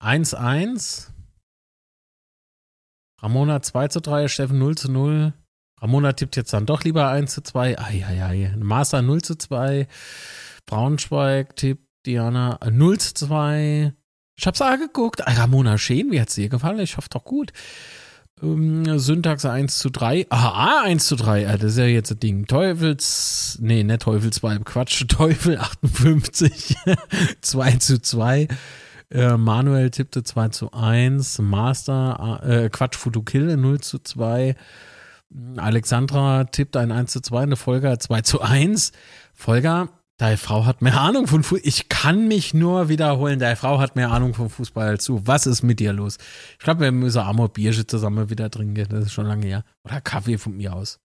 1-1. 0.00 1.08
Ramona 3.20 3.60
2 3.60 3.88
zu 3.88 4.00
3, 4.00 4.28
Steffen 4.28 4.58
0 4.58 4.78
zu 4.78 4.90
0. 4.90 5.34
Ramona 5.82 6.14
tippt 6.14 6.36
jetzt 6.36 6.54
dann 6.54 6.64
doch 6.64 6.84
lieber 6.84 7.10
1 7.10 7.34
zu 7.34 7.42
2. 7.42 7.78
Eieiei. 7.78 8.54
Master 8.56 9.02
0 9.02 9.20
zu 9.20 9.36
2. 9.36 9.86
Braunschweig 10.64 11.56
tippt 11.56 11.86
Diana 12.06 12.58
0 12.70 12.98
zu 12.98 13.12
2. 13.12 13.92
Ich 14.38 14.46
hab's 14.46 14.62
angeguckt. 14.62 15.20
Ramona 15.26 15.78
Scheen, 15.78 16.12
wie 16.12 16.20
hat's 16.20 16.36
dir 16.36 16.48
gefallen? 16.48 16.78
Ich 16.78 16.96
hoffe 16.96 17.08
doch 17.10 17.24
gut. 17.24 17.52
Ähm, 18.40 18.96
Syntax 19.00 19.44
1 19.44 19.78
zu 19.78 19.90
3. 19.90 20.26
Aha, 20.30 20.82
1 20.84 21.06
zu 21.06 21.16
3. 21.16 21.42
Ja, 21.42 21.56
das 21.56 21.72
ist 21.72 21.78
ja 21.78 21.86
jetzt 21.86 22.12
ein 22.12 22.20
Ding. 22.20 22.46
Teufels, 22.46 23.58
nee, 23.60 23.82
nicht 23.82 24.02
Teufelsweib, 24.02 24.64
Quatsch. 24.64 25.04
Teufel 25.08 25.58
58. 25.58 26.76
2 27.40 27.72
zu 27.78 28.00
2. 28.00 28.46
Äh, 29.10 29.36
Manuel 29.36 29.90
tippte 29.90 30.22
2 30.22 30.50
zu 30.50 30.72
1. 30.72 31.40
Master, 31.40 32.40
äh, 32.44 32.68
Quatsch, 32.68 32.96
Futukill 32.96 33.56
0 33.56 33.80
zu 33.80 33.98
2. 33.98 34.54
Alexandra 35.56 36.44
tippt 36.44 36.76
ein 36.76 36.92
1 36.92 37.10
zu 37.10 37.20
2, 37.20 37.42
eine 37.42 37.56
Folger 37.56 37.98
2 37.98 38.20
zu 38.20 38.40
1. 38.40 38.92
Folger, 39.34 39.88
deine 40.18 40.36
Frau 40.36 40.66
hat 40.66 40.82
mehr 40.82 41.00
Ahnung 41.00 41.26
von 41.26 41.42
Fußball. 41.42 41.66
Ich 41.66 41.88
kann 41.88 42.28
mich 42.28 42.52
nur 42.52 42.88
wiederholen, 42.88 43.38
deine 43.38 43.56
Frau 43.56 43.78
hat 43.78 43.96
mehr 43.96 44.10
Ahnung 44.10 44.34
von 44.34 44.50
Fußball 44.50 44.88
als 44.88 45.04
du. 45.04 45.22
Was 45.24 45.46
ist 45.46 45.62
mit 45.62 45.80
dir 45.80 45.92
los? 45.92 46.18
Ich 46.52 46.58
glaube, 46.58 46.82
wir 46.82 46.92
müssen 46.92 47.20
Amor 47.20 47.48
Bierchen 47.48 47.88
zusammen 47.88 48.28
wieder 48.28 48.50
trinken. 48.50 48.88
Das 48.88 49.06
ist 49.06 49.12
schon 49.12 49.26
lange 49.26 49.46
her. 49.46 49.64
Oder 49.84 50.00
Kaffee 50.00 50.36
von 50.36 50.56
mir 50.56 50.74
aus. 50.74 50.98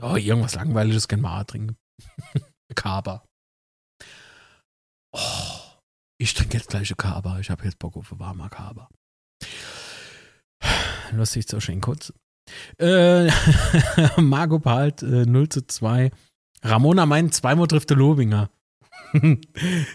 Ja, 0.00 0.16
irgendwas 0.16 0.54
Langweiliges 0.54 1.06
können 1.06 1.22
wir 1.22 1.38
auch 1.38 1.44
trinken. 1.44 1.76
Kaba. 2.74 3.24
Oh, 5.12 5.18
ich 6.18 6.34
trinke 6.34 6.58
jetzt 6.58 6.70
gleich 6.70 6.92
Kaba. 6.96 7.38
Ich 7.38 7.50
habe 7.50 7.64
jetzt 7.64 7.78
Bock 7.78 7.96
auf 7.96 8.12
warmer 8.18 8.48
Kaba. 8.48 8.88
Lustig 11.12 11.46
so 11.48 11.60
schön 11.60 11.80
kurz. 11.80 12.12
Äh, 12.78 13.30
Margot 14.20 14.62
behalt 14.62 15.02
äh, 15.02 15.26
0 15.26 15.48
zu 15.48 15.66
2. 15.66 16.10
Ramona 16.62 17.06
meint, 17.06 17.34
zweimal 17.34 17.66
trifft 17.66 17.90
der 17.90 17.96
Lobinger. 17.96 18.50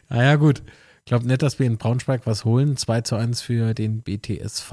naja, 0.09 0.35
gut. 0.35 0.63
Ich 1.03 1.05
glaube 1.05 1.25
nicht, 1.25 1.41
dass 1.41 1.57
wir 1.57 1.65
in 1.65 1.77
Braunschweig 1.77 2.21
was 2.25 2.45
holen. 2.45 2.77
2 2.77 3.01
zu 3.01 3.15
1 3.15 3.41
für 3.41 3.73
den 3.73 4.03
BTSV. 4.03 4.71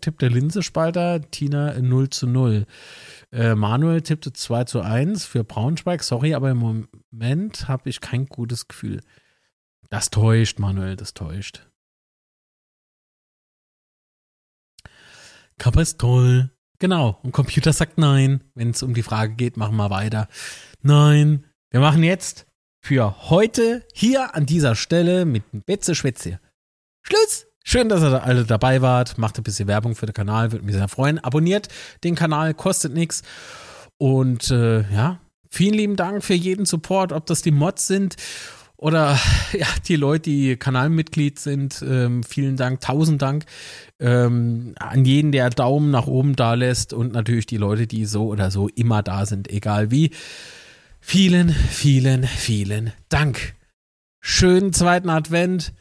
Tippt 0.00 0.20
der 0.20 0.30
Linsespalter, 0.30 1.22
Tina 1.30 1.80
0 1.80 2.10
zu 2.10 2.26
0. 2.26 2.66
Äh, 3.32 3.54
Manuel 3.54 4.02
tippte 4.02 4.32
2 4.32 4.64
zu 4.64 4.82
1 4.82 5.24
für 5.24 5.42
Braunschweig. 5.42 6.02
Sorry, 6.02 6.34
aber 6.34 6.50
im 6.50 6.58
Moment 6.58 7.66
habe 7.66 7.88
ich 7.88 8.00
kein 8.00 8.26
gutes 8.26 8.68
Gefühl. 8.68 9.00
Das 9.88 10.10
täuscht, 10.10 10.58
Manuel, 10.58 10.96
das 10.96 11.14
täuscht. 11.14 11.66
Kappa 15.58 15.80
ist 15.80 15.98
toll. 15.98 16.50
Genau. 16.78 17.18
Und 17.22 17.32
Computer 17.32 17.72
sagt 17.72 17.98
nein. 17.98 18.44
Wenn 18.54 18.70
es 18.70 18.82
um 18.82 18.94
die 18.94 19.02
Frage 19.02 19.34
geht, 19.34 19.56
machen 19.56 19.76
wir 19.76 19.90
weiter. 19.90 20.28
Nein. 20.82 21.44
Wir 21.70 21.80
machen 21.80 22.02
jetzt 22.02 22.46
für 22.82 23.28
heute 23.28 23.86
hier 23.92 24.34
an 24.34 24.46
dieser 24.46 24.74
Stelle 24.74 25.26
mit 25.26 25.44
Betze 25.66 25.94
Schwätze. 25.94 26.40
Schluss! 27.02 27.46
Schön, 27.62 27.90
dass 27.90 28.02
ihr 28.02 28.22
alle 28.24 28.44
dabei 28.44 28.80
wart. 28.80 29.18
Macht 29.18 29.36
ein 29.36 29.44
bisschen 29.44 29.68
Werbung 29.68 29.94
für 29.94 30.06
den 30.06 30.14
Kanal, 30.14 30.52
würde 30.52 30.64
mich 30.64 30.74
sehr 30.74 30.88
freuen. 30.88 31.18
Abonniert 31.18 31.68
den 32.02 32.14
Kanal, 32.14 32.54
kostet 32.54 32.94
nichts. 32.94 33.22
Und 33.98 34.50
äh, 34.50 34.80
ja, 34.90 35.20
vielen 35.50 35.74
lieben 35.74 35.96
Dank 35.96 36.24
für 36.24 36.34
jeden 36.34 36.64
Support, 36.64 37.12
ob 37.12 37.26
das 37.26 37.42
die 37.42 37.50
Mods 37.50 37.86
sind 37.86 38.16
oder 38.78 39.18
ja, 39.52 39.66
die 39.86 39.96
Leute, 39.96 40.30
die 40.30 40.56
Kanalmitglied 40.56 41.38
sind. 41.38 41.84
Ähm, 41.86 42.22
vielen 42.22 42.56
Dank, 42.56 42.80
tausend 42.80 43.20
Dank 43.20 43.44
ähm, 43.98 44.74
an 44.78 45.04
jeden, 45.04 45.30
der 45.30 45.50
Daumen 45.50 45.90
nach 45.90 46.06
oben 46.06 46.36
da 46.36 46.54
lässt 46.54 46.94
und 46.94 47.12
natürlich 47.12 47.44
die 47.44 47.58
Leute, 47.58 47.86
die 47.86 48.06
so 48.06 48.28
oder 48.28 48.50
so 48.50 48.68
immer 48.68 49.02
da 49.02 49.26
sind, 49.26 49.50
egal 49.50 49.90
wie. 49.90 50.10
Vielen, 51.00 51.50
vielen, 51.50 52.24
vielen 52.24 52.92
Dank. 53.08 53.54
Schönen 54.20 54.72
zweiten 54.72 55.08
Advent 55.08 55.72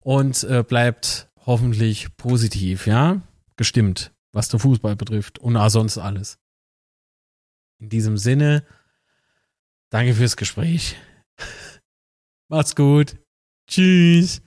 und 0.00 0.44
äh, 0.44 0.62
bleibt 0.62 1.28
hoffentlich 1.44 2.14
positiv, 2.16 2.86
ja? 2.86 3.22
Gestimmt, 3.56 4.12
was 4.32 4.48
der 4.48 4.60
Fußball 4.60 4.94
betrifft 4.94 5.38
und 5.38 5.56
auch 5.56 5.70
sonst 5.70 5.98
alles. 5.98 6.38
In 7.80 7.88
diesem 7.88 8.16
Sinne, 8.18 8.64
danke 9.90 10.14
fürs 10.14 10.36
Gespräch. 10.36 10.96
Macht's 12.48 12.76
gut. 12.76 13.16
Tschüss. 13.68 14.42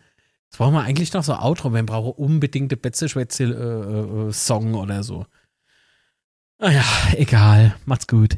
Jetzt 0.46 0.58
brauchen 0.58 0.74
wir 0.74 0.84
eigentlich 0.84 1.14
noch 1.14 1.24
so 1.24 1.34
Outro. 1.34 1.74
Wir 1.74 1.84
brauchen 1.84 2.14
unbedingt 2.14 2.72
eine 2.72 2.78
Betze-Schwätze-Song 2.78 4.68
äh, 4.68 4.78
äh, 4.78 4.80
oder 4.80 5.04
so. 5.04 5.26
Naja, 6.60 6.84
egal. 7.14 7.76
Macht's 7.86 8.08
gut. 8.08 8.38